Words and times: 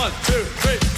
Señoras 0.00 0.80
y 0.82 0.89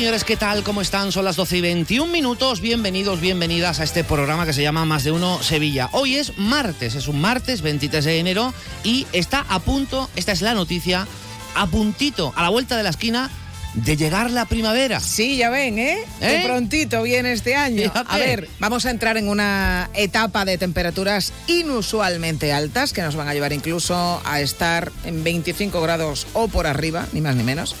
señores, 0.00 0.24
¿qué 0.24 0.38
tal? 0.38 0.62
¿Cómo 0.62 0.80
están? 0.80 1.12
Son 1.12 1.26
las 1.26 1.36
12 1.36 1.58
y 1.58 1.60
21 1.60 2.10
minutos. 2.10 2.62
Bienvenidos, 2.62 3.20
bienvenidas 3.20 3.80
a 3.80 3.84
este 3.84 4.02
programa 4.02 4.46
que 4.46 4.54
se 4.54 4.62
llama 4.62 4.86
Más 4.86 5.04
de 5.04 5.12
Uno 5.12 5.42
Sevilla. 5.42 5.90
Hoy 5.92 6.16
es 6.16 6.38
martes, 6.38 6.94
es 6.94 7.06
un 7.06 7.20
martes 7.20 7.60
23 7.60 8.06
de 8.06 8.18
enero 8.18 8.54
y 8.82 9.06
está 9.12 9.44
a 9.50 9.58
punto, 9.58 10.08
esta 10.16 10.32
es 10.32 10.40
la 10.40 10.54
noticia, 10.54 11.06
a 11.54 11.66
puntito, 11.66 12.32
a 12.34 12.42
la 12.42 12.48
vuelta 12.48 12.78
de 12.78 12.82
la 12.82 12.88
esquina, 12.88 13.28
de 13.74 13.98
llegar 13.98 14.30
la 14.30 14.46
primavera. 14.46 15.00
Sí, 15.00 15.36
ya 15.36 15.50
ven, 15.50 15.78
¿eh? 15.78 15.98
¿Eh? 16.22 16.40
prontito 16.46 17.02
viene 17.02 17.32
este 17.32 17.54
año. 17.54 17.92
A 17.94 18.16
ver, 18.16 18.48
vamos 18.58 18.86
a 18.86 18.90
entrar 18.90 19.18
en 19.18 19.28
una 19.28 19.90
etapa 19.92 20.46
de 20.46 20.56
temperaturas 20.56 21.34
inusualmente 21.46 22.54
altas 22.54 22.94
que 22.94 23.02
nos 23.02 23.16
van 23.16 23.28
a 23.28 23.34
llevar 23.34 23.52
incluso 23.52 24.22
a 24.24 24.40
estar 24.40 24.92
en 25.04 25.22
25 25.22 25.78
grados 25.82 26.26
o 26.32 26.48
por 26.48 26.66
arriba, 26.66 27.06
ni 27.12 27.20
más 27.20 27.36
ni 27.36 27.42
menos. 27.42 27.76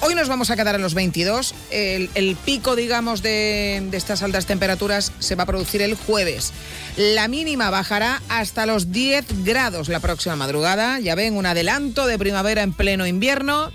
Hoy 0.00 0.14
nos 0.14 0.28
vamos 0.28 0.50
a 0.50 0.56
quedar 0.56 0.76
en 0.76 0.82
los 0.82 0.94
22. 0.94 1.54
El, 1.70 2.36
pico, 2.44 2.76
digamos, 2.76 3.20
de, 3.20 3.82
de, 3.90 3.96
estas 3.96 4.22
altas 4.22 4.46
temperaturas 4.46 5.12
se 5.18 5.34
va 5.34 5.42
a 5.42 5.46
producir 5.46 5.82
el 5.82 5.96
jueves. 5.96 6.52
La 6.96 7.26
mínima 7.26 7.70
bajará 7.70 8.22
hasta 8.28 8.64
los 8.64 8.92
10 8.92 9.44
grados 9.44 9.88
la 9.88 9.98
próxima 9.98 10.36
madrugada. 10.36 11.00
Ya 11.00 11.16
ven, 11.16 11.36
un 11.36 11.46
adelanto 11.46 12.06
de 12.06 12.16
primavera 12.16 12.62
en 12.62 12.72
pleno 12.72 13.08
invierno. 13.08 13.72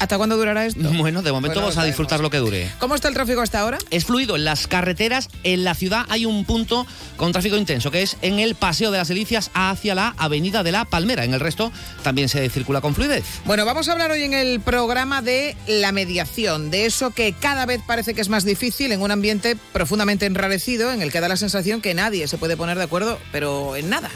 ¿Hasta 0.00 0.16
cuándo 0.16 0.36
durará 0.38 0.66
esto? 0.66 0.80
Bueno, 1.00 1.22
de 1.22 1.30
momento 1.30 1.60
vamos 1.60 1.76
a 1.78 1.84
disfrutar 1.84 2.20
lo 2.20 2.30
que 2.30 2.38
dure. 2.38 2.70
¿Cómo 2.78 2.94
está 2.94 3.08
el 3.08 3.14
tráfico 3.14 3.42
hasta 3.42 3.60
ahora? 3.60 3.78
Es 3.90 4.06
fluido. 4.06 4.36
En 4.36 4.44
las 4.44 4.66
carreteras, 4.66 5.28
en 5.44 5.62
la 5.62 5.74
ciudad, 5.74 6.04
hay 6.08 6.26
un 6.26 6.44
punto 6.44 6.86
con 7.16 7.32
tráfico 7.32 7.56
intenso, 7.56 7.90
que 7.90 8.02
es 8.02 8.16
en 8.22 8.38
el 8.38 8.54
Paseo 8.54 8.90
de 8.90 8.98
las 8.98 9.08
Delicias 9.08 9.50
hacia 9.54 9.94
la 9.94 10.14
Avenida 10.16 10.62
de 10.62 10.72
la 10.72 10.84
Palmera. 10.86 11.24
En 11.24 11.34
el 11.34 11.40
resto 11.40 11.70
también 12.02 12.28
se 12.28 12.48
circula 12.48 12.80
con 12.80 12.94
fluidez. 12.94 13.24
Bueno, 13.44 13.64
vamos 13.64 13.88
a 13.88 13.92
hablar 13.92 14.10
hoy 14.10 14.22
en 14.22 14.32
el 14.32 14.60
programa 14.60 15.20
de 15.20 15.56
la 15.66 15.92
mediación, 15.92 16.70
de 16.70 16.86
eso 16.86 17.10
que 17.10 17.34
cada 17.34 17.66
vez 17.66 17.82
parece 17.86 18.14
que 18.14 18.22
es 18.22 18.30
más 18.30 18.44
difícil 18.44 18.92
en 18.92 19.02
un 19.02 19.10
ambiente 19.10 19.56
profundamente 19.72 20.24
enrarecido, 20.26 20.92
en 20.92 21.02
el 21.02 21.12
que 21.12 21.20
da 21.20 21.28
la 21.28 21.36
sensación 21.36 21.82
que 21.82 21.92
nadie 21.92 22.26
se 22.26 22.38
puede 22.38 22.56
poner 22.56 22.78
de 22.78 22.84
acuerdo, 22.84 23.18
pero 23.32 23.76
en 23.76 23.90
nada. 23.90 24.10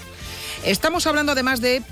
Estamos 0.65 1.07
hablando 1.07 1.33
además 1.33 1.61
de 1.61 1.83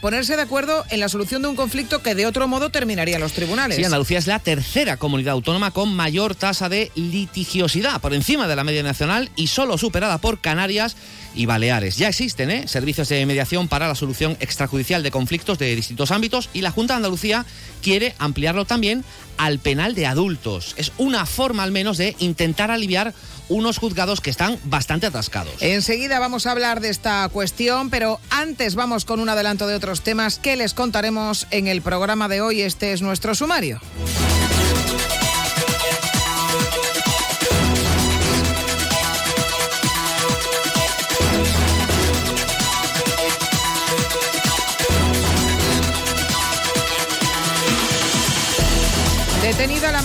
ponerse 0.00 0.36
de 0.36 0.42
acuerdo 0.42 0.84
en 0.90 1.00
la 1.00 1.08
solución 1.08 1.42
de 1.42 1.48
un 1.48 1.56
conflicto 1.56 2.02
que 2.02 2.14
de 2.14 2.26
otro 2.26 2.48
modo 2.48 2.70
terminaría 2.70 3.16
en 3.16 3.20
los 3.20 3.32
tribunales. 3.32 3.76
Sí, 3.76 3.84
Andalucía 3.84 4.18
es 4.18 4.26
la 4.26 4.38
tercera 4.38 4.96
comunidad 4.96 5.32
autónoma 5.32 5.70
con 5.70 5.94
mayor 5.94 6.34
tasa 6.34 6.68
de 6.68 6.90
litigiosidad, 6.94 8.00
por 8.00 8.14
encima 8.14 8.48
de 8.48 8.56
la 8.56 8.64
media 8.64 8.82
nacional 8.82 9.30
y 9.36 9.48
solo 9.48 9.78
superada 9.78 10.18
por 10.18 10.40
Canarias 10.40 10.96
y 11.34 11.46
Baleares. 11.46 11.96
Ya 11.96 12.08
existen 12.08 12.50
¿eh? 12.50 12.68
servicios 12.68 13.08
de 13.08 13.24
mediación 13.26 13.68
para 13.68 13.88
la 13.88 13.94
solución 13.94 14.36
extrajudicial 14.40 15.02
de 15.02 15.10
conflictos 15.10 15.58
de 15.58 15.74
distintos 15.74 16.10
ámbitos 16.10 16.48
y 16.52 16.62
la 16.62 16.70
Junta 16.70 16.94
de 16.94 16.98
Andalucía 16.98 17.46
quiere 17.82 18.14
ampliarlo 18.18 18.64
también 18.64 19.04
al 19.36 19.58
penal 19.58 19.94
de 19.94 20.06
adultos. 20.06 20.74
Es 20.76 20.92
una 20.98 21.26
forma 21.26 21.62
al 21.62 21.72
menos 21.72 21.96
de 21.96 22.14
intentar 22.18 22.70
aliviar 22.70 23.14
unos 23.48 23.78
juzgados 23.78 24.20
que 24.20 24.30
están 24.30 24.58
bastante 24.64 25.06
atascados. 25.06 25.54
Enseguida 25.60 26.18
vamos 26.18 26.46
a 26.46 26.52
hablar 26.52 26.80
de 26.80 26.88
esta 26.88 27.28
cuestión, 27.30 27.90
pero 27.90 28.20
antes 28.30 28.74
vamos 28.74 29.04
con 29.04 29.18
un 29.18 29.28
adelanto 29.28 29.66
de 29.66 29.74
otros 29.74 30.02
temas 30.02 30.38
que 30.38 30.56
les 30.56 30.72
contaremos 30.72 31.46
en 31.50 31.66
el 31.66 31.82
programa 31.82 32.28
de 32.28 32.40
hoy. 32.40 32.60
Este 32.62 32.92
es 32.92 33.02
nuestro 33.02 33.34
sumario. 33.34 33.80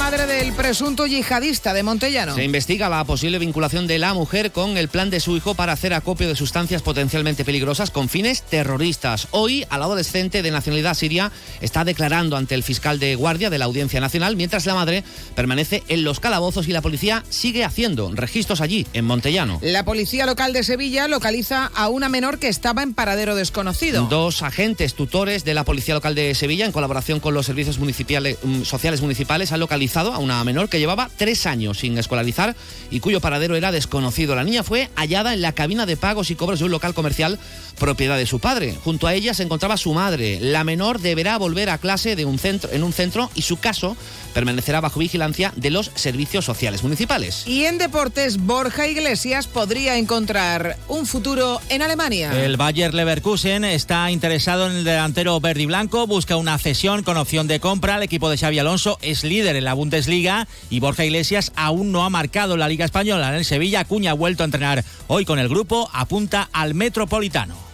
Madre 0.05 0.27
del 0.27 0.53
presunto 0.53 1.07
yihadista 1.07 1.73
de 1.73 1.81
Montellano. 1.81 2.35
Se 2.35 2.43
investiga 2.43 2.89
la 2.89 3.03
posible 3.05 3.39
vinculación 3.39 3.87
de 3.87 3.97
la 3.97 4.13
mujer 4.13 4.51
con 4.51 4.77
el 4.77 4.87
plan 4.87 5.09
de 5.09 5.19
su 5.19 5.35
hijo 5.35 5.55
para 5.55 5.73
hacer 5.73 5.95
acopio 5.95 6.27
de 6.27 6.35
sustancias 6.35 6.83
potencialmente 6.83 7.43
peligrosas 7.43 7.89
con 7.89 8.07
fines 8.07 8.43
terroristas. 8.43 9.27
Hoy, 9.31 9.65
al 9.71 9.81
adolescente 9.81 10.43
de 10.43 10.51
nacionalidad 10.51 10.93
siria 10.93 11.31
está 11.59 11.83
declarando 11.85 12.37
ante 12.37 12.53
el 12.53 12.61
fiscal 12.61 12.99
de 12.99 13.15
guardia 13.15 13.49
de 13.49 13.57
la 13.57 13.65
Audiencia 13.65 13.99
Nacional, 13.99 14.35
mientras 14.35 14.67
la 14.67 14.75
madre 14.75 15.03
permanece 15.33 15.81
en 15.87 16.03
los 16.03 16.19
calabozos 16.19 16.67
y 16.67 16.71
la 16.71 16.83
policía 16.83 17.23
sigue 17.29 17.65
haciendo 17.65 18.11
registros 18.13 18.61
allí, 18.61 18.85
en 18.93 19.05
Montellano. 19.05 19.57
La 19.63 19.85
policía 19.85 20.27
local 20.27 20.53
de 20.53 20.63
Sevilla 20.63 21.07
localiza 21.07 21.71
a 21.73 21.89
una 21.89 22.09
menor 22.09 22.37
que 22.37 22.47
estaba 22.47 22.83
en 22.83 22.93
paradero 22.93 23.33
desconocido. 23.33 24.05
Dos 24.07 24.43
agentes 24.43 24.93
tutores 24.93 25.45
de 25.45 25.55
la 25.55 25.63
policía 25.63 25.95
local 25.95 26.13
de 26.13 26.35
Sevilla, 26.35 26.67
en 26.67 26.71
colaboración 26.71 27.19
con 27.19 27.33
los 27.33 27.47
servicios 27.47 27.79
municipales, 27.79 28.37
mm, 28.43 28.61
sociales 28.61 29.01
municipales, 29.01 29.51
ha 29.51 29.57
localizado 29.57 29.94
a 29.95 30.19
una 30.19 30.43
menor 30.43 30.67
que 30.67 30.79
llevaba 30.79 31.09
tres 31.15 31.45
años 31.45 31.79
sin 31.79 31.97
escolarizar 31.97 32.55
y 32.91 32.99
cuyo 32.99 33.21
paradero 33.21 33.55
era 33.55 33.71
desconocido. 33.71 34.35
La 34.35 34.43
niña 34.43 34.63
fue 34.63 34.89
hallada 34.95 35.33
en 35.33 35.41
la 35.41 35.53
cabina 35.53 35.85
de 35.85 35.95
pagos 35.95 36.31
y 36.31 36.35
cobros 36.35 36.59
de 36.59 36.65
un 36.65 36.71
local 36.71 36.93
comercial 36.93 37.39
propiedad 37.75 38.17
de 38.17 38.25
su 38.25 38.39
padre. 38.39 38.75
Junto 38.83 39.07
a 39.07 39.13
ella 39.13 39.33
se 39.33 39.43
encontraba 39.43 39.77
su 39.77 39.93
madre. 39.93 40.39
La 40.41 40.63
menor 40.63 40.99
deberá 40.99 41.37
volver 41.37 41.69
a 41.69 41.77
clase 41.77 42.15
de 42.15 42.25
un 42.25 42.39
centro, 42.39 42.71
en 42.71 42.83
un 42.83 42.93
centro 42.93 43.29
y 43.35 43.41
su 43.41 43.57
caso 43.57 43.95
permanecerá 44.33 44.81
bajo 44.81 44.99
vigilancia 44.99 45.53
de 45.55 45.71
los 45.71 45.91
servicios 45.95 46.45
sociales 46.45 46.83
municipales. 46.83 47.43
Y 47.47 47.65
en 47.65 47.77
deportes, 47.77 48.37
Borja 48.37 48.87
Iglesias 48.87 49.47
podría 49.47 49.97
encontrar 49.97 50.77
un 50.87 51.05
futuro 51.05 51.61
en 51.69 51.81
Alemania. 51.81 52.31
El 52.43 52.57
Bayer 52.57 52.93
Leverkusen 52.93 53.63
está 53.63 54.11
interesado 54.11 54.69
en 54.69 54.77
el 54.77 54.83
delantero 54.83 55.39
verde 55.39 55.63
y 55.63 55.65
blanco, 55.65 56.05
busca 56.05 56.35
una 56.35 56.57
cesión 56.57 57.03
con 57.03 57.17
opción 57.17 57.47
de 57.47 57.59
compra. 57.59 57.95
El 57.95 58.03
equipo 58.03 58.29
de 58.29 58.37
Xavi 58.37 58.59
Alonso 58.59 58.97
es 59.01 59.23
líder 59.23 59.55
en 59.55 59.63
la 59.63 59.73
Bundesliga 59.73 60.47
y 60.69 60.79
Borja 60.79 61.05
Iglesias 61.05 61.51
aún 61.55 61.91
no 61.91 62.03
ha 62.03 62.09
marcado 62.09 62.57
la 62.57 62.67
Liga 62.67 62.85
Española. 62.85 63.29
En 63.29 63.35
el 63.35 63.45
Sevilla, 63.45 63.85
Cuña 63.85 64.11
ha 64.11 64.15
vuelto 64.15 64.43
a 64.43 64.45
entrenar 64.45 64.83
hoy 65.07 65.25
con 65.25 65.39
el 65.39 65.49
grupo, 65.49 65.89
apunta 65.93 66.49
al 66.51 66.73
Metropolitano. 66.73 67.64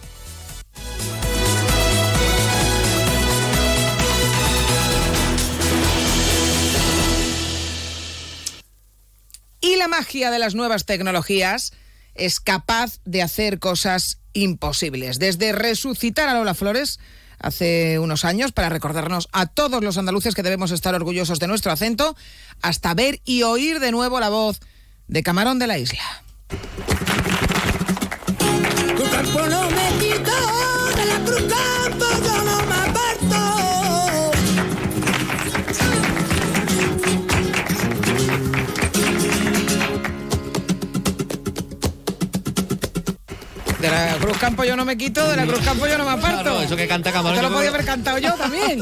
Y 9.61 9.75
la 9.75 9.87
magia 9.87 10.31
de 10.31 10.39
las 10.39 10.55
nuevas 10.55 10.85
tecnologías 10.85 11.71
es 12.15 12.39
capaz 12.39 12.99
de 13.05 13.21
hacer 13.21 13.59
cosas 13.59 14.17
imposibles. 14.33 15.19
Desde 15.19 15.51
resucitar 15.51 16.27
a 16.29 16.33
Lola 16.33 16.55
Flores 16.55 16.99
hace 17.37 17.99
unos 17.99 18.25
años 18.25 18.51
para 18.51 18.69
recordarnos 18.69 19.29
a 19.31 19.45
todos 19.45 19.83
los 19.83 19.97
andaluces 19.97 20.33
que 20.33 20.43
debemos 20.43 20.71
estar 20.71 20.95
orgullosos 20.95 21.39
de 21.39 21.47
nuestro 21.47 21.71
acento, 21.71 22.15
hasta 22.61 22.93
ver 22.95 23.21
y 23.23 23.43
oír 23.43 23.79
de 23.79 23.91
nuevo 23.91 24.19
la 24.19 24.29
voz 24.29 24.59
de 25.07 25.23
Camarón 25.23 25.59
de 25.59 25.67
la 25.67 25.77
Isla. 25.77 26.23
Yo 44.65 44.75
no 44.75 44.85
me 44.85 44.97
quito, 44.97 45.27
de 45.29 45.35
la 45.35 45.45
Cruz 45.45 45.61
Campo 45.63 45.87
yo 45.87 45.97
no 45.97 46.05
me 46.05 46.11
aparto. 46.11 46.61
eso 46.61 46.75
que 46.75 46.87
canta 46.87 47.11
Camarón. 47.11 47.37
Te 47.37 47.43
lo 47.43 47.51
podía 47.51 47.69
haber 47.69 47.85
cantado 47.85 48.17
yo 48.19 48.33
también. 48.33 48.79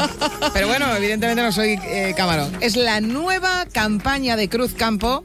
Pero 0.54 0.68
bueno, 0.68 0.96
evidentemente 0.96 1.42
no 1.42 1.52
soy 1.52 1.80
eh, 1.84 2.14
Camarón. 2.16 2.58
Es 2.62 2.76
la 2.76 3.02
nueva 3.02 3.66
campaña 3.72 4.36
de 4.36 4.50
Cruz 4.50 4.74
Campo 4.74 5.24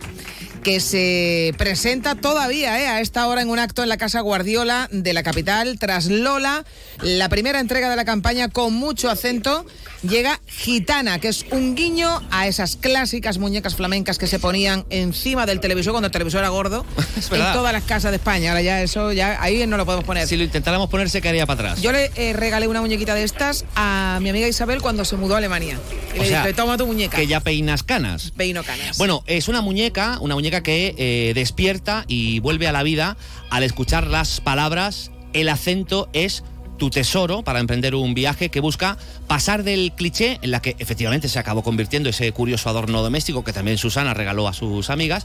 que 0.64 0.80
se 0.80 1.54
presenta 1.58 2.14
todavía 2.14 2.80
eh, 2.80 2.86
a 2.88 3.00
esta 3.02 3.28
hora 3.28 3.42
en 3.42 3.50
un 3.50 3.58
acto 3.58 3.82
en 3.82 3.90
la 3.90 3.98
Casa 3.98 4.20
Guardiola 4.20 4.88
de 4.90 5.12
la 5.12 5.22
capital, 5.22 5.78
tras 5.78 6.06
Lola, 6.06 6.64
la 7.02 7.28
primera 7.28 7.60
entrega 7.60 7.90
de 7.90 7.96
la 7.96 8.06
campaña 8.06 8.48
con 8.48 8.72
mucho 8.72 9.10
acento 9.10 9.66
llega 10.08 10.40
Gitana, 10.46 11.18
que 11.18 11.28
es 11.28 11.44
un 11.50 11.74
guiño 11.74 12.22
a 12.30 12.46
esas 12.46 12.76
clásicas 12.76 13.38
muñecas 13.38 13.74
flamencas 13.74 14.18
que 14.18 14.26
se 14.26 14.38
ponían 14.38 14.84
encima 14.90 15.46
del 15.46 15.60
televisor 15.60 15.92
cuando 15.92 16.06
el 16.06 16.12
televisor 16.12 16.40
era 16.40 16.48
gordo 16.48 16.84
en 17.16 17.52
todas 17.52 17.72
las 17.72 17.84
casas 17.84 18.10
de 18.12 18.16
España. 18.16 18.50
Ahora 18.50 18.62
ya 18.62 18.82
eso, 18.82 19.12
ya 19.12 19.42
ahí 19.42 19.66
no 19.66 19.76
lo 19.76 19.84
podemos 19.84 20.04
poner. 20.04 20.26
Si 20.26 20.36
lo 20.36 20.44
intentáramos 20.44 20.88
poner, 20.88 21.10
se 21.10 21.20
caería 21.20 21.46
para 21.46 21.72
atrás. 21.72 21.82
Yo 21.82 21.92
le 21.92 22.10
eh, 22.16 22.32
regalé 22.32 22.68
una 22.68 22.80
muñequita 22.80 23.14
de 23.14 23.24
estas 23.24 23.64
a 23.76 24.18
mi 24.22 24.30
amiga 24.30 24.48
Isabel 24.48 24.80
cuando 24.80 25.04
se 25.04 25.16
mudó 25.16 25.34
a 25.34 25.38
Alemania. 25.38 25.78
Y 26.14 26.20
le 26.20 26.28
dije, 26.28 26.54
toma 26.54 26.76
tu 26.76 26.86
muñeca. 26.86 27.16
Que 27.16 27.26
ya 27.26 27.40
peinas 27.40 27.82
canas. 27.82 28.32
Peino 28.36 28.62
canas. 28.62 28.98
Bueno, 28.98 29.24
es 29.26 29.48
una 29.48 29.60
muñeca, 29.60 30.18
una 30.20 30.34
muñeca 30.34 30.53
que 30.62 30.94
eh, 30.96 31.32
despierta 31.34 32.04
y 32.08 32.40
vuelve 32.40 32.68
a 32.68 32.72
la 32.72 32.82
vida 32.82 33.16
al 33.50 33.62
escuchar 33.62 34.06
las 34.06 34.40
palabras, 34.40 35.10
el 35.32 35.48
acento 35.48 36.08
es 36.12 36.44
tu 36.78 36.90
tesoro 36.90 37.42
para 37.42 37.60
emprender 37.60 37.94
un 37.94 38.14
viaje 38.14 38.48
que 38.48 38.60
busca 38.60 38.98
pasar 39.26 39.62
del 39.62 39.92
cliché 39.92 40.38
en 40.42 40.50
la 40.50 40.60
que 40.60 40.76
efectivamente 40.78 41.28
se 41.28 41.38
acabó 41.38 41.62
convirtiendo 41.62 42.08
ese 42.08 42.30
curioso 42.32 42.68
adorno 42.68 43.02
doméstico 43.02 43.44
que 43.44 43.52
también 43.52 43.78
Susana 43.78 44.14
regaló 44.14 44.48
a 44.48 44.52
sus 44.52 44.90
amigas, 44.90 45.24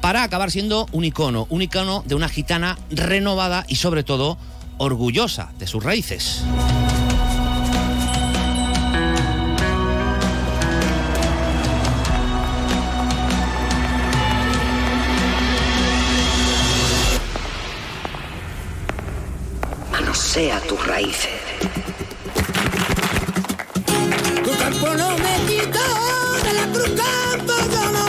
para 0.00 0.22
acabar 0.22 0.50
siendo 0.50 0.86
un 0.92 1.04
icono, 1.04 1.46
un 1.50 1.62
icono 1.62 2.02
de 2.06 2.14
una 2.14 2.28
gitana 2.28 2.78
renovada 2.90 3.64
y 3.68 3.76
sobre 3.76 4.02
todo 4.02 4.38
orgullosa 4.78 5.52
de 5.58 5.66
sus 5.66 5.82
raíces. 5.82 6.44
Sea 20.28 20.60
tus 20.60 20.86
raíces. 20.86 21.30
Tu 24.44 24.50
campo 24.58 24.94
no 24.94 25.16
me 25.16 25.36
quitó, 25.46 25.88
de 26.44 26.52
la 26.52 26.66
cruz 26.70 26.90
campo 26.90 27.54
yo 27.72 27.92
no 27.92 28.07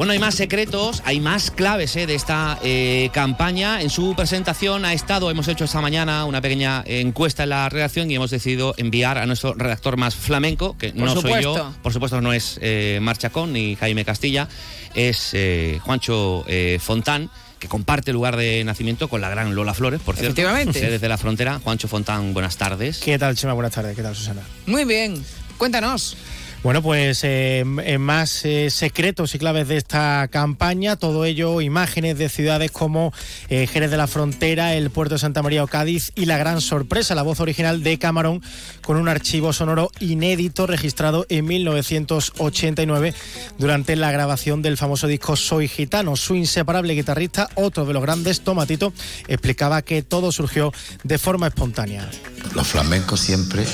Bueno, 0.00 0.14
hay 0.14 0.18
más 0.18 0.34
secretos, 0.34 1.02
hay 1.04 1.20
más 1.20 1.50
claves 1.50 1.94
eh, 1.94 2.06
de 2.06 2.14
esta 2.14 2.58
eh, 2.62 3.10
campaña. 3.12 3.82
En 3.82 3.90
su 3.90 4.14
presentación 4.16 4.86
ha 4.86 4.94
estado, 4.94 5.30
hemos 5.30 5.46
hecho 5.46 5.66
esta 5.66 5.82
mañana 5.82 6.24
una 6.24 6.40
pequeña 6.40 6.82
encuesta 6.86 7.42
en 7.42 7.50
la 7.50 7.68
redacción 7.68 8.10
y 8.10 8.14
hemos 8.14 8.30
decidido 8.30 8.72
enviar 8.78 9.18
a 9.18 9.26
nuestro 9.26 9.52
redactor 9.52 9.98
más 9.98 10.14
flamenco, 10.14 10.74
que 10.78 10.94
no 10.94 11.20
soy 11.20 11.42
yo, 11.42 11.74
por 11.82 11.92
supuesto 11.92 12.22
no 12.22 12.32
es 12.32 12.58
eh, 12.62 12.98
Marchacón 13.02 13.52
ni 13.52 13.76
Jaime 13.76 14.06
Castilla, 14.06 14.48
es 14.94 15.36
Juancho 15.82 16.46
Fontán 16.78 17.30
que 17.58 17.68
comparte 17.68 18.14
lugar 18.14 18.38
de 18.38 18.64
nacimiento 18.64 19.08
con 19.08 19.20
la 19.20 19.28
gran 19.28 19.54
Lola 19.54 19.74
Flores, 19.74 20.00
por 20.00 20.14
cierto. 20.14 20.32
Efectivamente. 20.32 20.80
Desde 20.80 21.08
la 21.10 21.18
frontera. 21.18 21.60
Juancho 21.62 21.88
Fontán, 21.88 22.32
buenas 22.32 22.56
tardes. 22.56 23.00
¿Qué 23.00 23.18
tal, 23.18 23.36
Chema? 23.36 23.52
Buenas 23.52 23.72
tardes. 23.74 23.94
¿Qué 23.94 24.02
tal, 24.02 24.16
Susana? 24.16 24.40
Muy 24.64 24.86
bien. 24.86 25.22
Cuéntanos. 25.58 26.16
Bueno, 26.62 26.82
pues 26.82 27.20
eh, 27.22 27.64
más 27.98 28.44
eh, 28.44 28.68
secretos 28.68 29.34
y 29.34 29.38
claves 29.38 29.66
de 29.68 29.78
esta 29.78 30.28
campaña, 30.28 30.96
todo 30.96 31.24
ello 31.24 31.62
imágenes 31.62 32.18
de 32.18 32.28
ciudades 32.28 32.70
como 32.70 33.14
eh, 33.48 33.66
Jerez 33.66 33.90
de 33.90 33.96
la 33.96 34.06
Frontera, 34.06 34.74
el 34.74 34.90
puerto 34.90 35.14
de 35.14 35.20
Santa 35.20 35.42
María 35.42 35.64
o 35.64 35.68
Cádiz 35.68 36.12
y 36.16 36.26
la 36.26 36.36
gran 36.36 36.60
sorpresa, 36.60 37.14
la 37.14 37.22
voz 37.22 37.40
original 37.40 37.82
de 37.82 37.98
Camarón 37.98 38.42
con 38.82 38.98
un 38.98 39.08
archivo 39.08 39.54
sonoro 39.54 39.90
inédito 40.00 40.66
registrado 40.66 41.24
en 41.30 41.46
1989 41.46 43.14
durante 43.56 43.96
la 43.96 44.12
grabación 44.12 44.60
del 44.60 44.76
famoso 44.76 45.06
disco 45.06 45.36
Soy 45.36 45.66
Gitano. 45.66 46.14
Su 46.14 46.34
inseparable 46.34 46.92
guitarrista, 46.92 47.48
otro 47.54 47.86
de 47.86 47.94
los 47.94 48.02
grandes, 48.02 48.42
Tomatito, 48.42 48.92
explicaba 49.28 49.80
que 49.80 50.02
todo 50.02 50.30
surgió 50.30 50.74
de 51.04 51.16
forma 51.16 51.46
espontánea. 51.46 52.06
Los 52.54 52.66
flamencos 52.66 53.20
siempre, 53.20 53.64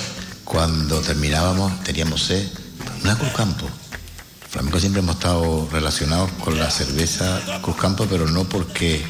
cuando 0.45 1.01
terminábamos, 1.01 1.83
teníamos 1.83 2.23
sed 2.23 2.47
una 3.07 3.17
Cruzcampo. 3.17 3.69
Flamenco 4.51 4.81
siempre 4.81 5.01
hemos 5.01 5.15
estado 5.15 5.69
relacionados 5.71 6.29
con 6.43 6.59
la 6.59 6.69
cerveza 6.69 7.41
Cruzcampo, 7.63 8.05
pero 8.07 8.27
no 8.27 8.43
porque, 8.49 9.01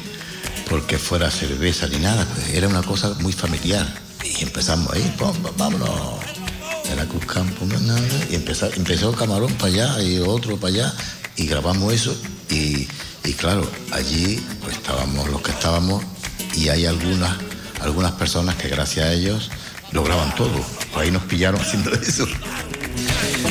porque 0.69 0.99
fuera 0.99 1.31
cerveza 1.31 1.87
ni 1.87 1.97
nada, 1.97 2.27
era 2.53 2.67
una 2.67 2.83
cosa 2.83 3.15
muy 3.21 3.33
familiar. 3.33 3.87
Y 4.23 4.43
empezamos 4.43 4.93
ahí, 4.93 5.15
vámonos. 5.57 5.89
Era 6.91 7.07
Cruzcampo, 7.07 7.65
y 8.29 8.35
empezó, 8.35 8.71
empezó 8.75 9.11
Camarón 9.13 9.51
para 9.53 9.73
allá 9.73 10.03
y 10.03 10.19
otro 10.19 10.57
para 10.57 10.73
allá, 10.75 10.93
y 11.35 11.47
grabamos 11.47 11.91
eso. 11.91 12.15
Y, 12.51 12.85
claro, 13.33 13.67
allí 13.93 14.39
pues 14.61 14.75
estábamos 14.75 15.27
los 15.29 15.41
que 15.41 15.51
estábamos, 15.51 16.03
y 16.53 16.69
hay 16.69 16.85
algunas, 16.85 17.35
algunas 17.81 18.11
personas 18.11 18.57
que 18.57 18.67
gracias 18.69 19.07
a 19.07 19.13
ellos 19.13 19.49
lograban 19.91 20.33
todo. 20.35 20.63
Pues 20.93 21.05
ahí 21.05 21.11
nos 21.11 21.23
pillaron 21.23 21.59
haciendo 21.61 21.91
eso. 21.93 22.27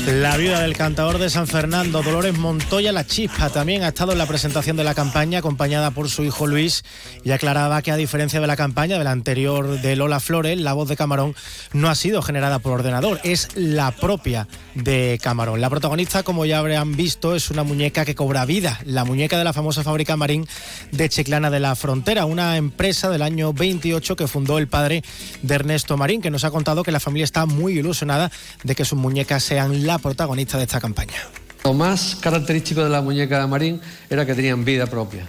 La 0.07 0.37
viuda 0.37 0.61
del 0.61 0.77
cantador 0.77 1.19
de 1.19 1.31
San 1.31 1.47
Fernando, 1.47 2.03
Dolores 2.03 2.37
Montoya 2.39 2.93
La 2.93 3.05
Chispa, 3.05 3.51
también 3.51 3.83
ha 3.83 3.89
estado 3.89 4.13
en 4.13 4.19
la 4.19 4.27
presentación 4.27 4.77
de 4.77 4.85
la 4.85 4.95
campaña 4.95 5.41
acompañada 5.41 5.91
por 5.91 6.09
su 6.09 6.23
hijo 6.23 6.47
Luis 6.47 6.85
y 7.25 7.33
aclaraba 7.33 7.83
que 7.83 7.91
a 7.91 7.97
diferencia 7.97 8.41
de 8.41 8.47
la 8.47 8.57
campaña 8.57 8.99
de 8.99 9.05
la 9.05 9.11
anterior 9.11 9.81
de 9.81 9.97
Lola 9.97 10.21
Flores, 10.21 10.61
la 10.61 10.75
voz 10.75 10.89
de 10.89 10.97
Camarón 10.97 11.35
no 11.73 11.89
ha 11.89 11.95
sido 11.95 12.23
generada 12.23 12.61
por 12.61 12.73
ordenador, 12.73 13.21
es 13.25 13.49
la 13.57 13.91
propia 13.91 14.47
de 14.75 15.19
Camarón. 15.23 15.61
La 15.61 15.71
protagonista, 15.71 16.23
como 16.23 16.45
ya 16.45 16.59
habrán 16.59 16.95
visto, 16.95 17.35
es 17.35 17.51
una 17.51 17.65
muñeca 17.65 18.05
que 18.05 18.15
cobra 18.15 18.45
vida, 18.45 18.79
la 18.85 19.05
muñeca 19.05 19.39
de 19.39 19.45
la 19.45 19.53
famosa 19.53 19.83
fábrica 19.83 20.17
Marín 20.17 20.47
de 20.93 21.09
Chiclana 21.09 21.51
de 21.51 21.61
la 21.61 21.75
Frontera, 21.75 22.27
una 22.27 22.57
empresa 22.57 23.11
del 23.11 23.23
año 23.23 23.53
28 23.53 24.15
que 24.15 24.29
fundó 24.29 24.59
el 24.59 24.69
padre 24.69 25.03
de 25.43 25.55
Ernesto 25.55 25.97
Marín, 25.97 26.21
que 26.27 26.31
nos 26.33 26.43
ha 26.43 26.51
contado 26.51 26.83
que 26.83 26.91
la 26.91 26.99
familia 26.99 27.23
está 27.23 27.47
muy 27.47 27.79
ilusionada 27.79 28.33
de 28.65 28.75
que 28.75 28.85
sus 28.85 28.99
muñecas 28.99 29.45
sean 29.45 29.87
la 29.87 29.99
protagonista 29.99 30.59
de 30.59 30.65
esta 30.65 30.81
campaña. 30.81 31.15
Lo 31.63 31.73
más 31.73 32.17
característico 32.17 32.83
de 32.83 32.91
la 32.91 33.01
muñeca 33.01 33.39
de 33.39 33.47
Marín 33.47 33.81
era 34.11 34.27
que 34.27 34.35
tenían 34.35 34.65
vida 34.65 34.89
propia. 34.89 35.25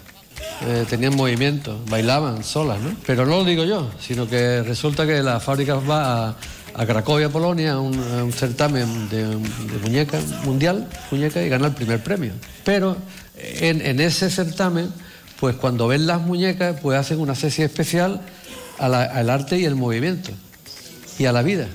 Eh, 0.65 0.85
tenían 0.89 1.15
movimiento, 1.15 1.79
bailaban 1.87 2.43
solas, 2.43 2.79
¿no? 2.79 2.95
Pero 3.05 3.27
no 3.27 3.37
lo 3.37 3.45
digo 3.45 3.63
yo, 3.63 3.91
sino 3.99 4.27
que 4.27 4.63
resulta 4.63 5.05
que 5.05 5.21
la 5.21 5.39
fábrica 5.39 5.75
va 5.75 6.29
a, 6.73 6.85
Cracovia, 6.87 7.29
Polonia, 7.29 7.73
a 7.73 7.79
un, 7.79 8.33
certamen 8.33 9.07
de, 9.09 9.37
muñeca 9.83 10.19
mundial, 10.45 10.89
muñeca, 11.11 11.43
y 11.43 11.49
gana 11.49 11.67
el 11.67 11.73
primer 11.73 12.01
premio. 12.01 12.31
Pero 12.63 12.97
en, 13.35 13.99
ese 13.99 14.31
certamen, 14.31 14.91
pues 15.39 15.55
cuando 15.57 15.87
ven 15.87 16.07
las 16.07 16.21
muñecas, 16.21 16.79
pues 16.81 16.97
hacen 16.97 17.19
una 17.19 17.35
sesión 17.35 17.67
especial 17.67 18.21
al 18.79 19.29
arte 19.29 19.59
y 19.59 19.65
el 19.65 19.75
movimiento, 19.75 20.31
y 21.17 21.25
a 21.25 21.31
la 21.31 21.41
vida. 21.41 21.67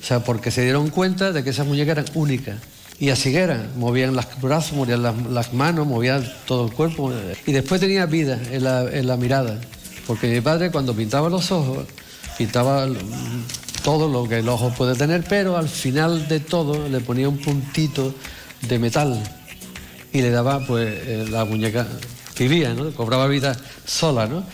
O 0.00 0.04
sea, 0.04 0.20
porque 0.20 0.50
se 0.50 0.62
dieron 0.62 0.90
cuenta 0.90 1.32
de 1.32 1.42
que 1.42 1.50
esas 1.50 1.66
muñecas 1.66 1.98
eran 1.98 2.06
únicas. 2.14 2.56
Y 2.98 3.10
así 3.10 3.34
eran, 3.36 3.70
movían 3.76 4.14
los 4.14 4.24
brazos, 4.40 4.72
movían 4.72 5.02
las, 5.02 5.52
manos, 5.52 5.86
movían 5.86 6.26
todo 6.46 6.66
el 6.66 6.72
cuerpo. 6.72 7.12
Y 7.46 7.52
después 7.52 7.80
tenía 7.80 8.06
vida 8.06 8.40
en 8.50 8.64
la, 8.64 9.16
mirada. 9.16 9.60
Porque 10.06 10.28
mi 10.28 10.40
padre 10.40 10.70
cuando 10.70 10.94
pintaba 10.94 11.28
los 11.28 11.50
ojos, 11.52 11.86
pintaba 12.38 12.88
todo 13.82 14.08
lo 14.08 14.28
que 14.28 14.38
el 14.38 14.48
ojo 14.48 14.70
puede 14.70 14.94
tener, 14.94 15.24
pero 15.28 15.56
al 15.56 15.68
final 15.68 16.26
de 16.28 16.40
todo 16.40 16.88
le 16.88 17.00
ponía 17.00 17.28
un 17.28 17.38
puntito 17.38 18.14
de 18.62 18.78
metal 18.78 19.22
y 20.12 20.22
le 20.22 20.30
daba, 20.30 20.64
pues, 20.66 20.88
eh, 20.88 21.26
la 21.30 21.44
muñeca 21.44 21.86
vivía, 22.38 22.72
¿no? 22.72 22.90
Cobraba 22.92 23.26
vida 23.26 23.56
sola, 23.84 24.26
¿no? 24.26 24.44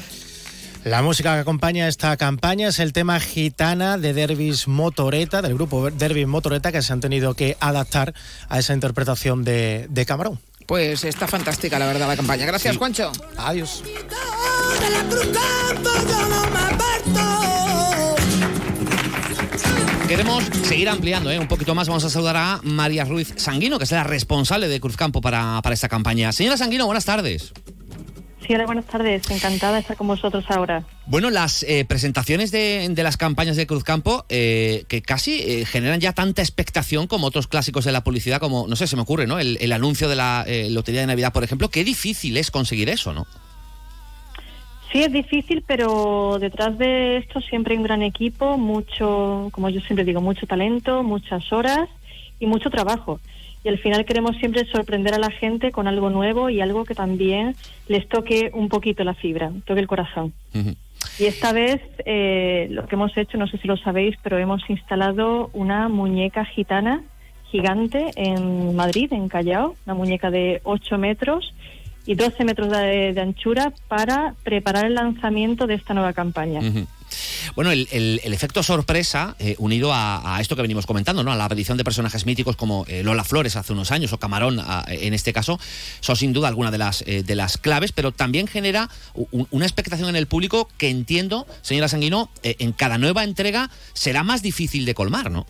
La 0.84 1.00
música 1.00 1.34
que 1.34 1.40
acompaña 1.40 1.86
esta 1.86 2.16
campaña 2.16 2.66
es 2.66 2.80
el 2.80 2.92
tema 2.92 3.20
Gitana 3.20 3.98
de 3.98 4.12
Dervis 4.12 4.66
Motoreta, 4.66 5.40
del 5.40 5.54
grupo 5.54 5.88
Dervis 5.92 6.26
Motoreta, 6.26 6.72
que 6.72 6.82
se 6.82 6.92
han 6.92 7.00
tenido 7.00 7.34
que 7.34 7.56
adaptar 7.60 8.14
a 8.48 8.58
esa 8.58 8.74
interpretación 8.74 9.44
de, 9.44 10.04
Camarón. 10.08 10.40
Pues 10.66 11.04
está 11.04 11.28
fantástica, 11.28 11.78
la 11.78 11.86
verdad, 11.86 12.08
la 12.08 12.16
campaña. 12.16 12.46
Gracias, 12.46 12.76
Juancho. 12.76 13.12
Adiós. 13.36 13.84
Queremos 20.08 20.44
seguir 20.64 20.88
ampliando 20.88 21.30
¿eh? 21.30 21.38
un 21.38 21.46
poquito 21.46 21.76
más. 21.76 21.86
Vamos 21.86 22.02
a 22.04 22.10
saludar 22.10 22.36
a 22.36 22.60
María 22.64 23.04
Ruiz 23.04 23.32
Sanguino, 23.36 23.78
que 23.78 23.84
es 23.84 23.92
la 23.92 24.02
responsable 24.02 24.66
de 24.66 24.80
Cruzcampo 24.80 25.20
para, 25.20 25.60
para 25.62 25.74
esta 25.74 25.88
campaña. 25.88 26.32
Señora 26.32 26.56
Sanguino, 26.56 26.86
buenas 26.86 27.04
tardes. 27.04 27.52
Sí, 28.46 28.54
hola, 28.54 28.66
buenas 28.66 28.86
tardes. 28.86 29.30
Encantada 29.30 29.74
de 29.74 29.80
estar 29.80 29.96
con 29.96 30.08
vosotros 30.08 30.44
ahora. 30.48 30.82
Bueno, 31.06 31.30
las 31.30 31.62
eh, 31.62 31.84
presentaciones 31.84 32.50
de, 32.50 32.88
de 32.90 33.02
las 33.04 33.16
campañas 33.16 33.56
de 33.56 33.68
Cruzcampo, 33.68 34.24
eh, 34.28 34.84
que 34.88 35.00
casi 35.00 35.40
eh, 35.40 35.64
generan 35.64 36.00
ya 36.00 36.12
tanta 36.12 36.42
expectación 36.42 37.06
como 37.06 37.28
otros 37.28 37.46
clásicos 37.46 37.84
de 37.84 37.92
la 37.92 38.02
publicidad, 38.02 38.40
como, 38.40 38.66
no 38.66 38.74
sé, 38.74 38.88
se 38.88 38.96
me 38.96 39.02
ocurre, 39.02 39.28
¿no? 39.28 39.38
El, 39.38 39.58
el 39.60 39.72
anuncio 39.72 40.08
de 40.08 40.16
la 40.16 40.44
eh, 40.46 40.68
Lotería 40.70 41.02
de 41.02 41.06
Navidad, 41.06 41.32
por 41.32 41.44
ejemplo. 41.44 41.68
Qué 41.68 41.84
difícil 41.84 42.36
es 42.36 42.50
conseguir 42.50 42.88
eso, 42.88 43.12
¿no? 43.12 43.26
Sí, 44.90 45.02
es 45.02 45.12
difícil, 45.12 45.64
pero 45.66 46.38
detrás 46.40 46.76
de 46.76 47.18
esto 47.18 47.40
siempre 47.40 47.72
hay 47.72 47.78
un 47.78 47.84
gran 47.84 48.02
equipo, 48.02 48.58
mucho, 48.58 49.48
como 49.52 49.70
yo 49.70 49.80
siempre 49.80 50.04
digo, 50.04 50.20
mucho 50.20 50.46
talento, 50.46 51.02
muchas 51.02 51.50
horas 51.52 51.88
y 52.40 52.46
mucho 52.46 52.68
trabajo. 52.70 53.20
Y 53.64 53.68
al 53.68 53.78
final 53.78 54.04
queremos 54.04 54.36
siempre 54.38 54.66
sorprender 54.66 55.14
a 55.14 55.18
la 55.18 55.30
gente 55.30 55.70
con 55.70 55.86
algo 55.86 56.10
nuevo 56.10 56.50
y 56.50 56.60
algo 56.60 56.84
que 56.84 56.94
también 56.94 57.54
les 57.86 58.08
toque 58.08 58.50
un 58.54 58.68
poquito 58.68 59.04
la 59.04 59.14
fibra, 59.14 59.52
toque 59.64 59.80
el 59.80 59.86
corazón. 59.86 60.32
Y 61.18 61.24
esta 61.26 61.52
vez 61.52 61.80
eh, 62.04 62.66
lo 62.70 62.86
que 62.86 62.96
hemos 62.96 63.16
hecho, 63.16 63.38
no 63.38 63.46
sé 63.46 63.58
si 63.58 63.68
lo 63.68 63.76
sabéis, 63.76 64.16
pero 64.22 64.38
hemos 64.38 64.68
instalado 64.68 65.50
una 65.52 65.88
muñeca 65.88 66.44
gitana 66.44 67.02
gigante 67.50 68.10
en 68.16 68.74
Madrid, 68.74 69.12
en 69.12 69.28
Callao, 69.28 69.76
una 69.86 69.94
muñeca 69.94 70.30
de 70.30 70.60
8 70.64 70.98
metros 70.98 71.54
y 72.06 72.14
12 72.14 72.44
metros 72.44 72.70
de, 72.70 73.12
de 73.12 73.20
anchura 73.20 73.72
para 73.88 74.34
preparar 74.42 74.86
el 74.86 74.94
lanzamiento 74.94 75.66
de 75.66 75.74
esta 75.74 75.94
nueva 75.94 76.14
campaña. 76.14 76.60
Bueno, 77.54 77.70
el, 77.70 77.88
el- 77.92 78.20
el 78.24 78.32
efecto 78.34 78.62
sorpresa, 78.62 79.36
eh, 79.38 79.54
unido 79.58 79.92
a, 79.92 80.36
a 80.36 80.40
esto 80.40 80.56
que 80.56 80.62
venimos 80.62 80.86
comentando, 80.86 81.22
¿no? 81.22 81.32
A 81.32 81.36
la 81.36 81.44
aparición 81.44 81.76
de 81.78 81.84
personajes 81.84 82.26
míticos 82.26 82.56
como 82.56 82.84
eh, 82.88 83.02
Lola 83.02 83.24
Flores 83.24 83.56
hace 83.56 83.72
unos 83.72 83.90
años 83.90 84.12
o 84.12 84.18
Camarón 84.18 84.58
a- 84.60 84.84
en 84.88 85.14
este 85.14 85.32
caso, 85.32 85.58
son 86.00 86.16
sin 86.16 86.32
duda 86.32 86.48
alguna 86.48 86.70
de 86.70 86.78
las, 86.78 87.02
eh, 87.06 87.22
de 87.22 87.34
las 87.34 87.58
claves, 87.58 87.92
pero 87.92 88.12
también 88.12 88.46
genera 88.46 88.88
u- 89.14 89.26
u- 89.32 89.46
una 89.50 89.64
expectación 89.66 90.08
en 90.08 90.16
el 90.16 90.26
público 90.26 90.68
que 90.78 90.88
entiendo, 90.90 91.46
señora 91.62 91.88
Sanguino, 91.88 92.30
en 92.42 92.72
cada 92.72 92.98
nueva 92.98 93.24
entrega 93.24 93.70
será 93.92 94.22
más 94.22 94.42
difícil 94.42 94.84
de 94.84 94.94
colmar, 94.94 95.30
¿no? 95.30 95.46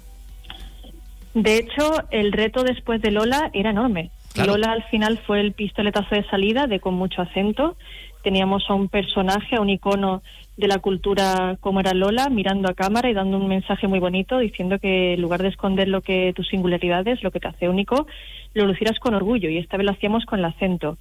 De 1.34 1.56
hecho, 1.56 1.94
el 2.10 2.32
reto 2.32 2.62
después 2.62 3.00
de 3.00 3.10
Lola 3.10 3.50
era 3.54 3.70
enorme. 3.70 4.10
Claro. 4.34 4.52
Lola 4.52 4.72
al 4.72 4.84
final 4.84 5.20
fue 5.26 5.40
el 5.40 5.52
pistoletazo 5.52 6.14
de 6.14 6.24
salida 6.28 6.66
de 6.66 6.80
con 6.80 6.94
mucho 6.94 7.22
acento. 7.22 7.76
Teníamos 8.22 8.64
a 8.68 8.74
un 8.74 8.88
personaje, 8.88 9.56
a 9.56 9.60
un 9.60 9.70
icono 9.70 10.22
de 10.56 10.68
la 10.68 10.78
cultura 10.78 11.56
como 11.60 11.80
era 11.80 11.94
Lola, 11.94 12.28
mirando 12.28 12.68
a 12.68 12.74
cámara 12.74 13.10
y 13.10 13.14
dando 13.14 13.38
un 13.38 13.48
mensaje 13.48 13.88
muy 13.88 13.98
bonito, 13.98 14.38
diciendo 14.38 14.78
que 14.78 15.14
en 15.14 15.20
lugar 15.20 15.42
de 15.42 15.48
esconder 15.48 15.88
lo 15.88 16.02
que 16.02 16.32
tus 16.34 16.48
singularidades, 16.48 17.22
lo 17.22 17.30
que 17.30 17.40
te 17.40 17.48
hace 17.48 17.68
único, 17.68 18.06
lo 18.54 18.66
lucieras 18.66 18.98
con 18.98 19.14
orgullo. 19.14 19.48
Y 19.50 19.58
esta 19.58 19.76
vez 19.76 19.86
lo 19.86 19.92
hacíamos 19.92 20.24
con 20.24 20.38
el 20.38 20.44
acento. 20.44 20.98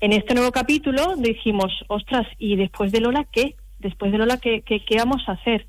En 0.00 0.12
este 0.12 0.34
nuevo 0.34 0.50
capítulo 0.50 1.14
dijimos, 1.16 1.84
ostras, 1.88 2.26
¿y 2.38 2.56
después 2.56 2.90
de 2.92 3.00
Lola 3.00 3.26
qué? 3.30 3.54
Después 3.78 4.12
de 4.12 4.18
Lola, 4.18 4.38
¿qué, 4.38 4.62
qué, 4.62 4.80
qué 4.80 4.96
vamos 4.96 5.22
a 5.28 5.32
hacer? 5.32 5.66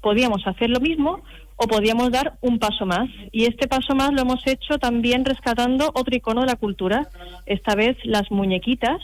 Podíamos 0.00 0.46
hacer 0.46 0.70
lo 0.70 0.80
mismo 0.80 1.20
o 1.56 1.66
podíamos 1.66 2.10
dar 2.10 2.34
un 2.40 2.58
paso 2.58 2.86
más. 2.86 3.08
Y 3.30 3.44
este 3.44 3.68
paso 3.68 3.94
más 3.94 4.12
lo 4.12 4.22
hemos 4.22 4.46
hecho 4.46 4.78
también 4.78 5.24
rescatando 5.24 5.90
otro 5.94 6.14
icono 6.14 6.40
de 6.40 6.48
la 6.48 6.56
cultura, 6.56 7.08
esta 7.46 7.74
vez 7.74 7.96
las 8.04 8.30
muñequitas, 8.30 9.00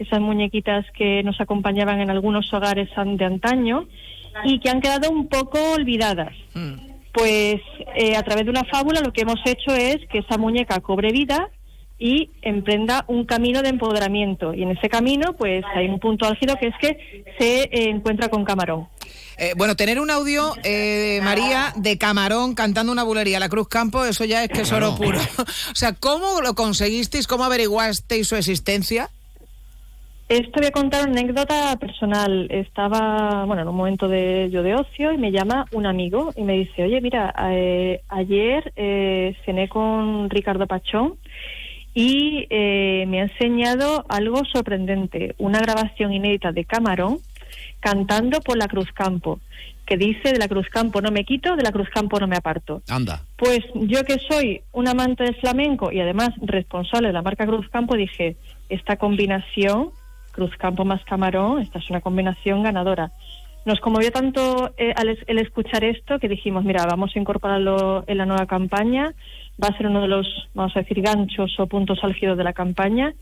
esas 0.00 0.20
muñequitas 0.20 0.84
que 0.96 1.22
nos 1.22 1.40
acompañaban 1.40 2.00
en 2.00 2.10
algunos 2.10 2.52
hogares 2.52 2.88
de 2.96 3.24
antaño 3.24 3.86
y 4.44 4.58
que 4.60 4.70
han 4.70 4.80
quedado 4.80 5.10
un 5.10 5.28
poco 5.28 5.58
olvidadas. 5.74 6.32
Pues 7.12 7.60
eh, 7.96 8.16
a 8.16 8.22
través 8.22 8.44
de 8.44 8.50
una 8.50 8.64
fábula 8.64 9.00
lo 9.00 9.12
que 9.12 9.22
hemos 9.22 9.40
hecho 9.44 9.74
es 9.74 9.98
que 10.08 10.18
esa 10.18 10.38
muñeca 10.38 10.80
cobre 10.80 11.12
vida 11.12 11.50
y 11.98 12.30
emprenda 12.40 13.04
un 13.08 13.26
camino 13.26 13.60
de 13.62 13.68
empoderamiento. 13.68 14.54
Y 14.54 14.62
en 14.62 14.70
ese 14.70 14.88
camino, 14.88 15.34
pues 15.36 15.62
hay 15.74 15.86
un 15.86 16.00
punto 16.00 16.26
álgido 16.26 16.56
que 16.56 16.68
es 16.68 16.74
que 16.80 17.24
se 17.38 17.62
eh, 17.64 17.90
encuentra 17.90 18.30
con 18.30 18.44
Camarón. 18.44 18.88
Eh, 19.36 19.52
bueno, 19.56 19.76
tener 19.76 20.00
un 20.00 20.10
audio, 20.10 20.54
eh, 20.64 21.20
María, 21.22 21.72
de 21.76 21.98
Camarón 21.98 22.54
cantando 22.54 22.90
una 22.90 23.04
bulería 23.04 23.36
a 23.36 23.40
la 23.40 23.48
Cruz 23.48 23.68
Campo, 23.68 24.04
eso 24.04 24.24
ya 24.24 24.44
es 24.44 24.50
que 24.50 24.62
es 24.62 24.72
oro 24.72 24.96
puro. 24.96 25.18
o 25.38 25.74
sea, 25.74 25.92
¿cómo 25.94 26.40
lo 26.40 26.54
conseguisteis? 26.54 27.26
¿Cómo 27.26 27.44
averiguasteis 27.44 28.26
su 28.26 28.36
existencia? 28.36 29.10
Esto 30.30 30.60
voy 30.60 30.66
a 30.68 30.70
contar 30.70 31.08
una 31.08 31.20
anécdota 31.20 31.76
personal. 31.80 32.46
Estaba, 32.50 33.44
bueno, 33.46 33.62
en 33.62 33.68
un 33.68 33.74
momento 33.74 34.06
de 34.06 34.48
yo 34.52 34.62
de 34.62 34.76
ocio 34.76 35.12
y 35.12 35.18
me 35.18 35.32
llama 35.32 35.64
un 35.72 35.86
amigo 35.86 36.32
y 36.36 36.42
me 36.44 36.52
dice, 36.52 36.84
oye, 36.84 37.00
mira, 37.00 37.34
eh, 37.50 38.02
ayer 38.08 38.72
eh, 38.76 39.34
cené 39.44 39.68
con 39.68 40.30
Ricardo 40.30 40.68
Pachón 40.68 41.16
y 41.94 42.46
eh, 42.48 43.06
me 43.08 43.18
ha 43.18 43.24
enseñado 43.24 44.04
algo 44.08 44.44
sorprendente, 44.44 45.34
una 45.38 45.58
grabación 45.58 46.12
inédita 46.12 46.52
de 46.52 46.64
Camarón 46.64 47.18
cantando 47.80 48.40
por 48.40 48.56
la 48.56 48.68
Cruz 48.68 48.92
Campo, 48.92 49.40
que 49.84 49.96
dice 49.96 50.32
de 50.32 50.38
la 50.38 50.46
Cruz 50.46 50.68
Campo 50.68 51.00
no 51.00 51.10
me 51.10 51.24
quito, 51.24 51.56
de 51.56 51.64
la 51.64 51.72
Cruz 51.72 51.88
Campo 51.88 52.20
no 52.20 52.28
me 52.28 52.36
aparto. 52.36 52.82
Anda. 52.88 53.24
Pues 53.36 53.62
yo 53.74 54.04
que 54.04 54.20
soy 54.20 54.62
un 54.70 54.86
amante 54.86 55.24
del 55.24 55.34
flamenco 55.40 55.90
y 55.90 55.98
además 55.98 56.30
responsable 56.40 57.08
de 57.08 57.14
la 57.14 57.22
marca 57.22 57.46
Cruz 57.46 57.68
Campo, 57.68 57.96
dije, 57.96 58.36
esta 58.68 58.94
combinación, 58.94 59.90
Cruz 60.32 60.56
Campo 60.56 60.84
más 60.84 61.04
Camarón, 61.04 61.60
esta 61.60 61.78
es 61.78 61.90
una 61.90 62.00
combinación 62.00 62.62
ganadora. 62.62 63.10
Nos 63.66 63.80
conmovió 63.80 64.10
tanto 64.10 64.72
eh, 64.78 64.92
al 64.96 65.10
es- 65.10 65.24
el 65.26 65.38
escuchar 65.38 65.84
esto 65.84 66.18
que 66.18 66.28
dijimos, 66.28 66.64
mira, 66.64 66.86
vamos 66.86 67.10
a 67.14 67.18
incorporarlo 67.18 68.04
en 68.06 68.18
la 68.18 68.24
nueva 68.26 68.46
campaña, 68.46 69.12
va 69.62 69.68
a 69.68 69.76
ser 69.76 69.86
uno 69.88 70.00
de 70.00 70.08
los, 70.08 70.48
vamos 70.54 70.74
a 70.76 70.80
decir, 70.80 71.02
ganchos 71.02 71.58
o 71.60 71.66
puntos 71.66 71.98
álgidos 72.02 72.38
de 72.38 72.44
la 72.44 72.52
campaña. 72.54 73.12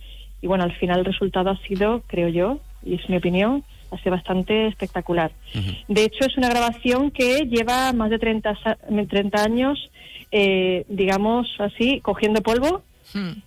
Y 0.41 0.47
bueno, 0.47 0.63
al 0.63 0.73
final 0.77 1.01
el 1.01 1.05
resultado 1.05 1.51
ha 1.51 1.57
sido, 1.67 2.03
creo 2.07 2.29
yo, 2.29 2.61
y 2.85 2.95
es 2.95 3.09
mi 3.11 3.17
opinión, 3.17 3.65
ha 3.91 3.97
sido 3.99 4.13
bastante 4.13 4.69
espectacular. 4.69 5.33
De 5.89 6.05
hecho, 6.05 6.25
es 6.27 6.37
una 6.39 6.49
grabación 6.49 7.11
que 7.11 7.47
lleva 7.47 7.93
más 7.93 8.09
de 8.11 8.21
30, 8.21 8.55
sa- 8.63 8.79
30 9.09 9.43
años, 9.43 9.91
eh, 10.31 10.85
digamos 10.89 11.49
así, 11.59 12.01
cogiendo 12.01 12.43
polvo. 12.43 12.83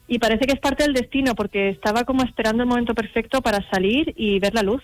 Y 0.07 0.19
parece 0.19 0.45
que 0.45 0.53
es 0.53 0.59
parte 0.59 0.83
del 0.83 0.93
destino, 0.93 1.35
porque 1.35 1.69
estaba 1.69 2.03
como 2.03 2.23
esperando 2.23 2.63
el 2.63 2.69
momento 2.69 2.93
perfecto 2.93 3.41
para 3.41 3.67
salir 3.69 4.13
y 4.17 4.39
ver 4.39 4.53
la 4.53 4.63
luz. 4.63 4.81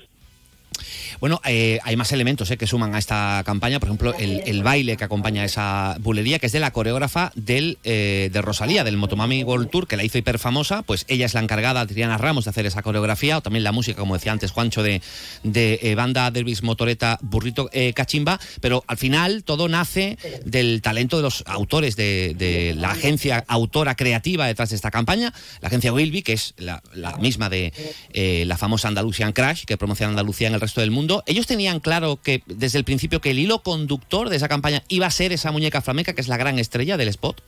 Bueno, 1.19 1.41
eh, 1.45 1.79
hay 1.83 1.95
más 1.95 2.11
elementos 2.11 2.49
eh, 2.51 2.57
que 2.57 2.67
suman 2.67 2.95
a 2.95 2.99
esta 2.99 3.41
campaña. 3.45 3.79
Por 3.79 3.89
ejemplo, 3.89 4.13
el, 4.17 4.63
baile 4.63 4.97
que 4.97 5.03
acompaña 5.03 5.45
esa 5.45 5.97
bulería, 5.99 6.39
que 6.39 6.47
es 6.47 6.51
de 6.51 6.59
la 6.59 6.71
coreógrafa 6.71 7.31
del, 7.35 7.77
eh, 7.83 8.29
de 8.31 8.41
Rosalía, 8.41 8.83
del 8.83 8.97
Motomami 8.97 9.43
World 9.43 9.69
Tour, 9.69 9.87
que 9.87 9.97
la 9.97 10.03
hizo 10.03 10.17
hiper 10.17 10.39
famosa. 10.39 10.81
Pues 10.83 11.05
ella 11.07 11.25
es 11.25 11.33
la 11.33 11.41
encargada, 11.41 11.81
Adriana 11.81 12.17
Ramos, 12.17 12.45
de 12.45 12.49
hacer 12.49 12.65
esa 12.65 12.81
coreografía. 12.81 13.37
O 13.37 13.41
también 13.41 13.63
la 13.63 13.71
música, 13.71 13.99
como 13.99 14.15
decía 14.15 14.31
antes 14.31 14.51
Juancho, 14.51 14.83
de, 14.83 15.01
de 15.43 15.79
eh, 15.81 15.95
banda 15.95 16.29
Dervis 16.31 16.63
Motoreta 16.63 17.17
Burrito 17.21 17.69
eh, 17.71 17.93
Cachimba. 17.93 18.39
Pero 18.61 18.83
al 18.87 18.97
final 18.97 19.43
todo 19.43 19.67
nace 19.69 20.17
del 20.45 20.81
talento 20.81 21.17
de 21.17 21.23
los 21.23 21.43
autores 21.47 21.95
de, 21.95 22.35
de 22.37 22.75
la 22.75 22.91
agencia 22.91 23.43
autora 23.47 23.95
creativa 23.95 24.47
detrás 24.47 24.69
de 24.69 24.75
esta 24.75 24.91
campaña, 24.91 25.33
la 25.61 25.67
agencia 25.67 25.93
Wilby, 25.93 26.21
que 26.21 26.33
es 26.33 26.53
la, 26.57 26.81
la 26.93 27.17
misma 27.17 27.49
de 27.49 27.73
eh, 28.13 28.43
la 28.45 28.57
famosa 28.57 28.87
Andalusian 28.87 29.33
Crash, 29.33 29.65
que 29.65 29.77
promociona 29.77 30.11
Andalucía 30.11 30.47
en 30.47 30.53
el 30.53 30.61
resto 30.61 30.81
del 30.81 30.91
mundo. 30.91 31.06
Ellos 31.25 31.47
tenían 31.47 31.79
claro 31.79 32.19
que 32.21 32.41
desde 32.45 32.77
el 32.77 32.83
principio 32.83 33.21
que 33.21 33.31
el 33.31 33.39
hilo 33.39 33.59
conductor 33.59 34.29
de 34.29 34.35
esa 34.35 34.47
campaña 34.47 34.83
iba 34.87 35.05
a 35.05 35.11
ser 35.11 35.31
esa 35.31 35.51
muñeca 35.51 35.81
flamenca, 35.81 36.13
que 36.13 36.21
es 36.21 36.27
la 36.27 36.37
gran 36.37 36.59
estrella 36.59 36.97
del 36.97 37.07
spot. 37.09 37.41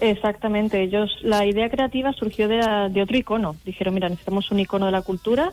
Exactamente, 0.00 0.82
ellos, 0.82 1.10
la 1.22 1.44
idea 1.44 1.68
creativa 1.68 2.12
surgió 2.12 2.48
de, 2.48 2.56
de 2.90 3.02
otro 3.02 3.16
icono. 3.16 3.56
Dijeron, 3.64 3.94
mira, 3.94 4.08
necesitamos 4.08 4.50
un 4.50 4.60
icono 4.60 4.86
de 4.86 4.92
la 4.92 5.02
cultura 5.02 5.52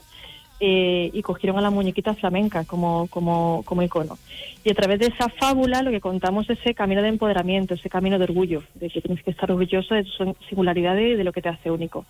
eh, 0.60 1.12
y 1.14 1.22
cogieron 1.22 1.60
a 1.60 1.62
la 1.62 1.70
muñequita 1.70 2.16
flamenca 2.16 2.64
como, 2.66 3.08
como, 3.08 3.62
como 3.64 3.84
icono. 3.84 4.18
Y 4.64 4.72
a 4.72 4.74
través 4.74 5.00
de 5.00 5.08
esa 5.08 5.30
fábula 5.30 5.84
lo 5.84 5.92
que 5.92 6.02
contamos 6.02 6.50
es 6.50 6.60
ese 6.60 6.74
camino 6.74 7.02
de 7.02 7.10
empoderamiento, 7.10 7.76
ese 7.76 7.90
camino 7.90 8.18
de 8.18 8.24
orgullo, 8.24 8.64
de 8.74 8.90
que 8.90 9.02
tienes 9.02 9.24
que 9.24 9.32
estar 9.32 9.52
orgulloso 9.52 9.94
de 9.94 10.04
tu 10.04 10.36
singularidad 10.50 10.98
y 10.98 11.16
de 11.16 11.24
lo 11.24 11.32
que 11.32 11.42
te 11.42 11.50
hace 11.50 11.70
único. 11.70 12.06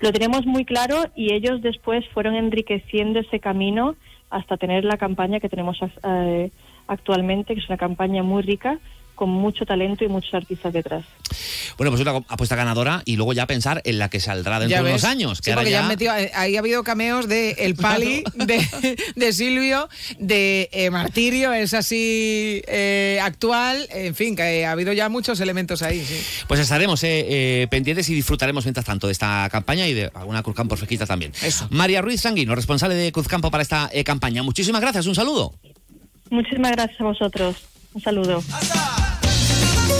Lo 0.00 0.12
tenemos 0.12 0.46
muy 0.46 0.64
claro 0.64 1.04
y 1.14 1.32
ellos 1.32 1.62
después 1.62 2.04
fueron 2.08 2.34
enriqueciendo 2.34 3.20
ese 3.20 3.38
camino 3.38 3.94
hasta 4.30 4.56
tener 4.56 4.84
la 4.84 4.96
campaña 4.96 5.40
que 5.40 5.48
tenemos 5.48 5.78
eh, 6.02 6.50
actualmente, 6.86 7.54
que 7.54 7.60
es 7.60 7.68
una 7.68 7.78
campaña 7.78 8.22
muy 8.22 8.42
rica, 8.42 8.78
con 9.16 9.28
mucho 9.30 9.64
talento 9.66 10.04
y 10.04 10.08
muchos 10.08 10.32
artistas 10.34 10.72
detrás. 10.72 11.04
Bueno, 11.76 11.90
pues 11.90 12.00
una 12.00 12.12
apuesta 12.28 12.54
ganadora 12.54 13.02
y 13.04 13.16
luego 13.16 13.32
ya 13.32 13.46
pensar 13.46 13.82
en 13.84 13.98
la 13.98 14.08
que 14.08 14.20
saldrá 14.20 14.60
dentro 14.60 14.82
de 14.84 14.90
unos 14.90 15.02
años. 15.04 15.40
Que 15.40 15.52
porque 15.54 15.70
ya 15.70 15.78
ya- 15.78 15.82
han 15.82 15.88
metido, 15.88 16.16
eh, 16.16 16.30
ahí 16.34 16.54
ha 16.56 16.60
habido 16.60 16.84
cameos 16.84 17.26
de 17.28 17.50
El 17.58 17.74
Pali, 17.74 18.22
de, 18.34 18.96
de 19.16 19.32
Silvio, 19.32 19.88
de 20.20 20.68
eh, 20.72 20.90
Martirio, 20.90 21.52
es 21.52 21.74
así 21.74 22.62
eh, 22.68 23.18
actual, 23.22 23.88
en 23.90 24.14
fin, 24.14 24.36
que 24.36 24.64
ha 24.64 24.70
habido 24.70 24.92
ya 24.92 25.08
muchos 25.08 25.40
elementos 25.40 25.82
ahí. 25.82 26.04
sí. 26.04 26.20
Pues 26.46 26.60
estaremos 26.60 27.02
eh, 27.04 27.26
eh, 27.62 27.66
pendientes 27.68 28.08
y 28.08 28.14
disfrutaremos 28.14 28.64
mientras 28.64 28.86
tanto 28.86 29.06
de 29.08 29.12
esta 29.12 29.48
campaña 29.50 29.86
y 29.88 29.94
de 29.94 30.10
alguna 30.14 30.42
Cruzcampo 30.42 30.76
fresquita 30.76 31.06
también. 31.06 31.32
Eso. 31.42 31.66
María 31.70 32.02
Ruiz 32.02 32.20
Sanguino, 32.20 32.54
responsable 32.54 32.94
de 32.94 33.10
Cruzcampo 33.12 33.50
para 33.50 33.62
esta 33.62 33.90
eh, 33.92 34.04
campaña. 34.04 34.42
Muchísimas 34.42 34.80
gracias, 34.80 35.06
un 35.06 35.14
saludo. 35.14 35.54
Muchísimas 36.30 36.72
gracias 36.72 37.00
a 37.00 37.04
vosotros. 37.04 37.56
Un 37.96 38.02
saludo. 38.02 38.44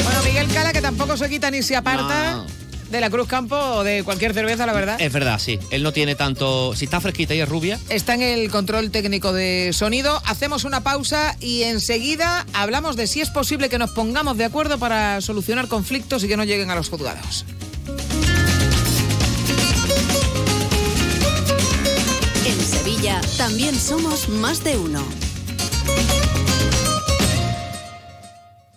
Bueno, 0.04 0.22
Miguel 0.22 0.48
Cala, 0.52 0.74
que 0.74 0.82
tampoco 0.82 1.16
se 1.16 1.30
quita 1.30 1.50
ni 1.50 1.62
se 1.62 1.76
aparta. 1.76 2.32
No. 2.34 2.46
de 2.90 3.00
la 3.00 3.08
Cruz 3.08 3.26
Campo 3.26 3.56
o 3.56 3.84
de 3.84 4.04
cualquier 4.04 4.34
cerveza, 4.34 4.66
la 4.66 4.74
verdad. 4.74 5.00
Es 5.00 5.10
verdad, 5.10 5.38
sí. 5.38 5.58
Él 5.70 5.82
no 5.82 5.94
tiene 5.94 6.14
tanto. 6.14 6.76
Si 6.76 6.84
está 6.84 7.00
fresquita 7.00 7.34
y 7.34 7.40
es 7.40 7.48
rubia. 7.48 7.80
Está 7.88 8.12
en 8.12 8.20
el 8.20 8.50
control 8.50 8.90
técnico 8.90 9.32
de 9.32 9.70
sonido. 9.72 10.20
Hacemos 10.26 10.64
una 10.64 10.82
pausa 10.82 11.36
y 11.40 11.62
enseguida 11.62 12.44
hablamos 12.52 12.96
de 12.96 13.06
si 13.06 13.22
es 13.22 13.30
posible 13.30 13.70
que 13.70 13.78
nos 13.78 13.92
pongamos 13.92 14.36
de 14.36 14.44
acuerdo 14.44 14.78
para 14.78 15.22
solucionar 15.22 15.66
conflictos 15.66 16.22
y 16.22 16.28
que 16.28 16.36
no 16.36 16.44
lleguen 16.44 16.70
a 16.70 16.74
los 16.74 16.90
juzgados. 16.90 17.46
En 22.44 22.60
Sevilla 22.60 23.22
también 23.38 23.74
somos 23.74 24.28
más 24.28 24.62
de 24.62 24.76
uno. 24.76 25.02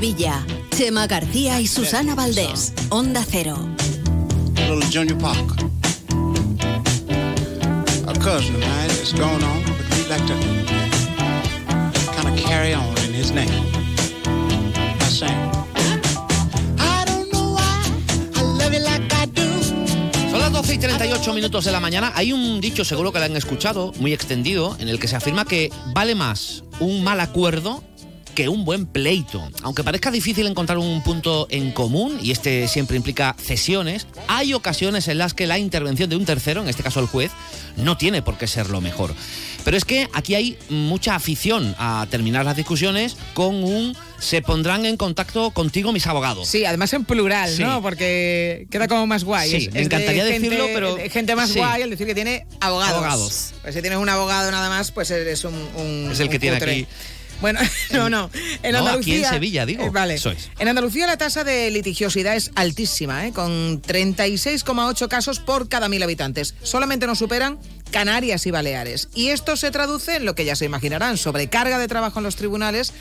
Sevilla. 0.00 0.46
Chema 0.70 1.06
García 1.06 1.60
y 1.60 1.66
Susana 1.66 2.14
Valdés. 2.14 2.72
Onda 2.88 3.22
Cero. 3.22 3.68
little 4.56 4.80
Junior 4.90 5.18
Parker. 5.18 5.62
A 8.08 8.14
cousin 8.18 8.54
of 8.54 8.60
mine 8.62 8.90
is 9.02 9.12
going 9.12 9.44
on, 9.44 9.62
but 9.62 9.94
he'd 9.98 10.08
like 10.08 10.26
to 10.26 10.34
kind 12.16 12.28
of 12.28 12.42
carry 12.42 12.72
on 12.72 12.88
in 13.04 13.12
his 13.12 13.30
name. 13.30 13.50
I 14.24 15.04
sang. 15.04 15.52
I 16.78 17.04
don't 17.04 17.30
know 17.30 17.52
why 17.52 17.84
I 18.36 18.42
love 18.42 18.72
you 18.72 18.80
like 18.80 19.04
I 19.12 19.26
do. 19.26 20.30
Son 20.30 20.40
las 20.40 20.50
12 20.50 20.76
y 20.76 20.78
38 20.78 21.34
minutos 21.34 21.66
de 21.66 21.72
la 21.72 21.80
mañana. 21.80 22.10
Hay 22.14 22.32
un 22.32 22.62
dicho, 22.62 22.86
seguro 22.86 23.12
que 23.12 23.18
lo 23.18 23.26
han 23.26 23.36
escuchado, 23.36 23.92
muy 23.98 24.14
extendido, 24.14 24.78
en 24.80 24.88
el 24.88 24.98
que 24.98 25.08
se 25.08 25.16
afirma 25.16 25.44
que 25.44 25.70
vale 25.92 26.14
más 26.14 26.64
un 26.78 27.04
mal 27.04 27.20
acuerdo 27.20 27.84
que 28.34 28.48
un 28.48 28.64
buen 28.64 28.86
pleito. 28.86 29.48
Aunque 29.62 29.84
parezca 29.84 30.10
difícil 30.10 30.46
encontrar 30.46 30.78
un 30.78 31.02
punto 31.02 31.46
en 31.50 31.72
común, 31.72 32.18
y 32.22 32.30
este 32.30 32.68
siempre 32.68 32.96
implica 32.96 33.34
cesiones, 33.38 34.06
hay 34.28 34.54
ocasiones 34.54 35.08
en 35.08 35.18
las 35.18 35.34
que 35.34 35.46
la 35.46 35.58
intervención 35.58 36.08
de 36.10 36.16
un 36.16 36.24
tercero, 36.24 36.62
en 36.62 36.68
este 36.68 36.82
caso 36.82 37.00
el 37.00 37.06
juez, 37.06 37.30
no 37.76 37.96
tiene 37.96 38.22
por 38.22 38.36
qué 38.38 38.46
ser 38.46 38.68
lo 38.70 38.80
mejor. 38.80 39.14
Pero 39.64 39.76
es 39.76 39.84
que 39.84 40.08
aquí 40.14 40.34
hay 40.34 40.56
mucha 40.70 41.14
afición 41.14 41.74
a 41.78 42.06
terminar 42.10 42.44
las 42.46 42.56
discusiones 42.56 43.16
con 43.34 43.62
un 43.62 43.94
se 44.18 44.40
pondrán 44.42 44.86
en 44.86 44.96
contacto 44.96 45.50
contigo 45.50 45.92
mis 45.92 46.06
abogados. 46.06 46.48
Sí, 46.48 46.64
además 46.64 46.92
en 46.94 47.04
plural, 47.04 47.54
Sí. 47.54 47.62
¿no? 47.62 47.82
Porque 47.82 48.66
queda 48.70 48.88
como 48.88 49.06
más 49.06 49.24
guay. 49.24 49.50
Sí, 49.50 49.56
Es- 49.56 49.62
me 49.62 49.68
es 49.68 49.74
de 49.74 49.80
encantaría 49.82 50.24
gente- 50.24 50.40
decirlo, 50.48 50.66
pero- 50.72 50.94
de 50.96 51.10
Gente 51.10 51.36
más 51.36 51.50
sí. 51.50 51.58
guay 51.58 51.82
al 51.82 51.90
decir 51.90 52.06
que 52.06 52.14
tiene 52.14 52.46
abogados. 52.60 52.94
Abogados. 52.94 53.52
Pues 53.62 53.74
si 53.74 53.80
tienes 53.82 53.98
un 53.98 54.08
abogado 54.08 54.50
nada 54.50 54.68
más, 54.70 54.90
pues 54.92 55.10
eres 55.10 55.44
un. 55.44 55.54
un- 55.76 56.10
Es 56.12 56.20
el 56.20 56.28
que 56.30 56.38
tiene 56.38 56.56
aquí. 56.56 56.86
Bueno, 57.40 57.60
no, 57.92 58.10
no. 58.10 58.30
En 58.62 58.72
No, 58.72 58.78
aquí 58.78 58.88
Andalucía. 58.88 59.28
en 59.28 59.34
Sevilla, 59.34 59.66
digo. 59.66 59.84
Eh, 59.84 59.90
vale. 59.90 60.20
En 60.58 60.68
Andalucía 60.68 61.06
la 61.06 61.16
tasa 61.16 61.44
de 61.44 61.70
litigiosidad 61.70 62.36
es 62.36 62.50
altísima, 62.54 63.26
¿eh? 63.26 63.32
con 63.32 63.80
36,8 63.82 65.08
casos 65.08 65.40
por 65.40 65.68
cada 65.68 65.88
mil 65.88 66.02
habitantes. 66.02 66.54
Solamente 66.62 67.06
nos 67.06 67.18
superan 67.18 67.58
Canarias 67.90 68.46
y 68.46 68.50
Baleares. 68.50 69.08
Y 69.14 69.28
esto 69.28 69.56
se 69.56 69.70
traduce 69.70 70.16
en 70.16 70.24
lo 70.24 70.34
que 70.34 70.44
ya 70.44 70.56
se 70.56 70.64
imaginarán, 70.64 71.16
sobrecarga 71.16 71.78
de 71.78 71.88
trabajo 71.88 72.20
en 72.20 72.24
los 72.24 72.36
tribunales, 72.36 72.92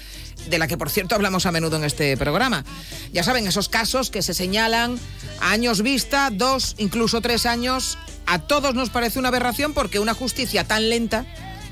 de 0.50 0.58
la 0.58 0.68
que 0.68 0.78
por 0.78 0.90
cierto 0.90 1.16
hablamos 1.16 1.46
a 1.46 1.52
menudo 1.52 1.78
en 1.78 1.84
este 1.84 2.18
programa. 2.18 2.66
Ya 3.14 3.24
saben, 3.24 3.46
esos 3.48 3.70
casos 3.70 4.10
que 4.10 4.22
se 4.22 4.34
señalan 4.34 4.98
a 5.42 5.52
años 5.52 5.82
vista, 5.82 6.30
dos, 6.32 6.76
incluso 6.78 7.22
tres 7.22 7.46
años, 7.46 7.98
a 8.26 8.40
todos 8.40 8.74
nos 8.76 8.90
parece 8.90 9.20
una 9.20 9.30
aberración 9.30 9.74
porque 9.74 10.00
una 10.00 10.14
justicia 10.14 10.64
tan 10.64 10.90
lenta 10.90 11.26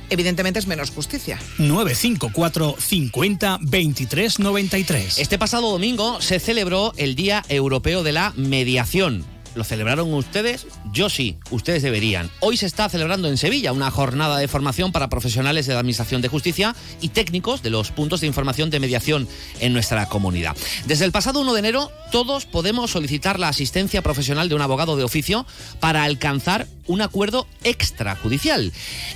evidentemente 0.10 0.60
es 0.60 0.68
menos 0.68 0.92
justicia. 0.92 1.40
954 1.58 2.76
50 2.80 3.60
23 3.62 4.40
93. 4.40 5.18
Este 5.20 5.38
pasado 5.38 5.72
domingo 5.72 6.22
se 6.22 6.40
celebró 6.40 6.94
el 6.98 7.16
Día 7.16 7.44
Europeo 7.50 8.04
de 8.04 8.12
la 8.12 8.34
Mediación. 8.36 9.37
¿Lo 9.58 9.64
celebraron 9.64 10.14
ustedes? 10.14 10.68
Yo 10.94 11.10
sí, 11.10 11.38
ustedes 11.50 11.82
deberían. 11.82 12.30
Hoy 12.42 12.58
se 12.58 12.68
está 12.68 12.88
celebrando 12.90 13.28
en 13.28 13.38
Sevilla 13.38 13.74
una 13.74 13.90
jornada 13.90 14.38
de 14.38 14.48
formación 14.48 14.92
para 14.92 15.10
profesionales 15.10 15.66
de 15.66 15.74
la 15.74 15.80
Administración 15.80 16.22
de 16.22 16.28
Justicia 16.28 16.76
y 17.02 17.10
técnicos 17.10 17.64
de 17.64 17.72
los 17.72 17.90
puntos 17.90 18.22
de 18.22 18.28
información 18.28 18.70
de 18.70 18.80
mediación 18.80 19.28
en 19.60 19.74
nuestra 19.74 20.06
comunidad. 20.06 20.56
Desde 20.86 21.06
el 21.06 21.12
pasado 21.12 21.42
1 21.42 21.54
de 21.54 21.60
enero, 21.60 21.92
todos 22.12 22.46
podemos 22.46 22.92
solicitar 22.92 23.40
la 23.40 23.48
asistencia 23.48 24.04
profesional 24.04 24.48
de 24.48 24.54
un 24.54 24.62
abogado 24.62 24.96
de 24.96 25.04
oficio 25.04 25.48
para 25.80 26.04
alcanzar 26.04 26.68
un 26.88 27.02
acuerdo 27.02 27.48
extrajudicial. 27.64 28.72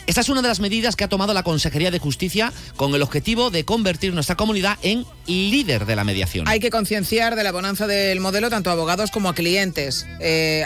Esta 0.08 0.21
es 0.21 0.30
una 0.30 0.41
de 0.41 0.47
las 0.47 0.60
medidas 0.60 0.95
que 0.95 1.04
ha 1.04 1.10
tomado 1.10 1.34
la 1.34 1.43
Consejería 1.43 1.91
de 1.91 1.99
Justicia 1.99 2.51
con 2.75 2.93
el 2.95 3.01
objetivo 3.01 3.49
de 3.49 3.63
convertir 3.63 4.13
nuestra 4.13 4.36
comunidad 4.36 4.77
en 4.82 5.06
líder 5.27 5.86
de 5.86 5.95
la 5.95 6.04
mediación. 6.04 6.47
Hay 6.47 6.60
que 6.60 6.69
concienciar 6.69 7.36
de 7.36 7.43
la 7.43 7.51
bonanza 7.51 7.88
del 7.88 8.19
modelo 8.19 8.49
tanto 8.49 8.69
a 8.69 8.73
abogados 8.73 9.12
como 9.12 9.30
a 9.30 9.36
clientes. 9.36 10.06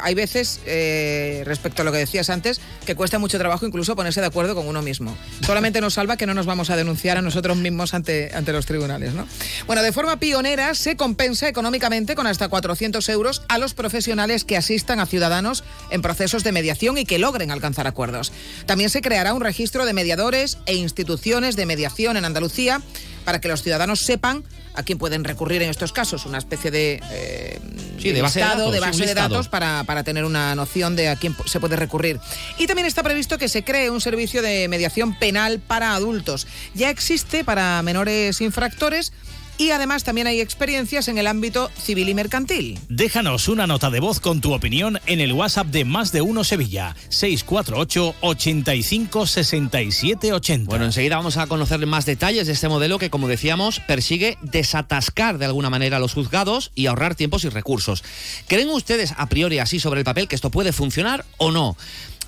Hay 0.01 0.13
veces, 0.15 0.59
eh, 0.65 1.43
respecto 1.45 1.81
a 1.81 1.85
lo 1.85 1.91
que 1.91 1.97
decías 1.97 2.29
antes, 2.29 2.61
que 2.85 2.95
cuesta 2.95 3.19
mucho 3.19 3.37
trabajo 3.37 3.65
incluso 3.65 3.95
ponerse 3.95 4.21
de 4.21 4.27
acuerdo 4.27 4.55
con 4.55 4.67
uno 4.67 4.81
mismo. 4.81 5.17
Solamente 5.45 5.81
nos 5.81 5.95
salva 5.95 6.17
que 6.17 6.25
no 6.25 6.33
nos 6.33 6.45
vamos 6.45 6.69
a 6.69 6.75
denunciar 6.75 7.17
a 7.17 7.21
nosotros 7.21 7.57
mismos 7.57 7.93
ante, 7.93 8.31
ante 8.33 8.51
los 8.51 8.65
tribunales. 8.65 9.13
¿no? 9.13 9.27
Bueno, 9.67 9.83
de 9.83 9.91
forma 9.91 10.17
pionera 10.17 10.75
se 10.75 10.95
compensa 10.95 11.47
económicamente 11.47 12.15
con 12.15 12.27
hasta 12.27 12.49
400 12.49 13.07
euros 13.09 13.43
a 13.47 13.57
los 13.57 13.73
profesionales 13.73 14.43
que 14.43 14.57
asistan 14.57 14.99
a 14.99 15.05
ciudadanos 15.05 15.63
en 15.89 16.01
procesos 16.01 16.43
de 16.43 16.51
mediación 16.51 16.97
y 16.97 17.05
que 17.05 17.19
logren 17.19 17.51
alcanzar 17.51 17.87
acuerdos. 17.87 18.31
También 18.65 18.89
se 18.89 19.01
creará 19.01 19.33
un 19.33 19.41
registro 19.41 19.85
de 19.85 19.93
mediadores 19.93 20.57
e 20.65 20.75
instituciones 20.75 21.55
de 21.55 21.65
mediación 21.65 22.17
en 22.17 22.25
Andalucía 22.25 22.81
para 23.25 23.41
que 23.41 23.47
los 23.47 23.61
ciudadanos 23.61 23.99
sepan 23.99 24.43
a 24.75 24.83
quién 24.83 24.97
pueden 24.97 25.23
recurrir 25.23 25.61
en 25.61 25.69
estos 25.69 25.91
casos, 25.91 26.25
una 26.25 26.37
especie 26.37 26.71
de, 26.71 27.01
eh, 27.11 27.59
Sí, 27.97 28.11
de 28.11 28.21
base 28.21 28.39
de 28.39 28.45
datos, 28.45 28.71
de 28.71 28.77
sí, 28.77 28.83
un 28.83 28.91
base 28.91 29.05
de 29.05 29.13
datos 29.13 29.47
para, 29.47 29.83
para 29.85 30.03
tener 30.03 30.25
una 30.25 30.53
noción 30.53 30.95
de 30.95 31.09
a 31.09 31.15
quién 31.15 31.35
se 31.45 31.59
puede 31.59 31.75
recurrir. 31.75 32.19
Y 32.57 32.67
también 32.67 32.85
está 32.85 33.03
previsto 33.03 33.37
que 33.37 33.47
se 33.47 33.63
cree 33.63 33.89
un 33.89 34.01
servicio 34.01 34.41
de 34.41 34.67
mediación 34.67 35.17
penal 35.17 35.59
para 35.59 35.95
adultos. 35.95 36.45
Ya 36.73 36.89
existe 36.89 37.43
para 37.43 37.81
menores 37.81 38.41
infractores 38.41 39.11
y 39.57 39.71
además 39.71 40.03
también 40.03 40.27
hay 40.27 40.41
experiencias 40.41 41.07
en 41.07 41.17
el 41.17 41.27
ámbito 41.27 41.69
civil 41.77 42.09
y 42.09 42.13
mercantil. 42.13 42.79
Déjanos 42.89 43.47
una 43.47 43.67
nota 43.67 43.89
de 43.89 43.99
voz 43.99 44.19
con 44.19 44.41
tu 44.41 44.53
opinión 44.53 44.99
en 45.05 45.21
el 45.21 45.33
WhatsApp 45.33 45.67
de 45.67 45.85
Más 45.85 46.11
de 46.11 46.21
Uno 46.21 46.43
Sevilla, 46.43 46.95
648 47.09 48.15
85 48.21 49.27
67 49.27 50.33
80. 50.33 50.69
Bueno, 50.69 50.85
enseguida 50.85 51.17
vamos 51.17 51.37
a 51.37 51.47
conocer 51.47 51.85
más 51.85 52.05
detalles 52.05 52.47
de 52.47 52.53
este 52.53 52.69
modelo 52.69 52.99
que, 52.99 53.09
como 53.09 53.27
decíamos, 53.27 53.79
persigue 53.79 54.37
desatascar 54.41 55.37
de 55.37 55.45
alguna 55.45 55.69
manera 55.69 55.97
a 55.97 55.99
los 55.99 56.13
juzgados 56.13 56.71
y 56.75 56.87
ahorrar 56.87 57.15
tiempos 57.15 57.45
y 57.45 57.49
recursos. 57.49 58.03
¿Creen 58.47 58.69
ustedes 58.69 59.13
a 59.17 59.27
priori 59.27 59.59
así 59.59 59.79
sobre 59.79 60.01
el 60.01 60.05
papel 60.05 60.27
que 60.27 60.35
esto 60.35 60.51
puede 60.51 60.71
funcionar 60.71 61.25
o 61.37 61.51
no? 61.51 61.77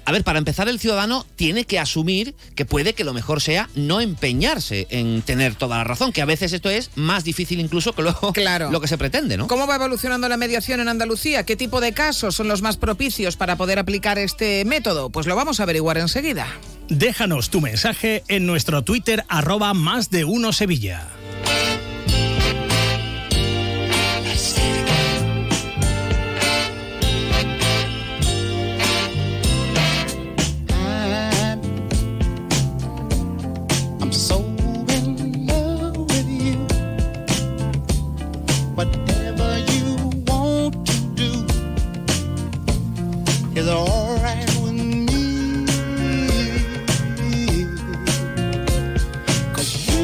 A 0.07 0.13
ver, 0.13 0.23
para 0.23 0.39
empezar, 0.39 0.69
el 0.69 0.79
ciudadano 0.79 1.25
tiene 1.35 1.65
que 1.65 1.79
asumir 1.79 2.33
que 2.55 2.63
puede 2.63 2.93
que 2.93 3.03
lo 3.03 3.13
mejor 3.13 3.41
sea 3.41 3.69
no 3.75 3.99
empeñarse 3.99 4.87
en 4.89 5.21
tener 5.21 5.55
toda 5.55 5.79
la 5.79 5.83
razón, 5.83 6.13
que 6.13 6.21
a 6.21 6.25
veces 6.25 6.53
esto 6.53 6.69
es 6.69 6.91
más 6.95 7.25
difícil 7.25 7.59
incluso 7.59 7.91
que 7.91 8.03
luego 8.03 8.31
Claro. 8.31 8.71
lo 8.71 8.79
que 8.79 8.87
se 8.87 8.97
pretende, 8.97 9.35
¿no? 9.35 9.47
¿Cómo 9.47 9.67
va 9.67 9.75
evolucionando 9.75 10.29
la 10.29 10.37
mediación 10.37 10.79
en 10.79 10.87
Andalucía? 10.87 11.43
¿Qué 11.45 11.57
tipo 11.57 11.81
de 11.81 11.91
casos 11.91 12.35
son 12.35 12.47
los 12.47 12.61
más 12.61 12.77
propicios 12.77 13.35
para 13.35 13.57
poder 13.57 13.79
aplicar 13.79 14.17
este 14.17 14.63
método? 14.63 15.09
Pues 15.09 15.27
lo 15.27 15.35
vamos 15.35 15.59
a 15.59 15.63
averiguar 15.63 15.97
enseguida. 15.97 16.47
Déjanos 16.87 17.49
tu 17.49 17.59
mensaje 17.59 18.23
en 18.29 18.45
nuestro 18.45 18.83
Twitter 18.85 19.25
arroba 19.27 19.73
Más 19.73 20.09
de 20.09 20.23
Uno 20.23 20.53
Sevilla. 20.53 21.09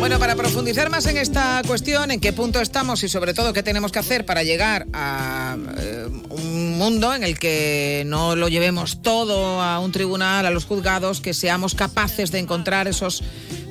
Bueno, 0.03 0.19
para 0.19 0.35
profundizar 0.35 0.89
más 0.89 1.05
en 1.05 1.15
esta 1.15 1.61
cuestión, 1.65 2.11
en 2.11 2.19
qué 2.19 2.33
punto 2.33 2.59
estamos 2.59 3.01
y 3.05 3.07
sobre 3.07 3.33
todo 3.33 3.53
qué 3.53 3.63
tenemos 3.63 3.89
que 3.93 3.99
hacer 3.99 4.25
para 4.25 4.43
llegar 4.43 4.85
a 4.91 5.55
eh, 5.77 6.07
un 6.29 6.77
mundo 6.77 7.13
en 7.13 7.23
el 7.23 7.39
que 7.39 8.03
no 8.05 8.35
lo 8.35 8.49
llevemos 8.49 9.01
todo 9.01 9.61
a 9.61 9.79
un 9.79 9.93
tribunal, 9.93 10.45
a 10.45 10.49
los 10.51 10.65
juzgados, 10.65 11.21
que 11.21 11.33
seamos 11.33 11.73
capaces 11.73 12.33
de 12.33 12.39
encontrar 12.39 12.89
esos 12.89 13.23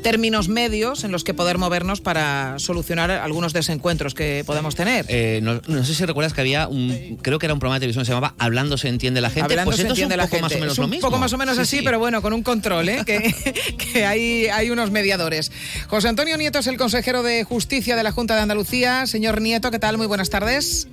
términos 0.03 0.49
medios 0.49 1.05
en 1.05 1.13
los 1.13 1.25
que 1.25 1.33
poder 1.35 1.59
movernos 1.59 2.01
para 2.01 2.59
solucionar 2.59 3.11
algunos 3.11 3.53
desencuentros 3.53 4.15
que 4.15 4.43
podemos 4.47 4.75
tener. 4.75 5.07
Eh, 5.09 5.41
no, 5.43 5.61
no 5.67 5.85
sé 5.85 5.95
si 5.95 6.05
recuerdas 6.05 6.33
que 6.35 6.41
había 6.41 6.69
un, 6.69 7.19
creo 7.23 7.39
que 7.39 7.47
era 7.47 7.55
un 7.55 7.61
programa 7.61 7.77
de 7.77 7.81
televisión 7.81 8.03
que 8.03 8.07
se 8.07 8.13
llamaba 8.13 8.35
Hablando 8.39 8.77
se 8.77 8.89
entiende 8.89 9.21
la 9.21 9.31
gente. 9.31 9.45
Hablando 9.45 9.65
pues 9.71 9.77
se 9.77 9.83
esto 9.83 9.95
es 9.95 9.99
un 9.99 10.03
entiende 10.05 10.17
la 10.17 10.25
poco 10.29 10.41
más 10.43 10.51
o 10.51 10.55
gente. 10.55 10.61
menos 10.61 10.73
Es 10.75 10.79
lo 10.79 10.89
mismo. 10.89 11.09
poco 11.09 11.19
más 11.19 11.33
o 11.33 11.39
menos 11.39 11.55
Sí, 11.57 11.63
así, 11.63 11.77
sí. 11.79 11.83
pero 11.85 11.99
bueno, 11.99 12.21
con 12.21 12.33
un 12.33 12.43
control, 12.43 12.89
¿eh? 12.89 13.03
que, 13.07 13.35
que 13.93 14.05
hay, 14.05 14.47
hay 14.49 14.71
unos 14.71 14.91
mediadores. 14.91 15.51
José 15.89 16.09
Antonio 16.09 16.37
Nieto 16.37 16.59
es 16.59 16.67
el 16.67 16.77
consejero 16.77 17.23
de 17.23 17.45
Justicia 17.45 17.97
de 17.97 18.03
la 18.03 18.13
Junta 18.13 18.35
de 18.35 18.43
Andalucía. 18.43 19.07
Señor 19.07 19.41
Nieto, 19.41 19.71
¿qué 19.71 19.79
tal? 19.79 19.97
Muy 19.99 20.07
buenas 20.07 20.29
tardes. 20.31 20.89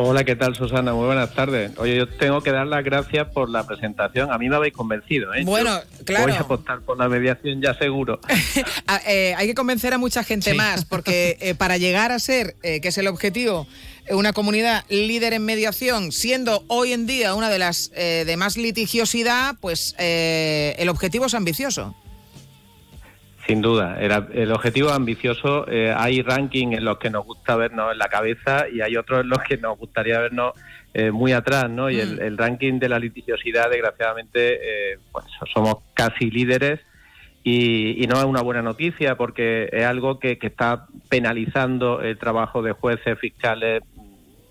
Hola, 0.00 0.22
¿qué 0.22 0.36
tal, 0.36 0.54
Susana? 0.54 0.94
Muy 0.94 1.06
buenas 1.06 1.34
tardes. 1.34 1.72
Oye, 1.76 1.96
yo 1.96 2.08
tengo 2.08 2.40
que 2.40 2.52
dar 2.52 2.68
las 2.68 2.84
gracias 2.84 3.26
por 3.32 3.50
la 3.50 3.66
presentación. 3.66 4.30
A 4.30 4.38
mí 4.38 4.48
me 4.48 4.54
habéis 4.54 4.72
convencido, 4.72 5.34
¿eh? 5.34 5.42
Bueno, 5.44 5.76
Yo 5.98 6.04
claro. 6.04 6.28
Voy 6.28 6.36
a 6.36 6.40
apostar 6.42 6.82
por 6.82 6.96
la 6.96 7.08
mediación 7.08 7.60
ya 7.60 7.74
seguro. 7.74 8.20
Eh, 9.06 9.34
hay 9.36 9.46
que 9.46 9.54
convencer 9.54 9.92
a 9.94 9.98
mucha 9.98 10.22
gente 10.22 10.54
más, 10.54 10.84
porque 10.84 11.36
eh, 11.40 11.54
para 11.54 11.76
llegar 11.78 12.12
a 12.12 12.18
ser, 12.18 12.56
eh, 12.62 12.80
que 12.80 12.88
es 12.88 12.98
el 12.98 13.06
objetivo, 13.06 13.66
una 14.10 14.32
comunidad 14.32 14.84
líder 14.88 15.32
en 15.34 15.44
mediación, 15.44 16.12
siendo 16.12 16.64
hoy 16.68 16.92
en 16.92 17.06
día 17.06 17.34
una 17.34 17.50
de 17.50 17.58
las 17.58 17.90
eh, 17.94 18.24
de 18.26 18.36
más 18.36 18.56
litigiosidad, 18.56 19.56
pues 19.60 19.94
eh, 19.98 20.74
el 20.78 20.88
objetivo 20.88 21.26
es 21.26 21.34
ambicioso. 21.34 21.94
Sin 23.48 23.62
duda. 23.62 23.96
Era, 23.98 24.28
el 24.34 24.52
objetivo 24.52 24.88
es 24.88 24.94
ambicioso. 24.94 25.66
Eh, 25.70 25.90
hay 25.96 26.20
ranking 26.20 26.72
en 26.72 26.84
los 26.84 26.98
que 26.98 27.08
nos 27.08 27.24
gusta 27.24 27.56
vernos 27.56 27.90
en 27.90 27.96
la 27.96 28.08
cabeza 28.08 28.68
y 28.70 28.82
hay 28.82 28.94
otros 28.98 29.22
en 29.22 29.30
los 29.30 29.38
que 29.38 29.56
nos 29.56 29.78
gustaría 29.78 30.20
vernos 30.20 30.52
eh, 30.92 31.10
muy 31.10 31.32
atrás, 31.32 31.70
¿no? 31.70 31.88
Y 31.88 31.98
el, 31.98 32.20
el 32.20 32.36
ranking 32.36 32.78
de 32.78 32.90
la 32.90 32.98
litigiosidad, 32.98 33.70
desgraciadamente, 33.70 34.92
eh, 34.92 34.98
pues 35.10 35.24
somos 35.54 35.76
casi 35.94 36.30
líderes 36.30 36.80
y, 37.42 38.04
y 38.04 38.06
no 38.06 38.18
es 38.18 38.24
una 38.26 38.42
buena 38.42 38.60
noticia 38.60 39.16
porque 39.16 39.70
es 39.72 39.84
algo 39.86 40.18
que, 40.18 40.38
que 40.38 40.48
está 40.48 40.86
penalizando 41.08 42.02
el 42.02 42.18
trabajo 42.18 42.60
de 42.60 42.72
jueces, 42.72 43.18
fiscales, 43.18 43.82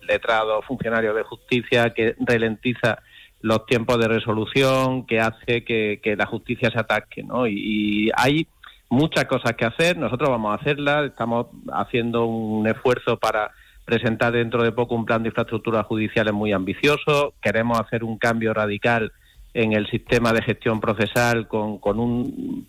letrados, 0.07 0.65
funcionarios 0.65 1.15
de 1.15 1.21
justicia, 1.21 1.91
que 1.91 2.15
ralentiza 2.19 2.97
los 3.41 3.63
tiempos 3.67 3.99
de 3.99 4.07
resolución, 4.07 5.05
que 5.05 5.19
hace 5.19 5.63
que, 5.63 5.99
que 6.01 6.15
la 6.15 6.25
justicia 6.25 6.71
se 6.71 6.79
ataque, 6.79 7.21
¿no? 7.21 7.45
Y, 7.45 8.07
y 8.07 8.11
hay 8.15 8.47
muchas 8.89 9.25
cosas 9.25 9.53
que 9.53 9.65
hacer, 9.65 9.97
nosotros 9.97 10.29
vamos 10.29 10.51
a 10.51 10.61
hacerlas, 10.61 11.05
estamos 11.05 11.47
haciendo 11.71 12.25
un 12.25 12.67
esfuerzo 12.67 13.17
para 13.17 13.51
presentar 13.85 14.33
dentro 14.33 14.63
de 14.63 14.71
poco 14.71 14.95
un 14.95 15.05
plan 15.05 15.23
de 15.23 15.29
infraestructuras 15.29 15.85
judiciales 15.85 16.33
muy 16.33 16.51
ambicioso, 16.51 17.33
queremos 17.41 17.79
hacer 17.79 18.03
un 18.03 18.17
cambio 18.17 18.53
radical 18.53 19.11
en 19.53 19.73
el 19.73 19.87
sistema 19.87 20.33
de 20.33 20.41
gestión 20.41 20.79
procesal 20.79 21.47
con, 21.47 21.79
con 21.79 21.99
un 21.99 22.67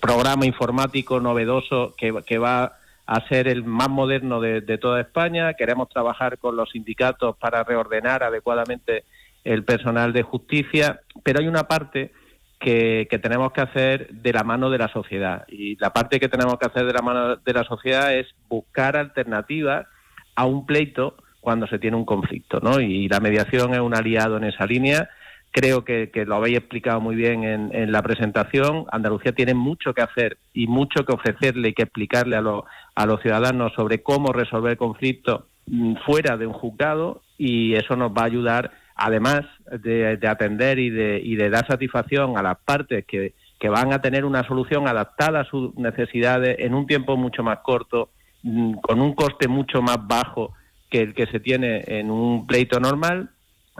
programa 0.00 0.46
informático 0.46 1.20
novedoso 1.20 1.94
que, 1.96 2.14
que 2.26 2.38
va 2.38 2.78
a 3.06 3.28
ser 3.28 3.48
el 3.48 3.64
más 3.64 3.88
moderno 3.88 4.40
de, 4.40 4.60
de 4.60 4.78
toda 4.78 5.00
España. 5.00 5.54
Queremos 5.54 5.88
trabajar 5.88 6.38
con 6.38 6.56
los 6.56 6.70
sindicatos 6.70 7.36
para 7.36 7.64
reordenar 7.64 8.22
adecuadamente 8.22 9.04
el 9.44 9.64
personal 9.64 10.12
de 10.12 10.22
justicia, 10.22 11.00
pero 11.22 11.40
hay 11.40 11.46
una 11.46 11.64
parte 11.64 12.12
que, 12.58 13.06
que 13.10 13.18
tenemos 13.18 13.52
que 13.52 13.60
hacer 13.60 14.08
de 14.10 14.32
la 14.32 14.42
mano 14.42 14.70
de 14.70 14.78
la 14.78 14.88
sociedad. 14.88 15.44
Y 15.48 15.76
la 15.76 15.92
parte 15.92 16.18
que 16.18 16.28
tenemos 16.28 16.58
que 16.58 16.66
hacer 16.66 16.84
de 16.86 16.92
la 16.92 17.02
mano 17.02 17.36
de 17.36 17.52
la 17.52 17.64
sociedad 17.64 18.14
es 18.14 18.26
buscar 18.48 18.96
alternativas 18.96 19.86
a 20.34 20.44
un 20.44 20.66
pleito 20.66 21.16
cuando 21.40 21.66
se 21.66 21.78
tiene 21.78 21.96
un 21.96 22.04
conflicto, 22.04 22.60
¿no? 22.60 22.80
Y 22.80 23.08
la 23.08 23.20
mediación 23.20 23.72
es 23.74 23.80
un 23.80 23.94
aliado 23.94 24.36
en 24.36 24.44
esa 24.44 24.66
línea. 24.66 25.08
Creo 25.50 25.84
que, 25.84 26.10
que 26.10 26.26
lo 26.26 26.34
habéis 26.36 26.58
explicado 26.58 27.00
muy 27.00 27.16
bien 27.16 27.44
en, 27.44 27.74
en 27.74 27.90
la 27.90 28.02
presentación. 28.02 28.84
Andalucía 28.90 29.32
tiene 29.32 29.54
mucho 29.54 29.94
que 29.94 30.02
hacer 30.02 30.38
y 30.52 30.66
mucho 30.66 31.04
que 31.06 31.14
ofrecerle 31.14 31.70
y 31.70 31.72
que 31.72 31.84
explicarle 31.84 32.36
a, 32.36 32.40
los 32.40 32.64
a 32.94 33.06
los 33.06 33.22
ciudadanos 33.22 33.72
sobre 33.74 34.02
cómo 34.02 34.32
resolver 34.32 34.76
conflictos 34.76 35.44
mm, 35.66 35.94
fuera 36.04 36.36
de 36.36 36.46
un 36.46 36.52
juzgado 36.52 37.22
y 37.38 37.74
eso 37.74 37.96
nos 37.96 38.10
va 38.10 38.22
a 38.22 38.26
ayudar, 38.26 38.72
además 38.98 39.42
de, 39.82 40.16
de 40.16 40.28
atender 40.28 40.78
y 40.78 40.90
de, 40.90 41.20
y 41.22 41.36
de 41.36 41.48
dar 41.50 41.66
satisfacción 41.66 42.36
a 42.36 42.42
las 42.42 42.58
partes 42.58 43.04
que, 43.06 43.32
que 43.58 43.68
van 43.68 43.92
a 43.92 44.00
tener 44.02 44.24
una 44.24 44.46
solución 44.46 44.86
adaptada 44.88 45.40
a 45.40 45.44
sus 45.44 45.74
necesidades 45.76 46.56
en 46.58 46.74
un 46.74 46.86
tiempo 46.86 47.16
mucho 47.16 47.42
más 47.42 47.60
corto, 47.60 48.10
mm, 48.42 48.74
con 48.74 49.00
un 49.00 49.14
coste 49.14 49.48
mucho 49.48 49.80
más 49.82 49.98
bajo 50.06 50.52
que 50.90 51.00
el 51.00 51.14
que 51.14 51.26
se 51.26 51.40
tiene 51.40 51.84
en 51.86 52.10
un 52.10 52.46
pleito 52.46 52.80
normal. 52.80 53.30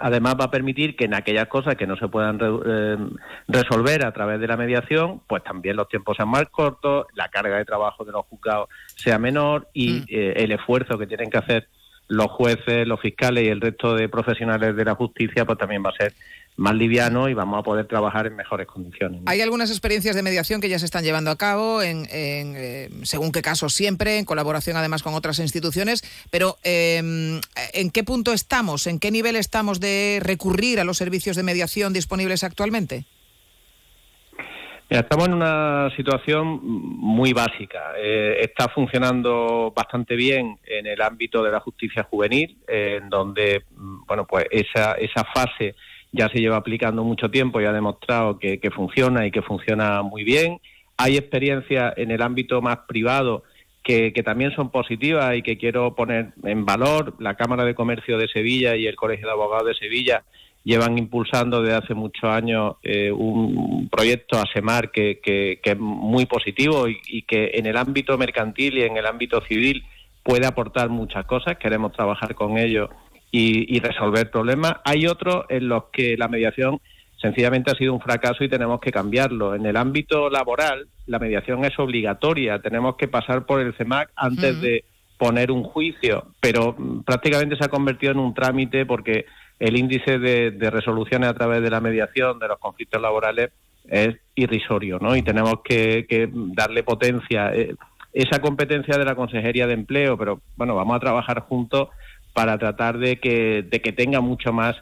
Además 0.00 0.37
va 0.40 0.44
a 0.44 0.50
permitir 0.52 0.94
que 0.94 1.07
en 1.07 1.14
aquellas 1.14 1.48
cosas 1.48 1.74
que 1.74 1.87
no 1.87 1.96
se 1.96 2.07
puedan 2.07 2.38
re- 2.38 2.61
eh, 2.66 2.96
resolver 3.48 4.07
a 4.07 4.12
través 4.12 4.38
de 4.38 4.46
la 4.46 4.57
mediación, 4.57 5.20
pues 5.26 5.42
también 5.42 5.74
los 5.74 5.88
tiempos 5.88 6.16
sean 6.16 6.28
más 6.28 6.48
cortos, 6.50 7.07
la 7.14 7.28
carga 7.28 7.57
de 7.57 7.64
trabajo 7.64 8.04
de 8.04 8.12
los 8.12 8.24
juzgados 8.26 8.68
sea 8.94 9.18
menor 9.18 9.68
y 9.72 10.04
eh, 10.09 10.35
el 10.37 10.52
esfuerzo 10.52 10.96
que 10.98 11.09
tienen 11.09 11.31
que 11.31 11.38
hacer 11.38 11.66
los 12.09 12.31
jueces, 12.31 12.87
los 12.87 13.01
fiscales 13.01 13.44
y 13.44 13.49
el 13.49 13.61
resto 13.61 13.94
de 13.94 14.09
profesionales 14.09 14.75
de 14.75 14.85
la 14.85 14.94
justicia, 14.94 15.44
pues 15.44 15.59
también 15.59 15.85
va 15.85 15.90
a 15.90 15.97
ser 15.97 16.14
más 16.57 16.75
liviano 16.75 17.29
y 17.29 17.35
vamos 17.35 17.61
a 17.61 17.62
poder 17.62 17.87
trabajar 17.87 18.27
en 18.27 18.35
mejores 18.35 18.66
condiciones. 18.66 19.21
Hay 19.27 19.40
algunas 19.40 19.71
experiencias 19.71 20.16
de 20.16 20.23
mediación 20.23 20.61
que 20.61 20.68
ya 20.68 20.79
se 20.79 20.87
están 20.87 21.05
llevando 21.05 21.31
a 21.31 21.37
cabo, 21.37 21.83
en, 21.83 22.09
en, 22.11 22.55
eh, 22.57 22.90
según 23.05 23.31
qué 23.31 23.42
caso 23.42 23.68
siempre, 23.68 24.18
en 24.18 24.25
colaboración 24.25 24.77
además 24.77 25.05
con 25.05 25.14
otras 25.14 25.38
instituciones, 25.38 26.03
pero 26.31 26.59
eh, 26.64 27.40
¿en 27.73 27.90
qué 27.90 28.03
punto 28.03 28.33
estamos? 28.33 28.88
¿En 28.88 28.99
qué 28.99 29.12
nivel 29.12 29.37
estamos 29.37 29.79
de 29.79 30.18
recurrir 30.21 30.81
a 30.81 30.85
los 30.85 30.97
servicios 30.97 31.37
de 31.37 31.44
mediación 31.44 31.92
disponibles 31.92 32.42
actualmente? 32.42 33.05
Estamos 34.88 35.29
en 35.29 35.35
una 35.35 35.90
situación 35.96 36.61
muy 36.62 37.35
básica. 37.35 37.92
Eh, 37.98 38.38
está 38.40 38.68
funcionando 38.68 39.70
bastante 39.77 40.16
bien 40.16 40.59
en 40.64 40.87
el 40.87 41.03
ámbito 41.03 41.42
de 41.42 41.53
la 41.53 41.61
justicia 41.61 42.05
juvenil, 42.05 42.57
en 42.66 43.11
donde, 43.11 43.64
mm, 43.77 44.07
bueno, 44.07 44.27
pues 44.27 44.46
esa, 44.51 44.92
esa 44.92 45.24
fase 45.24 45.74
ya 46.11 46.31
se 46.31 46.38
lleva 46.38 46.57
aplicando 46.57 47.05
mucho 47.05 47.31
tiempo 47.31 47.61
y 47.61 47.66
ha 47.66 47.72
demostrado 47.72 48.38
que, 48.38 48.61
que 48.61 48.70
funciona 48.70 49.27
y 49.27 49.31
que 49.31 49.42
funciona 49.42 50.01
muy 50.01 50.24
bien. 50.24 50.59
Hay 50.96 51.18
experiencias 51.18 51.92
en 51.98 52.11
el 52.11 52.22
ámbito 52.22 52.62
más 52.62 52.79
privado 52.88 53.42
que, 53.83 54.14
que 54.14 54.22
también 54.22 54.53
son 54.53 54.70
positivas 54.70 55.37
y 55.37 55.42
que 55.42 55.59
quiero 55.59 55.94
poner 55.94 56.33
en 56.44 56.64
valor. 56.64 57.14
La 57.18 57.35
Cámara 57.35 57.64
de 57.64 57.74
Comercio 57.74 58.16
de 58.16 58.29
Sevilla 58.29 58.74
y 58.74 58.87
el 58.87 58.96
Colegio 58.96 59.27
de 59.27 59.33
Abogados 59.35 59.66
de 59.66 59.74
Sevilla 59.74 60.24
llevan 60.68 60.98
impulsando 60.98 61.62
desde 61.62 61.76
hace 61.76 61.94
muchos 61.94 62.24
años 62.24 62.74
eh, 62.83 63.11
un 63.11 63.88
proyecto 63.88 64.38
ASEMAR 64.38 64.90
que, 64.90 65.18
que, 65.18 65.61
que 65.62 65.70
es 65.70 65.78
muy 65.78 66.26
positivo 66.26 66.87
y, 66.87 66.98
y 67.07 67.22
que 67.22 67.52
en 67.54 67.64
el 67.64 67.78
ámbito 67.78 68.18
mercantil 68.18 68.76
y 68.76 68.83
en 68.83 68.98
el 68.98 69.07
ámbito 69.07 69.40
civil 69.48 69.83
puede 70.22 70.46
aportar 70.46 70.90
muchas 70.90 71.24
cosas. 71.24 71.57
Queremos 71.57 71.92
trabajar 71.92 72.35
con 72.35 72.59
ellos 72.59 72.90
y, 73.31 73.74
y 73.74 73.81
resolver 73.81 74.31
problemas. 74.31 74.74
Hay 74.85 75.07
otros 75.07 75.46
en 75.48 75.68
los 75.68 75.85
que 75.90 76.18
la 76.18 76.28
mediación 76.28 76.81
sencillamente 77.16 77.70
ha 77.70 77.74
sido 77.74 77.94
un 77.94 78.00
fracaso 78.02 78.44
y 78.44 78.50
tenemos 78.50 78.78
que 78.78 78.92
cambiarlo. 78.92 79.54
En 79.54 79.64
el 79.64 79.74
ámbito 79.74 80.28
laboral, 80.28 80.87
la 81.07 81.18
mediación 81.18 81.64
es 81.64 81.78
obligatoria. 81.78 82.59
Tenemos 82.59 82.96
que 82.96 83.09
pasar 83.09 83.46
por 83.46 83.61
el 83.61 83.72
CEMAC 83.72 84.11
antes 84.14 84.61
de 84.61 84.85
poner 85.16 85.50
un 85.50 85.64
juicio, 85.64 86.26
pero 86.40 86.74
mm, 86.76 87.04
prácticamente 87.04 87.57
se 87.57 87.64
ha 87.64 87.68
convertido 87.68 88.12
en 88.12 88.18
un 88.18 88.35
trámite 88.35 88.85
porque 88.85 89.24
el 89.59 89.77
índice 89.77 90.18
de, 90.18 90.51
de 90.53 90.71
resoluciones 90.71 91.29
a 91.29 91.35
través 91.35 91.62
de 91.62 91.71
la 91.71 91.81
mediación 91.81 92.38
de 92.38 92.49
los 92.49 92.59
conflictos 92.59 93.01
laborales 93.01 93.51
es 93.88 94.16
irrisorio, 94.35 94.99
¿no? 95.01 95.16
Y 95.16 95.23
tenemos 95.23 95.61
que, 95.64 96.07
que 96.09 96.29
darle 96.33 96.83
potencia. 96.83 97.53
eh, 97.55 97.75
esa 98.12 98.40
competencia 98.40 98.97
de 98.97 99.05
la 99.05 99.14
Consejería 99.14 99.66
de 99.66 99.75
Empleo, 99.75 100.16
pero 100.16 100.40
bueno, 100.57 100.75
vamos 100.75 100.97
a 100.97 101.01
trabajar 101.01 101.40
juntos 101.40 101.88
para 102.33 102.59
tratar 102.59 102.99
de 102.99 103.18
que, 103.21 103.62
de 103.62 103.81
que 103.81 103.92
tenga 103.92 104.21
mucho 104.21 104.53
más 104.53 104.77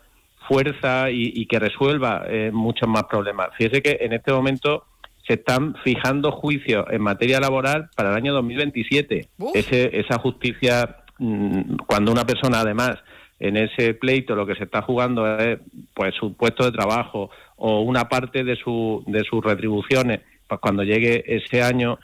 fuerza 0.48 1.10
y, 1.10 1.32
y 1.34 1.46
que 1.46 1.58
resuelva 1.58 2.24
eh, 2.28 2.50
muchos 2.52 2.88
más 2.88 3.04
problemas. 3.04 3.48
Fíjese 3.58 3.82
que 3.82 3.98
en 4.00 4.12
este 4.12 4.32
momento 4.32 4.84
se 5.26 5.34
están 5.34 5.74
fijando 5.82 6.30
juicios 6.30 6.86
en 6.90 7.02
materia 7.02 7.40
laboral 7.40 7.90
para 7.96 8.10
el 8.10 8.16
año 8.16 8.32
2027. 8.32 9.28
Ese, 9.54 9.98
esa 10.00 10.18
justicia, 10.18 10.98
mm, 11.18 11.76
cuando 11.86 12.12
una 12.12 12.24
persona 12.24 12.60
además 12.60 12.96
en 13.38 13.56
ese 13.56 13.94
pleito 13.94 14.34
lo 14.34 14.46
que 14.46 14.54
se 14.54 14.64
está 14.64 14.82
jugando 14.82 15.38
es 15.38 15.58
pues 15.94 16.14
su 16.14 16.34
puesto 16.34 16.64
de 16.64 16.72
trabajo 16.72 17.30
o 17.56 17.80
una 17.80 18.08
parte 18.08 18.44
de 18.44 18.56
su 18.56 19.04
de 19.06 19.24
sus 19.24 19.44
retribuciones, 19.44 20.20
pues 20.46 20.60
cuando 20.60 20.82
llegue 20.82 21.24
ese 21.26 21.62
año 21.62 21.98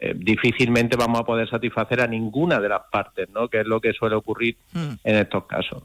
eh, 0.00 0.14
difícilmente 0.16 0.96
vamos 0.96 1.20
a 1.20 1.24
poder 1.24 1.48
satisfacer 1.48 2.00
a 2.00 2.06
ninguna 2.06 2.60
de 2.60 2.68
las 2.68 2.82
partes, 2.90 3.28
¿no? 3.30 3.48
Que 3.48 3.60
es 3.60 3.66
lo 3.66 3.80
que 3.80 3.92
suele 3.92 4.16
ocurrir 4.16 4.56
en 4.74 5.16
estos 5.16 5.44
casos. 5.44 5.82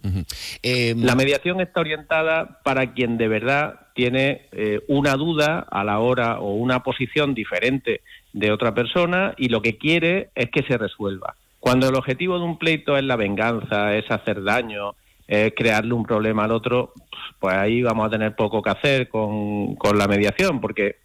La 0.64 1.16
mediación 1.16 1.62
está 1.62 1.82
orientada 1.82 2.60
para 2.64 2.94
quien 2.94 3.18
de 3.18 3.28
verdad 3.28 3.80
tiene 3.94 4.48
eh, 4.52 4.82
una 4.88 5.16
duda 5.16 5.66
a 5.70 5.84
la 5.84 6.00
hora 6.00 6.40
o 6.40 6.54
una 6.54 6.84
posición 6.84 7.34
diferente 7.34 8.02
de 8.34 8.52
otra 8.52 8.74
persona 8.74 9.34
y 9.38 9.50
lo 9.50 9.62
que 9.62 9.78
quiere 9.78 10.30
es 10.36 10.50
que 10.52 10.64
se 10.64 10.78
resuelva. 10.78 11.36
Cuando 11.68 11.90
el 11.90 11.96
objetivo 11.96 12.40
de 12.40 12.46
un 12.46 12.58
pleito 12.58 12.96
es 12.96 13.04
la 13.04 13.18
venganza, 13.18 13.94
es 13.94 14.10
hacer 14.10 14.42
daño, 14.42 14.96
es 15.28 15.52
crearle 15.54 15.94
un 15.94 16.06
problema 16.06 16.46
al 16.46 16.52
otro, 16.52 16.94
pues 17.42 17.56
ahí 17.58 17.82
vamos 17.82 18.08
a 18.08 18.10
tener 18.10 18.38
poco 18.38 18.62
que 18.62 18.70
hacer 18.70 19.10
con, 19.10 19.76
con 19.76 19.98
la 19.98 20.08
mediación, 20.08 20.62
porque 20.62 20.96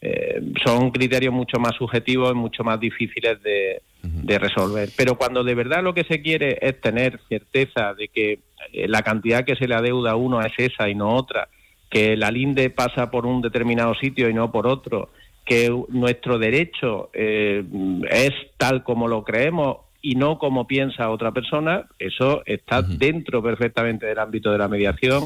eh, 0.00 0.42
son 0.66 0.90
criterios 0.90 1.32
mucho 1.32 1.60
más 1.60 1.76
subjetivos 1.76 2.32
y 2.32 2.34
mucho 2.34 2.64
más 2.64 2.80
difíciles 2.80 3.40
de, 3.44 3.80
de 4.02 4.38
resolver. 4.40 4.88
Pero 4.96 5.14
cuando 5.14 5.44
de 5.44 5.54
verdad 5.54 5.84
lo 5.84 5.94
que 5.94 6.02
se 6.02 6.20
quiere 6.20 6.58
es 6.62 6.80
tener 6.80 7.20
certeza 7.28 7.94
de 7.94 8.08
que 8.08 8.40
eh, 8.72 8.88
la 8.88 9.02
cantidad 9.02 9.44
que 9.44 9.54
se 9.54 9.68
le 9.68 9.76
adeuda 9.76 10.10
a 10.10 10.16
uno 10.16 10.40
es 10.40 10.52
esa 10.58 10.88
y 10.88 10.96
no 10.96 11.14
otra, 11.14 11.46
que 11.88 12.16
la 12.16 12.32
linde 12.32 12.70
pasa 12.70 13.08
por 13.08 13.24
un 13.24 13.40
determinado 13.40 13.94
sitio 13.94 14.28
y 14.28 14.34
no 14.34 14.50
por 14.50 14.66
otro, 14.66 15.10
que 15.46 15.72
nuestro 15.90 16.40
derecho 16.40 17.08
eh, 17.12 17.62
es 18.10 18.32
tal 18.56 18.82
como 18.82 19.06
lo 19.06 19.22
creemos 19.22 19.86
y 20.00 20.14
no 20.14 20.38
como 20.38 20.66
piensa 20.66 21.10
otra 21.10 21.32
persona, 21.32 21.86
eso 21.98 22.42
está 22.46 22.82
dentro 22.82 23.42
perfectamente 23.42 24.06
del 24.06 24.18
ámbito 24.18 24.50
de 24.50 24.58
la 24.58 24.68
mediación. 24.68 25.24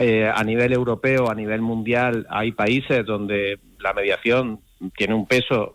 Eh, 0.00 0.30
a 0.32 0.44
nivel 0.44 0.72
europeo, 0.72 1.30
a 1.30 1.34
nivel 1.34 1.62
mundial, 1.62 2.26
hay 2.30 2.52
países 2.52 3.04
donde 3.06 3.58
la 3.80 3.92
mediación 3.92 4.60
tiene 4.96 5.14
un 5.14 5.26
peso 5.26 5.74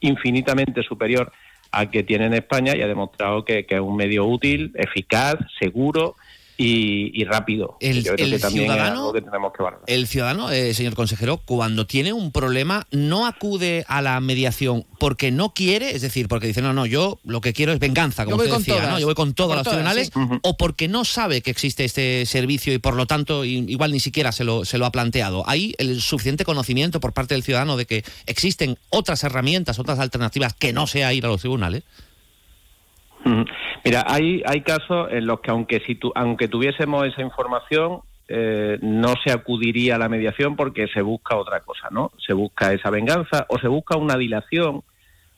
infinitamente 0.00 0.82
superior 0.82 1.32
al 1.70 1.90
que 1.90 2.02
tiene 2.02 2.26
en 2.26 2.34
España 2.34 2.76
y 2.76 2.82
ha 2.82 2.86
demostrado 2.86 3.44
que, 3.44 3.66
que 3.66 3.76
es 3.76 3.80
un 3.80 3.96
medio 3.96 4.24
útil, 4.26 4.72
eficaz, 4.74 5.36
seguro 5.58 6.14
y, 6.56 7.10
y 7.20 7.24
rápido. 7.24 7.76
El- 7.80 8.04
Yo 8.04 8.14
creo 8.14 8.26
el 8.26 8.32
que 8.34 8.38
también 8.38 8.64
es 8.66 8.70
ciudadano- 8.72 9.00
algo 9.00 9.12
que 9.12 9.22
tenemos 9.22 9.52
que 9.52 9.62
valorar. 9.62 9.84
El 9.88 10.06
ciudadano, 10.06 10.50
eh, 10.50 10.72
señor 10.74 10.94
consejero, 10.94 11.38
cuando 11.38 11.86
tiene 11.86 12.12
un 12.12 12.30
problema, 12.32 12.86
no 12.92 13.26
acude 13.26 13.84
a 13.88 14.00
la 14.02 14.20
mediación 14.20 14.84
porque 15.00 15.30
no 15.32 15.52
quiere, 15.52 15.90
es 15.96 16.02
decir, 16.02 16.28
porque 16.28 16.46
dice, 16.46 16.62
no, 16.62 16.72
no, 16.72 16.86
yo 16.86 17.18
lo 17.24 17.40
que 17.40 17.52
quiero 17.52 17.72
es 17.72 17.78
venganza, 17.80 18.24
como 18.24 18.36
Yo 18.36 18.36
voy 18.38 18.46
usted 18.46 18.52
con 18.54 18.62
decía, 18.62 18.74
todas. 18.76 18.90
¿no? 18.90 18.98
Yo 19.00 19.06
voy 19.06 19.14
con 19.14 19.34
todos 19.34 19.48
Por 19.48 19.56
los 19.56 19.64
todas, 19.64 19.78
tribunales, 19.78 20.10
sí. 20.14 20.38
o 20.42 20.56
porque 20.56 20.86
no 20.88 21.04
sabe 21.04 21.40
que 21.42 21.50
existe 21.50 21.84
este 21.84 22.24
servicio 22.26 22.72
y 22.72 22.78
por 22.78 22.94
lo 22.94 23.06
tanto 23.06 23.44
igual 23.44 23.90
ni 23.92 24.00
siquiera 24.00 24.30
se 24.32 24.44
lo, 24.44 24.64
se 24.64 24.78
lo 24.78 24.86
ha 24.86 24.92
planteado. 24.92 25.42
¿Hay 25.48 25.74
el 25.78 26.00
suficiente 26.00 26.44
conocimiento 26.44 27.00
por 27.00 27.12
parte 27.12 27.34
del 27.34 27.42
ciudadano 27.42 27.76
de 27.76 27.86
que 27.86 28.04
existen 28.26 28.78
otras 28.90 29.24
herramientas, 29.24 29.78
otras 29.78 29.98
alternativas 29.98 30.54
que 30.54 30.72
no 30.72 30.86
sea 30.86 31.12
ir 31.12 31.24
a 31.24 31.28
los 31.28 31.40
tribunales? 31.40 31.82
Mira, 33.84 34.04
hay, 34.06 34.42
hay 34.46 34.62
casos 34.62 35.08
en 35.10 35.26
los 35.26 35.40
que 35.40 35.50
aunque, 35.50 35.80
si 35.80 35.94
tu- 35.96 36.12
aunque 36.14 36.48
tuviésemos 36.48 37.06
esa 37.06 37.20
información, 37.20 38.00
eh, 38.28 38.78
no 38.80 39.14
se 39.24 39.30
acudiría 39.32 39.96
a 39.96 39.98
la 39.98 40.08
mediación 40.08 40.56
porque 40.56 40.88
se 40.88 41.02
busca 41.02 41.36
otra 41.36 41.60
cosa, 41.60 41.88
¿no? 41.90 42.10
Se 42.26 42.32
busca 42.32 42.72
esa 42.72 42.88
venganza 42.90 43.44
o 43.48 43.58
se 43.58 43.68
busca 43.68 43.96
una 43.96 44.16
dilación 44.16 44.82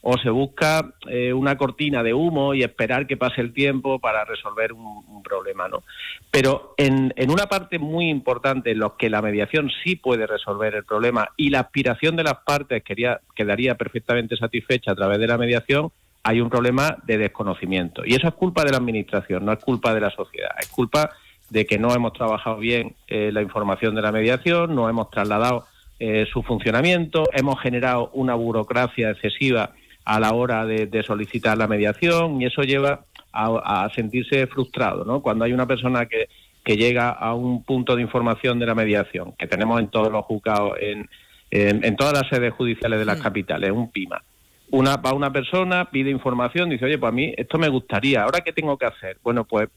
o 0.09 0.17
se 0.19 0.31
busca 0.31 0.95
eh, 1.09 1.33
una 1.33 1.57
cortina 1.57 2.05
de 2.05 2.15
humo 2.15 2.55
y 2.55 2.63
esperar 2.63 3.09
que 3.09 3.17
pase 3.17 3.41
el 3.41 3.53
tiempo 3.53 3.99
para 3.99 4.25
resolver 4.25 4.73
un, 4.73 5.05
problema, 5.25 5.67
¿no? 5.67 5.83
Pero 6.31 6.75
en, 6.77 7.13
en 7.17 7.33
una 7.33 7.47
parte 7.47 7.81
muy 7.81 8.09
importante 8.09 8.71
en 8.71 8.79
los 8.79 8.93
que 8.93 9.11
la 9.11 9.21
mediación 9.21 9.69
sí 9.83 9.97
puede 9.97 10.25
resolver 10.29 10.77
el 10.77 10.85
problema 10.85 11.31
y 11.37 11.51
la 11.51 11.59
aspiración 11.59 12.15
de 12.15 12.23
las 12.23 12.37
partes 12.45 12.85
quería, 12.85 13.19
quedaría 13.35 13.75
perfectamente 13.75 14.37
satisfecha 14.37 14.93
a 14.93 14.95
través 14.95 15.19
de 15.19 15.27
la 15.27 15.37
mediación, 15.37 15.91
hay 16.29 16.41
un 16.41 16.51
problema 16.51 16.97
de 17.05 17.19
desconocimiento. 17.19 18.03
Y 18.05 18.15
eso 18.15 18.27
es 18.27 18.35
culpa 18.35 18.65
de 18.65 18.73
la 18.73 18.79
Administración, 18.79 19.45
no 19.45 19.53
es 19.53 19.61
culpa 19.61 19.95
de 19.95 20.01
la 20.01 20.11
sociedad, 20.11 20.51
es 20.61 20.67
culpa 20.67 21.11
de 21.51 21.65
que 21.65 21.79
no 21.79 21.95
hemos 21.95 22.15
trabajado 22.15 22.57
bien 22.57 22.97
eh, 23.07 23.31
la 23.33 23.43
información 23.43 23.95
de 23.95 24.03
la 24.03 24.11
mediación, 24.11 24.75
no 24.75 24.89
hemos 24.89 25.09
trasladado 25.09 25.67
eh, 26.01 26.27
su 26.33 26.43
funcionamiento, 26.43 27.23
hemos 27.33 27.61
generado 27.61 28.11
una 28.13 28.35
burocracia 28.35 29.11
excesiva 29.11 29.71
a 30.05 30.19
la 30.19 30.33
hora 30.33 30.67
de, 30.67 30.89
de 30.89 31.05
solicitar 31.05 31.57
la 31.57 31.69
mediación 31.69 32.43
y 32.43 32.47
eso 32.47 32.63
lleva 32.63 33.05
a, 33.33 33.85
a 33.85 33.91
sentirse 33.91 34.49
frustrado, 34.49 35.05
¿no? 35.05 35.23
Cuando 35.23 35.45
hay 35.45 35.53
una 35.53 35.67
persona 35.67 36.07
que, 36.07 36.29
que 36.65 36.77
llega 36.77 37.11
a 37.11 37.35
un 37.35 37.63
punto 37.63 37.95
de 37.95 38.03
información 38.03 38.59
de 38.59 38.67
la 38.67 38.75
mediación, 38.75 39.33
que 39.39 39.47
tenemos 39.47 39.79
en 39.79 39.91
todos 39.91 40.11
los 40.11 40.25
juzgados, 40.25 40.73
en, 40.81 41.09
en, 41.53 41.85
en 41.85 41.95
todas 41.95 42.15
las 42.15 42.29
sedes 42.29 42.53
judiciales 42.53 42.99
de 42.99 43.05
las 43.05 43.23
capitales, 43.23 43.71
un 43.71 43.93
PIMA. 43.93 44.21
Una, 44.71 44.97
va 44.97 45.13
una 45.15 45.33
persona, 45.33 45.85
pide 45.91 46.11
información, 46.11 46.69
dice, 46.71 46.85
oye, 46.85 46.99
pues 46.99 47.13
a 47.13 47.15
mí 47.15 47.33
esto 47.37 47.59
me 47.59 47.69
gustaría, 47.69 48.23
¿ahora 48.23 48.41
qué 48.41 48.53
tengo 48.53 48.77
que 48.77 48.87
hacer? 48.87 49.19
Bueno, 49.23 49.45
pues 49.45 49.69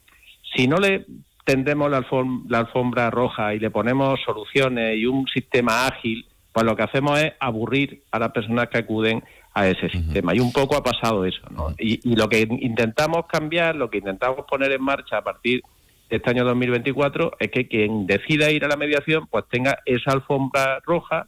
si 0.55 0.67
no 0.67 0.77
le 0.77 1.05
tendemos 1.45 1.89
la, 1.91 2.01
alfom- 2.01 2.43
la 2.47 2.59
alfombra 2.59 3.09
roja 3.09 3.53
y 3.53 3.59
le 3.59 3.69
ponemos 3.69 4.19
soluciones 4.25 4.97
y 4.97 5.05
un 5.05 5.27
sistema 5.27 5.85
ágil, 5.87 6.25
pues 6.51 6.65
lo 6.65 6.75
que 6.75 6.83
hacemos 6.83 7.19
es 7.21 7.33
aburrir 7.39 8.01
a 8.11 8.19
las 8.19 8.31
personas 8.31 8.67
que 8.69 8.79
acuden 8.79 9.23
a 9.53 9.67
ese 9.67 9.89
sistema. 9.89 10.33
Y 10.35 10.39
un 10.39 10.51
poco 10.51 10.75
ha 10.75 10.83
pasado 10.83 11.25
eso, 11.25 11.41
¿no? 11.51 11.69
Y, 11.79 11.99
y 12.11 12.15
lo 12.15 12.27
que 12.27 12.41
intentamos 12.41 13.25
cambiar, 13.27 13.75
lo 13.75 13.89
que 13.89 13.99
intentamos 13.99 14.45
poner 14.49 14.71
en 14.71 14.81
marcha 14.83 15.17
a 15.17 15.23
partir 15.23 15.61
de 16.09 16.15
este 16.17 16.29
año 16.31 16.43
2024 16.45 17.33
es 17.39 17.49
que 17.51 17.67
quien 17.67 18.07
decida 18.07 18.49
ir 18.51 18.65
a 18.65 18.67
la 18.67 18.75
mediación 18.77 19.27
pues 19.27 19.45
tenga 19.49 19.77
esa 19.85 20.11
alfombra 20.13 20.79
roja 20.85 21.27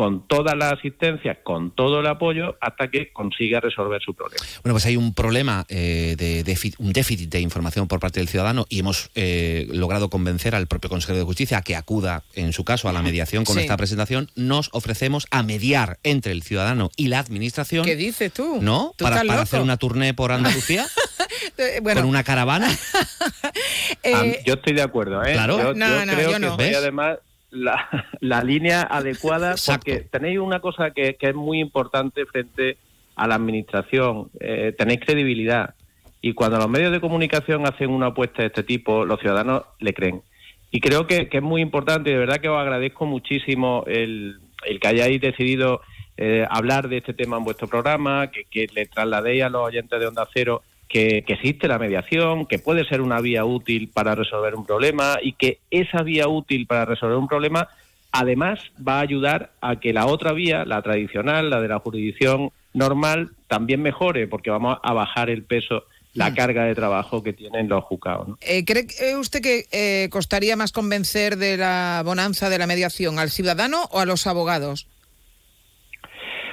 con 0.00 0.26
toda 0.26 0.54
la 0.54 0.70
asistencia, 0.70 1.42
con 1.42 1.72
todo 1.72 2.00
el 2.00 2.06
apoyo, 2.06 2.56
hasta 2.62 2.88
que 2.88 3.12
consiga 3.12 3.60
resolver 3.60 4.00
su 4.00 4.14
problema. 4.14 4.42
Bueno, 4.64 4.72
pues 4.72 4.86
hay 4.86 4.96
un 4.96 5.12
problema 5.12 5.66
eh, 5.68 6.14
de 6.16 6.42
déficit, 6.42 6.80
un 6.80 6.94
déficit 6.94 7.28
de 7.30 7.40
información 7.42 7.86
por 7.86 8.00
parte 8.00 8.18
del 8.18 8.26
ciudadano 8.26 8.64
y 8.70 8.78
hemos 8.78 9.10
eh, 9.14 9.66
logrado 9.70 10.08
convencer 10.08 10.54
al 10.54 10.68
propio 10.68 10.88
consejero 10.88 11.18
de 11.18 11.24
justicia 11.26 11.58
a 11.58 11.60
que 11.62 11.76
acuda, 11.76 12.22
en 12.34 12.54
su 12.54 12.64
caso, 12.64 12.88
a 12.88 12.94
la 12.94 13.02
mediación 13.02 13.44
con 13.44 13.56
Sí. 13.56 13.60
esta 13.60 13.76
presentación. 13.76 14.30
Nos 14.36 14.70
ofrecemos 14.72 15.26
a 15.30 15.42
mediar 15.42 15.98
entre 16.02 16.32
el 16.32 16.42
ciudadano 16.44 16.88
y 16.96 17.08
la 17.08 17.18
administración. 17.18 17.84
¿Qué 17.84 17.94
dices 17.94 18.32
tú? 18.32 18.56
¿No? 18.62 18.94
¿Tú 18.96 19.04
Para, 19.04 19.16
estás 19.16 19.26
para 19.26 19.40
loco? 19.40 19.42
hacer 19.42 19.60
una 19.60 19.76
tournée 19.76 20.14
por 20.14 20.32
Andalucía 20.32 20.86
bueno, 21.82 22.00
con 22.00 22.08
una 22.08 22.24
caravana. 22.24 22.70
eh, 24.02 24.40
yo 24.46 24.54
estoy 24.54 24.72
de 24.72 24.82
acuerdo, 24.82 25.22
¿eh? 25.24 25.34
Claro. 25.34 25.58
Yo, 25.58 25.74
No, 25.74 25.86
yo 25.86 26.06
no, 26.38 26.56
creo 26.56 26.70
yo 26.70 26.78
además 26.78 27.18
la, 27.50 27.88
la 28.20 28.42
línea 28.42 28.82
adecuada 28.82 29.50
Exacto. 29.52 29.84
porque 29.84 30.00
tenéis 30.02 30.38
una 30.38 30.60
cosa 30.60 30.90
que, 30.90 31.14
que 31.14 31.28
es 31.28 31.34
muy 31.34 31.60
importante 31.60 32.26
frente 32.26 32.78
a 33.16 33.26
la 33.26 33.34
administración, 33.34 34.30
eh, 34.40 34.74
tenéis 34.76 35.00
credibilidad 35.00 35.74
y 36.22 36.34
cuando 36.34 36.58
los 36.58 36.68
medios 36.68 36.92
de 36.92 37.00
comunicación 37.00 37.66
hacen 37.66 37.90
una 37.90 38.06
apuesta 38.06 38.42
de 38.42 38.48
este 38.48 38.62
tipo, 38.62 39.04
los 39.04 39.20
ciudadanos 39.20 39.62
le 39.78 39.94
creen. 39.94 40.22
Y 40.70 40.80
creo 40.80 41.06
que, 41.06 41.28
que 41.28 41.38
es 41.38 41.42
muy 41.42 41.62
importante 41.62 42.10
y 42.10 42.12
de 42.12 42.18
verdad 42.18 42.40
que 42.40 42.48
os 42.48 42.60
agradezco 42.60 43.06
muchísimo 43.06 43.84
el, 43.86 44.38
el 44.66 44.80
que 44.80 44.88
hayáis 44.88 45.20
decidido 45.20 45.80
eh, 46.16 46.46
hablar 46.48 46.88
de 46.88 46.98
este 46.98 47.14
tema 47.14 47.38
en 47.38 47.44
vuestro 47.44 47.68
programa, 47.68 48.30
que, 48.30 48.44
que 48.44 48.66
le 48.72 48.86
trasladéis 48.86 49.42
a 49.42 49.48
los 49.48 49.62
oyentes 49.62 49.98
de 49.98 50.06
Onda 50.06 50.28
Cero 50.32 50.62
que, 50.90 51.24
que 51.26 51.32
existe 51.34 51.68
la 51.68 51.78
mediación, 51.78 52.44
que 52.44 52.58
puede 52.58 52.84
ser 52.84 53.00
una 53.00 53.20
vía 53.20 53.46
útil 53.46 53.88
para 53.88 54.14
resolver 54.14 54.54
un 54.54 54.66
problema 54.66 55.18
y 55.22 55.32
que 55.32 55.60
esa 55.70 56.02
vía 56.02 56.28
útil 56.28 56.66
para 56.66 56.84
resolver 56.84 57.16
un 57.16 57.28
problema 57.28 57.68
además 58.12 58.58
va 58.86 58.98
a 58.98 59.00
ayudar 59.00 59.52
a 59.60 59.76
que 59.76 59.92
la 59.92 60.06
otra 60.06 60.32
vía, 60.32 60.64
la 60.64 60.82
tradicional, 60.82 61.50
la 61.50 61.60
de 61.60 61.68
la 61.68 61.78
jurisdicción 61.78 62.50
normal, 62.72 63.30
también 63.48 63.82
mejore, 63.82 64.26
porque 64.26 64.50
vamos 64.50 64.78
a 64.82 64.92
bajar 64.92 65.30
el 65.30 65.44
peso, 65.44 65.84
la 66.14 66.34
carga 66.34 66.64
de 66.64 66.74
trabajo 66.74 67.22
que 67.22 67.32
tienen 67.32 67.68
los 67.68 67.84
juzgados. 67.84 68.28
¿no? 68.28 68.38
Eh, 68.40 68.64
¿Cree 68.64 68.86
eh, 69.00 69.16
usted 69.16 69.40
que 69.40 69.66
eh, 69.72 70.08
costaría 70.10 70.56
más 70.56 70.72
convencer 70.72 71.36
de 71.36 71.56
la 71.56 72.02
bonanza 72.04 72.48
de 72.48 72.58
la 72.58 72.66
mediación 72.66 73.18
al 73.18 73.30
ciudadano 73.30 73.84
o 73.90 74.00
a 74.00 74.06
los 74.06 74.26
abogados? 74.26 74.88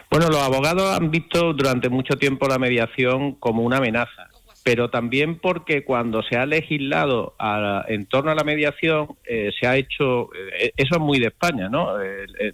Bueno, 0.09 0.29
los 0.29 0.41
abogados 0.41 0.95
han 0.95 1.11
visto 1.11 1.53
durante 1.53 1.89
mucho 1.89 2.17
tiempo 2.17 2.47
la 2.47 2.57
mediación 2.57 3.33
como 3.33 3.63
una 3.63 3.77
amenaza, 3.77 4.26
pero 4.69 4.89
también 4.89 5.39
porque 5.39 5.85
cuando 5.85 6.21
se 6.23 6.35
ha 6.35 6.45
legislado 6.45 7.35
a- 7.39 7.85
en 7.87 8.05
torno 8.05 8.31
a 8.31 8.35
la 8.35 8.43
mediación 8.43 9.07
eh, 9.25 9.51
se 9.57 9.65
ha 9.65 9.77
hecho, 9.77 10.29
eh, 10.59 10.73
eso 10.75 10.95
es 10.95 10.99
muy 11.01 11.19
de 11.19 11.27
España, 11.27 11.69
¿no? 11.69 12.01
Eh, 12.01 12.25
eh, 12.39 12.53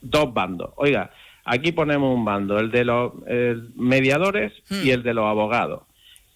dos 0.00 0.34
bandos. 0.34 0.70
Oiga, 0.76 1.10
aquí 1.44 1.70
ponemos 1.70 2.12
un 2.16 2.24
bando, 2.24 2.58
el 2.58 2.72
de 2.72 2.84
los 2.84 3.12
eh, 3.28 3.56
mediadores 3.76 4.52
y 4.70 4.90
el 4.90 5.04
de 5.04 5.14
los 5.14 5.24
abogados. 5.26 5.82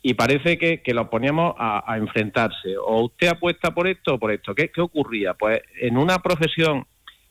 Y 0.00 0.14
parece 0.14 0.56
que, 0.58 0.80
que 0.82 0.94
los 0.94 1.08
poníamos 1.08 1.54
a, 1.58 1.82
a 1.92 1.96
enfrentarse. 1.96 2.76
O 2.78 3.06
usted 3.06 3.26
apuesta 3.26 3.72
por 3.74 3.88
esto 3.88 4.14
o 4.14 4.18
por 4.20 4.30
esto. 4.30 4.54
¿Qué, 4.54 4.70
¿Qué 4.70 4.80
ocurría? 4.80 5.34
Pues 5.34 5.60
en 5.80 5.96
una 5.96 6.18
profesión 6.18 6.86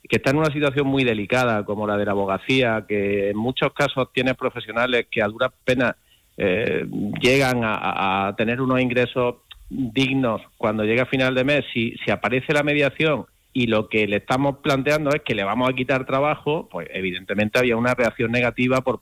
que 0.09 0.17
está 0.17 0.31
en 0.31 0.37
una 0.37 0.51
situación 0.51 0.85
muy 0.85 1.05
delicada 1.05 1.63
como 1.63 1.87
la 1.87 1.95
de 1.95 2.03
la 2.05 2.11
abogacía, 2.11 2.83
que 2.87 3.29
en 3.29 3.37
muchos 3.37 3.71
casos 3.71 4.11
tiene 4.11 4.35
profesionales 4.35 5.07
que 5.09 5.21
a 5.21 5.27
duras 5.27 5.51
penas 5.63 5.95
eh, 6.37 6.85
llegan 7.21 7.63
a, 7.63 7.75
a- 7.75 8.27
a 8.27 8.35
tener 8.35 8.61
unos 8.61 8.81
ingresos 8.81 9.35
dignos 9.69 10.41
cuando 10.57 10.83
llega 10.83 11.03
a 11.03 11.07
final 11.07 11.33
de 11.35 11.43
mes, 11.43 11.65
si, 11.73 11.95
si 12.03 12.11
aparece 12.11 12.53
la 12.53 12.63
mediación 12.63 13.25
y 13.53 13.67
lo 13.67 13.87
que 13.87 14.05
le 14.07 14.17
estamos 14.17 14.57
planteando 14.57 15.09
es 15.11 15.21
que 15.21 15.33
le 15.33 15.43
vamos 15.43 15.69
a 15.69 15.73
quitar 15.73 16.05
trabajo, 16.05 16.67
pues 16.69 16.87
evidentemente 16.93 17.57
había 17.57 17.77
una 17.77 17.93
reacción 17.93 18.31
negativa 18.31 18.81
por 18.81 18.99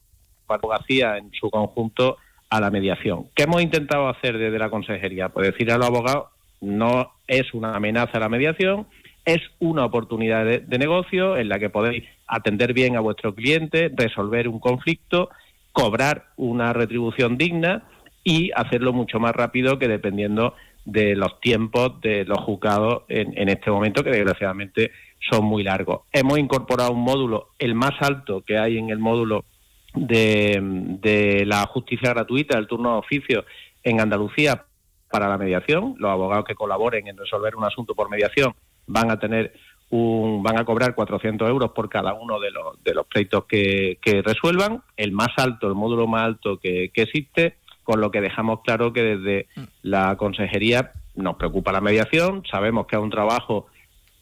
parte 0.48 0.66
abogacía 0.66 1.18
en 1.18 1.32
su 1.34 1.50
conjunto 1.50 2.18
a 2.50 2.60
la 2.62 2.70
mediación. 2.70 3.26
¿Qué 3.36 3.44
hemos 3.44 3.62
intentado 3.64 4.08
hacer 4.08 4.38
desde 4.38 4.60
la 4.60 4.70
consejería? 4.70 5.30
Pues 5.30 5.52
decir 5.52 5.72
a 5.72 5.78
los 5.78 5.88
abogados, 5.88 6.28
no 6.62 7.12
es 7.28 7.54
una 7.54 7.74
amenaza 7.76 8.20
la 8.20 8.30
mediación, 8.30 8.86
es 9.26 9.42
una 9.60 9.86
oportunidad 9.86 10.46
de, 10.46 10.60
de 10.60 10.78
negocio 10.78 11.36
en 11.38 11.50
la 11.50 11.58
que 11.58 11.70
podéis 11.70 12.04
atender 12.28 12.74
bien 12.74 12.96
a 12.96 13.00
vuestro 13.00 13.34
cliente, 13.34 13.92
resolver 13.96 14.48
un 14.48 14.60
conflicto, 14.60 15.30
cobrar 15.74 16.28
una 16.38 16.72
retribución 16.72 17.38
digna 17.38 17.84
y 18.24 18.52
hacerlo 18.56 18.94
mucho 18.94 19.20
más 19.20 19.34
rápido 19.34 19.78
que 19.78 19.90
dependiendo 19.90 20.56
de 20.86 21.16
los 21.16 21.40
tiempos 21.42 22.00
de 22.02 22.24
los 22.26 22.40
juzgados 22.40 23.04
en, 23.10 23.38
en 23.38 23.50
este 23.50 23.70
momento, 23.70 24.04
que 24.04 24.12
desgraciadamente 24.12 24.92
son 25.30 25.46
muy 25.46 25.64
largos. 25.64 26.02
Hemos 26.12 26.38
incorporado 26.38 26.92
un 26.92 27.02
módulo, 27.02 27.50
el 27.60 27.76
más 27.76 27.94
alto 28.02 28.44
que 28.46 28.58
hay 28.58 28.78
en 28.78 28.90
el 28.90 29.00
módulo 29.00 29.46
de, 29.94 30.60
de 31.02 31.46
la 31.46 31.66
justicia 31.68 32.12
gratuita, 32.12 32.58
el 32.58 32.68
turno 32.68 32.94
de 32.94 33.00
oficio 33.00 33.46
en 33.84 34.00
Andalucía 34.00 34.66
para 35.10 35.28
la 35.28 35.38
mediación. 35.38 35.96
Los 35.98 36.12
abogados 36.12 36.46
que 36.46 36.56
colaboren 36.56 37.08
en 37.08 37.18
resolver 37.18 37.56
un 37.56 37.66
asunto 37.66 37.96
por 37.96 38.10
mediación 38.10 38.54
van 38.88 39.12
a 39.12 39.20
tener 39.20 39.54
un, 39.94 40.42
van 40.42 40.58
a 40.58 40.66
cobrar 40.66 40.96
400 40.96 41.48
euros 41.48 41.72
por 41.72 41.88
cada 41.88 42.16
uno 42.16 42.40
de 42.40 42.50
los, 42.50 42.84
de 42.84 42.96
los 42.96 43.06
pleitos 43.06 43.46
que, 43.46 44.00
que 44.02 44.24
resuelvan, 44.24 44.82
el 44.98 45.12
más 45.12 45.30
alto, 45.38 45.68
el 45.68 45.76
módulo 45.76 46.08
más 46.08 46.24
alto 46.24 46.58
que, 46.58 46.90
existe, 46.96 47.58
con 47.84 48.02
lo 48.02 48.10
que 48.10 48.20
dejamos 48.20 48.62
claro 48.62 48.92
que 48.92 49.04
desde 49.04 49.48
la 49.84 50.16
consejería 50.16 50.94
nos 51.16 51.36
preocupa 51.36 51.72
la 51.72 51.80
mediación, 51.80 52.44
sabemos 52.50 52.88
que 52.88 52.96
es 52.96 53.02
un 53.04 53.12
trabajo 53.12 53.68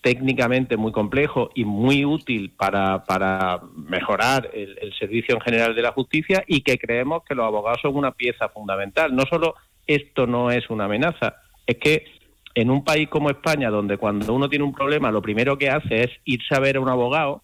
técnicamente 0.01 0.75
muy 0.75 0.91
complejo 0.91 1.51
y 1.55 1.63
muy 1.63 2.03
útil 2.03 2.51
para, 2.57 3.05
para 3.05 3.61
mejorar 3.87 4.49
el 4.53 4.93
servicio 4.99 5.35
en 5.35 5.41
general 5.41 5.73
de 5.73 5.83
la 5.83 5.93
justicia 5.93 6.43
y 6.47 6.61
que 6.61 6.77
creemos 6.79 7.23
que 7.23 7.35
los 7.35 7.45
abogados 7.45 7.79
son 7.81 7.95
una 7.95 8.11
pieza 8.11 8.49
fundamental. 8.49 9.15
No 9.15 9.23
solo 9.29 9.55
esto 9.87 10.27
no 10.27 10.51
es 10.51 10.69
una 10.69 10.85
amenaza, 10.85 11.35
es 11.65 11.77
que 11.77 12.20
en 12.55 12.69
un 12.69 12.83
país 12.83 13.07
como 13.09 13.29
España, 13.29 13.69
donde 13.69 13.97
cuando 13.97 14.33
uno 14.33 14.49
tiene 14.49 14.65
un 14.65 14.73
problema 14.73 15.11
lo 15.11 15.21
primero 15.21 15.57
que 15.57 15.69
hace 15.69 16.03
es 16.03 16.11
irse 16.25 16.53
a 16.55 16.59
ver 16.59 16.77
a 16.77 16.79
un 16.81 16.89
abogado, 16.89 17.41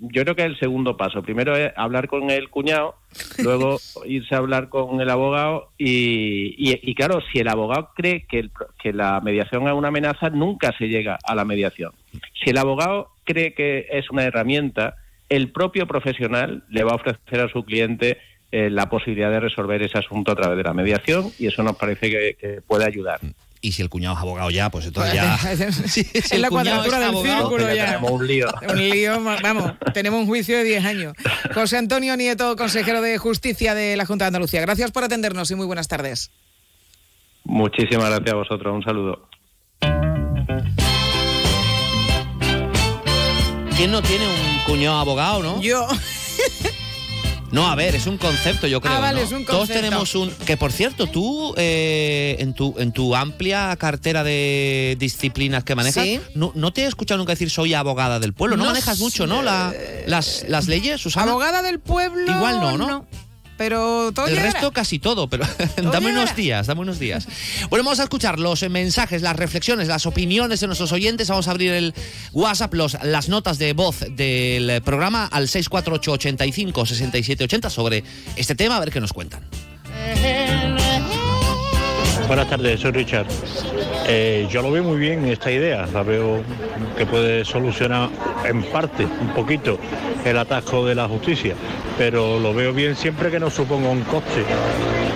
yo 0.00 0.22
creo 0.24 0.34
que 0.34 0.42
es 0.42 0.48
el 0.48 0.58
segundo 0.58 0.96
paso. 0.96 1.22
Primero 1.22 1.54
es 1.56 1.72
hablar 1.76 2.08
con 2.08 2.28
el 2.30 2.48
cuñado, 2.50 2.96
luego 3.44 3.78
irse 4.06 4.34
a 4.34 4.38
hablar 4.38 4.68
con 4.68 5.00
el 5.00 5.08
abogado 5.10 5.68
y, 5.78 6.54
y- 6.58 6.80
y 6.82 6.94
claro, 6.96 7.20
si 7.32 7.38
el 7.38 7.48
abogado 7.48 7.90
cree 7.94 8.26
que, 8.28 8.40
el 8.40 8.50
que 8.82 8.92
la 8.92 9.20
mediación 9.20 9.66
es 9.68 9.74
una 9.74 9.88
amenaza, 9.88 10.28
nunca 10.30 10.72
se 10.76 10.88
llega 10.88 11.18
a 11.24 11.34
la 11.36 11.44
mediación. 11.44 11.92
Si 12.42 12.50
el 12.50 12.58
abogado 12.58 13.10
cree 13.24 13.54
que 13.54 13.86
es 13.90 14.10
una 14.10 14.24
herramienta, 14.24 14.96
el 15.28 15.52
propio 15.52 15.86
profesional 15.86 16.64
le 16.68 16.82
va 16.84 16.92
a 16.92 16.96
ofrecer 16.96 17.40
a 17.40 17.48
su 17.48 17.64
cliente 17.64 18.18
eh, 18.52 18.70
la 18.70 18.88
posibilidad 18.88 19.30
de 19.30 19.40
resolver 19.40 19.82
ese 19.82 19.98
asunto 19.98 20.32
a 20.32 20.36
través 20.36 20.56
de 20.56 20.64
la 20.64 20.72
mediación 20.72 21.32
y 21.38 21.46
eso 21.46 21.62
nos 21.62 21.76
parece 21.76 22.10
que, 22.10 22.36
que 22.40 22.60
puede 22.62 22.84
ayudar. 22.84 23.20
Y 23.60 23.72
si 23.72 23.82
el 23.82 23.88
cuñado 23.88 24.14
es 24.14 24.20
abogado 24.20 24.50
ya, 24.50 24.70
pues 24.70 24.86
entonces 24.86 25.14
ya... 25.14 25.34
es 25.52 26.32
el 26.32 26.42
la 26.42 26.50
cuadratura 26.50 26.98
es 26.98 27.00
del 27.00 27.02
abogado, 27.02 27.48
círculo 27.48 27.68
ya 27.68 27.74
ya. 27.74 27.86
tenemos 27.86 28.10
un 28.12 28.26
lío. 28.26 28.46
Un 28.68 28.78
lío, 28.78 29.24
vamos, 29.42 29.72
tenemos 29.92 30.20
un 30.20 30.26
juicio 30.26 30.56
de 30.58 30.64
10 30.64 30.84
años. 30.84 31.12
José 31.52 31.78
Antonio 31.78 32.16
Nieto, 32.16 32.54
consejero 32.56 33.02
de 33.02 33.18
Justicia 33.18 33.74
de 33.74 33.96
la 33.96 34.06
Junta 34.06 34.26
de 34.26 34.28
Andalucía. 34.28 34.60
Gracias 34.60 34.92
por 34.92 35.04
atendernos 35.04 35.50
y 35.50 35.54
muy 35.54 35.66
buenas 35.66 35.88
tardes. 35.88 36.30
Muchísimas 37.44 38.08
gracias 38.08 38.32
a 38.32 38.36
vosotros. 38.36 38.74
Un 38.74 38.82
saludo. 38.82 39.28
¿Quién 43.76 43.90
no 43.90 44.00
tiene 44.00 44.26
un 44.26 44.64
cuñado 44.64 44.98
abogado, 44.98 45.42
no? 45.42 45.60
Yo. 45.60 45.86
No, 47.52 47.68
a 47.70 47.74
ver, 47.74 47.94
es 47.94 48.06
un 48.06 48.18
concepto, 48.18 48.66
yo 48.66 48.80
creo. 48.80 48.94
Ah, 48.94 49.00
vale, 49.00 49.20
¿no? 49.20 49.26
es 49.26 49.32
un 49.32 49.44
Todos 49.44 49.60
concepto. 49.60 49.82
tenemos 49.82 50.14
un. 50.14 50.30
Que 50.30 50.56
por 50.56 50.72
cierto, 50.72 51.06
tú, 51.06 51.54
eh, 51.56 52.36
en, 52.40 52.54
tu, 52.54 52.74
en 52.78 52.92
tu 52.92 53.14
amplia 53.14 53.74
cartera 53.76 54.24
de 54.24 54.96
disciplinas 54.98 55.62
que 55.64 55.74
manejas, 55.74 56.04
Sí. 56.04 56.20
no, 56.34 56.52
no 56.54 56.72
te 56.72 56.82
he 56.82 56.86
escuchado 56.86 57.18
nunca 57.18 57.32
decir 57.32 57.50
soy 57.50 57.74
abogada 57.74 58.18
del 58.20 58.32
pueblo. 58.32 58.56
No, 58.56 58.64
No 58.64 58.70
manejas 58.70 58.98
mucho, 58.98 59.26
¿no? 59.26 59.42
La, 59.42 59.72
las, 60.06 60.44
las 60.48 60.66
leyes, 60.66 61.00
Susana. 61.00 61.30
Abogada 61.30 61.62
del 61.62 61.78
pueblo. 61.78 62.30
Igual 62.30 62.60
no, 62.60 62.76
¿no? 62.76 63.06
Pero 63.56 64.12
todo 64.12 64.26
El 64.26 64.34
llegará. 64.34 64.52
resto 64.52 64.70
casi 64.72 64.98
todo, 64.98 65.28
pero 65.28 65.46
dame 65.92 66.10
unos 66.12 66.36
días, 66.36 66.66
dame 66.66 66.82
unos 66.82 66.98
días. 66.98 67.26
Bueno, 67.70 67.84
vamos 67.84 68.00
a 68.00 68.02
escuchar 68.04 68.38
los 68.38 68.62
mensajes, 68.68 69.22
las 69.22 69.36
reflexiones, 69.36 69.88
las 69.88 70.04
opiniones 70.06 70.60
de 70.60 70.66
nuestros 70.66 70.92
oyentes. 70.92 71.28
Vamos 71.28 71.48
a 71.48 71.52
abrir 71.52 71.72
el 71.72 71.94
WhatsApp, 72.32 72.74
los, 72.74 72.96
las 73.02 73.28
notas 73.28 73.58
de 73.58 73.72
voz 73.72 74.00
del 74.10 74.82
programa 74.82 75.26
al 75.26 75.48
648 75.48 76.12
85 76.12 76.86
67 76.86 77.44
80 77.44 77.70
sobre 77.70 78.04
este 78.36 78.54
tema, 78.54 78.76
a 78.76 78.80
ver 78.80 78.90
qué 78.90 79.00
nos 79.00 79.12
cuentan. 79.12 79.42
Buenas 82.28 82.48
tardes, 82.50 82.80
soy 82.80 82.90
Richard. 82.90 83.26
Eh, 84.08 84.46
yo 84.48 84.62
lo 84.62 84.70
veo 84.70 84.84
muy 84.84 84.98
bien 84.98 85.24
esta 85.26 85.50
idea, 85.50 85.86
la 85.92 86.04
veo 86.04 86.40
que 86.96 87.04
puede 87.06 87.44
solucionar 87.44 88.08
en 88.44 88.62
parte, 88.62 89.04
un 89.04 89.28
poquito, 89.34 89.78
el 90.24 90.38
atasco 90.38 90.86
de 90.86 90.94
la 90.94 91.08
justicia, 91.08 91.54
pero 91.98 92.38
lo 92.38 92.54
veo 92.54 92.72
bien 92.72 92.94
siempre 92.94 93.32
que 93.32 93.40
no 93.40 93.50
suponga 93.50 93.88
un 93.88 94.02
coste 94.02 94.44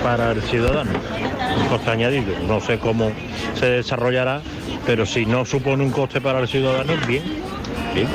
para 0.02 0.32
el 0.32 0.42
ciudadano, 0.42 0.90
un 1.56 1.68
coste 1.68 1.90
añadido. 1.90 2.34
No 2.48 2.60
sé 2.60 2.80
cómo 2.80 3.12
se 3.54 3.66
desarrollará, 3.66 4.40
pero 4.86 5.06
si 5.06 5.24
no 5.24 5.44
supone 5.44 5.84
un 5.84 5.90
coste 5.90 6.20
para 6.20 6.40
el 6.40 6.48
ciudadano, 6.48 6.92
bien. 7.06 7.22
Bien, 7.94 8.08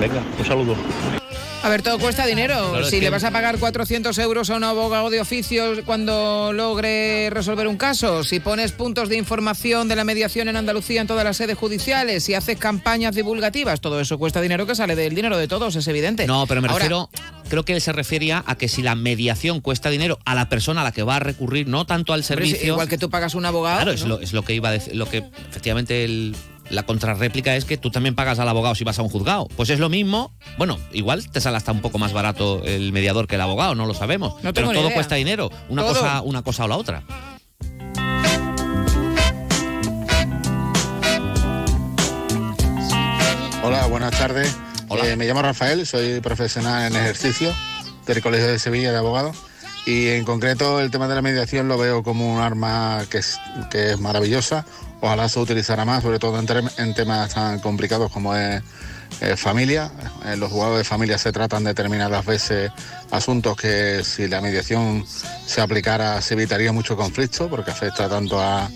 venga, 0.00 0.20
un 0.38 0.44
saludo. 0.44 1.23
A 1.64 1.68
ver, 1.70 1.80
todo 1.80 1.98
cuesta 1.98 2.26
dinero. 2.26 2.70
Claro, 2.72 2.84
si 2.84 2.96
que- 2.98 3.02
le 3.04 3.10
vas 3.10 3.24
a 3.24 3.30
pagar 3.30 3.58
400 3.58 4.18
euros 4.18 4.50
a 4.50 4.56
un 4.56 4.64
abogado 4.64 5.08
de 5.08 5.18
oficio 5.20 5.82
cuando 5.86 6.52
logre 6.52 7.30
resolver 7.30 7.66
un 7.68 7.78
caso, 7.78 8.22
si 8.22 8.38
pones 8.38 8.72
puntos 8.72 9.08
de 9.08 9.16
información 9.16 9.88
de 9.88 9.96
la 9.96 10.04
mediación 10.04 10.48
en 10.48 10.56
Andalucía 10.56 11.00
en 11.00 11.06
todas 11.06 11.24
las 11.24 11.38
sedes 11.38 11.56
judiciales, 11.56 12.22
si 12.24 12.34
haces 12.34 12.58
campañas 12.58 13.14
divulgativas, 13.14 13.80
todo 13.80 13.98
eso 13.98 14.18
cuesta 14.18 14.42
dinero 14.42 14.66
que 14.66 14.74
sale 14.74 14.94
del 14.94 15.14
dinero 15.14 15.38
de 15.38 15.48
todos, 15.48 15.74
es 15.76 15.88
evidente. 15.88 16.26
No, 16.26 16.46
pero 16.46 16.60
me 16.60 16.68
Ahora, 16.68 16.80
refiero, 16.84 17.08
creo 17.48 17.64
que 17.64 17.72
él 17.72 17.80
se 17.80 17.92
refería 17.92 18.44
a 18.46 18.56
que 18.56 18.68
si 18.68 18.82
la 18.82 18.94
mediación 18.94 19.60
cuesta 19.62 19.88
dinero 19.88 20.18
a 20.26 20.34
la 20.34 20.50
persona 20.50 20.82
a 20.82 20.84
la 20.84 20.92
que 20.92 21.02
va 21.02 21.16
a 21.16 21.20
recurrir, 21.20 21.66
no 21.66 21.86
tanto 21.86 22.12
al 22.12 22.24
servicio. 22.24 22.72
igual 22.74 22.88
que 22.88 22.98
tú 22.98 23.08
pagas 23.08 23.34
un 23.34 23.46
abogado. 23.46 23.76
Claro, 23.76 23.92
es 23.92 24.02
lo, 24.04 24.20
es 24.20 24.34
lo 24.34 24.42
que 24.42 24.52
iba 24.52 24.68
a 24.68 24.72
decir, 24.72 24.94
lo 24.94 25.08
que 25.08 25.24
efectivamente 25.48 26.04
el- 26.04 26.36
la 26.70 26.82
contrarréplica 26.84 27.56
es 27.56 27.64
que 27.64 27.76
tú 27.76 27.90
también 27.90 28.14
pagas 28.14 28.38
al 28.38 28.48
abogado 28.48 28.74
si 28.74 28.84
vas 28.84 28.98
a 28.98 29.02
un 29.02 29.08
juzgado. 29.08 29.48
Pues 29.56 29.70
es 29.70 29.78
lo 29.78 29.88
mismo, 29.88 30.32
bueno, 30.58 30.78
igual 30.92 31.28
te 31.30 31.40
sale 31.40 31.56
hasta 31.56 31.72
un 31.72 31.80
poco 31.80 31.98
más 31.98 32.12
barato 32.12 32.62
el 32.64 32.92
mediador 32.92 33.26
que 33.26 33.34
el 33.36 33.40
abogado, 33.40 33.74
no 33.74 33.86
lo 33.86 33.94
sabemos. 33.94 34.34
No 34.42 34.52
Pero 34.54 34.70
todo 34.70 34.82
idea. 34.82 34.94
cuesta 34.94 35.14
dinero, 35.16 35.50
una 35.68 35.82
Todo. 35.82 35.94
cosa, 35.94 36.22
una 36.22 36.42
cosa 36.42 36.64
o 36.64 36.68
la 36.68 36.76
otra. 36.76 37.02
Hola, 43.62 43.86
buenas 43.86 44.10
tardes. 44.12 44.54
Eh, 45.02 45.16
me 45.16 45.26
llamo 45.26 45.42
Rafael, 45.42 45.86
soy 45.86 46.20
profesional 46.20 46.86
en 46.92 46.96
ejercicio 47.00 47.52
del 48.06 48.22
Colegio 48.22 48.46
de 48.46 48.58
Sevilla 48.58 48.92
de 48.92 48.98
Abogados 48.98 49.36
Y 49.86 50.08
en 50.08 50.24
concreto 50.24 50.78
el 50.80 50.90
tema 50.90 51.08
de 51.08 51.14
la 51.14 51.22
mediación 51.22 51.68
lo 51.68 51.78
veo 51.78 52.02
como 52.02 52.32
un 52.32 52.40
arma 52.40 53.02
que 53.10 53.18
es, 53.18 53.38
que 53.70 53.92
es 53.92 54.00
maravillosa. 54.00 54.66
Ojalá 55.04 55.28
se 55.28 55.38
utilizara 55.38 55.84
más, 55.84 56.02
sobre 56.02 56.18
todo 56.18 56.38
en, 56.38 56.46
tem- 56.46 56.70
en 56.78 56.94
temas 56.94 57.34
tan 57.34 57.58
complicados 57.60 58.10
como 58.10 58.34
es 58.34 58.62
familia. 59.36 59.90
En 60.24 60.40
los 60.40 60.50
jugadores 60.50 60.78
de 60.78 60.84
familia 60.84 61.18
se 61.18 61.30
tratan 61.30 61.62
determinadas 61.62 62.24
veces 62.24 62.70
asuntos 63.10 63.54
que 63.56 64.02
si 64.02 64.28
la 64.28 64.40
mediación 64.40 65.04
se 65.46 65.60
aplicara 65.60 66.20
se 66.22 66.32
evitaría 66.34 66.72
mucho 66.72 66.96
conflicto 66.96 67.48
porque 67.50 67.70
afecta 67.70 68.08
tanto 68.08 68.40
a, 68.40 68.68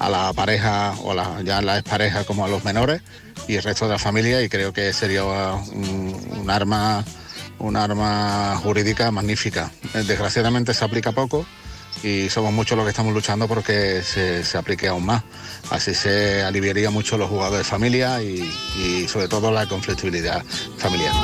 la 0.00 0.32
pareja 0.34 0.92
o 1.04 1.14
la, 1.14 1.40
ya 1.42 1.62
la 1.62 1.78
expareja 1.78 2.24
como 2.24 2.44
a 2.44 2.48
los 2.48 2.64
menores 2.64 3.00
y 3.46 3.54
el 3.54 3.62
resto 3.62 3.86
de 3.86 3.92
la 3.92 3.98
familia 3.98 4.42
y 4.42 4.48
creo 4.48 4.72
que 4.72 4.92
sería 4.92 5.22
un, 5.24 6.36
un 6.40 6.50
arma 6.50 7.04
un 7.58 7.74
arma 7.76 8.58
jurídica 8.62 9.10
magnífica. 9.10 9.70
Eh, 9.94 10.02
Desgraciadamente 10.06 10.74
se 10.74 10.84
aplica 10.84 11.12
poco 11.12 11.46
y 12.02 12.28
somos 12.28 12.52
muchos 12.52 12.76
los 12.76 12.84
que 12.84 12.90
estamos 12.90 13.12
luchando 13.12 13.48
porque 13.48 14.02
se, 14.02 14.44
se 14.44 14.58
aplique 14.58 14.88
aún 14.88 15.06
más. 15.06 15.22
Así 15.70 15.94
se 15.94 16.42
aliviaría 16.42 16.90
mucho 16.90 17.18
los 17.18 17.28
jugadores 17.28 17.66
de 17.66 17.70
familia 17.70 18.22
y, 18.22 18.50
y 18.78 19.08
sobre 19.08 19.28
todo 19.28 19.50
la 19.50 19.66
conflictibilidad 19.66 20.44
familiar. 20.78 21.14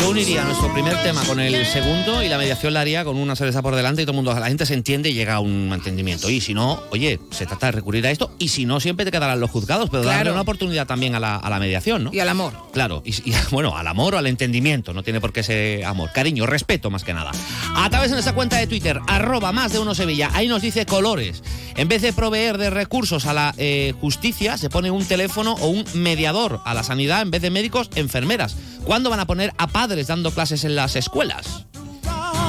Yo 0.00 0.08
uniría 0.08 0.42
nuestro 0.44 0.72
primer 0.72 0.96
tema 1.02 1.22
con 1.24 1.38
el 1.40 1.64
segundo 1.66 2.22
y 2.22 2.28
la 2.28 2.38
mediación 2.38 2.72
la 2.72 2.80
haría 2.80 3.04
con 3.04 3.16
una 3.18 3.36
cerveza 3.36 3.60
por 3.60 3.76
delante 3.76 4.00
y 4.00 4.04
todo 4.06 4.12
el 4.12 4.16
mundo, 4.16 4.34
la 4.38 4.46
gente 4.48 4.64
se 4.64 4.72
entiende 4.72 5.10
y 5.10 5.14
llega 5.14 5.34
a 5.34 5.40
un 5.40 5.70
entendimiento. 5.74 6.30
Y 6.30 6.40
si 6.40 6.54
no, 6.54 6.82
oye, 6.90 7.20
se 7.30 7.44
trata 7.44 7.66
de 7.66 7.72
recurrir 7.72 8.06
a 8.06 8.10
esto 8.10 8.32
y 8.38 8.48
si 8.48 8.64
no, 8.64 8.80
siempre 8.80 9.04
te 9.04 9.10
quedarán 9.12 9.38
los 9.40 9.50
juzgados, 9.50 9.90
pero 9.90 10.02
darle 10.02 10.20
Claro. 10.22 10.32
una 10.32 10.40
oportunidad 10.40 10.86
también 10.86 11.14
a 11.14 11.20
la, 11.20 11.36
a 11.36 11.50
la 11.50 11.58
mediación, 11.60 12.04
¿no? 12.04 12.10
Y 12.14 12.18
al 12.20 12.30
amor. 12.30 12.54
Claro, 12.72 13.02
y, 13.04 13.10
y, 13.30 13.34
bueno, 13.50 13.76
al 13.76 13.86
amor 13.86 14.14
o 14.14 14.18
al 14.18 14.26
entendimiento, 14.26 14.94
no 14.94 15.02
tiene 15.02 15.20
por 15.20 15.32
qué 15.34 15.42
ser 15.42 15.84
amor, 15.84 16.10
cariño, 16.12 16.46
respeto 16.46 16.90
más 16.90 17.04
que 17.04 17.12
nada. 17.12 17.30
A 17.76 17.90
través 17.90 18.08
de 18.10 18.14
nuestra 18.14 18.34
cuenta 18.34 18.56
de 18.56 18.66
Twitter, 18.66 18.98
arroba 19.06 19.52
más 19.52 19.72
de 19.72 19.80
uno 19.80 19.94
Sevilla, 19.94 20.30
ahí 20.32 20.48
nos 20.48 20.62
dice 20.62 20.86
colores. 20.86 21.42
En 21.76 21.88
vez 21.88 22.00
de 22.02 22.12
proveer 22.14 22.56
de 22.58 22.70
recursos 22.70 23.26
a 23.26 23.34
la 23.34 23.54
eh, 23.58 23.92
justicia, 24.00 24.56
se 24.56 24.70
pone 24.70 24.90
un 24.90 25.04
teléfono 25.04 25.52
o 25.60 25.68
un 25.68 25.84
mediador 25.94 26.60
a 26.64 26.72
la 26.74 26.82
sanidad 26.82 27.20
en 27.22 27.30
vez 27.30 27.42
de 27.42 27.50
médicos, 27.50 27.90
enfermeras. 27.94 28.56
¿Cuándo 28.84 29.10
van 29.10 29.20
a 29.20 29.26
poner 29.26 29.52
a 29.58 29.66
padres 29.68 30.06
dando 30.08 30.30
clases 30.32 30.64
en 30.64 30.74
las 30.76 30.96
escuelas? 30.96 31.66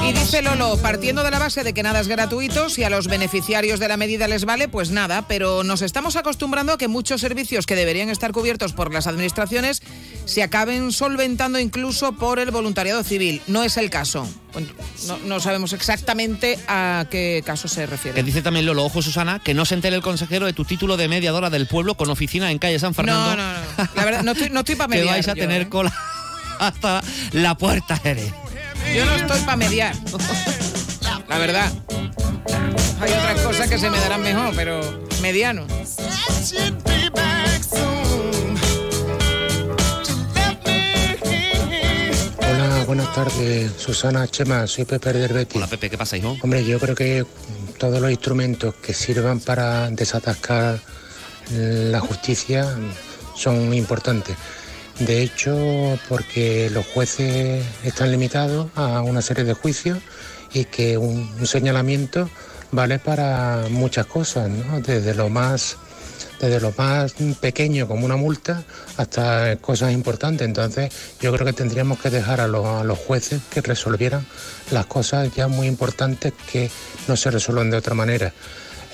Y 0.08 0.12
dice 0.12 0.42
Lolo, 0.42 0.78
partiendo 0.78 1.22
de 1.22 1.30
la 1.30 1.38
base 1.38 1.62
de 1.62 1.72
que 1.72 1.84
nada 1.84 2.00
es 2.00 2.08
gratuito, 2.08 2.68
si 2.68 2.82
a 2.82 2.90
los 2.90 3.06
beneficiarios 3.06 3.78
de 3.78 3.86
la 3.86 3.96
medida 3.96 4.26
les 4.26 4.44
vale, 4.44 4.66
pues 4.66 4.90
nada, 4.90 5.28
pero 5.28 5.62
nos 5.62 5.80
estamos 5.80 6.16
acostumbrando 6.16 6.72
a 6.72 6.78
que 6.78 6.88
muchos 6.88 7.20
servicios 7.20 7.66
que 7.66 7.76
deberían 7.76 8.08
estar 8.08 8.32
cubiertos 8.32 8.72
por 8.72 8.92
las 8.92 9.06
administraciones 9.06 9.80
se 10.24 10.42
acaben 10.42 10.90
solventando 10.90 11.60
incluso 11.60 12.14
por 12.14 12.40
el 12.40 12.50
voluntariado 12.50 13.04
civil. 13.04 13.42
No 13.46 13.62
es 13.62 13.76
el 13.76 13.90
caso. 13.90 14.28
No, 15.06 15.18
no 15.18 15.38
sabemos 15.38 15.72
exactamente 15.72 16.58
a 16.66 17.06
qué 17.08 17.44
caso 17.46 17.68
se 17.68 17.82
Que 17.82 17.86
refiere. 17.86 18.22
dice 18.24 18.42
también 18.42 18.66
Lolo, 18.66 18.84
ojo 18.84 19.02
Susana, 19.02 19.38
que 19.38 19.54
no 19.54 19.64
se 19.64 19.74
entere 19.76 19.94
el 19.94 20.02
consejero 20.02 20.46
de 20.46 20.52
tu 20.52 20.64
título 20.64 20.96
de 20.96 21.06
mediadora 21.06 21.48
del 21.48 21.68
pueblo 21.68 21.94
con 21.94 22.10
oficina 22.10 22.50
en 22.50 22.58
calle 22.58 22.80
San 22.80 22.92
Fernando. 22.94 23.36
No, 23.36 23.36
no, 23.36 23.52
no. 23.54 23.88
La 23.94 24.04
verdad, 24.04 24.22
no 24.24 24.32
estoy, 24.32 24.50
no 24.50 24.60
estoy 24.60 24.74
para 24.76 24.88
que 24.90 24.96
mediar. 24.98 25.14
vais 25.14 25.28
a 25.28 25.34
yo, 25.34 25.42
tener 25.42 25.62
¿eh? 25.62 25.68
cola 25.68 25.94
hasta 26.66 27.02
la 27.32 27.56
puerta, 27.56 27.96
Jerez. 27.96 28.32
Yo 28.94 29.04
no 29.04 29.14
estoy 29.16 29.40
para 29.40 29.56
mediar. 29.56 29.94
La 31.28 31.38
verdad. 31.38 31.72
Hay 33.00 33.10
otras 33.10 33.40
cosas 33.40 33.68
que 33.68 33.78
se 33.78 33.90
me 33.90 33.98
darán 33.98 34.22
mejor, 34.22 34.54
pero 34.54 34.80
mediano. 35.20 35.66
Hola, 42.38 42.84
buenas 42.86 43.12
tardes, 43.12 43.72
Susana 43.76 44.28
Chema, 44.28 44.66
soy 44.68 44.84
Pepe 44.84 45.12
del 45.12 45.32
Betis. 45.32 45.56
Hola 45.56 45.66
Pepe, 45.66 45.90
¿qué 45.90 45.98
pasa, 45.98 46.16
hijo? 46.16 46.36
Hombre, 46.42 46.64
yo 46.64 46.78
creo 46.78 46.94
que 46.94 47.26
todos 47.78 48.00
los 48.00 48.10
instrumentos 48.10 48.74
que 48.76 48.94
sirvan 48.94 49.40
para 49.40 49.90
desatascar 49.90 50.78
la 51.50 52.00
justicia 52.00 52.68
son 53.34 53.74
importantes. 53.74 54.36
De 54.98 55.22
hecho, 55.22 55.98
porque 56.08 56.70
los 56.70 56.86
jueces 56.86 57.64
están 57.82 58.10
limitados 58.10 58.68
a 58.74 59.00
una 59.00 59.22
serie 59.22 59.44
de 59.44 59.54
juicios 59.54 59.98
y 60.52 60.64
que 60.64 60.98
un, 60.98 61.46
señalamiento 61.46 62.28
vale 62.70 62.98
para 62.98 63.66
muchas 63.70 64.06
cosas. 64.06 64.50
Desde 64.86 65.14
lo 65.14 65.28
más 65.28 65.76
desde 66.40 66.60
lo 66.60 66.74
más 66.76 67.14
pequeño 67.40 67.86
como 67.86 68.04
una 68.04 68.16
multa 68.16 68.64
hasta 68.96 69.56
cosas 69.56 69.92
importantes. 69.92 70.46
Entonces 70.46 70.92
yo 71.20 71.32
creo 71.32 71.46
que 71.46 71.52
tendríamos 71.52 72.00
que 72.00 72.10
dejar 72.10 72.40
a 72.40 72.48
los, 72.48 72.66
a 72.66 72.84
los 72.84 72.98
jueces 72.98 73.40
que 73.50 73.60
resolvieran 73.60 74.26
las 74.72 74.86
cosas 74.86 75.32
ya 75.34 75.46
muy 75.46 75.68
importantes 75.68 76.32
que 76.50 76.70
no 77.06 77.16
se 77.16 77.30
resuelven 77.30 77.70
de 77.70 77.76
otra 77.76 77.94
manera. 77.94 78.32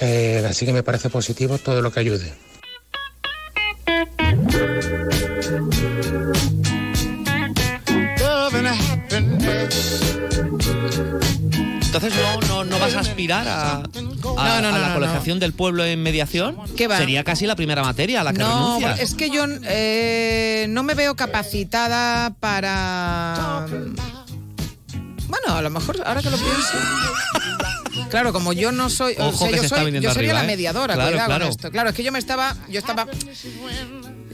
Eh, 0.01 0.47
así 0.49 0.67
que 0.67 0.73
me 0.73 0.83
parece 0.83 1.11
positivo 1.11 1.59
todo 1.59 1.83
lo 1.83 1.91
que 1.91 2.01
ayude. 2.01 2.33
Entonces 11.89 12.13
no, 12.15 12.41
no, 12.49 12.65
no 12.65 12.79
vas 12.79 12.95
a 12.95 13.01
aspirar 13.01 13.49
a, 13.49 13.77
a- 13.77 13.81
no, 13.81 14.39
a 14.39 14.61
no, 14.61 14.79
la 14.79 14.93
colegiación 14.95 15.39
del 15.41 15.55
pueblo 15.55 15.85
en 15.87 16.03
mediación. 16.03 16.57
¿Qué 16.77 16.87
va? 16.87 16.99
Sería 16.99 17.25
casi 17.25 17.47
la 17.47 17.57
primera 17.57 17.83
materia 17.83 18.21
a 18.21 18.25
la 18.25 18.33
que 18.35 18.41
No, 18.41 18.79
renuncias. 18.79 19.01
es 19.01 19.15
que 19.15 19.31
yo 19.31 19.47
eh, 19.65 20.67
no 20.69 20.83
me 20.83 20.93
veo 20.95 21.17
capacitada 21.17 22.35
para... 22.41 23.67
Bueno, 25.29 25.57
a 25.57 25.63
lo 25.63 25.71
mejor 25.71 26.03
ahora 26.05 26.21
que 26.23 26.29
lo 26.31 26.37
pienso. 26.37 26.73
Claro, 28.11 28.33
como 28.35 28.53
yo 28.53 28.71
no 28.71 28.91
soy, 28.91 29.15
o 29.19 29.29
Ojo 29.29 29.39
sea, 29.39 29.49
que 29.51 29.57
yo, 29.57 29.63
se 29.63 29.69
soy- 29.71 29.93
yo 30.01 30.13
sería 30.13 30.13
arriba, 30.13 30.33
la 30.35 30.45
¿eh? 30.45 30.47
mediadora, 30.47 30.95
Claro, 30.95 31.11
cuidado 31.11 31.29
con 31.29 31.37
claro. 31.39 31.51
esto. 31.51 31.71
Claro, 31.71 31.89
es 31.91 31.97
que 31.97 32.03
yo 32.03 32.13
me 32.13 32.19
estaba, 32.19 32.55
yo 32.69 32.79
estaba, 32.79 33.07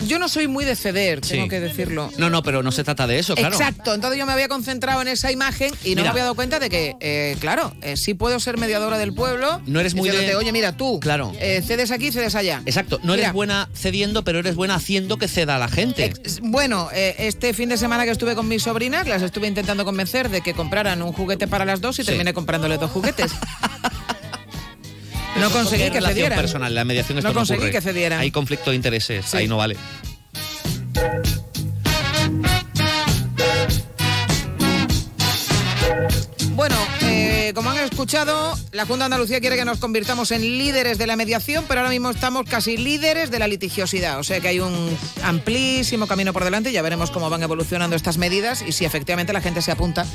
yo 0.06 0.18
no 0.18 0.28
soy 0.28 0.48
muy 0.48 0.64
de 0.64 0.76
ceder, 0.76 1.20
tengo 1.20 1.44
Sí. 1.44 1.48
que 1.48 1.60
decirlo. 1.60 2.10
No, 2.18 2.30
no, 2.30 2.42
pero 2.42 2.62
no 2.62 2.72
se 2.72 2.84
trata 2.84 3.06
de 3.06 3.18
eso, 3.18 3.34
claro. 3.34 3.54
Exacto, 3.56 3.94
entonces 3.94 4.18
yo 4.18 4.26
me 4.26 4.32
había 4.32 4.48
concentrado 4.48 5.00
en 5.02 5.08
esa 5.08 5.32
imagen 5.32 5.72
y 5.84 5.90
no 5.94 6.02
Mira. 6.02 6.02
me 6.04 6.08
había 6.10 6.22
dado 6.24 6.34
cuenta 6.34 6.58
de 6.58 6.68
que, 6.70 6.96
eh, 7.00 7.36
claro, 7.40 7.74
eh, 7.82 7.96
sí 7.96 8.14
puedo 8.14 8.38
ser 8.40 8.58
mediadora 8.58 8.98
del 8.98 9.12
pueblo. 9.14 9.60
No 9.66 9.80
eres 9.80 9.94
muy 9.94 10.08
de- 10.10 10.34
Oye, 10.36 10.52
mira, 10.52 10.76
tú, 10.76 11.00
Claro. 11.00 11.32
eh, 11.40 11.62
cedes 11.66 11.90
aquí, 11.90 12.10
cedes 12.12 12.34
allá. 12.34 12.62
Exacto, 12.66 12.98
no 13.02 13.12
Mira, 13.12 13.24
eres 13.24 13.32
buena 13.34 13.68
cediendo, 13.74 14.24
pero 14.24 14.38
eres 14.40 14.54
buena 14.56 14.74
haciendo 14.76 15.16
que 15.18 15.28
ceda 15.28 15.56
a 15.56 15.58
la 15.58 15.68
gente. 15.68 16.12
Bueno, 16.42 16.88
eh, 16.92 17.14
este 17.18 17.54
fin 17.54 17.68
de 17.68 17.76
semana 17.78 18.04
que 18.04 18.10
estuve 18.10 18.34
con 18.34 18.48
mis 18.48 18.62
sobrinas, 18.64 19.06
las 19.06 19.22
estuve 19.22 19.46
intentando 19.46 19.84
convencer 19.84 20.28
de 20.28 20.40
que 20.40 20.54
compraran 20.54 21.02
un 21.02 21.12
juguete 21.12 21.46
para 21.46 21.64
las 21.64 21.80
dos 21.80 21.98
y 21.98 22.02
Sí. 22.02 22.06
terminé 22.08 22.32
comprándoles 22.34 22.80
dos 22.80 22.90
juguetes. 22.90 23.30
no 25.48 25.50
conseguí 25.50 25.90
que 25.90 26.00
cedieran. 26.00 26.38
personal, 26.38 26.74
la 26.74 26.84
mediación 26.84 27.18
esto 27.18 27.28
No 27.28 27.34
no, 27.34 27.40
conseguí 27.40 27.58
ocurre. 27.58 27.72
que 27.72 27.80
cedieran. 27.80 28.20
Hay 28.20 28.30
conflicto 28.30 28.70
de 28.70 28.76
intereses, 28.76 29.24
Sí. 29.26 29.36
ahí 29.38 29.48
no 29.48 29.56
vale. 29.56 29.76
Eh, 37.48 37.52
como 37.52 37.70
han 37.70 37.78
escuchado, 37.78 38.56
la 38.72 38.86
Junta 38.86 39.04
Andalucía 39.04 39.38
quiere 39.38 39.56
que 39.56 39.66
nos 39.66 39.78
convirtamos 39.78 40.30
en 40.30 40.40
líderes 40.40 40.96
de 40.96 41.06
la 41.06 41.14
mediación, 41.14 41.64
pero 41.68 41.80
ahora 41.80 41.90
mismo 41.90 42.08
estamos 42.08 42.46
casi 42.48 42.78
líderes 42.78 43.30
de 43.30 43.38
la 43.38 43.48
litigiosidad. 43.48 44.18
O 44.18 44.24
sea 44.24 44.40
que 44.40 44.48
hay 44.48 44.60
un 44.60 44.96
amplísimo 45.22 46.06
camino 46.06 46.32
por 46.32 46.44
delante. 46.44 46.72
Ya 46.72 46.80
veremos 46.80 47.10
cómo 47.10 47.28
van 47.28 47.42
evolucionando 47.42 47.96
estas 47.96 48.16
medidas 48.16 48.64
y 48.66 48.72
si 48.72 48.86
efectivamente 48.86 49.32
la 49.34 49.42
gente 49.42 49.60
se 49.60 49.72
apunta 49.72 50.06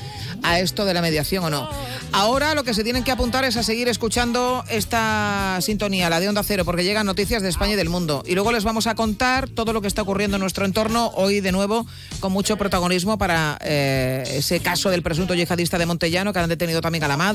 a 0.41 0.59
esto 0.59 0.85
de 0.85 0.93
la 0.93 1.01
mediación 1.01 1.43
o 1.43 1.49
no. 1.49 1.69
Ahora 2.11 2.55
lo 2.55 2.63
que 2.63 2.73
se 2.73 2.83
tienen 2.83 3.03
que 3.03 3.11
apuntar 3.11 3.43
es 3.45 3.57
a 3.57 3.63
seguir 3.63 3.87
escuchando 3.87 4.63
esta 4.69 5.59
sintonía, 5.61 6.09
la 6.09 6.19
de 6.19 6.29
Onda 6.29 6.43
Cero, 6.43 6.65
porque 6.65 6.83
llegan 6.83 7.05
noticias 7.05 7.43
de 7.43 7.49
España 7.49 7.73
y 7.73 7.75
del 7.75 7.89
mundo. 7.89 8.23
Y 8.25 8.33
luego 8.33 8.51
les 8.51 8.63
vamos 8.63 8.87
a 8.87 8.95
contar 8.95 9.49
todo 9.49 9.73
lo 9.73 9.81
que 9.81 9.87
está 9.87 10.01
ocurriendo 10.01 10.37
en 10.37 10.41
nuestro 10.41 10.65
entorno, 10.65 11.11
hoy 11.15 11.41
de 11.41 11.51
nuevo 11.51 11.85
con 12.19 12.31
mucho 12.31 12.57
protagonismo 12.57 13.17
para 13.17 13.57
eh, 13.61 14.23
ese 14.35 14.59
caso 14.59 14.89
del 14.89 15.03
presunto 15.03 15.35
yihadista 15.35 15.77
de 15.77 15.85
Montellano, 15.85 16.33
que 16.33 16.39
han 16.39 16.49
detenido 16.49 16.81
también 16.81 17.03
a 17.03 17.07
la 17.07 17.17
madre. 17.17 17.28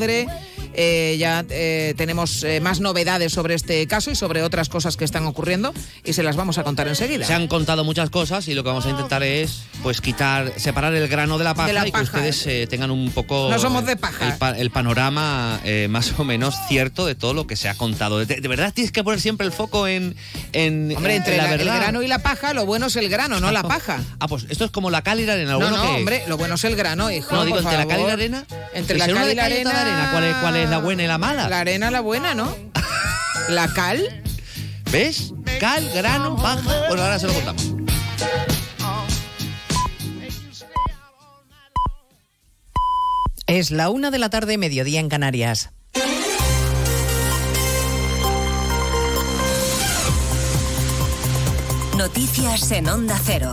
Eh, 0.76 1.14
ya 1.20 1.45
eh, 1.51 1.95
tenemos 1.97 2.42
eh, 2.42 2.59
más 2.61 2.80
novedades 2.80 3.32
sobre 3.32 3.55
este 3.55 3.86
caso 3.86 4.11
y 4.11 4.16
sobre 4.16 4.42
otras 4.42 4.68
cosas 4.68 4.97
que 4.97 5.05
están 5.05 5.24
ocurriendo 5.24 5.72
y 6.05 6.14
se 6.14 6.24
las 6.24 6.34
vamos 6.34 6.59
a 6.59 6.64
contar 6.64 6.88
enseguida. 6.88 7.24
Se 7.24 7.32
han 7.32 7.47
contado 7.47 7.84
muchas 7.84 8.11
cosas 8.11 8.49
y 8.49 8.55
lo 8.55 8.64
que 8.64 8.70
vamos 8.70 8.84
a 8.86 8.90
intentar 8.90 9.22
es 9.22 9.62
pues 9.84 10.01
quitar, 10.01 10.53
separar 10.57 10.92
el 10.95 11.07
grano 11.07 11.38
de 11.38 11.45
la 11.45 11.55
paja 11.55 11.68
De 11.68 11.74
la 11.74 11.86
y 11.86 11.92
que 11.92 12.01
ustedes 12.01 12.45
eh, 12.49 12.66
tengan 12.68 12.90
un 12.90 13.12
poco 13.12 13.51
No 13.53 13.59
somos 13.61 13.86
de 13.86 13.95
paja. 13.97 14.26
el, 14.26 14.36
pa- 14.36 14.59
el 14.59 14.70
panorama 14.70 15.61
eh, 15.62 15.86
más 15.88 16.12
o 16.18 16.24
menos 16.24 16.57
cierto 16.66 17.07
de 17.07 17.14
todo 17.14 17.34
lo 17.34 17.47
que 17.47 17.55
se 17.55 17.68
ha 17.68 17.76
contado. 17.76 18.18
De, 18.18 18.26
de 18.40 18.49
verdad 18.49 18.72
tienes 18.74 18.90
que 18.90 19.05
poner 19.05 19.20
siempre 19.20 19.47
el 19.47 19.53
foco 19.53 19.86
en, 19.86 20.16
en 20.53 20.92
Hombre, 20.97 21.12
en 21.14 21.18
entre 21.22 21.36
la 21.36 21.45
la- 21.45 21.53
el 21.53 21.59
verdad. 21.59 21.76
grano 21.76 22.03
y 22.03 22.09
la 22.09 22.18
paja, 22.18 22.53
lo 22.53 22.66
bueno 22.66 22.86
es 22.86 22.97
el 22.97 23.09
grano, 23.09 23.38
no 23.38 23.53
la 23.53 23.62
paja. 23.62 24.03
Ah, 24.18 24.26
pues 24.26 24.47
esto 24.49 24.64
es 24.64 24.72
como 24.72 24.90
la 24.90 25.03
cal 25.03 25.20
y 25.20 25.24
la 25.26 25.34
arena. 25.34 25.53
No, 25.53 25.70
no, 25.70 25.82
que- 25.82 25.88
hombre, 25.88 26.24
lo 26.26 26.36
bueno 26.36 26.57
es 26.57 26.64
el 26.64 26.74
grano, 26.74 27.12
hijo. 27.12 27.32
No, 27.32 27.45
digo, 27.45 27.62
por 27.62 27.72
entre 27.72 27.78
la 27.78 27.86
cal 27.86 28.01
y 28.01 28.03
la 28.03 28.09
favor. 28.09 28.11
arena. 28.11 28.45
Entre 28.74 28.99
la 28.99 29.07
cal 29.07 29.30
y 29.30 29.34
la 29.36 29.42
cal 29.45 29.53
arena. 29.81 29.97
arena, 29.97 30.11
¿cuál 30.12 30.25
es- 30.25 30.37
cuál 30.37 30.57
es 30.57 30.70
la 30.70 30.79
buena 30.79 31.03
y 31.03 31.07
la 31.07 31.18
mala? 31.18 31.49
La 31.49 31.61
arena, 31.61 31.91
la 31.91 32.01
buena, 32.01 32.35
¿no? 32.35 32.55
La 33.49 33.68
cal. 33.68 34.22
¿Ves? 34.91 35.33
Cal, 35.61 35.89
grano, 35.95 36.37
paja. 36.37 36.87
Bueno, 36.89 37.03
ahora 37.03 37.18
se 37.18 37.27
lo 37.27 37.35
contamos. 37.35 37.64
Es 43.47 43.70
la 43.70 43.91
una 43.91 44.11
de 44.11 44.18
la 44.18 44.31
tarde, 44.31 44.59
mediodía 44.59 45.01
en 45.01 45.09
Canarias. 45.09 45.70
Noticias 51.97 52.70
en 52.72 52.89
Onda 52.89 53.18
Cero. 53.25 53.53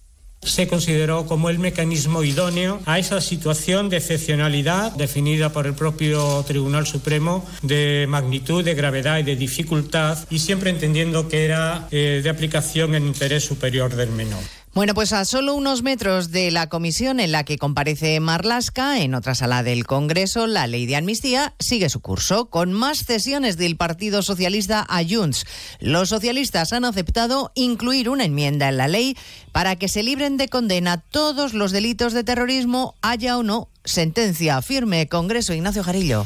se 0.41 0.67
consideró 0.67 1.25
como 1.25 1.49
el 1.49 1.59
mecanismo 1.59 2.23
idóneo 2.23 2.81
a 2.85 2.99
esa 2.99 3.21
situación 3.21 3.89
de 3.89 3.97
excepcionalidad 3.97 4.91
definida 4.93 5.53
por 5.53 5.67
el 5.67 5.73
propio 5.73 6.43
Tribunal 6.47 6.87
Supremo 6.87 7.45
de 7.61 8.05
magnitud, 8.09 8.63
de 8.63 8.73
gravedad 8.73 9.19
y 9.19 9.23
de 9.23 9.35
dificultad 9.35 10.17
y 10.29 10.39
siempre 10.39 10.71
entendiendo 10.71 11.27
que 11.27 11.45
era 11.45 11.87
eh, 11.91 12.21
de 12.23 12.29
aplicación 12.29 12.95
en 12.95 13.07
interés 13.07 13.45
superior 13.45 13.95
del 13.95 14.09
menor. 14.11 14.60
Bueno, 14.73 14.93
pues 14.93 15.11
a 15.11 15.25
solo 15.25 15.53
unos 15.53 15.83
metros 15.83 16.31
de 16.31 16.49
la 16.49 16.69
comisión 16.69 17.19
en 17.19 17.33
la 17.33 17.43
que 17.43 17.57
comparece 17.57 18.17
Marlasca, 18.21 19.01
en 19.01 19.15
otra 19.15 19.35
sala 19.35 19.63
del 19.63 19.85
Congreso, 19.85 20.47
la 20.47 20.65
ley 20.65 20.85
de 20.85 20.95
amnistía 20.95 21.53
sigue 21.59 21.89
su 21.89 21.99
curso, 21.99 22.45
con 22.45 22.71
más 22.71 23.03
cesiones 23.03 23.57
del 23.57 23.75
Partido 23.75 24.21
Socialista 24.21 24.85
a. 24.87 25.45
Los 25.81 26.07
socialistas 26.07 26.71
han 26.71 26.85
aceptado 26.85 27.51
incluir 27.53 28.07
una 28.07 28.23
enmienda 28.23 28.69
en 28.69 28.77
la 28.77 28.87
ley 28.87 29.17
para 29.51 29.75
que 29.75 29.89
se 29.89 30.03
libren 30.03 30.37
de 30.37 30.47
condena 30.47 31.01
todos 31.01 31.53
los 31.53 31.73
delitos 31.73 32.13
de 32.13 32.23
terrorismo, 32.23 32.95
haya 33.01 33.37
o 33.37 33.43
no 33.43 33.67
sentencia 33.83 34.61
firme. 34.61 35.09
Congreso 35.09 35.53
Ignacio 35.53 35.83
Jarillo. 35.83 36.25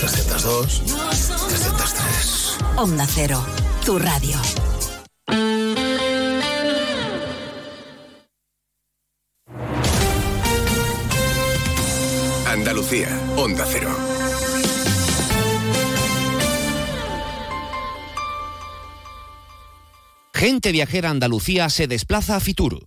302, 0.00 0.82
303. 1.48 2.58
Onda 2.76 3.06
Cero, 3.06 3.44
tu 3.84 3.98
radio. 3.98 4.36
Andalucía, 12.46 13.08
Onda 13.36 13.66
Cero. 13.66 13.90
Gente 20.34 20.72
viajera 20.72 21.10
Andalucía 21.10 21.70
se 21.70 21.86
desplaza 21.86 22.36
a 22.36 22.40
Fitur. 22.40 22.86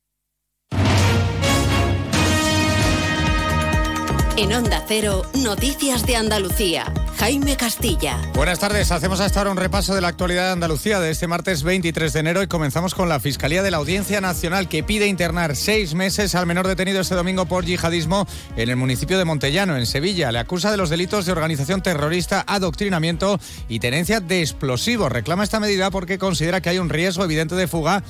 En 4.41 4.51
Onda 4.53 4.83
Cero, 4.87 5.21
Noticias 5.35 6.03
de 6.07 6.15
Andalucía. 6.15 6.91
Jaime 7.17 7.55
Castilla. 7.55 8.17
Buenas 8.33 8.57
tardes, 8.57 8.91
hacemos 8.91 9.19
hasta 9.19 9.39
ahora 9.39 9.51
un 9.51 9.57
repaso 9.57 9.93
de 9.93 10.01
la 10.01 10.07
actualidad 10.07 10.47
de 10.47 10.53
Andalucía 10.53 10.99
de 10.99 11.11
este 11.11 11.27
martes 11.27 11.61
23 11.61 12.11
de 12.11 12.19
enero 12.19 12.41
y 12.41 12.47
comenzamos 12.47 12.95
con 12.95 13.07
la 13.07 13.19
Fiscalía 13.19 13.61
de 13.61 13.69
la 13.69 13.77
Audiencia 13.77 14.19
Nacional 14.19 14.67
que 14.67 14.81
pide 14.81 15.05
internar 15.05 15.55
seis 15.55 15.93
meses 15.93 16.33
al 16.33 16.47
menor 16.47 16.67
detenido 16.67 17.01
este 17.01 17.13
domingo 17.13 17.45
por 17.45 17.65
yihadismo 17.65 18.25
en 18.55 18.67
el 18.67 18.77
municipio 18.77 19.19
de 19.19 19.25
Montellano, 19.25 19.77
en 19.77 19.85
Sevilla. 19.85 20.31
Le 20.31 20.39
acusa 20.39 20.71
de 20.71 20.77
los 20.77 20.89
delitos 20.89 21.27
de 21.27 21.33
organización 21.33 21.83
terrorista, 21.83 22.43
adoctrinamiento 22.47 23.39
y 23.69 23.77
tenencia 23.77 24.21
de 24.21 24.41
explosivos. 24.41 25.11
Reclama 25.11 25.43
esta 25.43 25.59
medida 25.59 25.91
porque 25.91 26.17
considera 26.17 26.61
que 26.61 26.69
hay 26.69 26.79
un 26.79 26.89
riesgo 26.89 27.23
evidente 27.23 27.53
de 27.53 27.67
fuga 27.67 28.01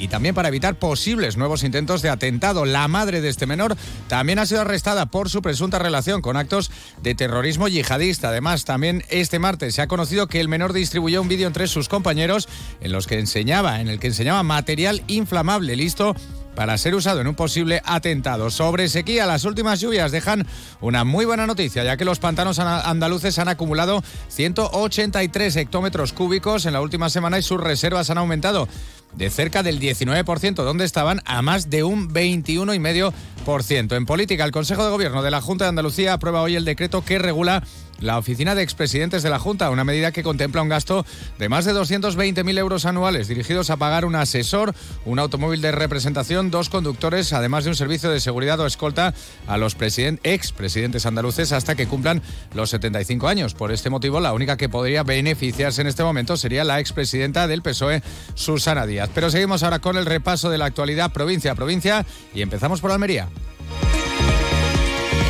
y 0.00 0.08
también 0.08 0.34
para 0.34 0.48
evitar 0.48 0.76
posibles 0.76 1.36
nuevos 1.36 1.62
intentos 1.62 2.02
de 2.02 2.08
atentado. 2.08 2.64
La 2.64 2.88
madre 2.88 3.20
de 3.20 3.28
este 3.28 3.46
menor 3.46 3.76
también 4.08 4.38
ha 4.38 4.46
sido 4.46 4.62
arrestada 4.62 5.06
por 5.06 5.28
su 5.28 5.42
presunta 5.42 5.78
relación 5.78 6.22
con 6.22 6.36
actos 6.36 6.70
de 7.02 7.14
terrorismo 7.14 7.68
yihadista. 7.68 8.28
Además, 8.28 8.64
también 8.64 9.04
este 9.10 9.38
martes 9.38 9.74
se 9.74 9.82
ha 9.82 9.88
conocido 9.88 10.26
que 10.26 10.40
el 10.40 10.48
menor 10.48 10.72
distribuyó 10.72 11.20
un 11.20 11.28
vídeo 11.28 11.46
entre 11.46 11.68
sus 11.68 11.88
compañeros 11.88 12.48
en 12.80 12.92
los 12.92 13.06
que 13.06 13.18
enseñaba, 13.18 13.80
en 13.80 13.88
el 13.88 14.00
que 14.00 14.08
enseñaba 14.08 14.42
material 14.42 15.02
inflamable 15.06 15.76
listo 15.76 16.16
para 16.54 16.76
ser 16.78 16.94
usado 16.94 17.20
en 17.20 17.26
un 17.26 17.34
posible 17.34 17.80
atentado. 17.84 18.50
Sobre 18.50 18.88
sequía, 18.88 19.26
las 19.26 19.44
últimas 19.44 19.80
lluvias 19.80 20.12
dejan 20.12 20.46
una 20.80 21.04
muy 21.04 21.24
buena 21.24 21.46
noticia, 21.46 21.84
ya 21.84 21.96
que 21.96 22.04
los 22.04 22.18
pantanos 22.18 22.58
andaluces 22.58 23.38
han 23.38 23.48
acumulado 23.48 24.02
183 24.28 25.56
hectómetros 25.56 26.12
cúbicos 26.12 26.66
en 26.66 26.72
la 26.72 26.80
última 26.80 27.10
semana 27.10 27.38
y 27.38 27.42
sus 27.42 27.60
reservas 27.60 28.10
han 28.10 28.18
aumentado 28.18 28.68
de 29.14 29.30
cerca 29.30 29.62
del 29.62 29.80
19%, 29.80 30.54
donde 30.62 30.84
estaban 30.84 31.20
a 31.24 31.42
más 31.42 31.70
de 31.70 31.82
un 31.82 32.12
21,5%. 32.12 33.96
En 33.96 34.06
política, 34.06 34.44
el 34.44 34.52
Consejo 34.52 34.84
de 34.84 34.90
Gobierno 34.90 35.22
de 35.22 35.30
la 35.30 35.40
Junta 35.40 35.64
de 35.64 35.70
Andalucía 35.70 36.12
aprueba 36.12 36.42
hoy 36.42 36.56
el 36.56 36.64
decreto 36.64 37.04
que 37.04 37.18
regula 37.18 37.62
la 38.00 38.18
oficina 38.18 38.54
de 38.54 38.62
expresidentes 38.62 39.22
de 39.22 39.30
la 39.30 39.38
Junta, 39.38 39.70
una 39.70 39.84
medida 39.84 40.12
que 40.12 40.22
contempla 40.22 40.62
un 40.62 40.68
gasto 40.68 41.04
de 41.38 41.48
más 41.48 41.64
de 41.64 41.74
220.000 41.74 42.58
euros 42.58 42.86
anuales 42.86 43.28
dirigidos 43.28 43.70
a 43.70 43.76
pagar 43.76 44.04
un 44.04 44.16
asesor, 44.16 44.74
un 45.04 45.18
automóvil 45.18 45.60
de 45.60 45.72
representación, 45.72 46.50
dos 46.50 46.68
conductores, 46.68 47.32
además 47.32 47.64
de 47.64 47.70
un 47.70 47.76
servicio 47.76 48.10
de 48.10 48.20
seguridad 48.20 48.60
o 48.60 48.66
escolta 48.66 49.14
a 49.46 49.56
los 49.56 49.76
expresidentes 49.80 51.06
andaluces 51.06 51.52
hasta 51.52 51.74
que 51.74 51.86
cumplan 51.86 52.22
los 52.54 52.70
75 52.70 53.28
años. 53.28 53.54
Por 53.54 53.72
este 53.72 53.90
motivo, 53.90 54.20
la 54.20 54.32
única 54.32 54.56
que 54.56 54.68
podría 54.68 55.02
beneficiarse 55.02 55.80
en 55.80 55.86
este 55.86 56.04
momento 56.04 56.36
sería 56.36 56.64
la 56.64 56.80
expresidenta 56.80 57.46
del 57.46 57.62
PSOE, 57.62 58.02
Susana 58.34 58.86
Díaz. 58.86 59.10
Pero 59.14 59.30
seguimos 59.30 59.62
ahora 59.62 59.78
con 59.78 59.96
el 59.96 60.06
repaso 60.06 60.50
de 60.50 60.58
la 60.58 60.66
actualidad 60.66 61.12
provincia 61.12 61.52
a 61.52 61.54
provincia 61.54 62.06
y 62.34 62.42
empezamos 62.42 62.80
por 62.80 62.92
Almería. 62.92 63.28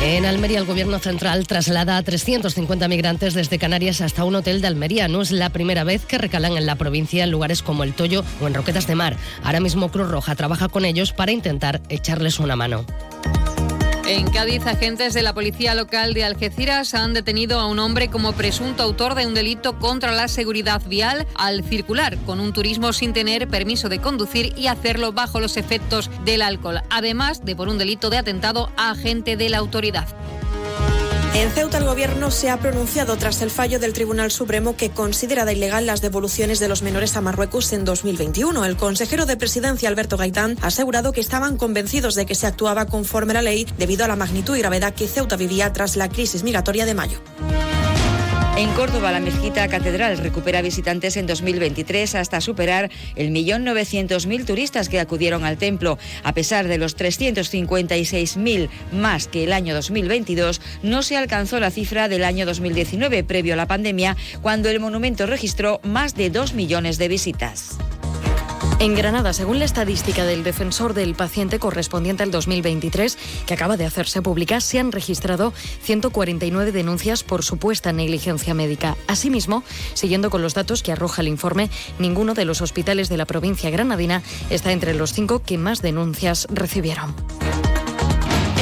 En 0.03 0.25
Almería, 0.25 0.57
el 0.57 0.65
Gobierno 0.65 0.97
central 0.97 1.45
traslada 1.45 1.95
a 1.95 2.01
350 2.01 2.87
migrantes 2.87 3.35
desde 3.35 3.59
Canarias 3.59 4.01
hasta 4.01 4.23
un 4.23 4.33
hotel 4.33 4.59
de 4.59 4.65
Almería. 4.65 5.07
No 5.07 5.21
es 5.21 5.31
la 5.31 5.51
primera 5.51 5.83
vez 5.83 6.05
que 6.07 6.17
recalan 6.17 6.57
en 6.57 6.65
la 6.65 6.75
provincia 6.75 7.23
en 7.23 7.29
lugares 7.29 7.61
como 7.61 7.83
El 7.83 7.93
Toyo 7.93 8.23
o 8.41 8.47
en 8.47 8.55
Roquetas 8.55 8.87
de 8.87 8.95
Mar. 8.95 9.15
Ahora 9.43 9.59
mismo 9.59 9.91
Cruz 9.91 10.09
Roja 10.09 10.33
trabaja 10.33 10.69
con 10.69 10.85
ellos 10.85 11.13
para 11.13 11.31
intentar 11.31 11.81
echarles 11.89 12.39
una 12.39 12.55
mano. 12.55 12.83
En 14.11 14.29
Cádiz, 14.29 14.67
agentes 14.67 15.13
de 15.13 15.21
la 15.21 15.33
policía 15.33 15.73
local 15.73 16.13
de 16.13 16.25
Algeciras 16.25 16.93
han 16.95 17.13
detenido 17.13 17.61
a 17.61 17.65
un 17.65 17.79
hombre 17.79 18.09
como 18.09 18.33
presunto 18.33 18.83
autor 18.83 19.15
de 19.15 19.25
un 19.25 19.33
delito 19.33 19.79
contra 19.79 20.11
la 20.11 20.27
seguridad 20.27 20.81
vial 20.85 21.25
al 21.33 21.63
circular 21.63 22.17
con 22.25 22.41
un 22.41 22.51
turismo 22.51 22.91
sin 22.91 23.13
tener 23.13 23.47
permiso 23.47 23.87
de 23.87 23.99
conducir 23.99 24.51
y 24.57 24.67
hacerlo 24.67 25.13
bajo 25.13 25.39
los 25.39 25.55
efectos 25.55 26.09
del 26.25 26.41
alcohol, 26.41 26.81
además 26.89 27.45
de 27.45 27.55
por 27.55 27.69
un 27.69 27.77
delito 27.77 28.09
de 28.09 28.17
atentado 28.17 28.69
a 28.75 28.91
agente 28.91 29.37
de 29.37 29.47
la 29.47 29.59
autoridad. 29.59 30.09
En 31.33 31.49
Ceuta 31.51 31.77
el 31.77 31.85
gobierno 31.85 32.29
se 32.29 32.49
ha 32.49 32.59
pronunciado 32.59 33.15
tras 33.15 33.41
el 33.41 33.49
fallo 33.49 33.79
del 33.79 33.93
Tribunal 33.93 34.31
Supremo 34.31 34.75
que 34.75 34.89
considera 34.89 35.45
de 35.45 35.53
ilegal 35.53 35.85
las 35.85 36.01
devoluciones 36.01 36.59
de 36.59 36.67
los 36.67 36.81
menores 36.81 37.15
a 37.15 37.21
Marruecos 37.21 37.71
en 37.71 37.85
2021. 37.85 38.65
El 38.65 38.75
consejero 38.75 39.25
de 39.25 39.37
presidencia 39.37 39.87
Alberto 39.87 40.17
Gaitán 40.17 40.57
ha 40.61 40.67
asegurado 40.67 41.13
que 41.13 41.21
estaban 41.21 41.55
convencidos 41.55 42.15
de 42.15 42.25
que 42.25 42.35
se 42.35 42.47
actuaba 42.47 42.85
conforme 42.85 43.31
a 43.31 43.35
la 43.35 43.41
ley 43.43 43.65
debido 43.77 44.03
a 44.03 44.09
la 44.09 44.17
magnitud 44.17 44.57
y 44.57 44.59
gravedad 44.59 44.93
que 44.93 45.07
Ceuta 45.07 45.37
vivía 45.37 45.71
tras 45.71 45.95
la 45.95 46.09
crisis 46.09 46.43
migratoria 46.43 46.85
de 46.85 46.95
mayo. 46.95 47.21
En 48.57 48.69
Córdoba, 48.73 49.13
la 49.13 49.21
mezquita 49.21 49.67
catedral 49.69 50.17
recupera 50.17 50.61
visitantes 50.61 51.15
en 51.15 51.25
2023 51.25 52.15
hasta 52.15 52.41
superar 52.41 52.91
el 53.15 53.31
millón 53.31 53.63
novecientos 53.63 54.27
mil 54.27 54.45
turistas 54.45 54.89
que 54.89 54.99
acudieron 54.99 55.45
al 55.45 55.57
templo. 55.57 55.97
A 56.23 56.33
pesar 56.33 56.67
de 56.67 56.77
los 56.77 56.97
356.000 56.97 58.69
más 58.91 59.27
que 59.27 59.45
el 59.45 59.53
año 59.53 59.73
2022, 59.73 60.61
no 60.83 61.01
se 61.01 61.15
alcanzó 61.17 61.59
la 61.59 61.71
cifra 61.71 62.09
del 62.09 62.25
año 62.25 62.45
2019, 62.45 63.23
previo 63.23 63.53
a 63.53 63.57
la 63.57 63.67
pandemia, 63.67 64.17
cuando 64.41 64.69
el 64.69 64.81
monumento 64.81 65.25
registró 65.25 65.79
más 65.83 66.13
de 66.15 66.29
dos 66.29 66.53
millones 66.53 66.97
de 66.97 67.07
visitas. 67.07 67.77
En 68.79 68.95
Granada, 68.95 69.33
según 69.33 69.59
la 69.59 69.65
estadística 69.65 70.25
del 70.25 70.43
defensor 70.43 70.93
del 70.93 71.15
paciente 71.15 71.59
correspondiente 71.59 72.23
al 72.23 72.31
2023, 72.31 73.17
que 73.45 73.53
acaba 73.53 73.77
de 73.77 73.85
hacerse 73.85 74.21
pública, 74.21 74.59
se 74.61 74.79
han 74.79 74.91
registrado 74.91 75.53
149 75.83 76.71
denuncias 76.71 77.23
por 77.23 77.43
supuesta 77.43 77.93
negligencia 77.93 78.53
médica. 78.53 78.97
Asimismo, 79.07 79.63
siguiendo 79.93 80.29
con 80.29 80.41
los 80.41 80.53
datos 80.53 80.83
que 80.83 80.91
arroja 80.91 81.21
el 81.21 81.27
informe, 81.27 81.69
ninguno 81.99 82.33
de 82.33 82.45
los 82.45 82.61
hospitales 82.61 83.09
de 83.09 83.17
la 83.17 83.25
provincia 83.25 83.69
granadina 83.69 84.23
está 84.49 84.71
entre 84.71 84.93
los 84.93 85.13
cinco 85.13 85.43
que 85.43 85.57
más 85.57 85.81
denuncias 85.81 86.47
recibieron. 86.49 87.13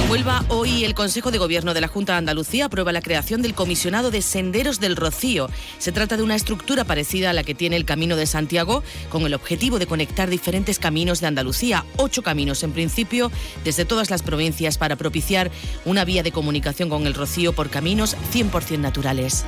Huelva, 0.10 0.43
hoy 0.49 0.86
el 0.86 0.95
Consejo 0.95 1.30
de 1.30 1.38
Gobierno 1.38 1.76
de 1.76 1.82
la 1.82 1.88
Junta 1.88 2.14
de 2.14 2.18
Andalucía 2.18 2.66
aprueba 2.66 2.91
la 2.91 3.03
creación 3.03 3.43
del 3.43 3.53
Comisionado 3.53 4.10
de 4.10 4.24
Senderos 4.24 4.80
del 4.80 4.95
Rocío. 4.95 5.51
Se 5.78 5.91
trata 5.91 6.18
de 6.18 6.24
una 6.24 6.36
estructura 6.36 6.84
parecida 6.84 7.30
a 7.30 7.34
la 7.34 7.43
que 7.43 7.53
tiene 7.53 7.76
el 7.76 7.86
Camino 7.86 8.16
de 8.16 8.26
Santiago, 8.26 8.82
con 9.12 9.28
el 9.28 9.36
objetivo 9.36 9.78
de 9.78 9.86
conectar 9.86 10.28
diferentes 10.28 10.80
caminos 10.80 11.22
de 11.22 11.28
Andalucía, 11.28 11.86
ocho 11.97 12.24
caminos 12.24 12.64
en 12.64 12.72
principio, 12.72 13.32
desde 13.64 13.86
todas 13.86 14.10
las 14.10 14.24
provincias, 14.24 14.80
para 14.80 14.95
propiciar 14.95 15.51
una 15.86 16.05
vía 16.05 16.24
de 16.24 16.32
comunicación 16.32 16.89
con 16.89 17.05
el 17.05 17.14
Rocío 17.14 17.53
por 17.53 17.70
caminos 17.70 18.18
100% 18.34 18.80
naturales. 18.80 19.45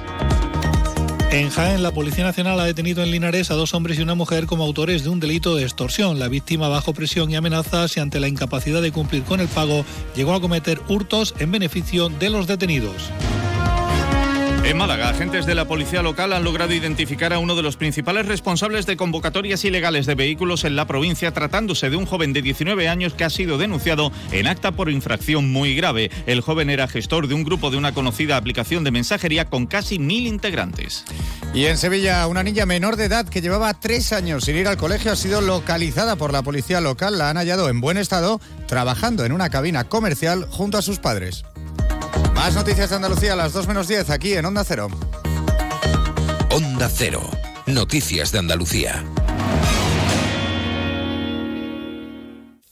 En 1.32 1.50
Jaén, 1.50 1.82
la 1.82 1.94
Policía 1.94 2.26
Nacional 2.26 2.60
ha 2.60 2.66
detenido 2.66 3.02
en 3.02 3.10
Linares 3.10 3.52
a 3.52 3.54
dos 3.54 3.74
hombres 3.74 3.98
y 3.98 4.02
una 4.02 4.16
mujer 4.16 4.48
como 4.48 4.66
autores 4.66 5.06
de 5.06 5.10
un 5.10 5.22
delito 5.22 5.56
de 5.56 5.64
extorsión. 5.64 6.20
La 6.20 6.28
víctima, 6.28 6.68
bajo 6.68 6.94
presión 6.94 7.32
y 7.32 7.38
amenazas 7.38 7.96
y 7.96 8.02
ante 8.02 8.20
la 8.20 8.28
incapacidad 8.28 8.82
de 8.82 8.92
cumplir 8.92 9.24
con 9.24 9.40
el 9.40 9.48
pago, 9.48 9.86
llegó 10.14 10.34
a 10.34 10.42
cometer 10.42 10.82
hurtos 10.90 11.34
en 11.40 11.52
beneficio 11.52 12.10
de 12.10 12.30
los 12.30 12.48
detenidos. 12.48 13.12
En 14.64 14.78
Málaga, 14.78 15.09
agentes 15.09 15.47
de 15.47 15.55
la 15.55 15.66
policía 15.66 16.03
local 16.03 16.32
han 16.32 16.43
logrado 16.43 16.74
identificar 16.74 17.34
a 17.34 17.39
uno 17.39 17.55
de 17.55 17.64
los 17.64 17.78
principales 17.78 18.28
responsables 18.28 18.86
de 18.86 18.95
convocatorias 18.95 19.66
ilegales 19.66 20.05
de 20.05 20.16
vehículos 20.16 20.64
en 20.64 20.76
la 20.76 20.86
provincia, 20.86 21.34
tratándose 21.34 21.89
de 21.89 21.95
un 21.95 22.05
joven 22.05 22.32
de 22.32 22.43
19 22.43 22.88
años 22.88 23.14
que 23.14 23.24
ha 23.24 23.30
sido 23.30 23.57
denunciado 23.57 24.12
en 24.32 24.47
acta 24.47 24.72
por 24.72 24.89
infracción 24.89 25.51
muy 25.51 25.76
grave. 25.76 26.12
El 26.28 26.41
joven 26.41 26.70
era 26.70 26.88
gestor 26.88 27.28
de 27.28 27.34
un 27.34 27.43
grupo 27.43 27.72
de 27.72 27.78
una 27.78 27.93
conocida 27.93 28.38
aplicación 28.38 28.84
de 28.84 28.91
mensajería 28.91 29.45
con 29.45 29.66
casi 29.66 29.97
mil 29.97 30.28
integrantes. 30.28 31.05
Y 31.53 31.66
en 31.66 31.78
Sevilla, 31.78 32.26
una 32.28 32.43
niña 32.43 32.66
menor 32.66 32.95
de 32.95 33.05
edad 33.05 33.28
que 33.28 33.41
llevaba 33.41 33.74
tres 33.74 34.14
años 34.14 34.45
sin 34.45 34.55
ir 34.55 34.68
al 34.68 34.78
colegio 34.78 35.12
ha 35.12 35.16
sido 35.18 35.41
localizada 35.41 36.16
por 36.16 36.32
la 36.32 36.43
policía 36.43 36.80
local. 36.82 37.18
La 37.18 37.30
han 37.30 37.38
hallado 37.38 37.68
en 37.68 37.82
buen 37.82 37.97
estado, 37.97 38.39
trabajando 38.68 39.26
en 39.26 39.32
una 39.32 39.49
cabina 39.49 39.86
comercial 39.86 40.45
junto 40.49 40.78
a 40.78 40.82
sus 40.82 40.99
padres. 40.99 41.43
Más 42.42 42.56
noticias 42.56 42.89
de 42.89 42.96
Andalucía 42.96 43.34
a 43.34 43.36
las 43.36 43.54
2 43.54 43.68
menos 43.68 43.88
10 43.88 44.10
aquí 44.10 44.34
en 44.34 44.44
Onda 44.46 44.64
Cero. 44.64 44.88
Onda 46.50 46.89
Cero. 46.89 47.22
Noticias 47.68 48.32
de 48.32 48.39
Andalucía. 48.39 49.06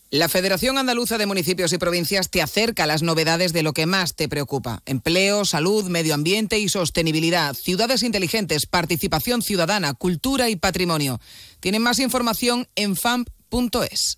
La 0.09 0.27
Federación 0.27 0.79
Andaluza 0.79 1.19
de 1.19 1.27
Municipios 1.27 1.71
y 1.71 1.77
Provincias 1.77 2.31
te 2.31 2.41
acerca 2.41 2.85
a 2.85 2.87
las 2.87 3.03
novedades 3.03 3.53
de 3.53 3.61
lo 3.61 3.73
que 3.73 3.85
más 3.85 4.15
te 4.15 4.27
preocupa. 4.27 4.81
Empleo, 4.87 5.45
salud, 5.45 5.85
medio 5.87 6.15
ambiente 6.15 6.57
y 6.57 6.67
sostenibilidad, 6.67 7.53
ciudades 7.53 8.01
inteligentes, 8.01 8.65
participación 8.65 9.43
ciudadana, 9.43 9.93
cultura 9.93 10.49
y 10.49 10.55
patrimonio. 10.55 11.21
Tienen 11.59 11.83
más 11.83 11.99
información 11.99 12.67
en 12.75 12.95
famp.es. 12.95 14.17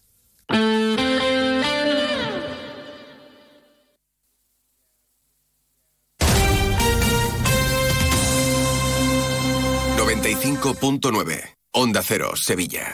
95.9. 10.35 11.39
Onda 11.73 12.01
Cero, 12.01 12.31
Sevilla. 12.35 12.93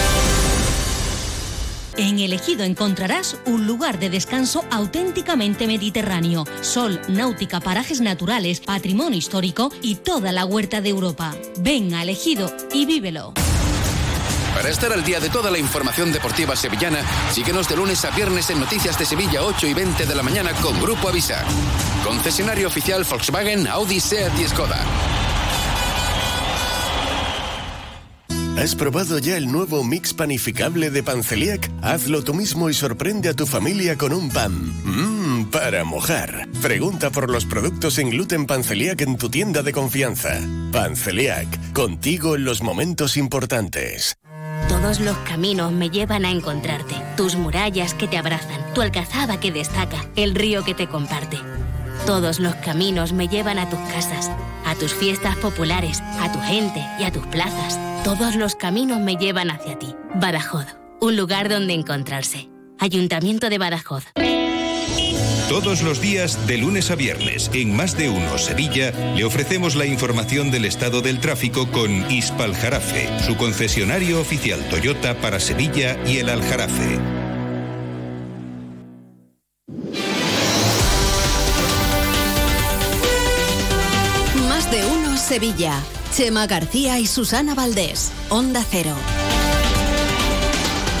En 2.01 2.17
Elegido 2.17 2.63
encontrarás 2.63 3.37
un 3.45 3.67
lugar 3.67 3.99
de 3.99 4.09
descanso 4.09 4.65
auténticamente 4.71 5.67
mediterráneo. 5.67 6.45
Sol, 6.61 6.99
náutica, 7.07 7.59
parajes 7.59 8.01
naturales, 8.01 8.59
patrimonio 8.59 9.19
histórico 9.19 9.71
y 9.83 9.93
toda 9.93 10.31
la 10.31 10.43
huerta 10.45 10.81
de 10.81 10.89
Europa. 10.89 11.35
Ven 11.59 11.93
a 11.93 12.01
Elegido 12.01 12.51
y 12.73 12.87
vívelo. 12.87 13.35
Para 14.55 14.69
estar 14.69 14.91
al 14.91 15.03
día 15.03 15.19
de 15.19 15.29
toda 15.29 15.51
la 15.51 15.59
información 15.59 16.11
deportiva 16.11 16.55
sevillana, 16.55 17.05
síguenos 17.31 17.69
de 17.69 17.75
lunes 17.75 18.03
a 18.03 18.09
viernes 18.09 18.49
en 18.49 18.59
Noticias 18.59 18.97
de 18.97 19.05
Sevilla 19.05 19.43
8 19.43 19.67
y 19.67 19.75
20 19.75 20.07
de 20.07 20.15
la 20.15 20.23
mañana 20.23 20.53
con 20.53 20.81
Grupo 20.81 21.07
Avisa. 21.07 21.45
Concesionario 22.03 22.67
oficial 22.67 23.05
Volkswagen, 23.07 23.67
Audi, 23.67 23.99
Seat 23.99 24.39
y 24.39 24.47
Skoda. 24.47 25.30
¿Has 28.57 28.75
probado 28.75 29.17
ya 29.17 29.37
el 29.37 29.51
nuevo 29.51 29.83
mix 29.83 30.13
panificable 30.13 30.91
de 30.91 31.01
Panceliac? 31.01 31.71
Hazlo 31.81 32.23
tú 32.23 32.33
mismo 32.33 32.69
y 32.69 32.73
sorprende 32.73 33.29
a 33.29 33.33
tu 33.33 33.47
familia 33.47 33.97
con 33.97 34.13
un 34.13 34.29
pan. 34.29 34.51
Mmm, 34.83 35.45
para 35.45 35.83
mojar. 35.83 36.47
Pregunta 36.61 37.09
por 37.09 37.31
los 37.31 37.45
productos 37.45 37.97
en 37.97 38.11
gluten 38.11 38.45
Panceliac 38.45 39.01
en 39.01 39.17
tu 39.17 39.29
tienda 39.29 39.63
de 39.63 39.71
confianza. 39.71 40.39
Panceliac, 40.71 41.73
contigo 41.73 42.35
en 42.35 42.45
los 42.45 42.61
momentos 42.61 43.17
importantes. 43.17 44.15
Todos 44.67 44.99
los 44.99 45.17
caminos 45.19 45.71
me 45.71 45.89
llevan 45.89 46.25
a 46.25 46.31
encontrarte. 46.31 46.95
Tus 47.17 47.35
murallas 47.35 47.93
que 47.93 48.07
te 48.07 48.17
abrazan, 48.17 48.73
tu 48.73 48.81
alcazaba 48.81 49.39
que 49.39 49.51
destaca, 49.51 50.05
el 50.15 50.35
río 50.35 50.63
que 50.63 50.75
te 50.75 50.87
comparte. 50.87 51.37
Todos 52.05 52.39
los 52.39 52.55
caminos 52.55 53.13
me 53.13 53.27
llevan 53.27 53.59
a 53.59 53.69
tus 53.69 53.79
casas, 53.93 54.29
a 54.71 54.75
tus 54.75 54.93
fiestas 54.93 55.35
populares, 55.35 56.01
a 56.21 56.31
tu 56.31 56.39
gente 56.39 56.81
y 56.97 57.03
a 57.03 57.11
tus 57.11 57.27
plazas. 57.27 57.77
Todos 58.05 58.35
los 58.35 58.55
caminos 58.55 59.01
me 59.01 59.17
llevan 59.17 59.51
hacia 59.51 59.77
ti. 59.77 59.93
Badajoz, 60.15 60.65
un 61.01 61.17
lugar 61.17 61.49
donde 61.49 61.73
encontrarse. 61.73 62.49
Ayuntamiento 62.79 63.49
de 63.49 63.57
Badajoz. 63.57 64.05
Todos 65.49 65.81
los 65.83 65.99
días, 65.99 66.47
de 66.47 66.57
lunes 66.57 66.89
a 66.89 66.95
viernes, 66.95 67.51
en 67.53 67.75
Más 67.75 67.97
de 67.97 68.09
Uno 68.09 68.37
Sevilla, 68.37 68.91
le 69.13 69.25
ofrecemos 69.25 69.75
la 69.75 69.85
información 69.85 70.49
del 70.49 70.63
estado 70.63 71.01
del 71.01 71.19
tráfico 71.19 71.69
con 71.69 72.09
Ispal 72.09 72.55
Jarafe, 72.55 73.09
su 73.25 73.35
concesionario 73.35 74.21
oficial 74.21 74.61
Toyota 74.69 75.19
para 75.19 75.41
Sevilla 75.41 75.99
y 76.05 76.19
el 76.19 76.29
Aljarafe. 76.29 77.20
Sevilla. 85.31 85.81
Chema 86.13 86.45
García 86.45 86.99
y 86.99 87.07
Susana 87.07 87.55
Valdés. 87.55 88.11
Onda 88.27 88.65
Cero. 88.69 88.93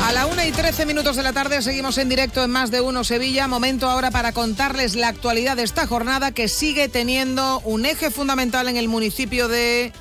A 0.05 0.13
la 0.13 0.25
una 0.25 0.47
y 0.47 0.53
13 0.53 0.85
minutos 0.85 1.17
de 1.17 1.23
la 1.23 1.33
tarde 1.33 1.61
seguimos 1.61 1.97
en 1.97 2.07
directo 2.07 2.41
en 2.41 2.49
Más 2.49 2.71
de 2.71 2.79
Uno 2.79 3.03
Sevilla. 3.03 3.49
Momento 3.49 3.89
ahora 3.89 4.09
para 4.09 4.31
contarles 4.31 4.95
la 4.95 5.09
actualidad 5.09 5.57
de 5.57 5.63
esta 5.63 5.85
jornada 5.85 6.31
que 6.31 6.47
sigue 6.47 6.87
teniendo 6.87 7.59
un 7.65 7.85
eje 7.85 8.09
fundamental 8.09 8.69
en 8.69 8.77
el 8.77 8.87
municipio 8.87 9.49
de... 9.49 9.91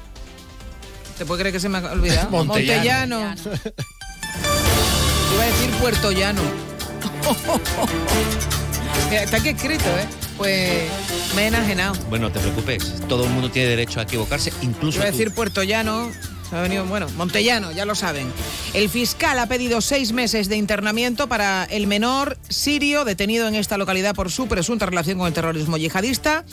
¿Te 1.18 1.26
puede 1.26 1.40
creer 1.40 1.52
que 1.52 1.58
se 1.58 1.68
me 1.68 1.78
ha 1.78 1.90
olvidado? 1.90 2.30
Montellano. 2.44 3.18
Montellano. 3.18 3.52
Iba 5.34 5.42
a 5.42 5.46
decir 5.46 5.70
Puerto 5.80 6.12
Llano. 6.12 6.42
Está 9.10 9.38
aquí 9.38 9.48
escrito, 9.48 9.88
¿eh? 9.98 10.19
Pues 10.40 10.88
me 11.36 11.42
he 11.42 11.46
enajenado. 11.48 11.94
Bueno, 12.08 12.28
no 12.28 12.32
te 12.32 12.40
preocupes, 12.40 12.94
todo 13.10 13.24
el 13.24 13.30
mundo 13.30 13.50
tiene 13.50 13.68
derecho 13.68 14.00
a 14.00 14.04
equivocarse, 14.04 14.50
incluso 14.62 14.96
Iba 14.96 15.08
a 15.08 15.10
decir 15.10 15.34
Puerto 15.34 15.62
Llano. 15.62 16.10
Ha 16.50 16.62
venido, 16.62 16.86
bueno, 16.86 17.08
Montellano, 17.18 17.72
ya 17.72 17.84
lo 17.84 17.94
saben. 17.94 18.32
El 18.72 18.88
fiscal 18.88 19.38
ha 19.38 19.44
pedido 19.48 19.82
seis 19.82 20.12
meses 20.12 20.48
de 20.48 20.56
internamiento 20.56 21.28
para 21.28 21.64
el 21.64 21.86
menor 21.86 22.38
sirio 22.48 23.04
detenido 23.04 23.48
en 23.48 23.54
esta 23.54 23.76
localidad 23.76 24.14
por 24.14 24.30
su 24.30 24.48
presunta 24.48 24.86
relación 24.86 25.18
con 25.18 25.26
el 25.26 25.34
terrorismo 25.34 25.76
yihadista. 25.76 26.46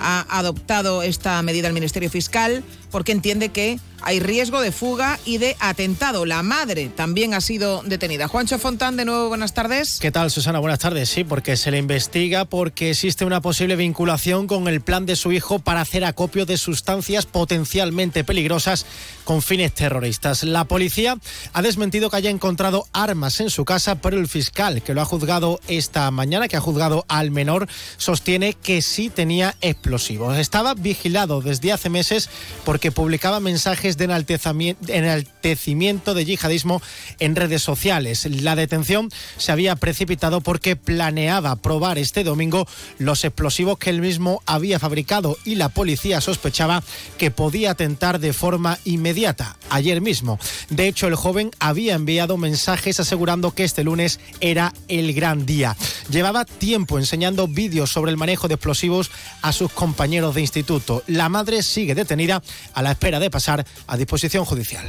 Ha 0.00 0.26
adoptado 0.36 1.04
esta 1.04 1.40
medida 1.42 1.68
el 1.68 1.74
Ministerio 1.74 2.10
Fiscal 2.10 2.64
porque 2.90 3.12
entiende 3.12 3.50
que 3.50 3.78
hay 4.02 4.20
riesgo 4.20 4.60
de 4.60 4.72
fuga 4.72 5.18
y 5.24 5.38
de 5.38 5.56
atentado. 5.60 6.24
La 6.24 6.42
madre 6.42 6.88
también 6.88 7.34
ha 7.34 7.40
sido 7.40 7.82
detenida. 7.82 8.28
Juancho 8.28 8.58
Fontán, 8.58 8.96
de 8.96 9.04
nuevo, 9.04 9.28
buenas 9.28 9.54
tardes. 9.54 9.98
¿Qué 10.00 10.10
tal, 10.10 10.30
Susana? 10.30 10.58
Buenas 10.58 10.78
tardes. 10.78 11.08
Sí, 11.08 11.24
porque 11.24 11.56
se 11.56 11.70
le 11.70 11.78
investiga 11.78 12.44
porque 12.44 12.90
existe 12.90 13.24
una 13.24 13.40
posible 13.40 13.76
vinculación 13.76 14.46
con 14.46 14.68
el 14.68 14.80
plan 14.80 15.06
de 15.06 15.16
su 15.16 15.32
hijo 15.32 15.58
para 15.58 15.80
hacer 15.80 16.04
acopio 16.04 16.46
de 16.46 16.56
sustancias 16.56 17.26
potencialmente 17.26 18.24
peligrosas 18.24 18.86
con 19.24 19.42
fines 19.42 19.72
terroristas. 19.74 20.42
La 20.44 20.64
policía 20.64 21.16
ha 21.52 21.62
desmentido 21.62 22.10
que 22.10 22.16
haya 22.16 22.30
encontrado 22.30 22.86
armas 22.92 23.40
en 23.40 23.50
su 23.50 23.64
casa, 23.64 23.96
pero 24.00 24.18
el 24.18 24.28
fiscal 24.28 24.82
que 24.82 24.94
lo 24.94 25.00
ha 25.00 25.04
juzgado 25.04 25.60
esta 25.68 26.10
mañana, 26.10 26.48
que 26.48 26.56
ha 26.56 26.60
juzgado 26.60 27.04
al 27.08 27.30
menor, 27.30 27.68
sostiene 27.96 28.54
que 28.54 28.82
sí 28.82 29.10
tenía 29.10 29.56
explosivos. 29.60 30.38
Estaba 30.38 30.74
vigilado 30.74 31.40
desde 31.40 31.72
hace 31.72 31.90
meses 31.90 32.30
porque 32.64 32.92
publicaba 32.92 33.40
mensajes 33.40 33.87
mensajes 33.96 33.96
de 33.96 34.96
enaltecimiento 34.96 36.14
de 36.14 36.24
yihadismo 36.24 36.82
en 37.18 37.36
redes 37.36 37.62
sociales. 37.62 38.26
La 38.26 38.56
detención 38.56 39.08
se 39.36 39.52
había 39.52 39.76
precipitado 39.76 40.40
porque 40.40 40.76
planeaba 40.76 41.56
probar 41.56 41.98
este 41.98 42.24
domingo 42.24 42.66
los 42.98 43.24
explosivos 43.24 43.78
que 43.78 43.90
él 43.90 44.00
mismo 44.00 44.42
había 44.46 44.78
fabricado 44.78 45.36
y 45.44 45.54
la 45.54 45.68
policía 45.68 46.20
sospechaba 46.20 46.82
que 47.16 47.30
podía 47.30 47.70
atentar 47.70 48.18
de 48.18 48.32
forma 48.32 48.78
inmediata, 48.84 49.56
ayer 49.70 50.00
mismo. 50.00 50.38
De 50.70 50.88
hecho, 50.88 51.06
el 51.06 51.14
joven 51.14 51.50
había 51.58 51.94
enviado 51.94 52.36
mensajes 52.36 53.00
asegurando 53.00 53.52
que 53.52 53.64
este 53.64 53.84
lunes 53.84 54.20
era 54.40 54.72
el 54.88 55.14
gran 55.14 55.46
día. 55.46 55.76
Llevaba 56.10 56.44
tiempo 56.44 56.98
enseñando 56.98 57.48
vídeos 57.48 57.90
sobre 57.90 58.10
el 58.10 58.16
manejo 58.16 58.48
de 58.48 58.54
explosivos 58.54 59.10
a 59.42 59.52
sus 59.52 59.70
compañeros 59.72 60.34
de 60.34 60.40
instituto. 60.40 61.02
La 61.06 61.28
madre 61.28 61.62
sigue 61.62 61.94
detenida 61.94 62.42
a 62.74 62.82
la 62.82 62.92
espera 62.92 63.20
de 63.20 63.30
pasar 63.30 63.66
a 63.86 63.96
disposición 63.96 64.44
judicial. 64.44 64.86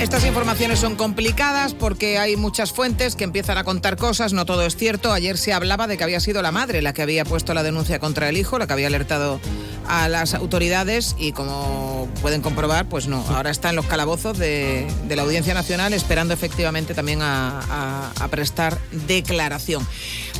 Estas 0.00 0.24
informaciones 0.24 0.78
son 0.78 0.96
complicadas 0.96 1.74
porque 1.74 2.18
hay 2.18 2.34
muchas 2.34 2.72
fuentes 2.72 3.16
que 3.16 3.24
empiezan 3.24 3.58
a 3.58 3.64
contar 3.64 3.98
cosas, 3.98 4.32
no 4.32 4.46
todo 4.46 4.64
es 4.64 4.74
cierto. 4.74 5.12
Ayer 5.12 5.36
se 5.36 5.52
hablaba 5.52 5.86
de 5.86 5.98
que 5.98 6.04
había 6.04 6.20
sido 6.20 6.40
la 6.40 6.50
madre 6.52 6.80
la 6.80 6.94
que 6.94 7.02
había 7.02 7.26
puesto 7.26 7.52
la 7.52 7.62
denuncia 7.62 7.98
contra 7.98 8.30
el 8.30 8.38
hijo, 8.38 8.58
la 8.58 8.66
que 8.66 8.72
había 8.72 8.86
alertado 8.86 9.40
a 9.86 10.08
las 10.08 10.32
autoridades 10.32 11.16
y 11.18 11.32
como 11.32 12.08
pueden 12.22 12.40
comprobar, 12.40 12.88
pues 12.88 13.08
no, 13.08 13.22
ahora 13.28 13.50
está 13.50 13.68
en 13.68 13.76
los 13.76 13.84
calabozos 13.84 14.38
de, 14.38 14.86
la 15.06 15.20
Audiencia 15.20 15.52
Nacional 15.52 15.92
esperando 15.92 16.32
efectivamente 16.32 16.94
también 16.94 17.20
a, 17.20 18.10
a 18.18 18.28
prestar 18.28 18.78
declaración. 19.06 19.86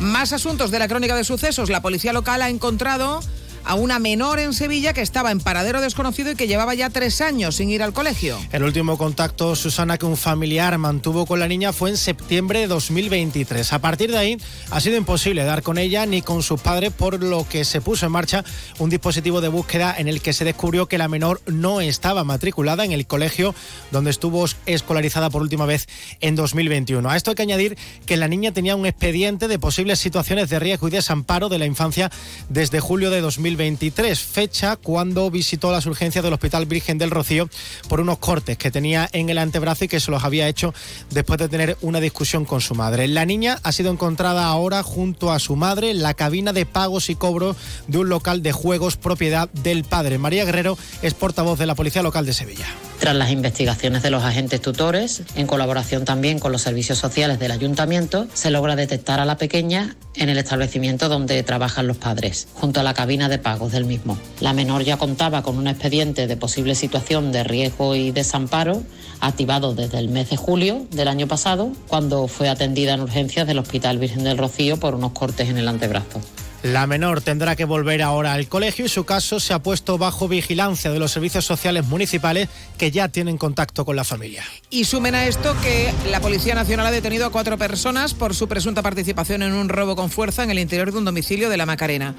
Más 0.00 0.32
asuntos 0.32 0.70
de 0.70 0.78
la 0.78 0.88
crónica 0.88 1.14
de 1.14 1.24
sucesos. 1.24 1.68
La 1.68 1.82
policía 1.82 2.14
local 2.14 2.40
ha 2.40 2.48
encontrado 2.48 3.20
a 3.64 3.74
una 3.74 3.98
menor 3.98 4.38
en 4.38 4.52
Sevilla 4.52 4.92
que 4.92 5.02
estaba 5.02 5.30
en 5.30 5.40
paradero 5.40 5.80
desconocido 5.80 6.30
y 6.30 6.34
que 6.34 6.46
llevaba 6.46 6.74
ya 6.74 6.90
tres 6.90 7.20
años 7.20 7.56
sin 7.56 7.70
ir 7.70 7.82
al 7.82 7.92
colegio. 7.92 8.38
El 8.52 8.62
último 8.62 8.96
contacto, 8.96 9.54
Susana, 9.56 9.98
que 9.98 10.06
un 10.06 10.16
familiar 10.16 10.76
mantuvo 10.78 11.26
con 11.26 11.40
la 11.40 11.48
niña 11.48 11.72
fue 11.72 11.90
en 11.90 11.96
septiembre 11.96 12.60
de 12.60 12.66
2023. 12.68 13.72
A 13.72 13.78
partir 13.80 14.10
de 14.10 14.18
ahí 14.18 14.38
ha 14.70 14.80
sido 14.80 14.96
imposible 14.96 15.44
dar 15.44 15.62
con 15.62 15.78
ella 15.78 16.06
ni 16.06 16.22
con 16.22 16.42
sus 16.42 16.60
padres, 16.60 16.92
por 16.92 17.22
lo 17.22 17.46
que 17.48 17.64
se 17.64 17.80
puso 17.80 18.06
en 18.06 18.12
marcha 18.12 18.44
un 18.78 18.90
dispositivo 18.90 19.40
de 19.40 19.48
búsqueda 19.48 19.94
en 19.96 20.08
el 20.08 20.20
que 20.20 20.32
se 20.32 20.44
descubrió 20.44 20.86
que 20.86 20.98
la 20.98 21.08
menor 21.08 21.40
no 21.46 21.80
estaba 21.80 22.24
matriculada 22.24 22.84
en 22.84 22.92
el 22.92 23.06
colegio 23.06 23.54
donde 23.90 24.10
estuvo 24.10 24.44
escolarizada 24.66 25.30
por 25.30 25.42
última 25.42 25.66
vez 25.66 25.86
en 26.20 26.36
2021. 26.36 27.08
A 27.08 27.16
esto 27.16 27.30
hay 27.30 27.34
que 27.34 27.42
añadir 27.42 27.76
que 28.06 28.16
la 28.16 28.28
niña 28.28 28.52
tenía 28.52 28.76
un 28.76 28.86
expediente 28.86 29.48
de 29.48 29.58
posibles 29.58 29.98
situaciones 29.98 30.48
de 30.48 30.58
riesgo 30.58 30.88
y 30.88 30.90
desamparo 30.90 31.48
de 31.48 31.58
la 31.58 31.66
infancia 31.66 32.10
desde 32.48 32.80
julio 32.80 33.10
de 33.10 33.20
2021 33.20 33.49
2023, 33.56 34.18
fecha 34.20 34.76
cuando 34.76 35.30
visitó 35.30 35.72
las 35.72 35.86
urgencias 35.86 36.22
del 36.22 36.32
Hospital 36.32 36.66
Virgen 36.66 36.98
del 36.98 37.10
Rocío 37.10 37.48
por 37.88 38.00
unos 38.00 38.18
cortes 38.18 38.56
que 38.56 38.70
tenía 38.70 39.08
en 39.12 39.28
el 39.28 39.38
antebrazo 39.38 39.84
y 39.84 39.88
que 39.88 40.00
se 40.00 40.10
los 40.10 40.24
había 40.24 40.48
hecho 40.48 40.72
después 41.10 41.38
de 41.38 41.48
tener 41.48 41.76
una 41.80 42.00
discusión 42.00 42.44
con 42.44 42.60
su 42.60 42.74
madre. 42.74 43.08
La 43.08 43.24
niña 43.26 43.58
ha 43.62 43.72
sido 43.72 43.90
encontrada 43.90 44.46
ahora 44.46 44.82
junto 44.82 45.32
a 45.32 45.38
su 45.38 45.56
madre 45.56 45.90
en 45.90 46.02
la 46.02 46.14
cabina 46.14 46.52
de 46.52 46.66
pagos 46.66 47.10
y 47.10 47.14
cobro 47.14 47.56
de 47.86 47.98
un 47.98 48.08
local 48.08 48.42
de 48.42 48.52
juegos 48.52 48.96
propiedad 48.96 49.50
del 49.50 49.84
padre. 49.84 50.18
María 50.18 50.44
Guerrero 50.44 50.78
es 51.02 51.14
portavoz 51.14 51.58
de 51.58 51.66
la 51.66 51.74
Policía 51.74 52.02
Local 52.02 52.26
de 52.26 52.32
Sevilla. 52.32 52.66
Tras 53.00 53.16
las 53.16 53.30
investigaciones 53.30 54.02
de 54.02 54.10
los 54.10 54.22
agentes 54.22 54.60
tutores, 54.60 55.22
en 55.34 55.46
colaboración 55.46 56.04
también 56.04 56.38
con 56.38 56.52
los 56.52 56.62
servicios 56.62 56.98
sociales 56.98 57.38
del 57.38 57.50
ayuntamiento, 57.50 58.28
se 58.34 58.50
logra 58.50 58.76
detectar 58.76 59.20
a 59.20 59.24
la 59.24 59.38
pequeña 59.38 59.96
en 60.14 60.28
el 60.28 60.38
establecimiento 60.38 61.08
donde 61.08 61.42
trabajan 61.42 61.86
los 61.86 61.96
padres, 61.96 62.48
junto 62.54 62.80
a 62.80 62.82
la 62.82 62.94
cabina 62.94 63.28
de 63.28 63.38
pagos 63.38 63.72
del 63.72 63.84
mismo. 63.84 64.18
La 64.40 64.52
menor 64.52 64.82
ya 64.82 64.96
contaba 64.96 65.42
con 65.42 65.56
un 65.56 65.68
expediente 65.68 66.26
de 66.26 66.36
posible 66.36 66.74
situación 66.74 67.32
de 67.32 67.44
riesgo 67.44 67.94
y 67.94 68.10
desamparo 68.10 68.82
activado 69.20 69.74
desde 69.74 69.98
el 69.98 70.08
mes 70.08 70.30
de 70.30 70.36
julio 70.36 70.86
del 70.90 71.08
año 71.08 71.26
pasado, 71.28 71.72
cuando 71.88 72.26
fue 72.28 72.48
atendida 72.48 72.94
en 72.94 73.00
urgencias 73.00 73.46
del 73.46 73.58
Hospital 73.58 73.98
Virgen 73.98 74.24
del 74.24 74.38
Rocío 74.38 74.78
por 74.78 74.94
unos 74.94 75.12
cortes 75.12 75.48
en 75.48 75.58
el 75.58 75.68
antebrazo. 75.68 76.20
La 76.62 76.86
menor 76.86 77.22
tendrá 77.22 77.56
que 77.56 77.64
volver 77.64 78.02
ahora 78.02 78.34
al 78.34 78.46
colegio 78.46 78.84
y 78.84 78.88
su 78.90 79.04
caso 79.04 79.40
se 79.40 79.54
ha 79.54 79.60
puesto 79.60 79.96
bajo 79.96 80.28
vigilancia 80.28 80.90
de 80.90 80.98
los 80.98 81.10
servicios 81.10 81.46
sociales 81.46 81.86
municipales 81.86 82.48
que 82.76 82.90
ya 82.90 83.08
tienen 83.08 83.38
contacto 83.38 83.86
con 83.86 83.96
la 83.96 84.04
familia. 84.04 84.44
Y 84.68 84.84
sumen 84.84 85.14
a 85.14 85.26
esto 85.26 85.56
que 85.62 85.90
la 86.10 86.20
Policía 86.20 86.54
Nacional 86.54 86.86
ha 86.86 86.90
detenido 86.90 87.24
a 87.24 87.30
cuatro 87.30 87.56
personas 87.56 88.12
por 88.12 88.34
su 88.34 88.46
presunta 88.46 88.82
participación 88.82 89.42
en 89.42 89.54
un 89.54 89.70
robo 89.70 89.96
con 89.96 90.10
fuerza 90.10 90.44
en 90.44 90.50
el 90.50 90.58
interior 90.58 90.92
de 90.92 90.98
un 90.98 91.06
domicilio 91.06 91.48
de 91.48 91.56
la 91.56 91.64
Macarena. 91.64 92.14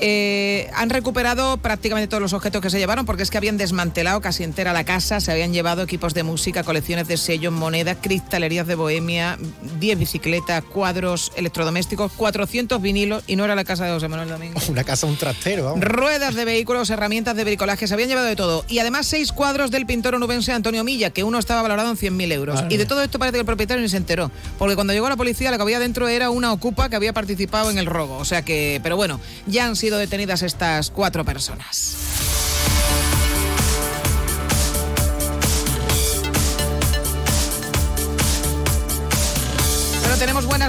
Eh, 0.00 0.70
han 0.74 0.90
recuperado 0.90 1.56
prácticamente 1.56 2.08
todos 2.08 2.20
los 2.20 2.32
objetos 2.32 2.62
que 2.62 2.70
se 2.70 2.78
llevaron 2.78 3.04
porque 3.04 3.22
es 3.22 3.30
que 3.30 3.38
habían 3.38 3.56
desmantelado 3.56 4.20
casi 4.20 4.44
entera 4.44 4.72
la 4.72 4.84
casa, 4.84 5.20
se 5.20 5.32
habían 5.32 5.52
llevado 5.52 5.82
equipos 5.82 6.14
de 6.14 6.22
música, 6.22 6.62
colecciones 6.62 7.08
de 7.08 7.16
sellos, 7.16 7.52
monedas, 7.52 7.96
cristalerías 8.00 8.66
de 8.66 8.74
bohemia, 8.74 9.38
10 9.80 9.98
bicicletas, 9.98 10.62
cuadros 10.64 11.32
electrodomésticos, 11.36 12.12
400 12.12 12.80
vinilos 12.80 13.24
y 13.26 13.36
no 13.36 13.44
era 13.44 13.54
la 13.54 13.64
casa 13.64 13.86
de 13.86 13.92
José 13.92 14.08
Manuel 14.08 14.28
Domingo. 14.28 14.60
Una 14.68 14.84
casa, 14.84 15.06
un 15.06 15.16
trastero. 15.16 15.74
Ruedas 15.76 16.34
de 16.34 16.44
vehículos, 16.44 16.90
herramientas 16.90 17.34
de 17.34 17.44
bricolaje, 17.44 17.86
se 17.86 17.94
habían 17.94 18.08
llevado 18.08 18.26
de 18.26 18.36
todo. 18.36 18.64
Y 18.68 18.78
además 18.78 19.06
seis 19.06 19.32
cuadros 19.32 19.70
del 19.70 19.86
pintor 19.86 20.14
onubense 20.14 20.52
Antonio 20.52 20.84
Milla, 20.84 21.10
que 21.10 21.24
uno 21.24 21.38
estaba 21.38 21.62
valorado 21.62 21.90
en 21.90 21.96
100.000 21.96 22.32
euros. 22.32 22.64
Y 22.68 22.76
de 22.76 22.86
todo 22.86 23.02
esto 23.02 23.18
parece 23.18 23.34
que 23.34 23.40
el 23.40 23.46
propietario 23.46 23.82
ni 23.82 23.88
se 23.88 23.96
enteró, 23.96 24.30
porque 24.58 24.74
cuando 24.74 24.92
llegó 24.92 25.08
la 25.08 25.16
policía 25.16 25.50
lo 25.50 25.56
que 25.56 25.62
había 25.62 25.78
dentro 25.78 26.08
era 26.08 26.30
una 26.30 26.52
ocupa 26.52 26.88
que 26.88 26.96
había 26.96 27.12
participado 27.12 27.70
en 27.70 27.78
el 27.78 27.86
robo. 27.86 28.16
O 28.18 28.24
sea 28.24 28.42
que, 28.42 28.80
pero 28.82 28.96
bueno, 28.96 29.20
ya 29.46 29.66
han 29.66 29.76
sido 29.76 29.87
detenidas 29.96 30.42
estas 30.42 30.90
cuatro 30.90 31.24
personas. 31.24 31.96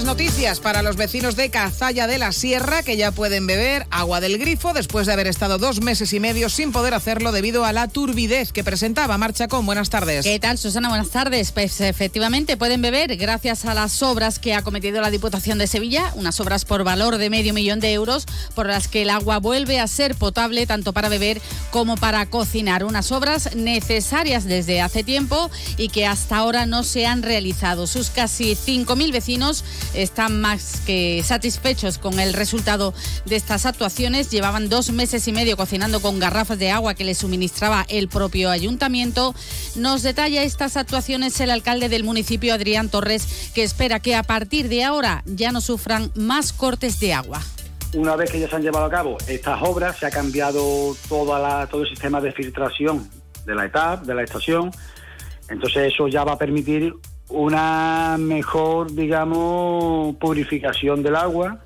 Noticias 0.04 0.60
para 0.60 0.84
los 0.84 0.96
vecinos 0.96 1.36
de 1.36 1.50
Cazalla 1.50 2.08
de 2.08 2.18
la 2.18 2.32
Sierra 2.32 2.84
que 2.84 2.96
ya 2.96 3.12
pueden 3.12 3.48
beber 3.48 3.88
agua 3.90 4.20
del 4.20 4.38
grifo 4.38 4.74
después 4.74 5.08
de 5.08 5.14
haber 5.14 5.28
estado 5.28 5.58
dos 5.58 5.82
meses 5.82 6.14
y 6.14 6.20
medio 6.20 6.50
sin 6.50 6.72
poder 6.72 6.94
hacerlo 6.94 7.32
debido 7.32 7.66
a 7.66 7.74
la 7.74 7.88
turbidez 7.88 8.52
que 8.52 8.64
presentaba. 8.64 9.18
Marcha 9.18 9.48
con 9.48 9.66
buenas 9.66 9.90
tardes. 9.90 10.24
¿Qué 10.24 10.40
tal, 10.40 10.58
Susana? 10.58 10.90
Buenas 10.90 11.10
tardes. 11.10 11.52
Pues 11.52 11.82
efectivamente 11.82 12.56
pueden 12.58 12.82
beber 12.82 13.18
gracias 13.18 13.66
a 13.66 13.74
las 13.74 14.04
obras 14.04 14.40
que 14.40 14.54
ha 14.54 14.62
cometido 14.62 15.02
la 15.02 15.12
Diputación 15.12 15.58
de 15.58 15.68
Sevilla, 15.68 16.12
unas 16.16 16.40
obras 16.40 16.66
por 16.66 16.84
valor 16.84 17.18
de 17.18 17.30
medio 17.30 17.54
millón 17.54 17.80
de 17.80 17.94
euros 17.94 18.26
por 18.56 18.68
las 18.68 18.88
que 18.88 19.02
el 19.02 19.10
agua 19.10 19.40
vuelve 19.40 19.80
a 19.80 19.88
ser 19.88 20.16
potable 20.16 20.68
tanto 20.68 20.94
para 20.94 21.10
beber 21.10 21.42
como 21.72 21.98
para 21.98 22.26
cocinar. 22.28 22.84
Unas 22.84 23.12
obras 23.12 23.56
necesarias 23.56 24.46
desde 24.46 24.82
hace 24.82 25.04
tiempo 25.04 25.50
y 25.78 25.90
que 25.90 26.06
hasta 26.06 26.38
ahora 26.38 26.66
no 26.66 26.84
se 26.84 27.06
han 27.06 27.24
realizado. 27.24 27.88
Sus 27.88 28.10
casi 28.10 28.56
5.000 28.56 29.12
vecinos 29.12 29.64
están 29.94 30.42
más 30.42 30.82
que 30.86 31.22
satisfechos 31.24 31.98
con 31.98 32.20
el 32.20 32.34
resultado 32.34 32.94
de 33.26 33.36
estas 33.36 33.66
actuaciones. 33.66 34.32
Llevaban 34.32 34.70
dos 34.70 34.92
meses 34.92 35.28
y 35.28 35.32
medio 35.32 35.58
cocinando 35.58 36.02
con 36.02 36.20
garrafas 36.20 36.60
de 36.60 36.72
agua 36.72 36.94
que 36.94 37.04
les 37.04 37.20
suministraba 37.20 37.86
el 37.90 38.08
propio 38.10 38.50
ayuntamiento. 38.50 39.34
Nos 39.76 40.04
detalla 40.04 40.44
estas 40.44 40.78
actuaciones 40.78 41.40
el 41.42 41.52
alcalde 41.52 41.90
del 41.90 42.04
municipio, 42.04 42.54
Adrián 42.54 42.90
Torres, 42.90 43.52
que 43.54 43.64
espera 43.64 44.00
que 44.00 44.16
a 44.16 44.24
partir 44.24 44.70
de 44.70 44.84
ahora 44.84 45.24
ya 45.26 45.52
no 45.52 45.62
sufran 45.62 46.12
más 46.16 46.54
cortes 46.54 47.00
de 47.00 47.14
agua 47.14 47.42
una 47.96 48.16
vez 48.16 48.32
que 48.32 48.40
ya 48.40 48.48
se 48.48 48.56
han 48.56 48.62
llevado 48.62 48.86
a 48.86 48.90
cabo 48.90 49.18
estas 49.28 49.62
obras, 49.64 49.98
se 49.98 50.06
ha 50.06 50.12
cambiado 50.12 50.96
todo 51.08 51.82
el 51.82 51.90
sistema 51.90 52.22
de 52.22 52.32
filtración 52.32 53.10
de 53.46 53.56
la 53.56 53.66
etapa, 53.66 54.04
de 54.04 54.14
la 54.14 54.24
estación. 54.24 54.72
Entonces 55.50 55.94
eso 55.94 56.08
ya 56.08 56.24
va 56.24 56.34
a 56.34 56.38
permitir 56.38 56.94
una 57.30 58.18
mejor, 58.20 58.92
digamos, 58.92 60.16
purificación 60.18 61.04
del 61.04 61.16
agua 61.16 61.60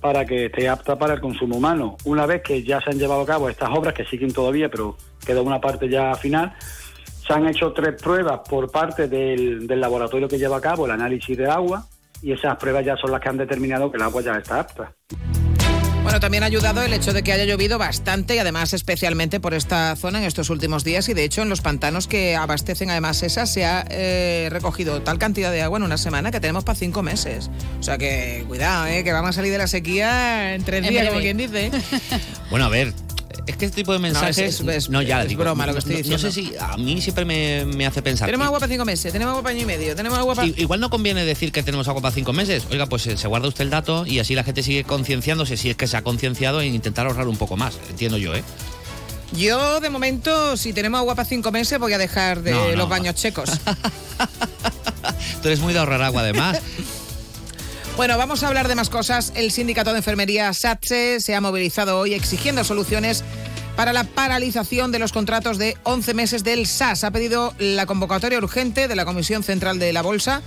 para 0.00 0.24
que 0.24 0.46
esté 0.46 0.68
apta 0.68 0.98
para 0.98 1.14
el 1.14 1.20
consumo 1.20 1.56
humano. 1.56 1.96
Una 2.04 2.26
vez 2.26 2.42
que 2.42 2.62
ya 2.62 2.80
se 2.80 2.90
han 2.90 2.98
llevado 2.98 3.22
a 3.22 3.26
cabo 3.26 3.48
estas 3.48 3.70
obras, 3.70 3.94
que 3.94 4.04
siguen 4.04 4.32
todavía, 4.32 4.68
pero 4.68 4.96
queda 5.24 5.42
una 5.42 5.60
parte 5.60 5.88
ya 5.88 6.14
final, 6.14 6.54
se 7.26 7.32
han 7.32 7.48
hecho 7.48 7.72
tres 7.72 8.00
pruebas 8.00 8.40
por 8.48 8.70
parte 8.70 9.08
del, 9.08 9.66
del 9.66 9.80
laboratorio 9.80 10.28
que 10.28 10.38
lleva 10.38 10.58
a 10.58 10.60
cabo 10.60 10.86
el 10.86 10.92
análisis 10.92 11.36
de 11.36 11.50
agua 11.50 11.86
y 12.22 12.32
esas 12.32 12.56
pruebas 12.56 12.84
ya 12.84 12.96
son 12.96 13.10
las 13.10 13.20
que 13.20 13.28
han 13.28 13.36
determinado 13.36 13.90
que 13.90 13.96
el 13.96 14.02
agua 14.04 14.22
ya 14.22 14.36
está 14.36 14.60
apta. 14.60 14.92
Bueno, 16.06 16.20
también 16.20 16.44
ha 16.44 16.46
ayudado 16.46 16.82
el 16.84 16.92
hecho 16.92 17.12
de 17.12 17.24
que 17.24 17.32
haya 17.32 17.44
llovido 17.46 17.78
bastante 17.78 18.36
y 18.36 18.38
además 18.38 18.72
especialmente 18.72 19.40
por 19.40 19.54
esta 19.54 19.96
zona 19.96 20.20
en 20.20 20.24
estos 20.24 20.50
últimos 20.50 20.84
días 20.84 21.08
y 21.08 21.14
de 21.14 21.24
hecho 21.24 21.42
en 21.42 21.48
los 21.48 21.62
pantanos 21.62 22.06
que 22.06 22.36
abastecen 22.36 22.90
además 22.90 23.24
esas 23.24 23.52
se 23.52 23.64
ha 23.64 23.84
eh, 23.90 24.46
recogido 24.52 25.02
tal 25.02 25.18
cantidad 25.18 25.50
de 25.50 25.62
agua 25.62 25.78
en 25.78 25.82
una 25.82 25.98
semana 25.98 26.30
que 26.30 26.38
tenemos 26.38 26.62
para 26.62 26.78
cinco 26.78 27.02
meses. 27.02 27.50
O 27.80 27.82
sea 27.82 27.98
que 27.98 28.44
cuidado, 28.46 28.86
eh, 28.86 29.02
que 29.02 29.12
vamos 29.12 29.30
a 29.30 29.32
salir 29.32 29.50
de 29.50 29.58
la 29.58 29.66
sequía 29.66 30.54
en 30.54 30.62
tres 30.62 30.88
días, 30.88 31.08
como 31.08 31.18
quien 31.18 31.38
dice. 31.38 31.72
bueno, 32.50 32.66
a 32.66 32.68
ver, 32.68 32.92
es 33.46 33.56
que 33.56 33.66
este 33.66 33.76
tipo 33.76 33.92
de 33.92 33.98
mensajes. 33.98 34.62
No, 34.62 34.72
es, 34.72 34.90
no 34.90 35.02
ya 35.02 35.22
es 35.22 35.36
broma 35.36 35.66
lo 35.66 35.72
que 35.72 35.78
estoy 35.78 35.96
diciendo. 35.96 36.22
No 36.22 36.32
sé 36.32 36.32
si 36.32 36.52
a 36.58 36.76
mí 36.76 37.00
siempre 37.00 37.24
me, 37.24 37.86
hace 37.86 38.02
pensar. 38.02 38.26
Tenemos 38.26 38.46
agua 38.46 38.58
para 38.58 38.70
cinco 38.70 38.84
meses, 38.84 39.12
tenemos 39.12 39.30
agua 39.30 39.42
para 39.42 39.54
año 39.54 39.62
y 39.62 39.66
medio, 39.66 39.94
tenemos 39.94 40.18
agua 40.18 40.34
para. 40.34 40.48
Igual 40.48 40.80
no 40.80 40.90
conviene 40.90 41.24
decir 41.24 41.52
que 41.52 41.62
tenemos 41.62 41.86
agua 41.88 42.02
para 42.02 42.14
cinco 42.14 42.32
meses. 42.32 42.66
Oiga, 42.70 42.86
pues 42.86 43.06
eh, 43.06 43.16
se 43.16 43.28
guarda 43.28 43.48
usted 43.48 43.62
el 43.62 43.70
dato 43.70 44.04
y 44.04 44.18
así 44.18 44.34
la 44.34 44.44
gente 44.44 44.62
sigue 44.62 44.84
concienciándose, 44.84 45.56
si 45.56 45.70
es 45.70 45.76
que 45.76 45.86
se 45.86 45.96
ha 45.96 46.02
concienciado, 46.02 46.60
en 46.60 46.74
intentar 46.74 47.06
ahorrar 47.06 47.28
un 47.28 47.36
poco 47.36 47.56
más. 47.56 47.78
Entiendo 47.88 48.18
yo, 48.18 48.34
¿eh? 48.34 48.42
Yo, 49.32 49.80
de 49.80 49.90
momento, 49.90 50.56
si 50.56 50.72
tenemos 50.72 50.98
agua 50.98 51.14
para 51.14 51.28
cinco 51.28 51.52
meses, 51.52 51.78
voy 51.78 51.92
a 51.92 51.98
dejar 51.98 52.42
de 52.42 52.76
los 52.76 52.88
baños 52.88 53.14
checos. 53.14 53.50
Tú 55.42 55.48
eres 55.48 55.60
muy 55.60 55.72
de 55.72 55.78
ahorrar 55.78 56.02
agua, 56.02 56.22
además. 56.22 56.58
Bueno, 57.96 58.18
vamos 58.18 58.42
a 58.42 58.48
hablar 58.48 58.68
de 58.68 58.74
más 58.74 58.90
cosas. 58.90 59.32
El 59.36 59.50
sindicato 59.50 59.92
de 59.92 59.98
enfermería 59.98 60.52
SATSE 60.52 61.18
se 61.18 61.34
ha 61.34 61.40
movilizado 61.40 61.98
hoy 61.98 62.12
exigiendo 62.12 62.62
soluciones 62.62 63.24
para 63.74 63.94
la 63.94 64.04
paralización 64.04 64.92
de 64.92 64.98
los 64.98 65.12
contratos 65.12 65.56
de 65.56 65.78
11 65.84 66.12
meses 66.12 66.44
del 66.44 66.66
SAS. 66.66 67.04
Ha 67.04 67.10
pedido 67.10 67.54
la 67.58 67.86
convocatoria 67.86 68.36
urgente 68.36 68.86
de 68.86 68.96
la 68.96 69.06
Comisión 69.06 69.42
Central 69.42 69.78
de 69.78 69.94
la 69.94 70.02
Bolsa 70.02 70.42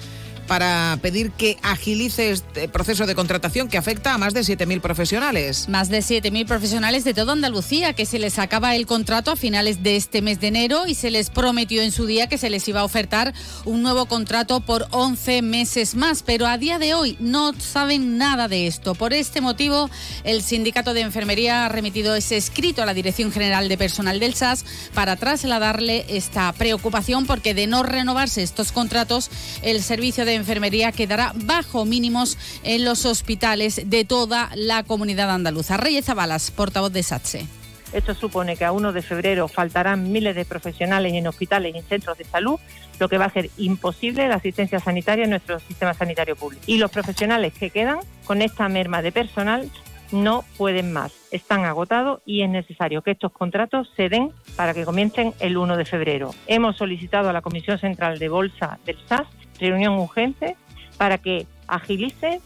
para 0.49 0.97
pedir 0.99 1.29
que 1.29 1.59
agilice 1.61 2.31
este 2.31 2.67
proceso 2.67 3.05
de 3.05 3.13
contratación 3.13 3.69
que 3.69 3.77
afecta 3.77 4.15
a 4.15 4.17
más 4.17 4.33
de 4.33 4.41
7.000 4.41 4.81
profesionales. 4.81 5.69
Más 5.69 5.89
de 5.89 5.99
7.000 5.99 6.47
profesionales 6.47 7.03
de 7.03 7.13
toda 7.13 7.33
Andalucía 7.33 7.93
que 7.93 8.07
se 8.07 8.17
les 8.17 8.39
acaba 8.39 8.75
el 8.75 8.87
contrato 8.87 9.29
a 9.29 9.35
finales 9.35 9.83
de 9.83 9.95
este 9.95 10.23
mes 10.23 10.41
de 10.41 10.47
enero 10.47 10.87
y 10.87 10.95
se 10.95 11.11
les 11.11 11.29
prometió 11.29 11.83
en 11.83 11.91
su 11.91 12.07
día 12.07 12.25
que 12.25 12.39
se 12.39 12.49
les 12.49 12.67
iba 12.67 12.79
a 12.79 12.83
ofertar 12.83 13.35
un 13.65 13.83
nuevo 13.83 14.07
contrato 14.07 14.59
por 14.61 14.87
11 14.89 15.43
meses 15.43 15.93
más, 15.93 16.23
pero 16.23 16.47
a 16.47 16.57
día 16.57 16.79
de 16.79 16.95
hoy 16.95 17.15
no 17.19 17.53
saben 17.53 18.17
nada 18.17 18.47
de 18.47 18.65
esto. 18.65 18.95
Por 18.95 19.13
este 19.13 19.41
motivo, 19.41 19.87
el 20.23 20.41
Sindicato 20.41 20.95
de 20.95 21.01
Enfermería 21.01 21.67
ha 21.67 21.69
remitido 21.69 22.15
ese 22.15 22.37
escrito 22.37 22.81
a 22.81 22.87
la 22.87 22.95
Dirección 22.95 23.31
General 23.31 23.69
de 23.69 23.77
Personal 23.77 24.19
del 24.19 24.33
SAS 24.33 24.65
para 24.95 25.15
trasladarle 25.15 26.07
esta 26.09 26.51
preocupación 26.53 27.27
porque 27.27 27.53
de 27.53 27.67
no 27.67 27.83
renovarse 27.83 28.41
estos 28.41 28.71
contratos, 28.71 29.29
el 29.61 29.83
servicio 29.83 30.25
de 30.25 30.38
enfermería 30.39 30.91
quedará 30.91 31.33
bajo 31.35 31.85
mínimos 31.85 32.37
en 32.63 32.85
los 32.85 33.05
hospitales 33.05 33.81
de 33.85 34.05
toda 34.05 34.49
la 34.55 34.83
comunidad 34.83 35.29
andaluza. 35.31 35.77
Reyes 35.77 36.05
Zabalas, 36.05 36.51
portavoz 36.51 36.91
de 36.91 37.03
SATSE. 37.03 37.47
Esto 37.93 38.13
supone 38.13 38.55
que 38.55 38.65
a 38.65 38.71
1 38.71 38.93
de 38.93 39.01
febrero 39.01 39.47
faltarán 39.47 40.11
miles 40.11 40.35
de 40.35 40.45
profesionales 40.45 41.13
en 41.13 41.27
hospitales 41.27 41.73
y 41.73 41.77
en 41.79 41.83
centros 41.83 42.17
de 42.17 42.23
salud, 42.23 42.59
lo 42.99 43.09
que 43.09 43.17
va 43.17 43.25
a 43.25 43.27
hacer 43.27 43.49
imposible 43.57 44.27
la 44.27 44.35
asistencia 44.35 44.79
sanitaria 44.79 45.23
en 45.23 45.31
nuestro 45.31 45.59
sistema 45.59 45.93
sanitario 45.93 46.35
público. 46.35 46.63
Y 46.67 46.77
los 46.77 46.91
profesionales 46.91 47.53
que 47.53 47.71
quedan 47.71 47.99
con 48.25 48.41
esta 48.41 48.69
merma 48.69 49.01
de 49.01 49.11
personal 49.11 49.71
no 50.11 50.43
pueden 50.57 50.91
más, 50.91 51.13
están 51.31 51.65
agotados 51.65 52.21
y 52.25 52.41
es 52.41 52.49
necesario 52.49 53.01
que 53.01 53.11
estos 53.11 53.31
contratos 53.31 53.89
se 53.95 54.09
den 54.09 54.31
para 54.55 54.73
que 54.73 54.85
comiencen 54.85 55.33
el 55.39 55.57
1 55.57 55.77
de 55.77 55.85
febrero. 55.85 56.31
Hemos 56.47 56.77
solicitado 56.77 57.29
a 57.29 57.33
la 57.33 57.41
Comisión 57.41 57.77
Central 57.79 58.19
de 58.19 58.29
Bolsa 58.29 58.79
del 58.85 58.97
SAS 59.07 59.27
reunión 59.59 59.93
urgente 59.97 60.55
para 60.97 61.17
que 61.17 61.45
agilice 61.67 62.41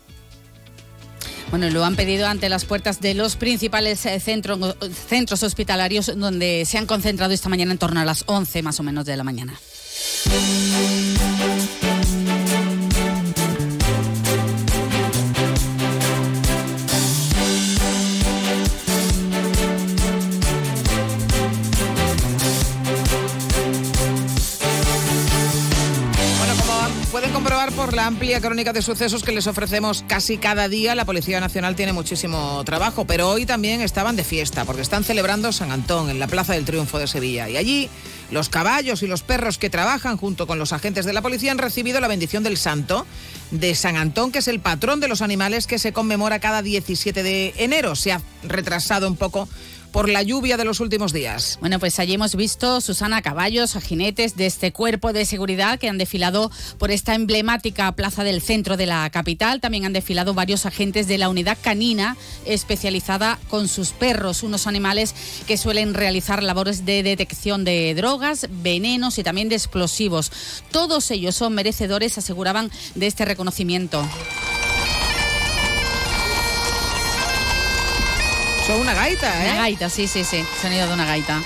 bueno, 1.53 1.69
lo 1.69 1.85
han 1.85 1.95
pedido 1.95 2.25
ante 2.25 2.49
las 2.49 2.65
puertas 2.65 2.99
de 2.99 3.13
los 3.13 3.35
principales 3.35 4.07
eh, 4.07 4.19
centros, 4.19 4.75
centros 5.07 5.43
hospitalarios 5.43 6.11
donde 6.17 6.63
se 6.65 6.79
han 6.79 6.87
concentrado 6.87 7.31
esta 7.31 7.47
mañana 7.47 7.73
en 7.73 7.77
torno 7.77 7.99
a 7.99 8.05
las 8.05 8.23
11 8.25 8.63
más 8.63 8.79
o 8.79 8.83
menos 8.83 9.05
de 9.05 9.17
la 9.17 9.23
mañana. 9.23 9.53
La 27.95 28.07
amplia 28.07 28.41
crónica 28.41 28.73
de 28.73 28.81
sucesos 28.81 29.23
que 29.23 29.31
les 29.31 29.45
ofrecemos 29.45 30.03
casi 30.07 30.37
cada 30.37 30.67
día, 30.67 30.95
la 30.95 31.05
Policía 31.05 31.39
Nacional 31.39 31.75
tiene 31.75 31.93
muchísimo 31.93 32.63
trabajo, 32.65 33.05
pero 33.05 33.29
hoy 33.29 33.45
también 33.45 33.81
estaban 33.81 34.15
de 34.15 34.23
fiesta 34.23 34.65
porque 34.65 34.81
están 34.81 35.03
celebrando 35.03 35.51
San 35.51 35.71
Antón 35.71 36.09
en 36.09 36.17
la 36.17 36.27
Plaza 36.27 36.53
del 36.53 36.65
Triunfo 36.65 36.97
de 36.97 37.07
Sevilla. 37.07 37.49
Y 37.49 37.57
allí 37.57 37.89
los 38.31 38.49
caballos 38.49 39.03
y 39.03 39.07
los 39.07 39.21
perros 39.21 39.59
que 39.59 39.69
trabajan 39.69 40.17
junto 40.17 40.47
con 40.47 40.57
los 40.57 40.73
agentes 40.73 41.05
de 41.05 41.13
la 41.13 41.21
policía 41.21 41.51
han 41.51 41.59
recibido 41.59 41.99
la 41.99 42.07
bendición 42.07 42.41
del 42.41 42.57
santo 42.57 43.05
de 43.51 43.75
San 43.75 43.95
Antón, 43.95 44.31
que 44.31 44.39
es 44.39 44.47
el 44.47 44.59
patrón 44.59 44.99
de 44.99 45.07
los 45.07 45.21
animales 45.21 45.67
que 45.67 45.77
se 45.77 45.93
conmemora 45.93 46.39
cada 46.39 46.63
17 46.63 47.21
de 47.21 47.53
enero. 47.57 47.95
Se 47.95 48.11
ha 48.11 48.21
retrasado 48.43 49.07
un 49.07 49.17
poco 49.17 49.47
por 49.93 50.09
la 50.09 50.23
lluvia 50.23 50.57
de 50.57 50.65
los 50.65 50.81
últimos 50.81 51.13
días. 51.13 51.57
Bueno, 51.61 51.79
pues 51.79 51.99
allí 51.99 52.15
hemos 52.15 52.35
visto, 52.35 52.81
Susana, 52.81 53.21
caballos, 53.21 53.77
a 53.77 53.81
jinetes 53.81 54.35
de 54.35 54.47
este 54.47 54.73
cuerpo 54.73 55.13
de 55.13 55.23
seguridad 55.23 55.79
que 55.79 55.87
han 55.87 55.99
desfilado 55.99 56.51
por 56.79 56.91
esta 56.91 57.13
emblemática 57.13 57.89
plaza 57.93 58.23
del 58.23 58.41
centro 58.41 58.75
de 58.75 58.87
la 58.87 59.09
capital. 59.11 59.61
También 59.61 59.85
han 59.85 59.93
desfilado 59.93 60.33
varios 60.33 60.65
agentes 60.65 61.07
de 61.07 61.19
la 61.19 61.29
unidad 61.29 61.57
canina 61.61 62.17
especializada 62.45 63.39
con 63.49 63.67
sus 63.67 63.91
perros, 63.91 64.43
unos 64.43 64.65
animales 64.65 65.13
que 65.47 65.57
suelen 65.57 65.93
realizar 65.93 66.41
labores 66.41 66.85
de 66.85 67.03
detección 67.03 67.63
de 67.63 67.93
drogas, 67.93 68.47
venenos 68.49 69.19
y 69.19 69.23
también 69.23 69.47
de 69.47 69.55
explosivos. 69.55 70.31
Todos 70.71 71.11
ellos 71.11 71.35
son 71.35 71.53
merecedores, 71.53 72.17
aseguraban, 72.17 72.71
de 72.95 73.05
este 73.07 73.25
reconocimiento. 73.25 74.03
Son 78.65 78.79
una 78.79 78.93
gaita, 78.93 79.45
¿eh? 79.45 79.51
Una 79.51 79.61
gaita, 79.61 79.89
sí, 79.89 80.07
sí, 80.07 80.23
sí. 80.23 80.45
Sonido 80.61 80.87
de 80.87 80.93
una 80.93 81.05
gaita 81.05 81.41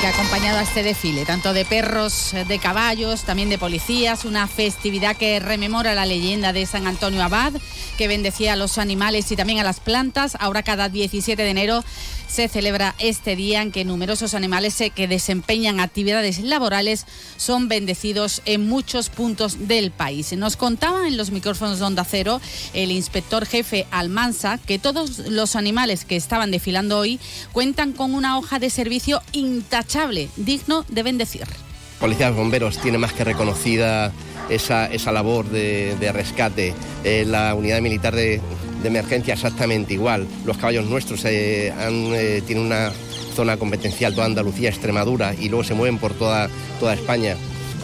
que 0.00 0.06
ha 0.06 0.10
acompañado 0.10 0.58
a 0.58 0.62
este 0.62 0.82
desfile, 0.82 1.24
tanto 1.24 1.52
de 1.52 1.64
perros, 1.64 2.32
de 2.46 2.58
caballos, 2.58 3.24
también 3.24 3.48
de 3.48 3.58
policías, 3.58 4.24
una 4.24 4.46
festividad 4.46 5.16
que 5.16 5.40
rememora 5.40 5.94
la 5.94 6.06
leyenda 6.06 6.52
de 6.52 6.66
San 6.66 6.86
Antonio 6.86 7.22
Abad, 7.22 7.54
que 7.96 8.06
bendecía 8.06 8.52
a 8.52 8.56
los 8.56 8.78
animales 8.78 9.30
y 9.32 9.36
también 9.36 9.58
a 9.58 9.64
las 9.64 9.80
plantas. 9.80 10.36
Ahora 10.38 10.62
cada 10.62 10.88
17 10.88 11.42
de 11.42 11.50
enero 11.50 11.84
se 12.28 12.46
celebra 12.46 12.94
este 12.98 13.34
día 13.36 13.62
en 13.62 13.72
que 13.72 13.84
numerosos 13.84 14.34
animales 14.34 14.76
que 14.94 15.08
desempeñan 15.08 15.80
actividades 15.80 16.40
laborales 16.40 17.06
son 17.36 17.68
bendecidos 17.68 18.42
en 18.44 18.68
muchos 18.68 19.08
puntos 19.08 19.66
del 19.66 19.90
país. 19.90 20.32
Nos 20.34 20.56
contaba 20.56 21.08
en 21.08 21.16
los 21.16 21.30
micrófonos 21.30 21.78
de 21.78 21.86
Onda 21.86 22.04
Cero 22.04 22.40
el 22.74 22.92
inspector 22.92 23.46
jefe 23.46 23.86
Almansa 23.90 24.58
que 24.58 24.78
todos 24.78 25.18
los 25.30 25.56
animales 25.56 26.04
que 26.04 26.16
estaban 26.16 26.50
desfilando 26.50 26.98
hoy 26.98 27.18
cuentan 27.52 27.92
con 27.92 28.14
una 28.14 28.38
hoja 28.38 28.58
de 28.58 28.70
servicio 28.70 29.22
intachable, 29.88 30.28
digno 30.36 30.84
de 30.88 31.02
bendecir. 31.02 31.46
Policías 31.98 32.34
Bomberos 32.34 32.78
tiene 32.78 32.98
más 32.98 33.14
que 33.14 33.24
reconocida 33.24 34.12
esa, 34.50 34.86
esa 34.86 35.12
labor 35.12 35.46
de, 35.48 36.10
rescate. 36.12 36.74
Eh, 37.04 37.24
la 37.26 37.54
unidad 37.54 37.80
militar 37.80 38.14
de, 38.14 38.40
emergencia 38.84 39.32
exactamente 39.32 39.94
igual. 39.94 40.26
Los 40.44 40.58
caballos 40.58 40.84
nuestros 40.84 41.24
eh, 41.24 41.72
eh, 41.74 42.42
tienen 42.46 42.66
una 42.66 42.92
zona 43.34 43.56
competencial, 43.56 44.14
toda 44.14 44.26
Andalucía, 44.26 44.68
Extremadura, 44.68 45.34
y 45.34 45.48
luego 45.48 45.64
se 45.64 45.72
mueven 45.72 45.98
por 45.98 46.12
toda, 46.12 46.50
toda 46.78 46.92
España. 46.92 47.36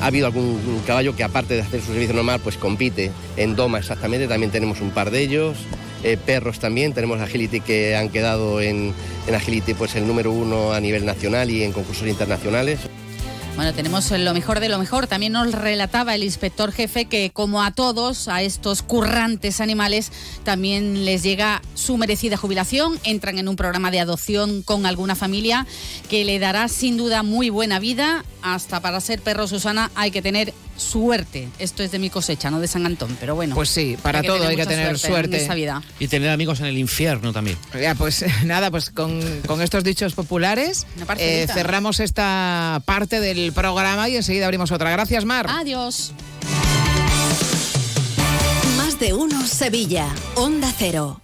Ha 0.03 0.07
habido 0.07 0.27
algún 0.27 0.83
caballo 0.87 1.17
que 1.17 1.25
aparte 1.25 1.55
de 1.55 1.63
hacer 1.63 1.81
su 1.81 1.87
servicio 1.87 2.15
normal, 2.15 2.41
pues 2.45 2.59
compite 2.59 3.13
en 3.39 3.57
Doma 3.57 3.79
exactamente, 3.79 4.29
también 4.29 4.53
tenemos 4.53 4.83
un 4.83 4.91
par 4.91 5.11
de 5.11 5.23
ellos. 5.23 5.57
Eh, 6.05 6.19
perros 6.19 6.59
también, 6.59 6.93
tenemos 6.93 7.19
Agility 7.19 7.63
que 7.63 7.97
han 7.97 8.11
quedado 8.11 8.61
en, 8.61 8.93
Agility 9.35 9.73
pues 9.73 9.97
el 9.97 10.07
número 10.07 10.33
uno 10.33 10.75
a 10.75 10.81
nivel 10.81 11.07
nacional 11.07 11.51
y 11.51 11.63
en 11.63 11.73
concursos 11.73 12.07
internacionales. 12.07 12.81
Bueno, 13.57 13.73
tenemos 13.73 14.11
lo 14.11 14.35
mejor 14.35 14.61
de 14.61 14.69
lo 14.69 14.79
mejor. 14.79 15.07
También 15.07 15.33
nos 15.33 15.53
relataba 15.53 16.15
el 16.15 16.25
inspector 16.25 16.73
jefe 16.73 17.07
que 17.07 17.31
como 17.31 17.63
a 17.63 17.71
todos, 17.71 18.29
a 18.29 18.43
estos 18.43 18.83
currantes 18.83 19.63
animales, 19.63 20.13
también 20.43 21.07
les 21.07 21.23
llega 21.23 21.63
su 21.75 21.97
merecida 21.97 22.37
jubilación. 22.37 22.99
Entran 23.05 23.39
en 23.39 23.49
un 23.49 23.57
programa 23.57 23.91
de 23.91 24.01
adopción 24.01 24.63
con 24.63 24.85
alguna 24.85 25.15
familia 25.15 25.67
que 26.11 26.25
le 26.25 26.39
dará 26.39 26.69
sin 26.69 26.99
duda 26.99 27.23
muy 27.23 27.49
buena 27.49 27.79
vida. 27.79 28.25
Hasta 28.43 28.81
para 28.81 29.01
ser 29.01 29.23
perro, 29.23 29.47
Susana, 29.47 29.91
hay 29.95 30.11
que 30.11 30.21
tener 30.21 30.53
suerte. 30.77 31.49
Esto 31.59 31.83
es 31.83 31.91
de 31.91 31.99
mi 31.99 32.11
cosecha, 32.11 32.51
no 32.51 32.61
de 32.61 32.69
San 32.69 32.87
Antón, 32.87 33.17
pero 33.21 33.35
bueno. 33.35 33.55
Pues 33.55 33.69
sí, 33.69 33.97
para 34.03 34.23
todo 34.23 34.47
hay 34.47 34.57
que 34.57 34.67
tener 34.67 34.99
suerte. 34.99 35.37
En 35.37 35.45
esa 35.45 35.55
vida. 35.55 35.83
Y 35.99 36.09
tener 36.09 36.31
amigos 36.31 36.61
en 36.61 36.67
el 36.67 36.79
infierno 36.79 37.33
también. 37.33 37.57
Ya, 37.81 37.95
pues 37.95 38.25
nada, 38.45 38.71
pues 38.71 38.91
con, 38.91 39.21
estos 39.63 39.85
dichos 39.85 40.15
populares 40.15 40.87
eh, 41.19 41.47
cerramos 41.53 42.01
esta 42.01 42.83
parte 42.85 43.21
del 43.21 43.53
programa 43.53 44.09
y 44.09 44.17
enseguida 44.17 44.47
abrimos 44.47 44.71
otra. 44.73 44.91
Gracias, 44.91 45.25
Mar. 45.25 45.47
Adiós. 45.49 46.13
Más 48.77 48.99
de 48.99 49.15
uno, 49.15 49.47
Sevilla. 49.47 50.09
Onda 50.35 50.73
Cero. 50.77 51.24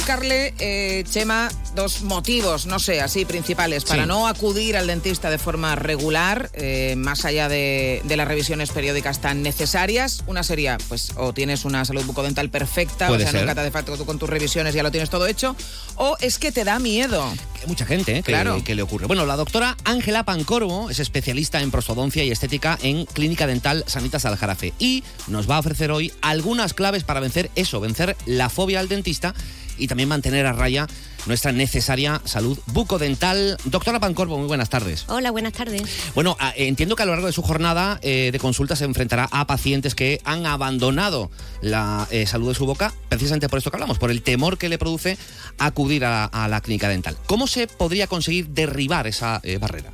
buscarle, 0.00 0.54
eh, 0.60 1.04
Chema, 1.10 1.50
dos 1.74 2.00
motivos, 2.00 2.64
no 2.64 2.78
sé, 2.78 3.02
así 3.02 3.26
principales, 3.26 3.84
para 3.84 4.04
Sí. 4.04 4.08
no 4.08 4.26
acudir 4.28 4.78
al 4.78 4.86
dentista 4.86 5.28
de 5.28 5.36
forma 5.36 5.76
regular, 5.76 6.48
eh, 6.54 6.94
más 6.96 7.26
allá 7.26 7.50
de, 7.50 8.00
de 8.04 8.16
las 8.16 8.26
revisiones 8.26 8.70
periódicas 8.70 9.20
tan 9.20 9.42
necesarias, 9.42 10.24
una 10.26 10.42
sería, 10.42 10.78
pues, 10.88 11.12
o 11.16 11.34
tienes 11.34 11.66
una 11.66 11.84
salud 11.84 12.02
bucodental 12.06 12.48
perfecta, 12.48 13.08
Puede 13.08 13.24
o 13.24 13.26
sea, 13.26 13.32
ser. 13.32 13.40
nunca 13.42 13.54
te 13.54 13.60
hace 13.60 13.70
falta 13.70 13.94
tú 13.94 14.06
con 14.06 14.18
tus 14.18 14.30
revisiones 14.30 14.72
ya 14.74 14.82
lo 14.82 14.90
tienes 14.90 15.10
todo 15.10 15.26
hecho, 15.26 15.54
o 15.96 16.16
es 16.20 16.38
que 16.38 16.50
te 16.50 16.64
da 16.64 16.78
miedo. 16.78 17.22
Hay 17.60 17.66
mucha 17.66 17.84
gente 17.84 18.12
¿eh? 18.12 18.22
que, 18.22 18.32
Claro. 18.32 18.64
que 18.64 18.74
le 18.74 18.80
ocurre. 18.80 19.04
Bueno, 19.06 19.26
la 19.26 19.36
doctora 19.36 19.76
Ángela 19.84 20.24
Pancorbo 20.24 20.88
es 20.88 20.98
especialista 20.98 21.60
en 21.60 21.70
prostodoncia 21.70 22.24
y 22.24 22.30
estética 22.30 22.78
en 22.82 23.04
Clínica 23.04 23.46
Dental 23.46 23.84
Sanitas 23.86 24.24
Aljarafe 24.24 24.72
y 24.78 25.04
nos 25.26 25.48
va 25.48 25.56
a 25.56 25.58
ofrecer 25.60 25.90
hoy 25.90 26.10
algunas 26.22 26.72
claves 26.72 27.04
para 27.04 27.20
vencer 27.20 27.50
eso, 27.54 27.80
vencer 27.80 28.16
la 28.24 28.48
fobia 28.48 28.80
al 28.80 28.88
dentista 28.88 29.34
y 29.78 29.86
también 29.86 30.08
mantener 30.08 30.46
a 30.46 30.52
raya 30.52 30.86
nuestra 31.26 31.52
necesaria 31.52 32.20
salud 32.24 32.58
bucodental. 32.66 33.56
Doctora 33.64 34.00
Pancorbo, 34.00 34.38
muy 34.38 34.46
buenas 34.46 34.70
tardes. 34.70 35.04
Hola, 35.08 35.30
buenas 35.30 35.52
tardes. 35.52 35.82
Bueno, 36.14 36.36
a- 36.40 36.52
entiendo 36.56 36.96
que 36.96 37.02
a 37.02 37.06
lo 37.06 37.12
largo 37.12 37.26
de 37.26 37.32
su 37.32 37.42
jornada 37.42 37.98
eh, 38.02 38.30
de 38.32 38.38
consulta 38.38 38.74
se 38.76 38.84
enfrentará 38.84 39.28
a 39.30 39.46
pacientes 39.46 39.94
que 39.94 40.20
han 40.24 40.46
abandonado 40.46 41.30
la 41.60 42.06
eh, 42.10 42.26
salud 42.26 42.48
de 42.48 42.54
su 42.54 42.64
boca 42.66 42.94
precisamente 43.08 43.48
por 43.48 43.58
esto 43.58 43.70
que 43.70 43.76
hablamos, 43.76 43.98
por 43.98 44.10
el 44.10 44.22
temor 44.22 44.56
que 44.58 44.68
le 44.68 44.78
produce 44.78 45.18
acudir 45.58 46.04
a, 46.04 46.24
a 46.24 46.48
la 46.48 46.60
clínica 46.60 46.88
dental. 46.88 47.16
¿Cómo 47.26 47.46
se 47.46 47.66
podría 47.66 48.06
conseguir 48.06 48.48
derribar 48.48 49.06
esa 49.06 49.40
eh, 49.42 49.58
barrera? 49.58 49.90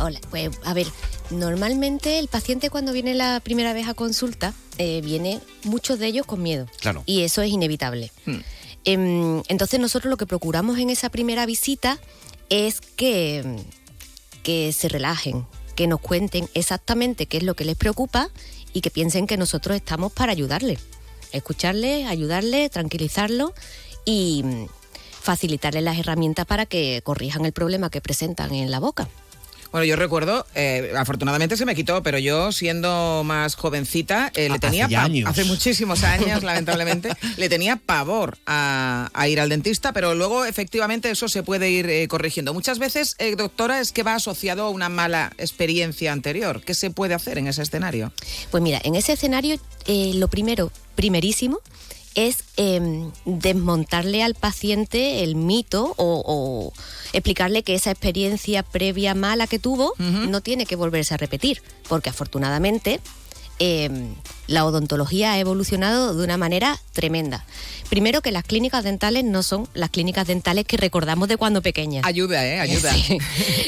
Hola, 0.00 0.18
pues 0.30 0.50
a 0.64 0.74
ver, 0.74 0.88
normalmente 1.30 2.18
el 2.18 2.28
paciente 2.28 2.70
cuando 2.70 2.92
viene 2.92 3.14
la 3.14 3.40
primera 3.40 3.72
vez 3.72 3.86
a 3.88 3.94
consulta, 3.94 4.52
eh, 4.78 5.00
viene 5.04 5.40
muchos 5.64 5.98
de 5.98 6.06
ellos 6.08 6.26
con 6.26 6.42
miedo. 6.42 6.66
Claro. 6.80 7.02
Y 7.06 7.22
eso 7.22 7.42
es 7.42 7.50
inevitable. 7.50 8.10
Em, 8.26 8.42
entonces 8.84 9.80
nosotros 9.80 10.10
lo 10.10 10.16
que 10.16 10.26
procuramos 10.26 10.78
en 10.78 10.90
esa 10.90 11.08
primera 11.08 11.46
visita 11.46 11.98
es 12.50 12.80
que, 12.80 13.38
em, 13.38 13.56
que 14.42 14.72
se 14.72 14.88
relajen, 14.88 15.46
que 15.74 15.86
nos 15.86 16.00
cuenten 16.00 16.48
exactamente 16.54 17.26
qué 17.26 17.38
es 17.38 17.42
lo 17.42 17.54
que 17.54 17.64
les 17.64 17.76
preocupa 17.76 18.28
y 18.72 18.80
que 18.80 18.90
piensen 18.90 19.26
que 19.26 19.36
nosotros 19.36 19.76
estamos 19.76 20.12
para 20.12 20.32
ayudarles. 20.32 20.80
Escucharles, 21.32 22.06
ayudarles, 22.06 22.70
tranquilizarlos 22.70 23.52
y 24.04 24.42
mm, 24.44 24.66
facilitarles 25.20 25.82
las 25.82 25.98
herramientas 25.98 26.46
para 26.46 26.66
que 26.66 27.00
corrijan 27.02 27.46
el 27.46 27.52
problema 27.52 27.90
que 27.90 28.00
presentan 28.00 28.54
en 28.54 28.70
la 28.70 28.80
boca. 28.80 29.08
Bueno, 29.74 29.86
yo 29.86 29.96
recuerdo, 29.96 30.46
eh, 30.54 30.92
afortunadamente 30.96 31.56
se 31.56 31.64
me 31.66 31.74
quitó, 31.74 32.00
pero 32.04 32.16
yo 32.16 32.52
siendo 32.52 33.22
más 33.24 33.56
jovencita 33.56 34.30
eh, 34.36 34.42
le 34.48 34.50
Hace 34.54 34.58
tenía 34.60 34.86
años. 35.02 35.28
hace 35.28 35.42
muchísimos 35.42 36.04
años, 36.04 36.42
lamentablemente, 36.44 37.08
le 37.36 37.48
tenía 37.48 37.74
pavor 37.74 38.38
a, 38.46 39.10
a 39.12 39.26
ir 39.26 39.40
al 39.40 39.48
dentista, 39.48 39.92
pero 39.92 40.14
luego 40.14 40.44
efectivamente 40.44 41.10
eso 41.10 41.28
se 41.28 41.42
puede 41.42 41.70
ir 41.70 41.90
eh, 41.90 42.06
corrigiendo. 42.06 42.54
Muchas 42.54 42.78
veces, 42.78 43.16
eh, 43.18 43.34
doctora, 43.34 43.80
es 43.80 43.90
que 43.90 44.04
va 44.04 44.14
asociado 44.14 44.62
a 44.66 44.70
una 44.70 44.88
mala 44.88 45.32
experiencia 45.38 46.12
anterior. 46.12 46.62
¿Qué 46.64 46.74
se 46.74 46.90
puede 46.90 47.14
hacer 47.14 47.38
en 47.38 47.48
ese 47.48 47.62
escenario? 47.62 48.12
Pues 48.52 48.62
mira, 48.62 48.80
en 48.84 48.94
ese 48.94 49.14
escenario 49.14 49.56
eh, 49.88 50.12
lo 50.14 50.28
primero, 50.28 50.70
primerísimo, 50.94 51.58
es 52.14 52.44
em, 52.56 53.10
desmontarle 53.24 54.22
al 54.22 54.34
paciente 54.34 55.22
el 55.22 55.36
mito 55.36 55.94
o, 55.96 56.22
o 56.24 56.72
explicarle 57.12 57.62
que 57.62 57.74
esa 57.74 57.90
experiencia 57.90 58.62
previa 58.62 59.14
mala 59.14 59.46
que 59.46 59.58
tuvo 59.58 59.94
no 59.98 60.40
tiene 60.40 60.66
que 60.66 60.76
volverse 60.76 61.14
a 61.14 61.16
repetir, 61.16 61.62
porque 61.88 62.10
afortunadamente 62.10 63.00
em, 63.58 64.14
la 64.46 64.64
odontología 64.64 65.32
ha 65.32 65.38
evolucionado 65.38 66.14
de 66.14 66.24
una 66.24 66.36
manera 66.36 66.78
tremenda. 66.92 67.44
Primero 67.88 68.22
que 68.22 68.32
las 68.32 68.44
clínicas 68.44 68.84
dentales 68.84 69.24
no 69.24 69.42
son 69.42 69.68
las 69.74 69.90
clínicas 69.90 70.26
dentales 70.26 70.64
que 70.64 70.76
recordamos 70.76 71.28
de 71.28 71.36
cuando 71.36 71.62
pequeñas. 71.62 72.04
Ayuda, 72.04 72.44
¿eh? 72.46 72.60
Ayuda. 72.60 72.92
Sí. 73.04 73.18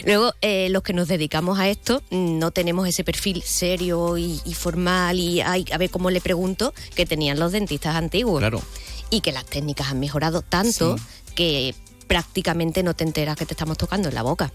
Luego, 0.05 0.33
eh, 0.41 0.69
los 0.71 0.83
que 0.83 0.93
nos 0.93 1.09
dedicamos 1.09 1.59
a 1.59 1.69
esto 1.69 2.03
no 2.11 2.51
tenemos 2.51 2.89
ese 2.89 3.05
perfil 3.05 3.43
serio 3.43 4.17
y, 4.17 4.41
y 4.45 4.55
formal 4.55 5.19
y 5.19 5.41
ay, 5.41 5.67
a 5.73 5.79
ver 5.79 5.91
cómo 5.91 6.11
le 6.11 6.21
pregunto 6.21 6.73
que 6.95 7.07
tenían 7.07 7.39
los 7.39 7.53
dentistas 7.53 7.97
antiguos. 7.97 8.39
Claro. 8.39 8.63
Y 9.11 9.21
que 9.21 9.33
las 9.33 9.45
técnicas 9.45 9.91
han 9.91 10.01
mejorado 10.01 10.43
tanto 10.43 10.97
que 11.35 11.75
prácticamente 12.07 12.83
no 12.83 12.95
te 12.95 13.05
enteras 13.05 13.37
que 13.37 13.47
te 13.47 13.55
estamos 13.55 13.77
tocando 13.79 14.09
en 14.09 14.15
la 14.15 14.23
boca. 14.23 14.53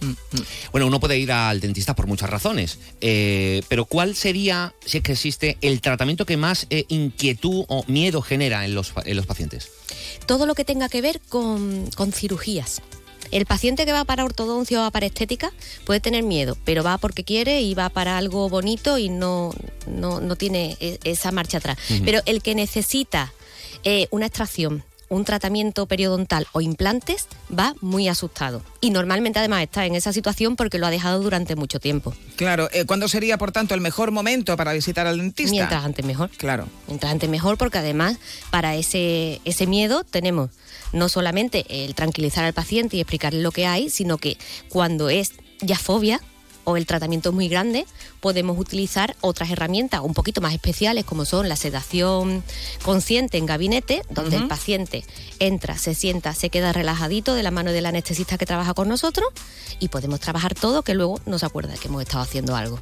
Bueno, 0.71 0.87
uno 0.87 0.99
puede 0.99 1.17
ir 1.17 1.31
al 1.31 1.59
dentista 1.59 1.95
por 1.95 2.07
muchas 2.07 2.29
razones, 2.29 2.79
eh, 3.01 3.61
pero 3.67 3.85
¿cuál 3.85 4.15
sería, 4.15 4.73
si 4.85 4.97
es 4.97 5.03
que 5.03 5.11
existe, 5.13 5.57
el 5.61 5.81
tratamiento 5.81 6.25
que 6.25 6.37
más 6.37 6.67
eh, 6.69 6.85
inquietud 6.87 7.65
o 7.67 7.83
miedo 7.87 8.21
genera 8.21 8.65
en 8.65 8.75
los, 8.75 8.93
en 9.05 9.15
los 9.15 9.25
pacientes? 9.25 9.69
Todo 10.25 10.45
lo 10.45 10.55
que 10.55 10.65
tenga 10.65 10.89
que 10.89 11.01
ver 11.01 11.21
con, 11.29 11.89
con 11.95 12.11
cirugías. 12.13 12.81
El 13.31 13.45
paciente 13.45 13.85
que 13.85 13.93
va 13.93 14.03
para 14.03 14.25
ortodoncia 14.25 14.79
o 14.79 14.81
va 14.81 14.91
para 14.91 15.05
estética 15.05 15.53
puede 15.85 16.01
tener 16.01 16.23
miedo, 16.23 16.57
pero 16.65 16.83
va 16.83 16.97
porque 16.97 17.23
quiere 17.23 17.61
y 17.61 17.73
va 17.73 17.89
para 17.89 18.17
algo 18.17 18.49
bonito 18.49 18.97
y 18.97 19.07
no, 19.07 19.53
no, 19.87 20.19
no 20.19 20.35
tiene 20.35 20.75
e- 20.81 20.99
esa 21.05 21.31
marcha 21.31 21.59
atrás. 21.59 21.77
Pero 22.03 22.19
el 22.25 22.41
que 22.41 22.55
necesita 22.55 23.31
eh, 23.83 24.07
una 24.11 24.25
extracción, 24.25 24.83
un 25.11 25.25
tratamiento 25.25 25.85
periodontal 25.87 26.47
o 26.53 26.61
implantes 26.61 27.27
va 27.57 27.75
muy 27.81 28.07
asustado. 28.07 28.63
Y 28.79 28.91
normalmente 28.91 29.39
además 29.39 29.61
está 29.61 29.85
en 29.85 29.93
esa 29.93 30.13
situación 30.13 30.55
porque 30.55 30.79
lo 30.79 30.87
ha 30.87 30.89
dejado 30.89 31.21
durante 31.21 31.57
mucho 31.57 31.81
tiempo. 31.81 32.15
Claro, 32.37 32.69
eh, 32.71 32.85
¿cuándo 32.85 33.09
sería, 33.09 33.37
por 33.37 33.51
tanto, 33.51 33.75
el 33.75 33.81
mejor 33.81 34.11
momento 34.11 34.55
para 34.55 34.71
visitar 34.71 35.07
al 35.07 35.17
dentista? 35.17 35.51
Mientras 35.51 35.83
antes 35.83 36.05
mejor. 36.05 36.29
Claro. 36.37 36.65
Mientras 36.87 37.11
antes 37.11 37.29
mejor 37.29 37.57
porque 37.57 37.79
además 37.79 38.19
para 38.51 38.75
ese, 38.75 39.41
ese 39.43 39.67
miedo 39.67 40.05
tenemos 40.05 40.49
no 40.93 41.09
solamente 41.09 41.65
el 41.67 41.93
tranquilizar 41.93 42.45
al 42.45 42.53
paciente 42.53 42.95
y 42.95 43.01
explicarle 43.01 43.41
lo 43.41 43.51
que 43.51 43.65
hay, 43.65 43.89
sino 43.89 44.17
que 44.17 44.37
cuando 44.69 45.09
es 45.09 45.33
ya 45.59 45.77
fobia 45.77 46.21
o 46.71 46.77
el 46.77 46.85
tratamiento 46.85 47.29
es 47.29 47.35
muy 47.35 47.47
grande, 47.47 47.85
podemos 48.19 48.57
utilizar 48.57 49.15
otras 49.21 49.49
herramientas 49.49 50.01
un 50.01 50.13
poquito 50.13 50.41
más 50.41 50.53
especiales 50.53 51.05
como 51.05 51.25
son 51.25 51.49
la 51.49 51.55
sedación 51.55 52.43
consciente 52.83 53.37
en 53.37 53.45
gabinete, 53.45 54.01
donde 54.09 54.37
el 54.37 54.47
paciente 54.47 55.03
entra, 55.39 55.77
se 55.77 55.95
sienta, 55.95 56.33
se 56.33 56.49
queda 56.49 56.73
relajadito 56.73 57.33
de 57.33 57.43
la 57.43 57.51
mano 57.51 57.71
del 57.71 57.85
anestesista 57.85 58.37
que 58.37 58.45
trabaja 58.45 58.73
con 58.73 58.87
nosotros 58.87 59.27
y 59.79 59.87
podemos 59.87 60.19
trabajar 60.19 60.53
todo 60.53 60.83
que 60.83 60.93
luego 60.93 61.19
no 61.25 61.39
se 61.39 61.45
acuerda 61.45 61.73
que 61.75 61.87
hemos 61.87 62.01
estado 62.01 62.23
haciendo 62.23 62.55
algo. 62.55 62.79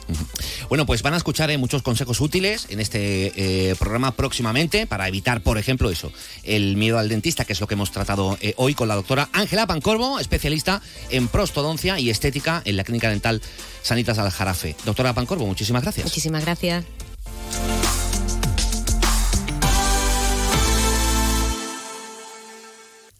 Bueno, 0.69 0.85
pues 0.85 1.01
van 1.01 1.13
a 1.13 1.17
escuchar 1.17 1.49
eh, 1.51 1.57
muchos 1.57 1.81
consejos 1.81 2.19
útiles 2.21 2.67
en 2.69 2.79
este 2.79 3.69
eh, 3.69 3.75
programa 3.75 4.11
próximamente 4.11 4.85
para 4.87 5.07
evitar, 5.07 5.41
por 5.41 5.57
ejemplo, 5.57 5.89
eso, 5.89 6.11
el 6.43 6.75
miedo 6.75 6.97
al 6.97 7.09
dentista, 7.09 7.45
que 7.45 7.53
es 7.53 7.61
lo 7.61 7.67
que 7.67 7.75
hemos 7.75 7.91
tratado 7.91 8.37
eh, 8.41 8.53
hoy 8.57 8.73
con 8.73 8.87
la 8.87 8.95
doctora 8.95 9.29
Ángela 9.33 9.67
Pancorbo, 9.67 10.19
especialista 10.19 10.81
en 11.09 11.27
prostodoncia 11.27 11.99
y 11.99 12.09
estética 12.09 12.61
en 12.65 12.77
la 12.77 12.83
clínica 12.83 13.09
dental 13.09 13.41
Sanitas 13.81 14.17
Aljarafe. 14.17 14.75
Doctora 14.85 15.13
Pancorbo, 15.13 15.45
muchísimas 15.45 15.81
gracias. 15.83 16.05
Muchísimas 16.05 16.43
gracias. 16.43 16.85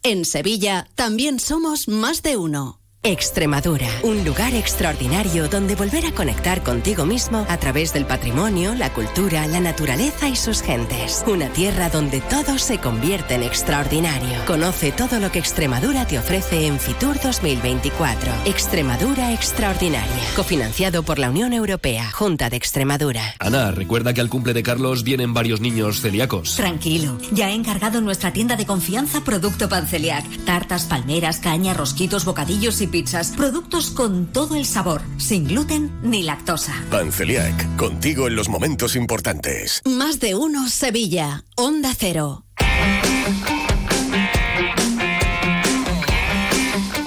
En 0.02 0.24
Sevilla 0.24 0.88
también 0.94 1.38
somos 1.38 1.86
más 1.86 2.22
de 2.22 2.36
uno. 2.36 2.79
Extremadura, 3.02 3.88
un 4.02 4.26
lugar 4.26 4.52
extraordinario 4.52 5.48
donde 5.48 5.74
volver 5.74 6.04
a 6.04 6.12
conectar 6.12 6.62
contigo 6.62 7.06
mismo 7.06 7.46
a 7.48 7.56
través 7.56 7.94
del 7.94 8.04
patrimonio, 8.04 8.74
la 8.74 8.92
cultura, 8.92 9.46
la 9.46 9.58
naturaleza 9.58 10.28
y 10.28 10.36
sus 10.36 10.60
gentes. 10.60 11.24
Una 11.26 11.48
tierra 11.48 11.88
donde 11.88 12.20
todo 12.20 12.58
se 12.58 12.76
convierte 12.76 13.36
en 13.36 13.42
extraordinario. 13.42 14.44
Conoce 14.46 14.92
todo 14.92 15.18
lo 15.18 15.32
que 15.32 15.38
Extremadura 15.38 16.06
te 16.06 16.18
ofrece 16.18 16.66
en 16.66 16.78
Fitur 16.78 17.18
2024. 17.22 18.32
Extremadura 18.44 19.32
Extraordinaria, 19.32 20.22
cofinanciado 20.36 21.02
por 21.02 21.18
la 21.18 21.30
Unión 21.30 21.54
Europea, 21.54 22.10
Junta 22.12 22.50
de 22.50 22.58
Extremadura. 22.58 23.34
Ana, 23.38 23.70
recuerda 23.70 24.12
que 24.12 24.20
al 24.20 24.28
cumple 24.28 24.52
de 24.52 24.62
Carlos 24.62 25.04
vienen 25.04 25.32
varios 25.32 25.62
niños 25.62 26.02
celíacos. 26.02 26.56
Tranquilo, 26.56 27.16
ya 27.32 27.48
he 27.48 27.54
encargado 27.54 27.96
en 27.96 28.04
nuestra 28.04 28.34
tienda 28.34 28.56
de 28.56 28.66
confianza 28.66 29.22
producto 29.22 29.70
Panceliac. 29.70 30.26
Tartas, 30.44 30.84
palmeras, 30.84 31.38
caña, 31.38 31.72
rosquitos, 31.72 32.26
bocadillos 32.26 32.82
y 32.82 32.89
pizzas. 32.90 33.32
Productos 33.36 33.90
con 33.90 34.26
todo 34.32 34.56
el 34.56 34.66
sabor, 34.66 35.02
sin 35.18 35.46
gluten 35.46 35.90
ni 36.02 36.22
lactosa. 36.22 36.74
Panceliac, 36.90 37.76
contigo 37.76 38.26
en 38.28 38.36
los 38.36 38.48
momentos 38.48 38.96
importantes. 38.96 39.80
Más 39.84 40.20
de 40.20 40.34
uno 40.34 40.68
Sevilla, 40.68 41.44
Onda 41.56 41.94
Cero. 41.96 42.44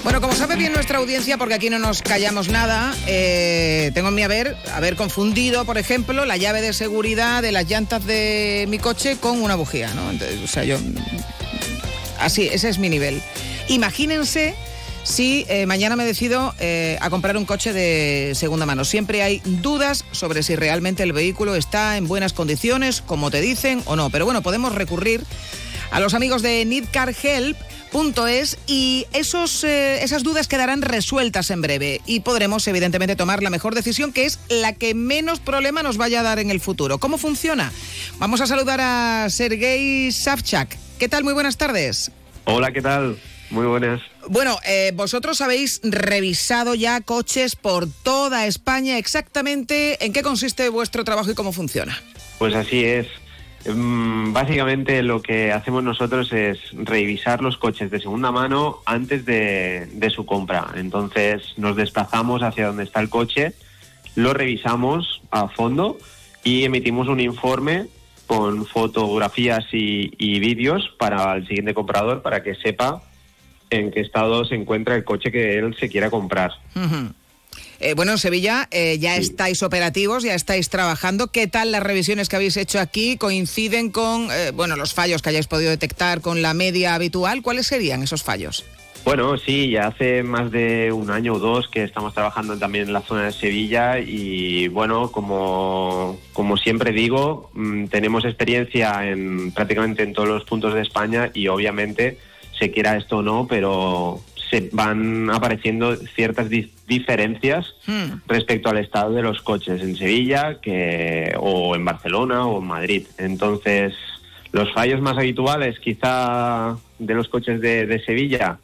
Bueno, 0.03 0.19
como 0.21 0.33
sabe 0.33 0.55
bien 0.57 0.73
nuestra 0.73 0.99
audiencia, 0.99 1.37
porque 1.37 1.55
aquí 1.55 1.69
no 1.69 1.79
nos 1.79 2.01
callamos 2.01 2.49
nada, 2.49 2.93
eh, 3.07 3.91
tengo 3.93 4.09
en 4.09 4.15
mi 4.15 4.23
haber 4.23 4.55
haber 4.73 4.95
confundido, 4.95 5.65
por 5.65 5.77
ejemplo, 5.77 6.25
la 6.25 6.37
llave 6.37 6.61
de 6.61 6.73
seguridad 6.73 7.41
de 7.41 7.51
las 7.51 7.67
llantas 7.69 8.05
de 8.05 8.65
mi 8.69 8.79
coche 8.79 9.17
con 9.17 9.41
una 9.41 9.55
bujía, 9.55 9.93
¿no? 9.93 10.11
Entonces, 10.11 10.39
o 10.43 10.47
sea, 10.47 10.63
yo... 10.63 10.77
Así, 12.19 12.47
ese 12.47 12.69
es 12.69 12.77
mi 12.77 12.89
nivel. 12.89 13.21
Imagínense 13.69 14.55
si 15.03 15.45
eh, 15.49 15.65
mañana 15.65 15.95
me 15.95 16.05
decido 16.05 16.53
eh, 16.59 16.97
a 17.01 17.09
comprar 17.09 17.37
un 17.37 17.45
coche 17.45 17.73
de 17.73 18.33
segunda 18.35 18.65
mano. 18.65 18.85
Siempre 18.85 19.21
hay 19.21 19.41
dudas 19.43 20.05
sobre 20.11 20.43
si 20.43 20.55
realmente 20.55 21.03
el 21.03 21.13
vehículo 21.13 21.55
está 21.55 21.97
en 21.97 22.07
buenas 22.07 22.33
condiciones, 22.33 23.01
como 23.01 23.31
te 23.31 23.41
dicen 23.41 23.81
o 23.85 23.95
no. 23.95 24.09
Pero 24.09 24.25
bueno, 24.25 24.41
podemos 24.41 24.73
recurrir 24.73 25.23
a 25.91 25.99
los 25.99 26.13
amigos 26.13 26.41
de 26.41 26.65
Need 26.65 26.85
Car 26.91 27.13
Help 27.21 27.57
es 28.27 28.57
y 28.65 29.05
esos, 29.13 29.63
eh, 29.63 30.03
esas 30.03 30.23
dudas 30.23 30.47
quedarán 30.47 30.81
resueltas 30.81 31.51
en 31.51 31.61
breve 31.61 32.01
y 32.05 32.21
podremos 32.21 32.67
evidentemente 32.67 33.15
tomar 33.15 33.43
la 33.43 33.49
mejor 33.49 33.75
decisión 33.75 34.11
que 34.11 34.25
es 34.25 34.39
la 34.49 34.73
que 34.73 34.95
menos 34.95 35.39
problema 35.39 35.83
nos 35.83 35.97
vaya 35.97 36.21
a 36.21 36.23
dar 36.23 36.39
en 36.39 36.49
el 36.49 36.59
futuro. 36.59 36.97
¿Cómo 36.97 37.17
funciona? 37.17 37.71
Vamos 38.17 38.41
a 38.41 38.47
saludar 38.47 38.79
a 38.81 39.27
Sergei 39.29 40.11
Savchak. 40.11 40.77
¿Qué 40.97 41.07
tal? 41.07 41.23
Muy 41.23 41.33
buenas 41.33 41.57
tardes. 41.57 42.11
Hola, 42.45 42.71
¿qué 42.71 42.81
tal? 42.81 43.17
Muy 43.53 43.67
buenas. 43.67 44.01
Bueno, 44.29 44.57
eh, 44.65 44.91
vosotros 44.95 45.39
habéis 45.39 45.79
revisado 45.83 46.73
ya 46.73 47.01
coches 47.01 47.55
por 47.55 47.87
toda 47.87 48.47
España. 48.47 48.97
Exactamente, 48.97 50.03
¿en 50.03 50.11
qué 50.11 50.23
consiste 50.23 50.67
vuestro 50.69 51.03
trabajo 51.03 51.29
y 51.29 51.35
cómo 51.35 51.53
funciona? 51.53 51.95
Pues 52.39 52.55
así 52.55 52.83
es. 52.83 53.05
Mm, 53.71 54.33
básicamente 54.33 55.03
lo 55.03 55.21
que 55.21 55.51
hacemos 55.51 55.83
nosotros 55.83 56.33
es 56.33 56.57
revisar 56.73 57.43
los 57.43 57.57
coches 57.57 57.91
de 57.91 57.99
segunda 57.99 58.31
mano 58.31 58.79
antes 58.87 59.23
de, 59.23 59.87
su 60.09 60.25
compra. 60.25 60.69
Entonces 60.75 61.53
nos 61.57 61.75
desplazamos 61.75 62.41
hacia 62.41 62.65
donde 62.65 62.85
está 62.85 63.01
el 63.01 63.09
coche, 63.09 63.53
lo 64.15 64.33
revisamos 64.33 65.21
a 65.29 65.47
fondo 65.47 65.99
y 66.43 66.63
emitimos 66.63 67.07
un 67.07 67.19
informe 67.19 67.85
con 68.25 68.65
fotografías 68.65 69.63
y, 69.71 70.39
vídeos 70.39 70.91
para 70.97 71.35
el 71.35 71.47
siguiente 71.47 71.75
comprador 71.75 72.23
para 72.23 72.41
que 72.41 72.55
sepa 72.55 73.03
en 73.75 73.91
qué 73.91 74.01
estado 74.01 74.45
se 74.45 74.55
encuentra 74.55 74.95
el 74.95 75.03
coche 75.03 75.31
que 75.31 75.57
él 75.57 75.75
se 75.79 75.89
quiera 75.89 76.09
comprar. 76.09 76.51
Eh, 77.79 77.93
bueno, 77.95 78.13
en 78.13 78.17
Sevilla 78.17 78.67
eh, 78.71 78.97
ya 78.99 79.17
estáis 79.17 79.61
operativos, 79.61 80.23
ya 80.23 80.35
estáis 80.35 80.69
trabajando. 80.69 81.27
¿Qué 81.27 81.47
tal 81.47 81.71
las 81.71 81.83
revisiones 81.83 82.29
que 82.29 82.37
habéis 82.37 82.55
hecho 82.55 82.79
aquí 82.79 83.17
coinciden 83.17 83.91
con 83.91 84.29
eh, 84.31 84.51
bueno, 84.53 84.75
los 84.75 84.93
fallos 84.93 85.21
que 85.21 85.29
hayáis 85.29 85.47
podido 85.47 85.69
detectar 85.69 86.21
con 86.21 86.41
la 86.41 86.53
media 86.53 86.95
habitual? 86.95 87.41
¿Cuáles 87.41 87.67
serían 87.67 88.01
esos 88.01 88.23
fallos? 88.23 88.65
Bueno, 89.05 89.37
sí, 89.37 89.69
ya 89.69 89.87
hace 89.87 90.23
más 90.23 90.49
de 90.49 90.93
un 90.93 91.11
año 91.11 91.33
o 91.33 91.39
dos 91.39 91.67
que 91.67 91.83
estamos 91.83 92.13
trabajando 92.13 92.57
también 92.57 92.87
en 92.87 92.93
la 92.93 93.01
zona 93.01 93.25
de 93.25 93.33
Sevilla 93.33 93.99
y 93.99 94.69
bueno, 94.69 95.11
como, 95.11 96.17
como 96.31 96.55
siempre 96.55 96.93
digo, 96.93 97.51
mm, 97.53 97.87
tenemos 97.87 98.23
experiencia 98.23 99.05
en 99.05 99.51
prácticamente 99.51 100.03
en 100.03 100.13
todos 100.13 100.29
los 100.29 100.45
puntos 100.45 100.73
de 100.73 100.81
España 100.81 101.31
y 101.33 101.49
obviamente, 101.49 102.17
se 102.57 102.71
quiera 102.71 102.97
esto 102.97 103.17
o 103.17 103.21
no, 103.21 103.47
pero 103.47 104.21
se 104.49 104.69
van 104.71 105.29
apareciendo 105.29 105.95
ciertas 105.95 106.47
diferencias 106.87 107.73
hmm. 107.87 108.27
respecto 108.27 108.69
al 108.69 108.77
estado 108.77 109.13
de 109.13 109.23
los 109.23 109.41
coches 109.41 109.81
en 109.81 109.95
Sevilla 109.95 110.59
que 110.61 111.33
o 111.39 111.75
en 111.75 111.83
Barcelona 111.83 112.45
o 112.45 112.59
en 112.59 112.67
Madrid. 112.67 113.07
Entonces, 113.17 113.95
los 114.51 114.71
fallos 114.71 115.01
más 115.01 115.17
habituales 115.17 115.79
quizá 115.79 116.77
de 116.99 117.13
los 117.15 117.27
coches 117.27 117.59
de, 117.59 118.01
Sevilla, 118.05 118.59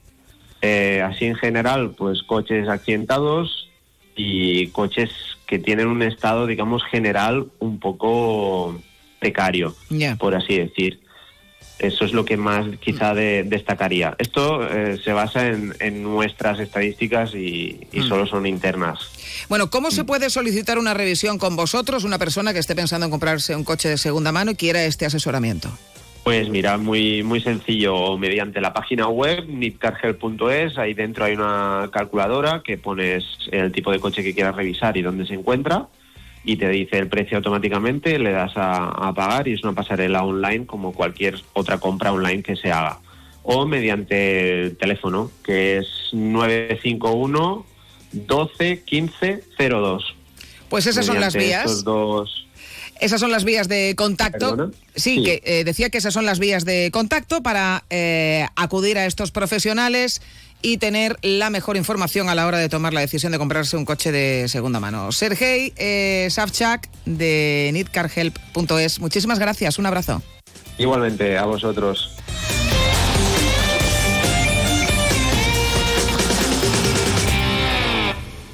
eh, 0.62 1.02
así 1.04 1.26
en 1.26 1.36
general, 1.36 1.96
pues 1.98 2.22
coches 2.24 2.70
accidentados 2.70 3.70
y 4.16 4.68
coches 4.68 5.10
que 5.48 5.58
tienen 5.58 5.88
un 5.88 6.04
estado, 6.04 6.46
digamos, 6.46 6.84
general 6.84 7.48
un 7.58 7.80
poco 7.80 8.80
precario, 9.20 9.74
por 10.20 10.36
así 10.36 10.58
decir. 10.58 11.00
Eso 11.80 12.04
es 12.04 12.12
lo 12.12 12.26
que 12.26 12.36
más 12.36 12.66
quizá 12.80 13.14
destacaría. 13.14 14.16
Esto 14.18 14.68
eh, 14.68 15.00
se 15.04 15.14
basa 15.14 15.48
en, 15.48 16.04
nuestras 16.04 16.60
estadísticas 16.60 17.34
y, 17.34 17.88
mm. 17.94 18.04
solo 18.04 18.28
son 18.28 18.46
internas. 18.46 19.00
Bueno, 19.48 19.70
¿cómo 19.70 19.90
se 19.90 20.04
mm. 20.04 20.06
puede 20.06 20.30
solicitar 20.30 20.78
una 20.78 20.94
revisión 20.94 21.38
con 21.38 21.56
vosotros, 21.56 22.04
una 22.04 22.20
persona 22.20 22.54
que 22.54 22.60
esté 22.60 22.76
pensando 22.76 23.06
en 23.06 23.12
comprarse 23.12 23.56
un 23.56 23.64
coche 23.64 23.90
de 23.90 23.98
segunda 23.98 24.32
mano 24.32 24.52
y 24.52 24.56
quiera 24.56 24.84
este 24.84 25.06
asesoramiento? 25.06 25.70
Pues 26.24 26.50
mira, 26.50 26.78
muy, 26.78 27.24
muy 27.24 27.42
sencillo, 27.42 28.18
mediante 28.18 28.60
la 28.60 28.74
página 28.74 29.08
web 29.08 29.46
nitcargel.es, 29.48 30.78
ahí 30.78 30.94
dentro 30.94 31.26
hay 31.26 31.34
una 31.34 31.90
calculadora 31.92 32.62
que 32.64 32.78
pones 32.78 33.24
el 33.52 33.72
tipo 33.72 33.92
de 33.92 34.00
coche 34.00 34.22
que 34.22 34.34
quieras 34.34 34.56
revisar 34.56 34.98
y 34.98 35.02
dónde 35.02 35.26
se 35.26 35.34
encuentra 35.34 35.88
y 36.50 36.58
te 36.58 36.68
dice 36.68 36.98
el 36.98 37.08
precio 37.08 37.38
automáticamente, 37.38 38.18
le 38.18 38.32
das 38.32 38.54
a, 38.56 39.14
pagar 39.16 39.48
y 39.48 39.54
es 39.54 39.64
una 39.64 39.74
pasarela 39.74 40.24
online 40.24 40.66
como 40.66 40.94
cualquier 40.94 41.40
otra 41.54 41.78
compra 41.78 42.12
online 42.12 42.42
que 42.42 42.56
se 42.56 42.72
haga. 42.72 43.02
O 43.44 43.68
mediante 43.68 44.64
el 44.64 44.76
teléfono, 44.76 45.30
que 45.44 45.78
es 45.78 45.88
951 46.12 47.66
12 48.14 48.84
15 48.84 49.44
02. 49.60 50.16
Pues 50.70 50.88
esas 50.88 51.06
son 51.06 51.20
las 51.20 51.36
vías. 51.36 51.86
Esas 53.00 53.20
son 53.20 53.32
las 53.32 53.44
vías 53.44 53.68
de 53.68 53.94
contacto. 53.96 54.72
Sí, 54.96 55.24
que 55.24 55.44
eh, 55.46 55.64
decía 55.64 55.92
que 55.92 56.00
esas 56.00 56.16
son 56.16 56.26
las 56.26 56.40
vías 56.40 56.66
de 56.66 56.90
contacto 56.92 57.44
para 57.44 57.84
eh, 57.92 58.48
acudir 58.56 58.98
a 58.98 59.06
estos 59.06 59.30
profesionales 59.30 60.24
y 60.62 60.78
tener 60.78 61.18
la 61.22 61.50
mejor 61.50 61.78
información 61.78 62.30
a 62.30 62.36
la 62.36 62.46
hora 62.48 62.58
de 62.58 62.70
tomar 62.70 62.94
la 62.94 63.02
decisión 63.02 63.32
de 63.32 63.38
comprarse 63.38 63.78
un 63.78 63.86
coche 63.86 64.12
de 64.12 64.48
segunda 64.48 64.80
mano. 64.80 65.12
Sergei 65.12 65.74
eh, 65.78 66.28
Savchak 66.30 66.90
de 67.06 67.70
nitcarhelp.es, 67.74 69.00
muchísimas 69.00 69.40
gracias, 69.40 69.80
un 69.80 69.86
abrazo. 69.86 70.22
Igualmente, 70.78 71.38
a 71.38 71.46
vosotros. 71.46 72.19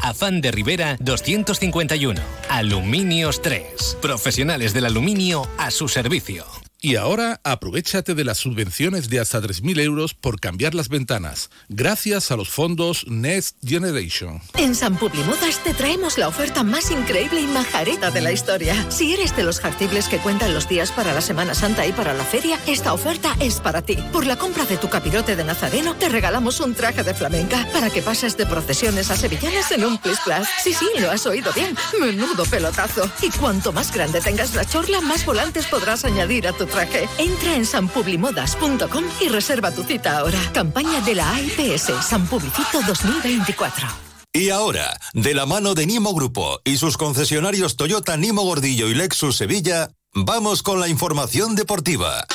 Afán 0.00 0.40
de 0.40 0.50
Rivera 0.50 0.96
251. 1.00 2.20
Aluminios 2.48 3.42
3. 3.42 3.98
Profesionales 4.00 4.74
del 4.74 4.86
aluminio 4.86 5.48
a 5.58 5.70
su 5.70 5.88
servicio. 5.88 6.59
Y 6.82 6.96
ahora 6.96 7.42
aprovechate 7.44 8.14
de 8.14 8.24
las 8.24 8.38
subvenciones 8.38 9.10
de 9.10 9.20
hasta 9.20 9.38
3.000 9.38 9.80
euros 9.80 10.14
por 10.14 10.40
cambiar 10.40 10.74
las 10.74 10.88
ventanas, 10.88 11.50
gracias 11.68 12.30
a 12.30 12.36
los 12.36 12.48
fondos 12.48 13.04
Next 13.06 13.58
Generation. 13.62 14.40
En 14.56 14.74
San 14.74 14.96
Publimodas 14.96 15.62
te 15.62 15.74
traemos 15.74 16.16
la 16.16 16.26
oferta 16.26 16.62
más 16.62 16.90
increíble 16.90 17.42
y 17.42 17.46
majareta 17.46 18.10
de 18.10 18.22
la 18.22 18.32
historia. 18.32 18.90
Si 18.90 19.12
eres 19.12 19.36
de 19.36 19.42
los 19.42 19.60
jartibles 19.60 20.08
que 20.08 20.20
cuentan 20.20 20.54
los 20.54 20.70
días 20.70 20.90
para 20.90 21.12
la 21.12 21.20
Semana 21.20 21.54
Santa 21.54 21.86
y 21.86 21.92
para 21.92 22.14
la 22.14 22.24
feria, 22.24 22.58
esta 22.66 22.94
oferta 22.94 23.36
es 23.40 23.60
para 23.60 23.82
ti. 23.82 23.98
Por 24.10 24.24
la 24.24 24.36
compra 24.36 24.64
de 24.64 24.78
tu 24.78 24.88
capirote 24.88 25.36
de 25.36 25.44
nazareno, 25.44 25.96
te 25.96 26.08
regalamos 26.08 26.60
un 26.60 26.74
traje 26.74 27.02
de 27.02 27.12
flamenca 27.12 27.68
para 27.74 27.90
que 27.90 28.00
pases 28.00 28.38
de 28.38 28.46
procesiones 28.46 29.10
a 29.10 29.16
sevillanas 29.16 29.70
en 29.72 29.84
un 29.84 29.98
plis 29.98 30.18
plus. 30.24 30.48
Sí, 30.64 30.72
sí, 30.72 30.86
lo 30.98 31.10
has 31.10 31.26
oído 31.26 31.52
bien. 31.52 31.76
Menudo 32.00 32.46
pelotazo. 32.46 33.02
Y 33.20 33.28
cuanto 33.32 33.70
más 33.70 33.92
grande 33.92 34.22
tengas 34.22 34.54
la 34.54 34.64
chorla, 34.64 35.02
más 35.02 35.26
volantes 35.26 35.66
podrás 35.66 36.06
añadir 36.06 36.48
a 36.48 36.54
tu 36.54 36.69
traje. 36.70 37.08
Entra 37.18 37.54
en 37.54 37.66
sanpublimodas.com 37.66 39.04
y 39.20 39.28
reserva 39.28 39.70
tu 39.70 39.82
cita 39.82 40.18
ahora. 40.18 40.38
Campaña 40.54 41.00
de 41.02 41.14
la 41.16 41.30
AIPS 41.34 41.92
San 42.02 42.26
Publicito 42.26 42.80
2024. 42.86 43.88
Y 44.32 44.50
ahora, 44.50 44.96
de 45.12 45.34
la 45.34 45.44
mano 45.44 45.74
de 45.74 45.86
Nimo 45.86 46.14
Grupo 46.14 46.60
y 46.64 46.76
sus 46.76 46.96
concesionarios 46.96 47.76
Toyota 47.76 48.16
Nimo 48.16 48.42
Gordillo 48.42 48.86
y 48.86 48.94
Lexus 48.94 49.36
Sevilla, 49.36 49.90
vamos 50.14 50.62
con 50.62 50.78
la 50.78 50.88
información 50.88 51.56
deportiva. 51.56 52.26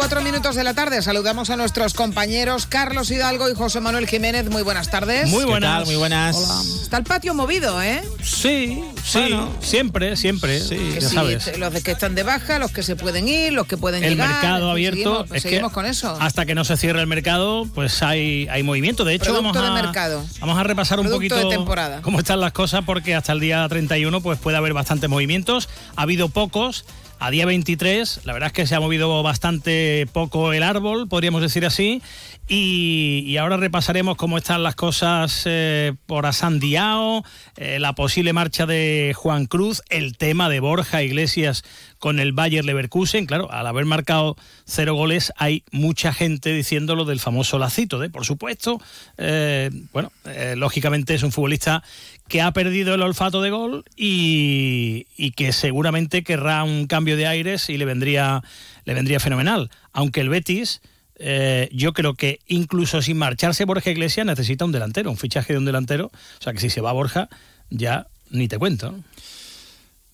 Cuatro 0.00 0.22
minutos 0.22 0.56
de 0.56 0.64
la 0.64 0.72
tarde. 0.72 1.02
Saludamos 1.02 1.50
a 1.50 1.58
nuestros 1.58 1.92
compañeros 1.92 2.64
Carlos 2.64 3.10
Hidalgo 3.10 3.50
y 3.50 3.54
José 3.54 3.80
Manuel 3.80 4.06
Jiménez. 4.06 4.48
Muy 4.48 4.62
buenas 4.62 4.90
tardes. 4.90 5.28
Muy 5.28 5.44
buenas. 5.44 5.84
Muy 5.84 5.96
buenas. 5.96 6.38
Está 6.80 6.96
el 6.96 7.04
patio 7.04 7.34
movido, 7.34 7.82
¿eh? 7.82 8.02
Sí, 8.22 8.82
sí, 9.04 9.38
siempre, 9.60 10.16
siempre. 10.16 10.58
Sí, 10.62 10.96
ya 10.98 11.06
sabes. 11.06 11.58
Los 11.58 11.74
de 11.74 11.82
que 11.82 11.90
están 11.90 12.14
de 12.14 12.22
baja, 12.22 12.58
los 12.58 12.70
que 12.70 12.82
se 12.82 12.96
pueden 12.96 13.28
ir, 13.28 13.52
los 13.52 13.66
que 13.66 13.76
pueden 13.76 14.02
el 14.02 14.12
llegar. 14.12 14.28
El 14.28 14.32
mercado 14.32 14.70
abierto. 14.70 15.24
Seguimos, 15.24 15.42
seguimos 15.42 15.72
con 15.72 15.84
eso. 15.84 16.16
Hasta 16.18 16.46
que 16.46 16.54
no 16.54 16.64
se 16.64 16.78
cierre 16.78 17.02
el 17.02 17.06
mercado, 17.06 17.68
pues 17.74 18.02
hay, 18.02 18.48
hay 18.48 18.62
movimiento. 18.62 19.04
De 19.04 19.12
hecho, 19.12 19.34
vamos 19.34 19.54
a, 19.54 19.72
mercado. 19.72 20.24
vamos 20.40 20.58
a 20.58 20.62
repasar 20.62 20.98
un 20.98 21.10
poquito 21.10 21.36
de 21.36 21.44
temporada. 21.44 22.00
cómo 22.00 22.20
están 22.20 22.40
las 22.40 22.52
cosas, 22.52 22.84
porque 22.86 23.14
hasta 23.14 23.32
el 23.32 23.40
día 23.40 23.68
31 23.68 24.22
pues 24.22 24.38
puede 24.38 24.56
haber 24.56 24.72
bastantes 24.72 25.10
movimientos. 25.10 25.68
Ha 25.94 26.02
habido 26.02 26.30
pocos. 26.30 26.86
A 27.22 27.30
día 27.30 27.44
23, 27.44 28.22
la 28.24 28.32
verdad 28.32 28.46
es 28.46 28.54
que 28.54 28.66
se 28.66 28.74
ha 28.74 28.80
movido 28.80 29.22
bastante 29.22 30.08
poco 30.10 30.54
el 30.54 30.62
árbol, 30.62 31.06
podríamos 31.06 31.42
decir 31.42 31.66
así. 31.66 32.00
Y, 32.48 33.36
ahora 33.36 33.58
repasaremos 33.58 34.16
cómo 34.16 34.38
están 34.38 34.62
las 34.62 34.74
cosas 34.74 35.42
eh, 35.44 35.92
por 36.06 36.24
Asandiao, 36.24 37.22
eh, 37.58 37.78
la 37.78 37.94
posible 37.94 38.32
marcha 38.32 38.64
de 38.64 39.12
Juan 39.14 39.44
Cruz, 39.44 39.82
el 39.90 40.16
tema 40.16 40.48
de 40.48 40.60
Borja 40.60 41.02
Iglesias 41.02 41.62
con 41.98 42.20
el 42.20 42.32
Bayer 42.32 42.64
Leverkusen. 42.64 43.26
Claro, 43.26 43.52
al 43.52 43.66
haber 43.66 43.84
marcado 43.84 44.36
cero 44.64 44.94
goles, 44.94 45.30
hay 45.36 45.62
mucha 45.70 46.14
gente 46.14 46.54
diciendo 46.54 46.96
lo 46.96 47.04
del 47.04 47.20
famoso 47.20 47.58
lacito. 47.58 48.02
¿eh? 48.02 48.08
Por 48.08 48.24
supuesto, 48.24 48.80
eh, 49.18 49.70
bueno, 49.92 50.10
lógicamente 50.56 51.14
es 51.14 51.22
un 51.22 51.32
futbolista 51.32 51.84
que 52.30 52.40
ha 52.40 52.52
perdido 52.52 52.94
el 52.94 53.02
olfato 53.02 53.42
de 53.42 53.50
gol 53.50 53.84
y, 53.96 55.32
que 55.32 55.52
seguramente 55.52 56.22
querrá 56.22 56.62
un 56.62 56.86
cambio 56.86 57.16
de 57.16 57.26
aires 57.26 57.68
y 57.68 57.76
le 57.76 57.84
vendría, 57.84 58.42
le 58.84 58.94
vendría 58.94 59.18
fenomenal. 59.18 59.68
Aunque 59.92 60.20
el 60.20 60.28
Betis 60.28 60.80
eh, 61.16 61.68
yo 61.72 61.92
creo 61.92 62.14
que 62.14 62.38
incluso 62.46 63.02
sin 63.02 63.18
marcharse 63.18 63.64
Borja 63.64 63.90
Iglesias 63.90 64.24
necesita 64.24 64.64
un 64.64 64.70
delantero, 64.70 65.10
un 65.10 65.16
fichaje 65.16 65.54
de 65.54 65.58
un 65.58 65.64
delantero. 65.64 66.06
O 66.06 66.42
sea 66.42 66.52
que 66.52 66.60
si 66.60 66.70
se 66.70 66.80
va 66.80 66.92
Borja, 66.92 67.28
ya 67.68 68.06
ni 68.30 68.46
te 68.46 68.58
cuento. 68.58 68.94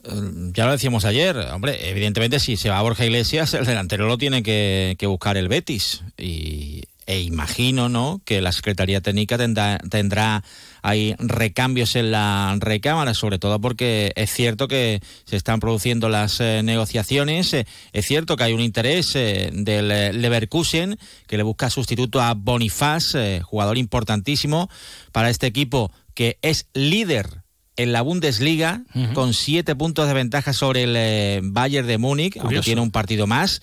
Eh, 0.04 0.10
ya 0.54 0.64
lo 0.64 0.72
decíamos 0.72 1.04
ayer, 1.04 1.36
hombre, 1.36 1.90
evidentemente 1.90 2.40
si 2.40 2.56
se 2.56 2.70
va 2.70 2.80
Borja 2.80 3.04
Iglesias, 3.04 3.52
el 3.52 3.66
delantero 3.66 4.06
lo 4.06 4.16
tiene 4.16 4.42
que, 4.42 4.96
buscar 5.02 5.36
el 5.36 5.48
Betis. 5.48 6.02
Y, 6.16 6.84
e 7.04 7.20
imagino 7.20 7.90
¿no? 7.90 8.22
que 8.24 8.40
la 8.40 8.52
Secretaría 8.52 9.02
Técnica 9.02 9.36
tendrá 9.36 10.42
hay 10.82 11.14
recambios 11.18 11.96
en 11.96 12.10
la 12.10 12.56
recámara, 12.58 13.14
sobre 13.14 13.38
todo 13.38 13.60
porque 13.60 14.12
es 14.16 14.32
cierto 14.32 14.68
que 14.68 15.00
se 15.24 15.36
están 15.36 15.60
produciendo 15.60 16.08
las 16.08 16.40
eh, 16.40 16.62
negociaciones, 16.62 17.52
eh, 17.54 17.66
es 17.92 18.06
cierto 18.06 18.36
que 18.36 18.44
hay 18.44 18.52
un 18.52 18.60
interés 18.60 19.14
eh, 19.16 19.50
del 19.52 19.88
Leverkusen 20.20 20.98
que 21.26 21.36
le 21.36 21.42
busca 21.42 21.70
sustituto 21.70 22.20
a 22.20 22.34
Bonifaz, 22.34 23.14
jugador 23.42 23.78
importantísimo 23.78 24.68
para 25.12 25.30
este 25.30 25.46
equipo 25.46 25.90
que 26.14 26.38
es 26.42 26.66
líder 26.72 27.42
en 27.76 27.92
la 27.92 28.02
Bundesliga 28.02 28.82
con 29.12 29.34
siete 29.34 29.74
puntos 29.74 30.08
de 30.08 30.14
ventaja 30.14 30.52
sobre 30.52 30.84
el 30.84 31.40
Bayern 31.50 31.86
de 31.86 31.98
Múnich, 31.98 32.38
aunque 32.38 32.60
tiene 32.60 32.80
un 32.80 32.90
partido 32.90 33.26
más. 33.26 33.60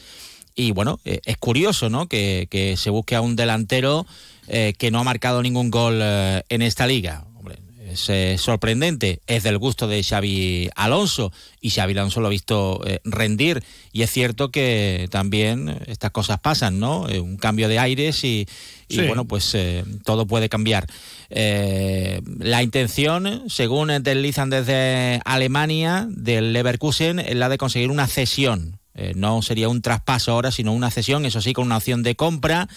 Y 0.56 0.72
bueno, 0.72 0.99
eh, 1.03 1.19
es 1.26 1.38
curioso, 1.38 1.90
¿no? 1.90 2.07
Que, 2.07 2.48
que, 2.49 2.77
se 2.77 2.90
busque 2.90 3.15
a 3.15 3.22
un 3.22 3.35
delantero 3.35 4.06
eh, 4.48 4.74
que 4.78 4.91
no 4.91 4.99
ha 4.99 5.03
marcado 5.03 5.41
ningún 5.41 5.72
gol 5.72 5.99
eh, 6.02 6.44
en 6.49 6.61
esta 6.61 6.88
liga. 6.88 7.26
Hombre, 7.36 7.57
es 7.91 8.41
sorprendente, 8.41 9.22
es 9.28 9.44
del 9.44 9.57
gusto 9.57 9.88
de 9.88 10.03
Xavi 10.03 10.70
Alonso 10.76 11.32
y 11.61 11.70
Xavi 11.70 11.94
Alonso 11.94 12.22
lo 12.22 12.28
ha 12.28 12.32
visto 12.32 12.82
rendir 13.03 13.64
y 13.91 14.02
es 14.02 14.11
cierto 14.11 14.52
que 14.52 15.07
también 15.11 15.80
estas 15.86 16.11
cosas 16.11 16.40
pasan, 16.40 16.80
¿no? 16.80 17.02
un 17.02 17.38
cambio 17.38 17.68
de 17.68 17.80
aires 17.80 18.24
y, 18.24 18.48
y 18.88 19.06
bueno, 19.06 19.26
pues 19.26 19.56
todo 20.03 20.26
puede 20.26 20.49
cambiar. 20.49 20.88
la 21.30 22.64
intención, 22.64 23.44
según 23.48 23.90
deslizan 24.02 24.49
desde 24.49 25.22
Alemania, 25.24 26.07
del 26.10 26.52
Leverkusen, 26.52 27.20
es 27.20 27.36
la 27.36 27.49
de 27.49 27.57
conseguir 27.57 27.91
una 27.91 28.07
cesión 28.07 28.80
eh, 28.95 29.14
no 29.15 29.41
sería 29.41 29.70
un 29.70 29.82
traspaso 29.82 30.32
ahora, 30.32 30.52
sino 30.52 30.72
una 30.72 30.91
cesión, 30.91 31.26
eso 31.26 31.41
sí, 31.41 31.53
con 31.53 31.65
una 31.65 31.78
opción 31.78 32.03
de 32.03 32.15
compra 32.15 32.68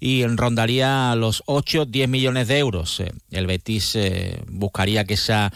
y 0.00 0.26
rondaría 0.26 1.14
los 1.14 1.42
8, 1.46 1.86
10 1.86 2.08
millones 2.10 2.48
de 2.48 2.58
euros. 2.58 3.00
Eh, 3.00 3.12
el 3.30 3.46
Betis 3.46 3.96
eh, 3.96 4.42
buscaría 4.48 5.04
que 5.04 5.14
esa 5.14 5.52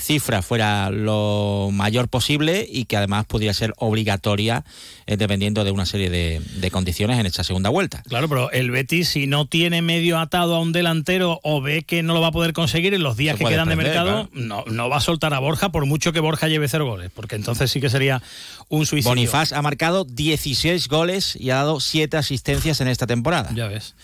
cifra 0.00 0.42
fuera 0.42 0.90
lo 0.90 1.70
mayor 1.72 2.08
posible 2.08 2.68
y 2.70 2.84
que 2.84 2.98
además 2.98 3.24
pudiera 3.24 3.54
ser 3.54 3.72
obligatoria 3.78 4.66
dependiendo 5.06 5.64
de 5.64 5.70
una 5.70 5.86
serie 5.86 6.10
de, 6.10 6.70
condiciones 6.70 7.18
en 7.18 7.24
esta 7.24 7.42
segunda 7.42 7.70
vuelta. 7.70 8.02
Claro, 8.02 8.28
pero 8.28 8.50
el 8.50 8.70
Betis 8.70 9.08
si 9.08 9.26
no 9.26 9.46
tiene 9.46 9.80
medio 9.80 10.18
atado 10.18 10.54
a 10.56 10.60
un 10.60 10.72
delantero 10.72 11.40
o 11.42 11.62
ve 11.62 11.84
que 11.84 12.02
no 12.02 12.12
lo 12.12 12.20
va 12.20 12.26
a 12.26 12.32
poder 12.32 12.52
conseguir 12.52 12.92
en 12.92 13.02
los 13.02 13.16
días 13.16 13.38
que 13.38 13.46
quedan 13.46 13.70
de 13.70 13.76
mercado, 13.76 14.28
no, 14.34 14.62
no 14.66 14.90
va 14.90 14.98
a 14.98 15.00
soltar 15.00 15.32
a 15.32 15.38
Borja 15.38 15.70
por 15.70 15.86
mucho 15.86 16.12
que 16.12 16.20
Borja 16.20 16.48
lleve 16.48 16.68
cero 16.68 16.84
goles, 16.84 17.10
porque 17.14 17.36
entonces 17.36 17.70
sí 17.70 17.80
que 17.80 17.88
sería 17.88 18.20
un 18.68 18.84
Bonifaz 19.02 19.52
ha 19.52 19.62
marcado 19.62 20.04
16 20.04 20.88
goles 20.88 21.36
y 21.36 21.50
ha 21.50 21.56
dado 21.56 21.80
7 21.80 22.16
asistencias 22.16 22.80
en 22.80 22.88
esta 22.88 23.06
temporada. 23.06 23.50
Ya 23.54 23.66
ves. 23.68 23.94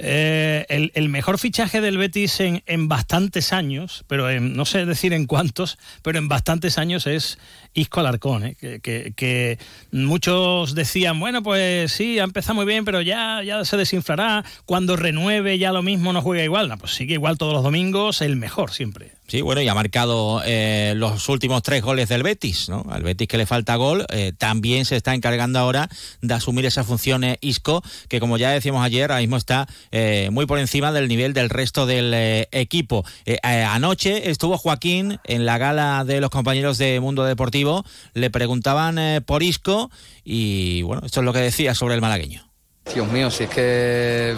Eh, 0.00 0.64
el, 0.94 1.08
mejor 1.08 1.40
fichaje 1.40 1.80
del 1.80 1.98
Betis 1.98 2.38
en, 2.40 2.88
bastantes 2.88 3.52
años, 3.52 4.04
pero 4.06 4.30
no 4.40 4.64
sé 4.64 4.86
decir 4.86 5.12
en 5.12 5.26
cuántos, 5.26 5.76
pero 6.02 6.18
en 6.18 6.28
bastantes 6.28 6.78
años 6.78 7.08
es 7.08 7.40
Isco 7.74 7.98
Alarcón, 7.98 8.44
¿eh? 8.44 8.56
que, 8.80 9.58
muchos 9.90 10.76
decían, 10.76 11.18
bueno, 11.18 11.42
pues 11.42 11.90
sí, 11.90 12.20
ha 12.20 12.24
empezado 12.24 12.54
muy 12.54 12.64
bien, 12.64 12.84
pero 12.84 13.00
ya, 13.00 13.42
ya 13.42 13.64
se 13.64 13.76
desinflará, 13.76 14.44
cuando 14.66 14.94
renueve 14.94 15.58
ya 15.58 15.72
lo 15.72 15.82
mismo 15.82 16.12
no 16.12 16.22
juega 16.22 16.44
igual, 16.44 16.68
no, 16.68 16.78
pues 16.78 16.92
sigue 16.92 17.14
igual 17.14 17.36
todos 17.36 17.54
los 17.54 17.64
domingos, 17.64 18.22
el 18.22 18.36
mejor 18.36 18.70
siempre. 18.70 19.17
Sí, 19.28 19.42
bueno, 19.42 19.60
y 19.60 19.68
ha 19.68 19.74
marcado 19.74 20.40
eh, 20.46 20.94
los 20.96 21.28
últimos 21.28 21.62
tres 21.62 21.82
goles 21.82 22.08
del 22.08 22.22
Betis, 22.22 22.70
¿no? 22.70 22.86
Al 22.88 23.02
Betis 23.02 23.28
que 23.28 23.36
le 23.36 23.44
falta 23.44 23.76
gol, 23.76 24.06
eh, 24.08 24.32
también 24.36 24.86
se 24.86 24.96
está 24.96 25.14
encargando 25.14 25.58
ahora 25.58 25.90
de 26.22 26.32
asumir 26.32 26.64
esas 26.64 26.86
funciones 26.86 27.36
Isco, 27.42 27.82
que 28.08 28.20
como 28.20 28.38
ya 28.38 28.50
decíamos 28.50 28.82
ayer, 28.82 29.10
ahora 29.10 29.20
mismo 29.20 29.36
está 29.36 29.68
eh, 29.92 30.30
muy 30.32 30.46
por 30.46 30.58
encima 30.58 30.92
del 30.92 31.08
nivel 31.08 31.34
del 31.34 31.50
resto 31.50 31.84
del 31.84 32.14
equipo. 32.52 33.04
anoche 33.42 34.30
estuvo 34.30 34.56
Joaquín 34.56 35.18
en 35.24 35.44
la 35.44 35.58
gala 35.58 36.04
de 36.06 36.22
los 36.22 36.30
compañeros 36.30 36.78
de 36.78 36.98
Mundo 36.98 37.24
Deportivo, 37.24 37.84
le 38.14 38.30
preguntaban 38.30 39.22
por 39.26 39.42
Isco 39.42 39.90
y 40.24 40.80
bueno, 40.82 41.02
esto 41.04 41.20
es 41.20 41.26
lo 41.26 41.34
que 41.34 41.40
decía 41.40 41.74
sobre 41.74 41.96
el 41.96 42.00
malagueño. 42.00 42.47
Dios 42.94 43.06
mío, 43.08 43.30
si 43.30 43.44
es 43.44 43.50
que 43.50 44.36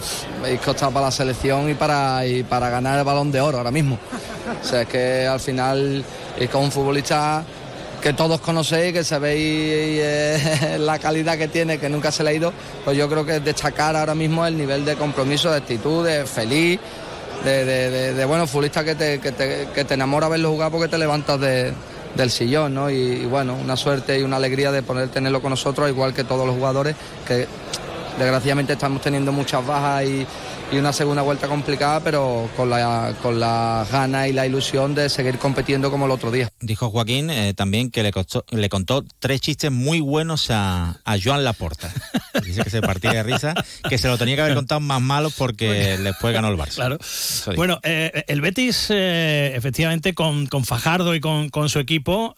Isco 0.53 0.73
está 0.73 0.91
para 0.91 1.07
la 1.07 1.13
selección 1.13 1.71
y 1.71 1.75
para, 1.75 2.27
y 2.27 2.43
para 2.43 2.69
ganar 2.69 2.99
el 2.99 3.05
balón 3.05 3.31
de 3.31 3.41
oro 3.41 3.59
ahora 3.59 3.71
mismo. 3.71 3.99
O 4.61 4.65
sea, 4.65 4.83
es 4.83 4.89
que 4.89 5.27
al 5.27 5.41
final 5.41 6.05
es 6.39 6.55
un 6.55 6.71
futbolista 6.73 7.45
que 8.01 8.13
todos 8.13 8.41
conocéis, 8.41 8.93
que 8.93 9.05
sabéis 9.05 10.01
eh, 10.03 10.77
la 10.81 10.99
calidad 10.99 11.37
que 11.37 11.49
tiene, 11.49 11.79
que 11.79 11.89
nunca 11.89 12.11
se 12.11 12.25
le 12.25 12.31
ha 12.31 12.33
ido, 12.33 12.53
pues 12.85 12.97
yo 12.97 13.09
creo 13.09 13.25
que 13.25 13.41
destacar 13.41 13.95
ahora 13.97 14.15
mismo 14.15 14.47
el 14.47 14.57
nivel 14.57 14.85
de 14.85 14.97
compromiso, 14.97 15.51
de 15.51 15.59
actitud, 15.59 16.07
de 16.07 16.25
feliz, 16.25 16.81
de, 17.45 18.25
bueno, 18.27 18.47
futbolista 18.47 18.85
que 18.85 18.95
te, 18.95 19.19
que, 19.19 19.33
te, 19.33 19.69
que 19.75 19.85
te 19.85 19.95
enamora 19.95 20.29
verlo 20.29 20.51
jugar 20.51 20.71
porque 20.71 20.89
te 20.89 20.99
levantas 20.99 21.41
del 21.41 22.31
sillón, 22.31 22.75
¿no? 22.75 22.91
Y, 22.91 22.95
y, 22.95 23.27
bueno, 23.27 23.55
una 23.55 23.77
suerte 23.77 24.19
y 24.19 24.23
una 24.23 24.37
alegría 24.37 24.73
de 24.73 24.83
poder 24.83 25.09
tenerlo 25.09 25.41
con 25.41 25.51
nosotros, 25.51 25.89
igual 25.89 26.13
que 26.13 26.25
todos 26.25 26.47
los 26.47 26.57
jugadores, 26.57 26.97
que 27.27 27.47
desgraciadamente 28.21 28.75
estamos 28.75 29.01
teniendo 29.03 29.33
muchas 29.33 29.67
bajas 29.67 30.05
y, 30.05 30.27
y 30.73 30.79
una 30.79 30.93
segunda 30.93 31.23
vuelta 31.23 31.49
complicada, 31.49 32.01
pero 32.01 32.49
con 32.57 32.71
la, 32.71 33.15
con 33.23 33.41
la 33.41 33.87
gana 33.91 34.29
y 34.29 34.33
la 34.33 34.47
ilusión 34.47 34.95
de 34.95 35.09
seguir 35.09 35.39
compitiendo 35.39 35.91
como 35.91 36.07
el 36.07 36.13
otro 36.13 36.31
día. 36.31 36.51
Dijo 36.61 36.91
Joaquín 36.91 37.31
eh, 37.31 37.55
también 37.55 37.91
que 37.91 38.03
le, 38.03 38.13
le 38.51 38.69
contó 38.69 39.05
tres 39.19 39.41
chistes 39.41 39.73
muy 39.73 40.01
buenos 40.01 40.51
a, 40.51 41.01
a 41.05 41.17
Joan 41.23 41.45
Laporta. 41.45 41.93
Dice 42.45 42.63
que 42.63 42.71
se 42.71 42.81
partía 42.81 43.13
de 43.13 43.23
risa, 43.23 43.55
que 43.89 43.99
se 43.99 44.09
lo 44.09 44.17
tenía 44.17 44.37
que 44.37 44.43
haber 44.43 44.55
contado 44.55 44.81
más 44.81 45.01
malos 45.01 45.35
porque 45.37 45.99
después 46.03 46.33
ganó 46.33 46.49
el 46.49 46.57
Barça. 46.57 46.77
Claro. 46.77 46.99
Bueno, 47.57 47.81
eh, 47.83 48.25
el 48.29 48.41
Betis, 48.41 48.87
eh, 48.91 49.53
efectivamente, 49.57 50.15
con, 50.15 50.47
con, 50.47 50.65
Fajardo 50.65 51.15
y 51.15 51.21
con, 51.21 51.49
con 51.49 51.69
su 51.69 51.79
equipo, 51.81 52.35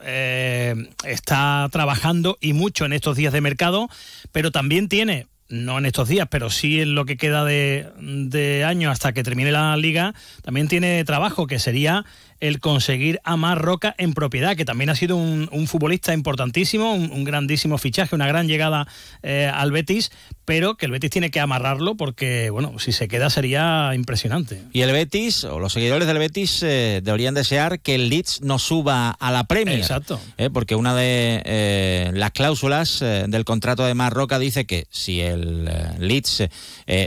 está 1.05 1.69
trabajando 1.71 2.39
y 2.41 2.53
mucho 2.53 2.87
en 2.87 2.93
estos 2.93 3.17
días 3.17 3.33
de 3.33 3.41
mercado, 3.41 3.89
pero 4.33 4.51
también 4.51 4.89
tiene 4.89 5.27
no 5.53 5.79
en 5.79 5.87
estos 5.87 6.09
días, 6.09 6.27
pero 6.31 6.51
sí 6.51 6.81
en 6.81 6.95
lo 6.95 7.05
que 7.05 7.17
queda 7.17 7.45
de, 7.45 7.87
de 8.01 8.65
año 8.65 8.91
hasta 8.91 9.13
que 9.13 9.23
termine 9.23 9.53
la 9.53 9.77
liga, 9.77 10.15
también 10.43 10.67
tiene 10.67 11.05
trabajo, 11.05 11.47
que 11.47 11.59
sería 11.59 12.05
el 12.43 12.59
conseguir 12.59 13.21
a 13.23 13.37
Marroca 13.37 13.95
en 13.99 14.15
propiedad, 14.15 14.57
que 14.57 14.65
también 14.65 14.91
ha 14.91 14.97
sido 14.97 15.17
un, 15.17 15.49
futbolista 15.69 16.13
importantísimo, 16.13 16.93
un, 16.93 17.23
grandísimo 17.23 17.79
fichaje, 17.79 18.17
una 18.17 18.27
gran 18.27 18.49
llegada 18.49 18.89
eh, 19.23 19.49
al 19.53 19.71
Betis, 19.71 20.11
pero 20.45 20.75
que 20.75 20.87
el 20.87 20.93
Betis 20.93 21.11
tiene 21.11 21.31
que 21.31 21.39
amarrarlo 21.39 21.97
porque, 21.97 22.51
bueno, 22.51 22.81
si 22.81 22.91
se 22.91 23.07
queda 23.07 23.31
sería 23.31 23.93
impresionante. 23.95 24.61
Y 24.73 24.81
el 24.81 24.91
Betis, 24.91 25.45
o 25.45 25.61
los 25.61 25.73
seguidores 25.73 26.09
del 26.09 26.19
Betis, 26.19 26.65
eh, 26.65 27.01
deberían 27.05 27.35
desear 27.35 27.79
que 27.79 27.95
el 27.95 28.09
Leeds 28.09 28.41
no 28.43 28.59
suba 28.59 29.11
a 29.11 29.31
la 29.31 29.45
Premier. 29.45 29.79
Exacto. 29.79 30.21
Eh, 30.37 30.51
porque 30.53 30.75
una 30.75 30.97
de 30.97 32.11
las 32.13 32.33
cláusulas 32.33 32.99
del 32.99 33.45
contrato 33.45 33.85
de 33.85 33.95
Marroca 33.95 34.41
dice 34.41 34.65
que 34.65 34.89
si 34.91 35.21
el 35.21 35.71
Leeds 36.01 36.49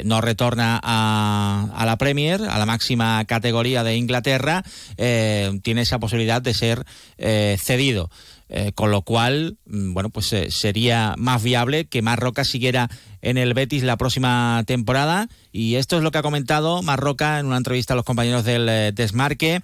no 0.05 0.21
retorna 0.21 0.79
a, 0.81 1.67
a, 1.75 1.85
la 1.85 1.97
Premier, 1.97 2.41
a 2.41 2.57
la 2.57 2.65
máxima 2.65 3.25
categoría 3.25 3.83
de 3.83 3.97
Inglaterra, 3.97 4.63
tiene 5.63 5.81
esa 5.81 5.99
posibilidad 5.99 6.41
de 6.41 6.53
ser 6.53 6.85
cedido. 7.17 8.09
Eh, 8.47 8.73
con 8.75 8.91
lo 8.91 9.01
cual, 9.01 9.57
mm, 9.65 9.93
bueno, 9.93 10.09
pues 10.11 10.31
eh, 10.33 10.51
sería 10.51 11.15
más 11.17 11.41
viable 11.41 11.85
que 11.85 12.03
Marroca 12.03 12.43
siguiera 12.43 12.91
en 13.23 13.39
el 13.39 13.55
Betis 13.55 13.81
la 13.83 13.97
próxima 13.97 14.63
temporada. 14.67 15.27
Y 15.51 15.75
esto 15.75 15.97
es 15.97 16.03
lo 16.03 16.11
que 16.11 16.19
ha 16.19 16.23
comentado 16.23 16.83
Marroca 16.83 17.39
en 17.39 17.47
una 17.47 17.57
entrevista 17.57 17.93
a 17.93 17.95
los 17.95 18.05
compañeros 18.05 18.45
del 18.45 18.69
eh, 18.69 18.91
Desmarque 18.93 19.61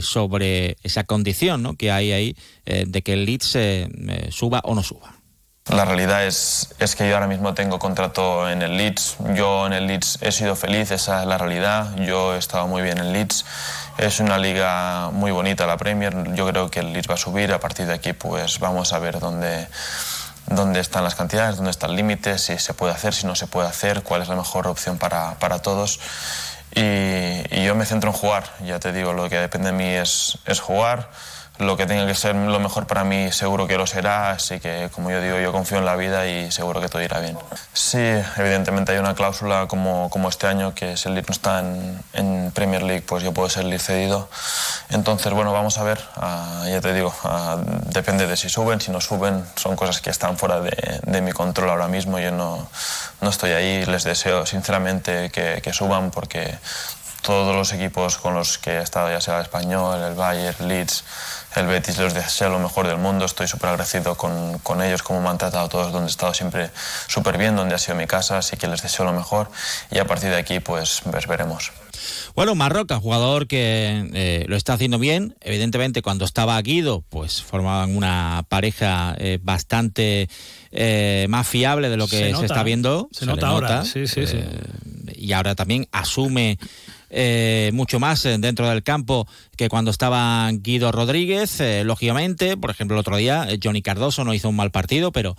sobre 0.00 0.76
esa 0.82 1.04
condición 1.04 1.76
que 1.76 1.92
hay 1.92 2.10
ahí 2.10 2.36
de 2.64 3.02
que 3.02 3.12
el 3.12 3.26
Leeds 3.26 3.56
suba 4.30 4.60
o 4.64 4.74
no 4.74 4.82
suba. 4.82 5.15
La 5.68 5.84
realidad 5.84 6.24
es, 6.24 6.74
es, 6.78 6.94
que 6.94 7.08
yo 7.08 7.14
ahora 7.14 7.26
mismo 7.26 7.54
tengo 7.54 7.78
contrato 7.78 8.48
en 8.48 8.62
el 8.62 8.76
Leeds. 8.76 9.16
Yo 9.34 9.66
en 9.66 9.72
el 9.72 9.86
Leeds 9.86 10.18
he 10.20 10.30
sido 10.30 10.54
feliz, 10.54 10.90
esa 10.92 11.22
es 11.22 11.26
la 11.26 11.38
realidad. 11.38 11.94
Yo 11.96 12.34
he 12.34 12.38
estado 12.38 12.68
muy 12.68 12.82
bien 12.82 12.98
en 12.98 13.12
Leeds 13.12 13.44
es 13.98 14.20
una 14.20 14.38
liga 14.38 15.10
muy 15.10 15.30
bonita 15.30 15.66
la 15.66 15.76
Premier, 15.76 16.34
yo 16.34 16.46
creo 16.48 16.70
que 16.70 16.80
el 16.80 16.92
Leeds 16.92 17.08
va 17.08 17.14
a 17.14 17.18
subir, 17.18 17.52
a 17.52 17.60
partir 17.60 17.86
de 17.86 17.94
aquí 17.94 18.12
pues 18.12 18.58
vamos 18.58 18.92
a 18.92 18.98
ver 18.98 19.18
dónde, 19.18 19.68
dónde 20.48 20.80
están 20.80 21.02
las 21.04 21.14
cantidades, 21.14 21.56
dónde 21.56 21.70
está 21.70 21.86
el 21.86 21.96
límite, 21.96 22.38
si 22.38 22.58
se 22.58 22.74
puede 22.74 22.92
hacer, 22.92 23.14
si 23.14 23.26
no 23.26 23.34
se 23.34 23.46
puede 23.46 23.68
hacer, 23.68 24.02
cuál 24.02 24.22
es 24.22 24.28
la 24.28 24.36
mejor 24.36 24.66
opción 24.66 24.98
para, 24.98 25.38
para 25.38 25.60
todos. 25.60 25.98
Y, 26.74 26.80
y, 27.50 27.64
yo 27.64 27.74
me 27.74 27.86
centro 27.86 28.10
en 28.10 28.16
jugar, 28.16 28.44
ya 28.66 28.78
te 28.78 28.92
digo, 28.92 29.14
lo 29.14 29.30
que 29.30 29.38
depende 29.38 29.68
de 29.68 29.72
mí 29.72 29.88
es, 29.88 30.38
es 30.44 30.60
jugar 30.60 31.08
lo 31.58 31.76
que 31.76 31.86
tenga 31.86 32.06
que 32.06 32.14
ser 32.14 32.34
lo 32.34 32.60
mejor 32.60 32.86
para 32.86 33.04
mí 33.04 33.32
seguro 33.32 33.66
que 33.66 33.78
lo 33.78 33.86
será, 33.86 34.32
así 34.32 34.60
que 34.60 34.90
como 34.92 35.10
yo 35.10 35.20
digo, 35.20 35.38
yo 35.38 35.52
confío 35.52 35.78
en 35.78 35.84
la 35.84 35.96
vida 35.96 36.26
y 36.26 36.50
seguro 36.50 36.80
que 36.80 36.88
todo 36.88 37.02
irá 37.02 37.20
bien. 37.20 37.38
Sí, 37.72 37.98
evidentemente 38.36 38.92
hay 38.92 38.98
una 38.98 39.14
cláusula 39.14 39.66
como, 39.66 40.10
como 40.10 40.28
este 40.28 40.46
año 40.46 40.74
que 40.74 40.96
si 40.96 41.08
el 41.08 41.14
Leeds 41.14 41.28
no 41.28 41.32
está 41.32 41.60
en, 41.60 42.02
en, 42.12 42.52
Premier 42.52 42.82
League, 42.82 43.04
pues 43.06 43.22
yo 43.22 43.32
puedo 43.32 43.48
ser 43.48 43.64
Leeds 43.64 43.84
cedido. 43.84 44.28
Entonces, 44.90 45.32
bueno, 45.32 45.52
vamos 45.52 45.78
a 45.78 45.82
ver, 45.82 46.00
ah, 46.16 46.64
ya 46.68 46.80
te 46.80 46.92
digo, 46.92 47.14
ah, 47.24 47.58
depende 47.86 48.26
de 48.26 48.36
si 48.36 48.48
suben, 48.48 48.80
si 48.80 48.90
no 48.90 49.00
suben, 49.00 49.44
son 49.56 49.76
cosas 49.76 50.00
que 50.00 50.10
están 50.10 50.36
fuera 50.36 50.60
de, 50.60 51.00
de 51.02 51.20
mi 51.20 51.32
control 51.32 51.70
ahora 51.70 51.88
mismo, 51.88 52.18
yo 52.18 52.32
no, 52.32 52.68
no, 53.20 53.30
estoy 53.30 53.50
ahí, 53.52 53.84
les 53.86 54.04
deseo 54.04 54.46
sinceramente 54.46 55.30
que, 55.30 55.60
que 55.62 55.72
suban 55.72 56.10
porque 56.10 56.58
todos 57.26 57.56
los 57.56 57.72
equipos 57.72 58.18
con 58.18 58.34
los 58.34 58.56
que 58.56 58.70
he 58.70 58.82
estado, 58.82 59.10
ya 59.10 59.20
sea 59.20 59.38
el 59.38 59.42
Español, 59.42 60.00
el 60.00 60.14
Bayern, 60.14 60.68
Leeds, 60.68 61.02
el 61.56 61.66
Betis 61.66 61.98
les 61.98 62.14
desea 62.14 62.48
lo 62.48 62.60
mejor 62.60 62.86
del 62.86 62.98
mundo, 62.98 63.24
estoy 63.24 63.48
súper 63.48 63.70
agradecido 63.70 64.16
con, 64.16 64.60
con, 64.60 64.80
ellos, 64.80 65.02
como 65.02 65.20
me 65.20 65.28
han 65.28 65.36
tratado 65.36 65.68
todos, 65.68 65.90
donde 65.90 66.06
he 66.06 66.10
estado 66.10 66.32
siempre 66.34 66.70
súper 67.08 67.36
bien, 67.36 67.56
donde 67.56 67.74
ha 67.74 67.78
sido 67.78 67.96
mi 67.96 68.06
casa, 68.06 68.38
así 68.38 68.56
que 68.56 68.68
les 68.68 68.80
deseo 68.80 69.04
lo 69.04 69.12
mejor 69.12 69.50
y 69.90 69.98
a 69.98 70.04
partir 70.06 70.30
de 70.30 70.36
aquí 70.36 70.60
pues, 70.60 71.02
pues 71.10 71.26
veremos. 71.26 71.72
Bueno, 72.36 72.54
Marroca, 72.54 73.00
jugador 73.00 73.48
que 73.48 74.08
eh, 74.14 74.44
lo 74.46 74.56
está 74.56 74.74
haciendo 74.74 74.98
bien. 74.98 75.34
Evidentemente, 75.40 76.02
cuando 76.02 76.24
estaba 76.24 76.60
Guido, 76.60 77.02
pues 77.08 77.42
formaban 77.42 77.96
una 77.96 78.44
pareja 78.48 79.16
eh, 79.18 79.38
bastante 79.42 80.28
eh, 80.70 81.26
más 81.28 81.48
fiable 81.48 81.88
de 81.88 81.96
lo 81.96 82.06
que 82.06 82.34
se, 82.34 82.44
está 82.44 82.62
viendo. 82.62 83.08
Se, 83.10 83.26
nota, 83.26 83.48
ahora, 83.48 83.84
sí, 83.84 84.06
sí, 84.06 84.26
sí. 84.26 84.38
Y 85.14 85.32
ahora 85.32 85.54
también 85.54 85.88
asume 85.92 86.58
eh, 87.10 87.70
mucho 87.72 88.00
más 88.00 88.24
eh, 88.24 88.36
dentro 88.38 88.68
del 88.68 88.82
campo 88.82 89.28
que 89.56 89.68
cuando 89.68 89.90
estaba 89.90 90.50
Guido 90.52 90.92
Rodríguez, 90.92 91.60
eh, 91.60 91.84
lógicamente. 91.84 92.56
Por 92.56 92.70
ejemplo, 92.70 92.96
el 92.96 93.00
otro 93.00 93.16
día 93.16 93.48
Johnny 93.62 93.82
Cardoso 93.82 94.24
no 94.24 94.34
hizo 94.34 94.48
un 94.48 94.56
mal 94.56 94.70
partido, 94.70 95.12
pero 95.12 95.36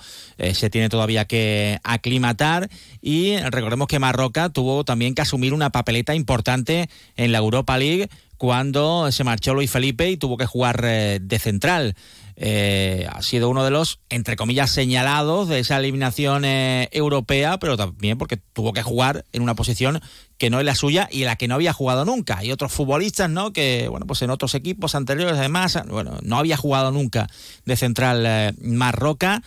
se 0.54 0.70
tiene 0.70 0.90
todavía 0.90 1.26
que 1.26 1.80
aclimatar. 1.84 2.70
Y 3.02 3.38
recordemos 3.38 3.88
que 3.88 4.00
Marroca 4.00 4.50
tuvo 4.50 4.84
también 4.84 5.16
que 5.16 5.22
asumir 5.22 5.54
una 5.54 5.70
papeleta 5.70 6.16
importante 6.16 6.90
en 7.16 7.32
la 7.32 7.40
Europa 7.40 7.78
League 7.78 8.10
cuando 8.38 9.12
se 9.12 9.24
marchó 9.24 9.54
Luis 9.54 9.72
Felipe 9.72 10.10
y 10.10 10.18
tuvo 10.18 10.38
que 10.38 10.46
jugar 10.46 10.82
de 10.82 11.40
central. 11.40 11.96
Eh, 12.40 13.08
ha 13.12 13.24
sido 13.24 13.50
uno 13.50 13.64
de 13.64 13.72
los, 13.72 14.00
entre 14.10 14.36
comillas, 14.36 14.70
señalados 14.70 15.50
de 15.50 15.58
esa 15.58 15.78
eliminación 15.78 16.46
eh, 16.46 16.88
europea, 16.92 17.58
pero 17.58 17.78
también 17.78 18.20
porque 18.20 18.38
tuvo 18.38 18.74
que 18.74 18.84
jugar 18.84 19.26
en 19.34 19.42
una 19.42 19.56
posición 19.56 20.02
que 20.38 20.52
no 20.52 20.60
es 20.60 20.66
la 20.66 20.76
suya 20.76 21.10
y 21.12 21.22
en 21.22 21.26
la 21.26 21.36
que 21.36 21.48
no 21.48 21.56
había 21.56 21.74
jugado 21.74 22.06
nunca. 22.06 22.38
Hay 22.38 22.52
otros 22.52 22.72
futbolistas, 22.72 23.28
¿no? 23.28 23.54
Que, 23.54 23.88
bueno, 23.90 24.06
pues 24.06 24.22
en 24.22 24.30
otros 24.30 24.54
equipos 24.54 24.94
anteriores, 24.94 25.36
además, 25.36 25.80
bueno, 25.90 26.20
no 26.22 26.38
había 26.38 26.58
jugado 26.58 26.92
nunca 26.92 27.28
de 27.66 27.76
central 27.76 28.24
eh, 28.28 28.54
Marroca 28.62 29.42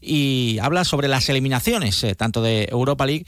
y 0.00 0.58
habla 0.62 0.84
sobre 0.84 1.08
las 1.08 1.28
eliminaciones, 1.28 2.06
tanto 2.16 2.42
de 2.42 2.68
Europa 2.70 3.06
League 3.06 3.26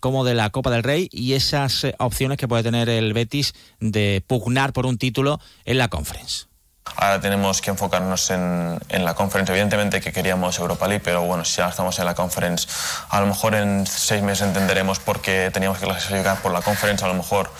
como 0.00 0.24
de 0.24 0.34
la 0.34 0.50
Copa 0.50 0.70
del 0.70 0.82
Rey 0.82 1.08
y 1.12 1.34
esas 1.34 1.86
opciones 1.98 2.38
que 2.38 2.48
puede 2.48 2.62
tener 2.64 2.88
el 2.88 3.12
Betis 3.12 3.52
de 3.78 4.24
pugnar 4.26 4.72
por 4.72 4.86
un 4.86 4.96
título 4.96 5.38
en 5.64 5.78
la 5.78 5.88
Conference. 5.88 6.48
Ahora 6.96 7.20
tenemos 7.20 7.60
que 7.60 7.70
enfocarnos 7.70 8.30
en, 8.30 8.78
en, 8.88 9.04
la 9.04 9.14
conference. 9.14 9.52
Evidentemente 9.52 10.00
que 10.00 10.12
queríamos 10.12 10.58
Europa 10.58 10.88
League, 10.88 11.02
pero 11.04 11.22
bueno, 11.22 11.44
si 11.44 11.58
ya 11.58 11.68
estamos 11.68 11.98
en 11.98 12.04
la 12.04 12.14
conference, 12.14 12.68
a 13.08 13.20
lo 13.20 13.26
mejor 13.26 13.54
en 13.54 13.86
seis 13.86 14.22
meses 14.22 14.46
entenderemos 14.46 14.98
por 14.98 15.20
qué 15.20 15.50
teníamos 15.52 15.78
que 15.78 15.86
clasificar 15.86 16.40
por 16.40 16.52
la 16.52 16.62
conference. 16.62 17.04
A 17.04 17.08
lo 17.08 17.14
mejor 17.14 17.50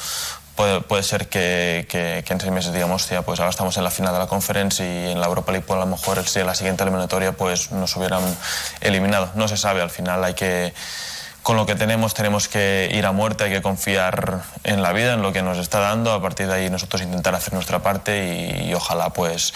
puede, 0.56 0.80
puede 0.80 1.02
ser 1.02 1.28
que, 1.28 1.86
que, 1.88 2.24
que, 2.26 2.32
en 2.32 2.40
seis 2.40 2.52
meses 2.52 2.72
digamos, 2.72 3.02
hostia, 3.02 3.22
pues 3.22 3.38
ahora 3.38 3.50
estamos 3.50 3.76
en 3.76 3.84
la 3.84 3.90
final 3.90 4.12
de 4.12 4.18
la 4.18 4.26
conference 4.26 4.84
y 4.84 5.12
en 5.12 5.20
la 5.20 5.26
Europa 5.26 5.52
League, 5.52 5.66
pues 5.66 5.76
a 5.76 5.80
lo 5.80 5.86
mejor 5.86 6.24
si 6.26 6.40
en 6.40 6.46
la 6.46 6.54
siguiente 6.54 6.82
eliminatoria 6.82 7.32
pues 7.32 7.70
nos 7.70 7.96
hubieran 7.96 8.22
eliminado. 8.80 9.30
No 9.34 9.46
se 9.46 9.56
sabe, 9.56 9.80
al 9.80 9.90
final 9.90 10.24
hay 10.24 10.34
que 10.34 10.74
con 11.42 11.56
lo 11.56 11.66
que 11.66 11.74
tenemos 11.74 12.14
tenemos 12.14 12.48
que 12.48 12.90
ir 12.92 13.06
a 13.06 13.12
muerte, 13.12 13.44
hay 13.44 13.50
que 13.50 13.62
confiar 13.62 14.42
en 14.64 14.82
la 14.82 14.92
vida, 14.92 15.14
en 15.14 15.22
lo 15.22 15.32
que 15.32 15.42
nos 15.42 15.58
está 15.58 15.80
dando, 15.80 16.12
a 16.12 16.20
partir 16.20 16.46
de 16.46 16.54
ahí 16.54 16.70
nosotros 16.70 17.02
intentar 17.02 17.34
hacer 17.34 17.54
nuestra 17.54 17.78
parte 17.80 18.66
y, 18.66 18.74
ojalá 18.74 19.10
pues 19.10 19.52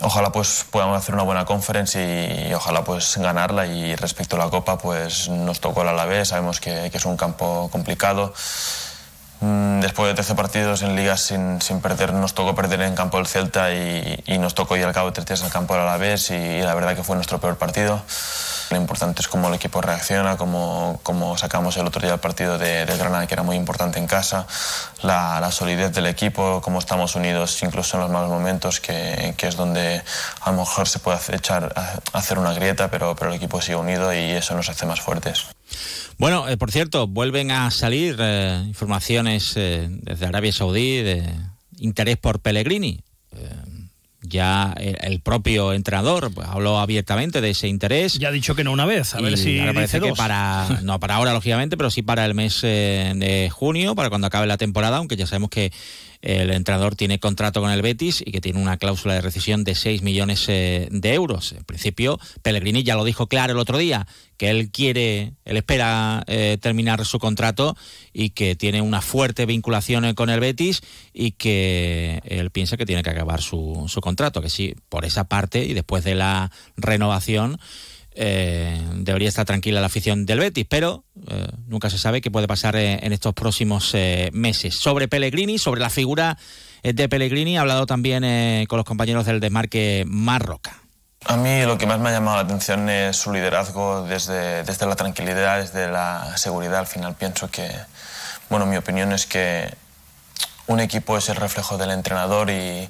ojalá 0.00 0.32
pues 0.32 0.66
podamos 0.70 0.98
hacer 0.98 1.14
una 1.14 1.24
buena 1.24 1.44
conferencia 1.44 2.48
y, 2.48 2.52
ojalá 2.52 2.84
pues 2.84 3.16
ganarla. 3.16 3.66
Y 3.66 3.96
respecto 3.96 4.36
a 4.36 4.38
la 4.40 4.50
copa 4.50 4.78
pues 4.78 5.28
nos 5.28 5.60
tocó 5.60 5.82
el 5.82 5.88
Alavés, 5.88 6.28
sabemos 6.28 6.60
que, 6.60 6.90
que 6.90 6.98
es 6.98 7.04
un 7.04 7.16
campo 7.16 7.68
complicado. 7.72 8.34
Mm, 9.40 9.80
Después 9.80 10.08
de 10.08 10.14
13 10.14 10.36
partidos 10.36 10.82
en 10.82 10.94
ligas 10.94 11.20
sin, 11.20 11.60
sin, 11.60 11.80
perder, 11.80 12.12
nos 12.12 12.34
tocó 12.34 12.54
perder 12.54 12.82
en 12.82 12.94
campo 12.94 13.16
del 13.16 13.26
Celta 13.26 13.72
y, 13.72 14.22
y, 14.26 14.38
nos 14.38 14.54
tocó 14.54 14.76
ir 14.76 14.84
al 14.84 14.92
cabo 14.92 15.08
de 15.08 15.14
tres 15.14 15.26
días 15.26 15.42
al 15.42 15.50
campo 15.50 15.74
del 15.74 15.82
Alavés 15.82 16.30
y, 16.30 16.34
y 16.34 16.60
la 16.62 16.74
verdad 16.74 16.94
que 16.94 17.02
fue 17.02 17.16
nuestro 17.16 17.40
peor 17.40 17.56
partido. 17.56 18.00
Lo 18.72 18.78
importante 18.78 19.20
es 19.20 19.28
cómo 19.28 19.48
el 19.48 19.54
equipo 19.54 19.82
reacciona, 19.82 20.38
cómo, 20.38 20.98
cómo 21.02 21.36
sacamos 21.36 21.76
el 21.76 21.86
otro 21.86 22.00
día 22.00 22.14
el 22.14 22.20
partido 22.20 22.56
de, 22.56 22.86
de 22.86 22.96
Granada, 22.96 23.26
que 23.26 23.34
era 23.34 23.42
muy 23.42 23.56
importante 23.56 23.98
en 23.98 24.06
casa, 24.06 24.46
la, 25.02 25.40
la, 25.40 25.52
solidez 25.52 25.92
del 25.92 26.06
equipo, 26.06 26.62
cómo 26.62 26.78
estamos 26.78 27.14
unidos 27.14 27.62
incluso 27.62 27.98
en 27.98 28.04
los 28.04 28.10
malos 28.10 28.30
momentos, 28.30 28.80
que, 28.80 29.34
que 29.36 29.48
es 29.48 29.56
donde 29.56 30.02
a 30.40 30.50
lo 30.50 30.56
mejor 30.56 30.88
se 30.88 31.00
puede 31.00 31.18
echar, 31.36 31.74
hacer 32.14 32.38
una 32.38 32.54
grieta, 32.54 32.90
pero, 32.90 33.14
pero 33.14 33.30
el 33.30 33.36
equipo 33.36 33.60
sigue 33.60 33.76
unido 33.76 34.12
y 34.14 34.30
eso 34.30 34.54
nos 34.54 34.70
hace 34.70 34.86
más 34.86 35.02
fuertes. 35.02 35.46
Bueno, 36.18 36.48
eh, 36.48 36.56
por 36.56 36.70
cierto, 36.70 37.06
vuelven 37.06 37.50
a 37.50 37.70
salir 37.70 38.16
eh, 38.20 38.62
informaciones 38.66 39.52
eh, 39.56 39.88
desde 39.90 40.26
Arabia 40.26 40.52
Saudí 40.52 41.02
de 41.02 41.28
interés 41.78 42.16
por 42.16 42.40
Pellegrini. 42.40 43.00
Ya 44.32 44.74
el 44.78 45.20
propio 45.20 45.74
entrenador 45.74 46.32
pues, 46.32 46.48
habló 46.48 46.78
abiertamente 46.78 47.42
de 47.42 47.50
ese 47.50 47.68
interés. 47.68 48.18
Ya 48.18 48.28
ha 48.28 48.32
dicho 48.32 48.54
que 48.54 48.64
no 48.64 48.72
una 48.72 48.86
vez, 48.86 49.14
a 49.14 49.20
ver 49.20 49.36
si 49.36 49.58
parece 49.58 50.00
que 50.00 50.14
para 50.14 50.80
no 50.82 50.98
para 50.98 51.16
ahora 51.16 51.34
lógicamente, 51.34 51.76
pero 51.76 51.90
sí 51.90 52.00
para 52.00 52.24
el 52.24 52.34
mes 52.34 52.60
eh, 52.62 53.12
de 53.14 53.50
junio, 53.50 53.94
para 53.94 54.08
cuando 54.08 54.26
acabe 54.26 54.46
la 54.46 54.56
temporada, 54.56 54.96
aunque 54.96 55.16
ya 55.16 55.26
sabemos 55.26 55.50
que 55.50 55.70
el 56.22 56.50
entrenador 56.50 56.94
tiene 56.94 57.18
contrato 57.18 57.60
con 57.60 57.72
el 57.72 57.82
Betis 57.82 58.22
y 58.24 58.30
que 58.30 58.40
tiene 58.40 58.62
una 58.62 58.76
cláusula 58.76 59.14
de 59.14 59.20
rescisión 59.20 59.64
de 59.64 59.74
6 59.74 60.02
millones 60.02 60.44
eh, 60.48 60.88
de 60.90 61.14
euros. 61.14 61.52
En 61.52 61.64
principio, 61.64 62.18
Pellegrini 62.42 62.84
ya 62.84 62.94
lo 62.94 63.04
dijo 63.04 63.26
claro 63.26 63.52
el 63.52 63.58
otro 63.58 63.76
día, 63.76 64.06
que 64.36 64.50
él 64.50 64.70
quiere, 64.70 65.34
él 65.44 65.56
espera 65.56 66.22
eh, 66.28 66.58
terminar 66.60 67.04
su 67.04 67.18
contrato 67.18 67.76
y 68.12 68.30
que 68.30 68.54
tiene 68.54 68.80
una 68.80 69.00
fuerte 69.00 69.46
vinculación 69.46 70.14
con 70.14 70.30
el 70.30 70.40
Betis 70.40 70.80
y 71.12 71.32
que 71.32 72.22
él 72.24 72.50
piensa 72.50 72.76
que 72.76 72.86
tiene 72.86 73.02
que 73.02 73.10
acabar 73.10 73.42
su, 73.42 73.86
su 73.88 74.00
contrato, 74.00 74.40
que 74.40 74.50
sí, 74.50 74.76
por 74.88 75.04
esa 75.04 75.24
parte 75.24 75.64
y 75.64 75.74
después 75.74 76.04
de 76.04 76.14
la 76.14 76.52
renovación 76.76 77.58
eh, 78.14 78.80
debería 78.94 79.28
estar 79.28 79.44
tranquila 79.44 79.80
la 79.80 79.86
afición 79.86 80.26
del 80.26 80.40
Betis, 80.40 80.66
pero 80.68 81.04
eh, 81.28 81.46
nunca 81.66 81.90
se 81.90 81.98
sabe 81.98 82.20
qué 82.20 82.30
puede 82.30 82.46
pasar 82.46 82.76
eh, 82.76 83.00
en 83.02 83.12
estos 83.12 83.34
próximos 83.34 83.90
eh, 83.94 84.30
meses. 84.32 84.74
Sobre 84.74 85.08
Pellegrini, 85.08 85.58
sobre 85.58 85.80
la 85.80 85.90
figura 85.90 86.38
de 86.82 87.08
Pellegrini. 87.08 87.56
Ha 87.56 87.60
hablado 87.60 87.86
también 87.86 88.66
con 88.66 88.76
los 88.76 88.84
compañeros 88.84 89.24
del 89.24 89.38
desmarque 89.38 90.04
Marroca. 90.06 90.80
A 91.26 91.36
mí 91.36 91.62
lo 91.62 91.78
que 91.78 91.86
más 91.86 92.00
me 92.00 92.08
ha 92.08 92.12
llamado 92.12 92.38
la 92.38 92.42
atención 92.42 92.88
es 92.88 93.16
su 93.16 93.32
liderazgo 93.32 94.04
desde, 94.04 94.64
desde 94.64 94.86
la 94.86 94.96
tranquilidad, 94.96 95.60
desde 95.60 95.86
la 95.86 96.36
seguridad. 96.36 96.80
Al 96.80 96.88
final 96.88 97.14
pienso 97.14 97.48
que, 97.48 97.70
bueno, 98.50 98.66
mi 98.66 98.76
opinión 98.76 99.12
es 99.12 99.26
que 99.26 99.72
un 100.66 100.80
equipo 100.80 101.16
es 101.16 101.28
el 101.28 101.36
reflejo 101.36 101.78
del 101.78 101.92
entrenador 101.92 102.50
y, 102.50 102.88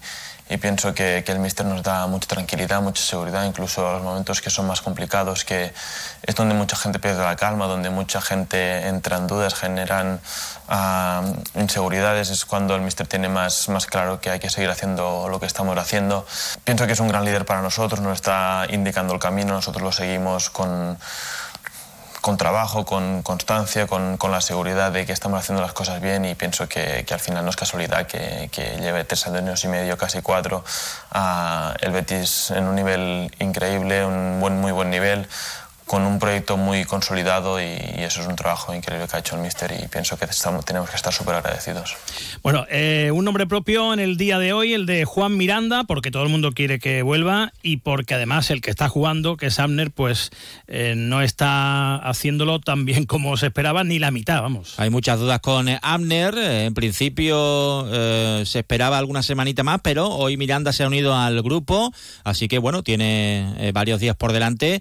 y 0.53 0.59
pienso 0.59 0.93
que, 0.93 1.23
que, 1.24 1.33
el 1.33 1.39
míster 1.39 1.65
nos 1.65 1.83
da 1.83 2.07
mucha 2.07 2.29
tranquilidad, 2.29 2.83
mucha 2.83 3.03
seguridad, 3.03 3.45
incluso 3.45 3.89
a 3.89 3.95
los 3.95 4.03
momentos 4.03 4.43
que 4.43 4.51
son 4.51 4.66
más 4.66 4.83
complicados, 4.83 5.47
que 5.47 5.73
es 6.23 6.35
donde 6.35 6.55
mucha 6.55 6.77
gente 6.77 6.99
pierde 6.99 7.24
la 7.24 7.37
calma, 7.37 7.66
donde 7.66 7.89
mucha 7.89 8.20
gente 8.20 8.87
entra 8.87 9.16
en 9.16 9.27
dudas, 9.27 9.55
generan 9.55 10.20
uh, 10.69 11.59
inseguridades, 11.59 12.29
es 12.29 12.45
cuando 12.45 12.74
el 12.74 12.83
míster 12.83 13.07
tiene 13.07 13.31
más, 13.31 13.70
más 13.70 13.87
claro 13.87 14.20
que 14.20 14.29
hay 14.29 14.41
que 14.41 14.51
seguir 14.51 14.69
haciendo 14.69 15.29
lo 15.31 15.41
que 15.41 15.47
estamos 15.47 15.79
haciendo. 15.79 16.27
Pienso 16.65 16.87
que 16.87 16.93
es 16.93 17.01
un 17.01 17.09
gran 17.09 17.24
líder 17.24 17.47
para 17.47 17.62
nosotros, 17.62 18.01
nos 18.01 18.16
está 18.16 18.66
indicando 18.69 19.15
el 19.15 19.20
camino, 19.20 19.55
nosotros 19.55 19.83
lo 19.83 19.91
seguimos 19.91 20.51
con 20.51 20.99
con 22.23 22.36
trabajo, 22.36 22.86
con 22.86 23.23
constancia, 23.23 23.86
con, 23.89 24.16
la 24.31 24.40
seguridad 24.40 24.93
de 24.93 25.05
que 25.05 25.12
estamos 25.12 25.40
haciendo 25.40 25.61
las 25.61 25.73
cosas 25.73 26.01
bien 26.01 26.24
y 26.24 26.36
pienso 26.36 26.69
que, 26.69 27.05
que 27.05 27.12
al 27.12 27.20
final 27.20 27.44
no 27.44 27.51
es 27.51 27.57
casualidad 27.57 28.07
que, 28.07 28.49
que 28.53 28.78
lleve 28.81 29.05
tres 29.05 29.27
años 29.27 29.62
y 29.65 29.69
medio, 29.69 29.99
casi 29.99 30.23
cuatro, 30.23 30.65
a 31.11 31.74
el 31.81 31.90
Betis 31.90 32.53
en 32.53 32.69
un 32.69 32.77
nivel 32.77 33.35
increíble, 33.40 34.07
un 34.07 34.39
buen, 34.40 34.61
muy 34.61 34.70
buen 34.70 34.89
nivel, 34.89 35.28
con 35.93 36.06
un 36.06 36.19
proyecto 36.19 36.56
muy 36.56 36.86
consolidado 36.86 37.60
y, 37.60 37.66
eso 37.66 38.23
es 38.23 38.27
un 38.27 38.35
trabajo 38.35 38.74
increíble 38.74 39.06
que 39.06 39.14
ha 39.14 39.20
hecho 39.20 39.36
el 39.36 39.43
Mister 39.43 39.70
y 39.73 39.89
pienso 39.89 40.16
que 40.16 40.24
estamos, 40.24 40.64
tenemos 40.64 40.89
que 40.89 40.97
estar 40.97 41.12
súper 41.12 41.35
agradecidos. 41.35 41.97
Bueno, 42.43 42.64
eh, 42.70 43.10
un 43.12 43.27
nombre 43.27 43.47
propio 43.47 43.93
en 43.93 44.01
el 44.01 44.16
día 44.16 44.39
de 44.39 44.55
hoy, 44.55 44.73
el 44.73 44.86
de 44.86 45.05
Juan 45.05 45.36
Miranda, 45.36 45.85
porque 45.85 46.10
todo 46.10 46.23
el 46.23 46.31
mundo 46.31 46.52
quiere 46.52 46.78
que 46.78 47.02
vuelva 47.02 47.52
y 47.62 47.77
porque 47.77 48.14
además 48.14 48.51
el 48.51 48.62
que 48.62 48.70
está 48.70 48.89
jugando, 48.89 49.36
que 49.36 49.47
es 49.47 49.59
Abner, 49.59 49.90
pues 49.90 50.31
eh, 50.66 50.94
no 50.97 51.20
está 51.20 51.97
haciéndolo 51.97 52.59
tan 52.59 52.86
bien 52.86 53.05
como 53.05 53.36
se 53.36 53.48
esperaba, 53.48 53.85
ni 53.85 53.98
la 53.98 54.10
mitad, 54.10 54.40
vamos. 54.40 54.77
Hay 54.78 54.89
muchas 54.89 55.19
dudas 55.19 55.40
con 55.40 55.69
eh, 55.69 55.78
Abner, 55.82 56.35
en 56.39 56.73
principio 56.73 57.86
se 58.47 58.60
esperaba 58.60 58.97
alguna 58.97 59.23
semanita 59.23 59.62
más, 59.62 59.81
pero 59.82 60.09
hoy 60.09 60.39
Miranda 60.39 60.73
se 60.73 60.85
ha 60.85 60.86
unido 60.86 61.14
al 61.14 61.43
grupo, 61.43 61.93
así 62.24 62.48
que 62.48 62.59
bueno, 62.59 62.82
tiene 62.82 63.70
varios 63.74 64.01
días 64.01 64.16
por 64.16 64.32
delante. 64.32 64.81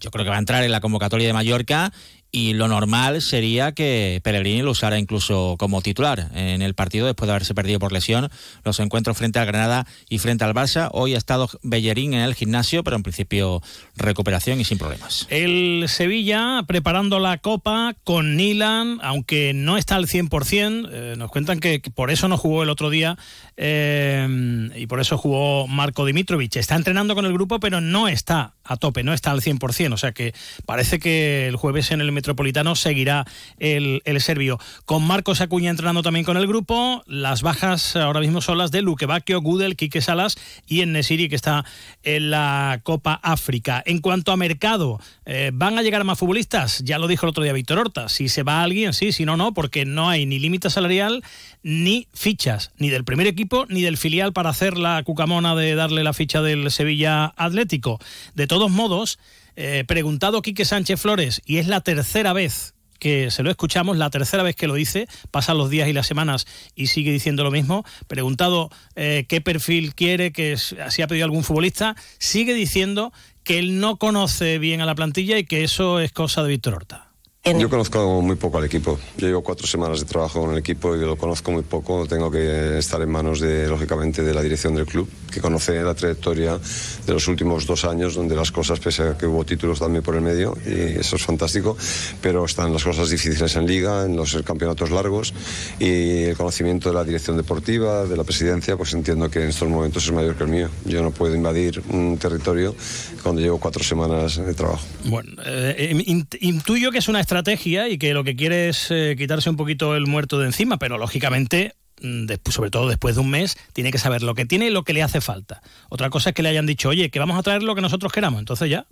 yo 0.00 0.10
creo 0.10 0.24
que 0.24 0.29
va 0.30 0.36
a 0.36 0.38
entrar 0.38 0.64
en 0.64 0.72
la 0.72 0.80
convocatoria 0.80 1.26
de 1.26 1.32
Mallorca 1.32 1.92
y 2.32 2.54
lo 2.54 2.68
normal 2.68 3.22
sería 3.22 3.72
que 3.72 4.20
Pellegrini 4.22 4.62
lo 4.62 4.70
usara 4.70 4.98
incluso 4.98 5.56
como 5.58 5.82
titular 5.82 6.30
en 6.34 6.62
el 6.62 6.74
partido 6.74 7.06
después 7.06 7.26
de 7.26 7.32
haberse 7.32 7.54
perdido 7.54 7.78
por 7.78 7.92
lesión 7.92 8.30
los 8.64 8.78
encuentros 8.78 9.16
frente 9.16 9.38
al 9.38 9.46
Granada 9.46 9.86
y 10.08 10.18
frente 10.18 10.44
al 10.44 10.54
Barça. 10.54 10.88
Hoy 10.92 11.14
ha 11.14 11.18
estado 11.18 11.50
Bellerín 11.62 12.14
en 12.14 12.20
el 12.20 12.34
gimnasio, 12.34 12.84
pero 12.84 12.96
en 12.96 13.02
principio 13.02 13.62
recuperación 13.96 14.60
y 14.60 14.64
sin 14.64 14.78
problemas. 14.78 15.26
El 15.30 15.86
Sevilla 15.88 16.62
preparando 16.66 17.18
la 17.18 17.38
Copa 17.38 17.96
con 18.04 18.36
Nilan, 18.36 18.98
aunque 19.02 19.52
no 19.52 19.76
está 19.76 19.96
al 19.96 20.06
100%, 20.06 20.88
eh, 20.92 21.14
nos 21.18 21.30
cuentan 21.30 21.58
que, 21.58 21.80
por 21.94 22.10
eso 22.10 22.28
no 22.28 22.36
jugó 22.36 22.62
el 22.62 22.70
otro 22.70 22.90
día 22.90 23.18
eh, 23.56 24.70
y 24.76 24.86
por 24.86 25.00
eso 25.00 25.18
jugó 25.18 25.66
Marco 25.66 26.04
Dimitrovic. 26.04 26.56
Está 26.56 26.76
entrenando 26.76 27.14
con 27.14 27.24
el 27.24 27.32
grupo, 27.32 27.58
pero 27.58 27.80
no 27.80 28.06
está 28.06 28.54
a 28.70 28.76
tope, 28.76 29.02
no 29.02 29.12
está 29.12 29.32
al 29.32 29.40
100%, 29.40 29.92
o 29.92 29.96
sea 29.96 30.12
que 30.12 30.32
parece 30.64 31.00
que 31.00 31.48
el 31.48 31.56
jueves 31.56 31.90
en 31.90 32.00
el 32.00 32.12
Metropolitano 32.12 32.76
seguirá 32.76 33.26
el, 33.58 34.00
el 34.04 34.20
serbio. 34.20 34.60
Con 34.84 35.04
Marcos 35.04 35.40
Acuña 35.40 35.70
entrenando 35.70 36.04
también 36.04 36.24
con 36.24 36.36
el 36.36 36.46
grupo. 36.46 37.02
Las 37.06 37.42
bajas 37.42 37.96
ahora 37.96 38.20
mismo 38.20 38.40
son 38.40 38.58
las 38.58 38.70
de 38.70 38.82
Luque 38.82 39.06
Bacchio, 39.06 39.40
Gudel, 39.40 39.74
Quique 39.74 40.00
Salas 40.00 40.36
y 40.68 40.82
en 40.82 40.92
Nesiri, 40.92 41.28
que 41.28 41.34
está 41.34 41.64
en 42.04 42.30
la 42.30 42.80
Copa 42.84 43.18
África. 43.24 43.82
En 43.84 43.98
cuanto 44.00 44.30
a 44.30 44.36
mercado, 44.36 45.00
eh, 45.26 45.50
¿van 45.52 45.76
a 45.76 45.82
llegar 45.82 46.04
más 46.04 46.18
futbolistas? 46.18 46.82
Ya 46.84 46.98
lo 46.98 47.08
dijo 47.08 47.26
el 47.26 47.30
otro 47.30 47.42
día 47.42 47.52
Víctor 47.52 47.78
Horta. 47.78 48.08
Si 48.08 48.28
se 48.28 48.44
va 48.44 48.62
alguien, 48.62 48.92
sí, 48.92 49.10
si 49.10 49.24
no, 49.24 49.36
no, 49.36 49.52
porque 49.52 49.84
no 49.84 50.08
hay 50.08 50.26
ni 50.26 50.38
límite 50.38 50.70
salarial 50.70 51.24
ni 51.62 52.08
fichas, 52.14 52.70
ni 52.78 52.90
del 52.90 53.04
primer 53.04 53.26
equipo 53.26 53.66
ni 53.68 53.82
del 53.82 53.96
filial 53.96 54.32
para 54.32 54.50
hacer 54.50 54.76
la 54.76 55.02
cucamona 55.02 55.54
de 55.54 55.74
darle 55.74 56.04
la 56.04 56.12
ficha 56.12 56.42
del 56.42 56.70
Sevilla 56.70 57.32
Atlético. 57.36 57.98
De 58.34 58.46
todos 58.46 58.70
modos, 58.70 59.18
eh, 59.56 59.84
preguntado 59.86 60.42
Quique 60.42 60.64
Sánchez 60.64 61.00
Flores, 61.00 61.42
y 61.44 61.58
es 61.58 61.66
la 61.66 61.80
tercera 61.80 62.32
vez 62.32 62.74
que 63.00 63.30
se 63.30 63.42
lo 63.42 63.50
escuchamos, 63.50 63.96
la 63.96 64.10
tercera 64.10 64.42
vez 64.42 64.54
que 64.54 64.68
lo 64.68 64.74
dice, 64.74 65.08
pasan 65.30 65.58
los 65.58 65.70
días 65.70 65.88
y 65.88 65.92
las 65.92 66.06
semanas 66.06 66.46
y 66.76 66.88
sigue 66.88 67.10
diciendo 67.10 67.42
lo 67.42 67.50
mismo, 67.50 67.84
preguntado 68.06 68.70
eh, 68.94 69.24
qué 69.26 69.40
perfil 69.40 69.94
quiere, 69.94 70.32
que 70.32 70.56
si 70.56 71.02
ha 71.02 71.06
pedido 71.08 71.24
algún 71.24 71.42
futbolista, 71.42 71.96
sigue 72.18 72.54
diciendo 72.54 73.12
que 73.42 73.58
él 73.58 73.80
no 73.80 73.96
conoce 73.96 74.58
bien 74.58 74.82
a 74.82 74.86
la 74.86 74.94
plantilla 74.94 75.38
y 75.38 75.44
que 75.44 75.64
eso 75.64 75.98
es 75.98 76.12
cosa 76.12 76.42
de 76.42 76.50
Víctor 76.50 76.74
Horta. 76.74 77.09
Yo 77.42 77.70
conozco 77.70 78.20
muy 78.20 78.36
poco 78.36 78.58
al 78.58 78.64
equipo. 78.66 78.98
Yo 79.16 79.26
llevo 79.26 79.42
cuatro 79.42 79.66
semanas 79.66 80.00
de 80.00 80.04
trabajo 80.04 80.42
con 80.42 80.50
el 80.50 80.58
equipo 80.58 80.94
y 80.94 81.00
lo 81.00 81.16
conozco 81.16 81.50
muy 81.50 81.62
poco. 81.62 82.06
Tengo 82.06 82.30
que 82.30 82.76
estar 82.76 83.00
en 83.00 83.08
manos 83.08 83.40
de, 83.40 83.66
lógicamente, 83.66 84.22
de 84.22 84.34
la 84.34 84.42
dirección 84.42 84.74
del 84.74 84.84
club, 84.84 85.08
que 85.32 85.40
conoce 85.40 85.82
la 85.82 85.94
trayectoria 85.94 86.58
de 87.06 87.12
los 87.14 87.26
últimos 87.28 87.64
dos 87.64 87.86
años, 87.86 88.14
donde 88.14 88.36
las 88.36 88.52
cosas, 88.52 88.78
pese 88.78 89.04
a 89.04 89.16
que 89.16 89.24
hubo 89.24 89.42
títulos 89.46 89.78
también 89.78 90.04
por 90.04 90.16
el 90.16 90.20
medio, 90.20 90.54
y 90.66 90.98
eso 91.00 91.16
es 91.16 91.22
fantástico, 91.22 91.78
pero 92.20 92.44
están 92.44 92.74
las 92.74 92.84
cosas 92.84 93.08
difíciles 93.08 93.56
en 93.56 93.66
liga, 93.66 94.04
en 94.04 94.16
los 94.16 94.36
campeonatos 94.42 94.90
largos, 94.90 95.32
y 95.78 96.24
el 96.24 96.36
conocimiento 96.36 96.90
de 96.90 96.94
la 96.94 97.04
dirección 97.04 97.38
deportiva, 97.38 98.04
de 98.04 98.18
la 98.18 98.24
presidencia, 98.24 98.76
pues 98.76 98.92
entiendo 98.92 99.30
que 99.30 99.42
en 99.42 99.48
estos 99.48 99.66
momentos 99.66 100.04
es 100.04 100.12
mayor 100.12 100.36
que 100.36 100.44
el 100.44 100.50
mío. 100.50 100.68
Yo 100.84 101.02
no 101.02 101.10
puedo 101.10 101.34
invadir 101.34 101.82
un 101.88 102.18
territorio 102.18 102.74
cuando 103.22 103.40
llevo 103.40 103.58
cuatro 103.58 103.82
semanas 103.82 104.36
de 104.36 104.52
trabajo. 104.52 104.84
Bueno, 105.04 105.30
eh, 105.46 106.24
intuyo 106.40 106.90
que 106.90 106.98
es 106.98 107.08
una 107.08 107.20
estrategia 107.30 107.88
y 107.88 107.96
que 107.96 108.12
lo 108.12 108.24
que 108.24 108.34
quiere 108.34 108.68
es 108.68 108.90
eh, 108.90 109.14
quitarse 109.16 109.48
un 109.48 109.56
poquito 109.56 109.94
el 109.94 110.08
muerto 110.08 110.40
de 110.40 110.46
encima, 110.46 110.78
pero 110.78 110.98
lógicamente 110.98 111.76
mm, 112.02 112.26
sobre 112.50 112.70
todo 112.70 112.88
después 112.88 113.14
de 113.14 113.20
un 113.20 113.30
mes, 113.30 113.56
tiene 113.72 113.92
que 113.92 113.98
saber 113.98 114.24
lo 114.24 114.34
que 114.34 114.46
tiene 114.46 114.66
y 114.66 114.70
lo 114.70 114.82
que 114.82 114.92
le 114.92 115.04
hace 115.04 115.20
falta. 115.20 115.62
Otra 115.90 116.10
cosa 116.10 116.30
es 116.30 116.34
que 116.34 116.42
le 116.42 116.48
hayan 116.48 116.66
dicho, 116.66 116.88
oye, 116.88 117.08
que 117.08 117.20
vamos 117.20 117.38
a 117.38 117.42
traer 117.44 117.62
lo 117.62 117.76
que 117.76 117.82
nosotros 117.82 118.12
queramos. 118.12 118.40
Entonces 118.40 118.68
ya, 118.68 118.86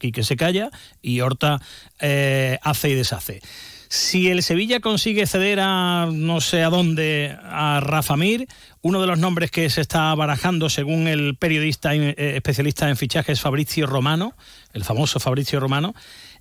que 0.00 0.24
se 0.24 0.36
calla 0.36 0.70
y 1.02 1.20
Horta 1.20 1.60
eh, 2.00 2.58
hace 2.62 2.90
y 2.90 2.94
deshace. 2.94 3.40
Si 3.88 4.28
el 4.28 4.42
Sevilla 4.42 4.80
consigue 4.80 5.26
ceder 5.28 5.60
a 5.60 6.08
no 6.12 6.40
sé 6.40 6.64
a 6.64 6.70
dónde 6.70 7.38
a 7.44 7.78
Rafa 7.80 8.16
Mir, 8.16 8.48
uno 8.82 9.00
de 9.00 9.06
los 9.06 9.20
nombres 9.20 9.52
que 9.52 9.70
se 9.70 9.82
está 9.82 10.12
barajando, 10.16 10.68
según 10.68 11.06
el 11.06 11.36
periodista 11.36 11.94
eh, 11.94 12.14
especialista 12.34 12.88
en 12.88 12.96
fichajes 12.96 13.40
Fabrizio 13.40 13.86
Romano, 13.86 14.34
el 14.72 14.82
famoso 14.82 15.20
Fabrizio 15.20 15.60
Romano, 15.60 15.94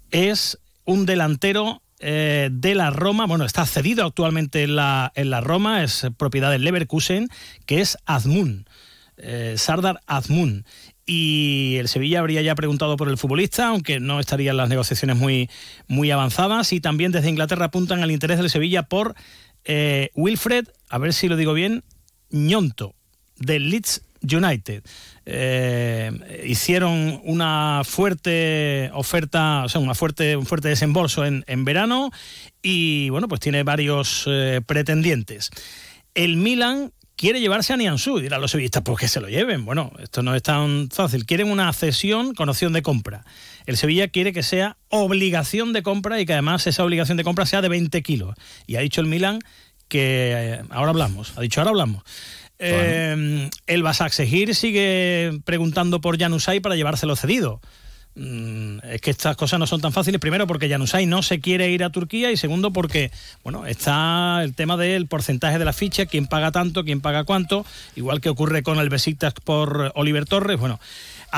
es 0.10 0.58
un 0.88 1.06
delantero 1.06 1.84
eh, 2.00 2.50
de 2.52 2.74
la 2.74 2.90
Roma, 2.92 3.26
bueno, 3.28 3.44
está 3.46 3.66
cedido 3.66 4.06
actualmente 4.06 4.64
en 4.64 4.76
la, 4.76 5.12
en 5.16 5.30
la 5.30 5.42
Roma, 5.42 5.84
es 5.84 6.08
propiedad 6.18 6.50
del 6.50 6.64
Leverkusen, 6.64 7.28
que 7.66 7.82
es 7.82 7.98
Azmun, 8.06 8.66
eh, 9.18 9.56
Sardar 9.58 10.00
Azmun. 10.08 10.66
Y 11.06 11.76
el 11.78 11.90
Sevilla 11.90 12.20
habría 12.20 12.42
ya 12.42 12.56
preguntado 12.56 12.96
por 12.98 13.10
el 13.10 13.18
futbolista, 13.18 13.68
aunque 13.68 14.00
no 14.00 14.20
estarían 14.20 14.58
las 14.58 14.70
negociaciones 14.70 15.18
muy, 15.18 15.50
muy 15.88 16.10
avanzadas. 16.10 16.72
Y 16.72 16.80
también 16.80 17.12
desde 17.12 17.30
Inglaterra 17.30 17.66
apuntan 17.66 18.02
al 18.02 18.12
interés 18.12 18.38
del 18.38 18.50
Sevilla 18.50 18.84
por 18.84 19.16
eh, 19.66 20.10
Wilfred, 20.16 20.68
a 20.90 20.98
ver 20.98 21.14
si 21.14 21.28
lo 21.28 21.36
digo 21.36 21.54
bien, 21.54 21.84
Ñonto, 22.30 22.96
del 23.36 23.70
Leeds 23.70 24.04
United. 24.22 24.84
Eh, 25.26 26.44
hicieron 26.46 27.22
una 27.24 27.82
fuerte 27.86 28.90
oferta, 28.94 29.64
o 29.66 29.70
sea, 29.70 29.82
una 29.82 29.96
fuerte, 29.96 30.38
un 30.38 30.46
fuerte 30.46 30.70
desembolso 30.70 31.26
en, 31.26 31.66
verano 31.66 32.12
y 32.62 33.10
bueno, 33.10 33.28
pues 33.28 33.42
tiene 33.42 33.64
varios 33.64 34.26
eh, 34.28 34.62
pretendientes. 34.66 35.50
El 36.14 36.38
Milan 36.38 36.92
quiere 37.18 37.42
llevarse 37.42 37.74
a 37.74 37.78
Nianzú, 37.78 38.20
dirán 38.20 38.40
los 38.40 38.52
sevillistas, 38.52 38.84
pues 38.84 39.00
que 39.00 39.08
se 39.08 39.20
lo 39.20 39.28
lleven. 39.28 39.66
Bueno, 39.66 39.92
esto 40.00 40.24
no 40.24 40.34
es 40.36 40.44
tan 40.44 40.90
fácil. 40.90 41.26
Quieren 41.26 41.52
una 41.52 41.74
cesión 41.74 42.34
con 42.34 42.48
opción 42.48 42.72
de 42.72 42.82
compra. 42.82 43.26
El 43.66 43.76
Sevilla 43.76 44.08
quiere 44.08 44.32
que 44.32 44.44
sea 44.44 44.78
obligación 44.90 45.74
de 45.74 45.84
compra 45.84 46.22
y 46.22 46.26
que 46.26 46.34
además 46.34 46.66
esa 46.68 46.86
obligación 46.86 47.18
de 47.18 47.24
compra 47.26 47.46
sea 47.46 47.62
de 47.62 47.70
20 47.70 48.02
kilos. 48.04 48.36
Y 48.66 48.78
ha 48.78 48.82
dicho 48.82 49.02
el 49.02 49.08
Milan 49.08 49.40
que 49.90 50.32
eh, 50.34 50.62
ahora 50.70 50.92
hablamos, 50.92 51.34
ha 51.38 51.42
dicho 51.42 51.60
ahora 51.60 51.72
hablamos. 51.72 52.04
Eh, 52.60 53.50
el 53.68 53.84
Basaksehir 53.84 54.56
sigue 54.56 55.40
preguntando 55.46 56.02
por 56.02 56.18
Janusay 56.18 56.60
para 56.60 56.76
llevárselo 56.76 57.16
cedido. 57.16 57.62
Mm, 58.20 58.80
es 58.84 59.02
que 59.02 59.12
estas 59.12 59.38
cosas 59.38 59.60
no 59.60 59.68
son 59.68 59.80
tan 59.80 59.94
fáciles. 59.94 60.20
Primero, 60.20 60.48
porque 60.48 60.68
Janusay 60.68 61.06
no 61.06 61.22
se 61.22 61.40
quiere 61.40 61.70
ir 61.70 61.84
a 61.84 61.92
Turquía. 61.92 62.32
Y 62.32 62.38
segundo, 62.38 62.74
porque 62.74 63.12
bueno, 63.44 63.68
está 63.68 64.42
el 64.44 64.56
tema 64.56 64.76
del 64.76 65.06
porcentaje 65.06 65.60
de 65.60 65.66
la 65.66 65.74
ficha: 65.74 66.08
quién 66.08 66.26
paga 66.26 66.52
tanto, 66.52 66.84
quién 66.84 67.00
paga 67.00 67.26
cuánto. 67.26 67.66
Igual 67.96 68.20
que 68.20 68.30
ocurre 68.30 68.64
con 68.64 68.80
el 68.80 68.90
Besiktas 68.90 69.34
por 69.44 69.92
Oliver 69.94 70.26
Torres. 70.26 70.60
Bueno, 70.60 70.80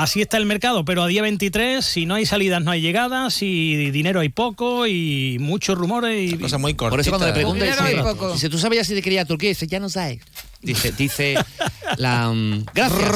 así 0.02 0.20
está 0.22 0.36
el 0.36 0.46
mercado. 0.46 0.84
Pero 0.84 1.02
a 1.02 1.06
día 1.06 1.22
23, 1.22 1.84
si 1.84 2.06
no 2.06 2.14
hay 2.14 2.26
salidas, 2.26 2.62
no 2.62 2.70
hay 2.70 2.80
llegadas. 2.80 3.42
Y 3.42 3.90
dinero 3.90 4.20
hay 4.20 4.28
poco. 4.28 4.86
Y 4.86 5.38
muchos 5.40 5.76
rumores. 5.76 6.32
Y... 6.32 6.38
Cosa 6.38 6.58
muy 6.58 6.74
corta. 6.74 6.90
Por 6.90 7.00
eso, 7.00 7.10
cuando 7.10 7.26
le 7.26 7.32
preguntas, 7.32 7.78
si, 8.36 8.48
tú 8.48 8.58
sabías 8.58 8.86
si 8.86 8.94
te 8.94 9.02
quería 9.02 9.24
Turquía, 9.24 9.50
dice, 9.50 9.66
ya 9.66 9.80
no 9.80 9.88
sabes. 9.88 10.20
Dice, 10.62 10.92
dice 10.92 11.36
la... 11.96 12.30
mm, 12.30 12.66
gracias. 12.74 13.10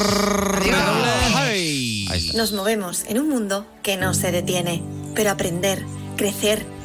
Nos 2.34 2.52
movemos 2.52 3.04
en 3.08 3.18
un 3.18 3.28
mundo 3.28 3.66
que 3.82 3.96
no 3.96 4.14
se 4.14 4.32
detiene, 4.32 4.82
pero 5.14 5.30
aprender, 5.30 5.84
crecer, 6.16 6.64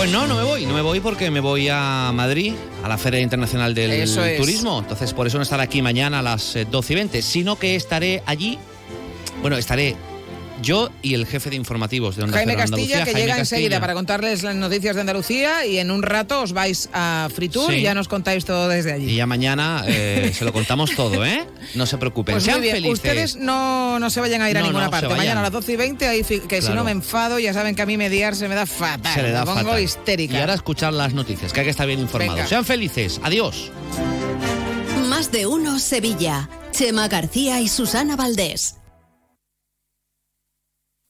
Pues 0.00 0.10
no, 0.12 0.26
no 0.26 0.34
me 0.34 0.44
voy, 0.44 0.64
no 0.64 0.72
me 0.72 0.80
voy 0.80 1.00
porque 1.00 1.30
me 1.30 1.40
voy 1.40 1.68
a 1.70 2.10
Madrid, 2.14 2.54
a 2.82 2.88
la 2.88 2.96
Feria 2.96 3.20
Internacional 3.20 3.74
del 3.74 3.90
Eso 3.90 4.24
es. 4.24 4.40
Turismo. 4.40 4.78
Entonces, 4.78 5.12
por 5.12 5.26
eso 5.26 5.36
no 5.36 5.42
estaré 5.42 5.62
aquí 5.62 5.82
mañana 5.82 6.20
a 6.20 6.22
las 6.22 6.56
eh, 6.56 6.64
12 6.64 6.92
y 6.94 6.96
20, 6.96 7.20
sino 7.20 7.58
que 7.58 7.76
estaré 7.76 8.22
allí. 8.24 8.58
Bueno, 9.42 9.58
estaré 9.58 9.96
yo 10.62 10.90
y 11.02 11.14
el 11.14 11.26
jefe 11.26 11.50
de 11.50 11.56
informativos 11.56 12.16
de 12.16 12.24
Onda 12.24 12.36
Jaime 12.38 12.52
Cero 12.52 12.60
Castilla, 12.70 12.98
Andalucía, 12.98 13.04
que 13.04 13.12
Jaime 13.12 13.20
llega 13.20 13.36
Castilla. 13.36 13.56
enseguida 13.58 13.80
para 13.80 13.94
contarles 13.94 14.42
las 14.42 14.54
noticias 14.56 14.94
de 14.94 15.00
Andalucía 15.00 15.66
y 15.66 15.78
en 15.78 15.90
un 15.90 16.02
rato 16.02 16.42
os 16.42 16.52
vais 16.52 16.88
a 16.92 17.28
Fritur 17.34 17.70
Sí. 17.72 17.78
y 17.78 17.82
ya 17.82 17.94
nos 17.94 18.08
contáis 18.08 18.44
todo 18.44 18.68
desde 18.68 18.92
allí. 18.92 19.10
Y 19.10 19.16
ya 19.16 19.26
mañana 19.26 19.84
eh, 19.86 20.32
se 20.36 20.44
lo 20.44 20.52
contamos 20.52 20.94
todo, 20.94 21.24
¿eh? 21.24 21.46
No 21.74 21.86
se 21.86 21.98
preocupen. 21.98 22.34
Pues 22.34 22.44
Sean 22.44 22.60
felices. 22.60 22.92
ustedes 22.92 23.36
no, 23.36 23.98
no 23.98 24.10
se 24.10 24.20
vayan 24.20 24.42
a 24.42 24.50
ir 24.50 24.58
a 24.58 24.62
ninguna 24.62 24.84
no, 24.86 24.90
parte. 24.90 25.08
Mañana 25.14 25.40
a 25.40 25.44
las 25.44 25.52
12 25.52 25.72
y 25.72 25.76
20, 25.76 26.08
ahí 26.08 26.22
que 26.48 26.62
si 26.62 26.70
no 26.72 26.84
me 26.84 26.90
enfado, 26.90 27.38
ya 27.38 27.52
saben 27.54 27.74
que 27.74 27.82
a 27.82 27.86
mí 27.86 27.96
mediar 27.96 28.34
se 28.36 28.48
me 28.48 28.54
da 28.54 28.66
fatal. 28.66 29.14
Se 29.14 29.22
le 29.22 29.30
da 29.30 29.40
me 29.40 29.46
pongo 29.46 29.60
fatal. 29.64 29.82
histérica. 29.82 30.34
Y 30.34 30.40
ahora 30.40 30.54
escuchar 30.54 30.92
las 30.92 31.12
noticias, 31.14 31.52
que 31.52 31.60
hay 31.60 31.64
que 31.66 31.70
estar 31.70 31.86
bien 31.86 32.00
informados. 32.00 32.36
Venga. 32.36 32.48
Sean 32.48 32.64
felices. 32.64 33.20
Adiós. 33.22 33.70
Más 35.08 35.30
de 35.32 35.46
uno 35.46 35.78
Sevilla. 35.78 36.48
Chema 36.72 37.08
García 37.08 37.60
y 37.60 37.68
Susana 37.68 38.16
Valdés. 38.16 38.76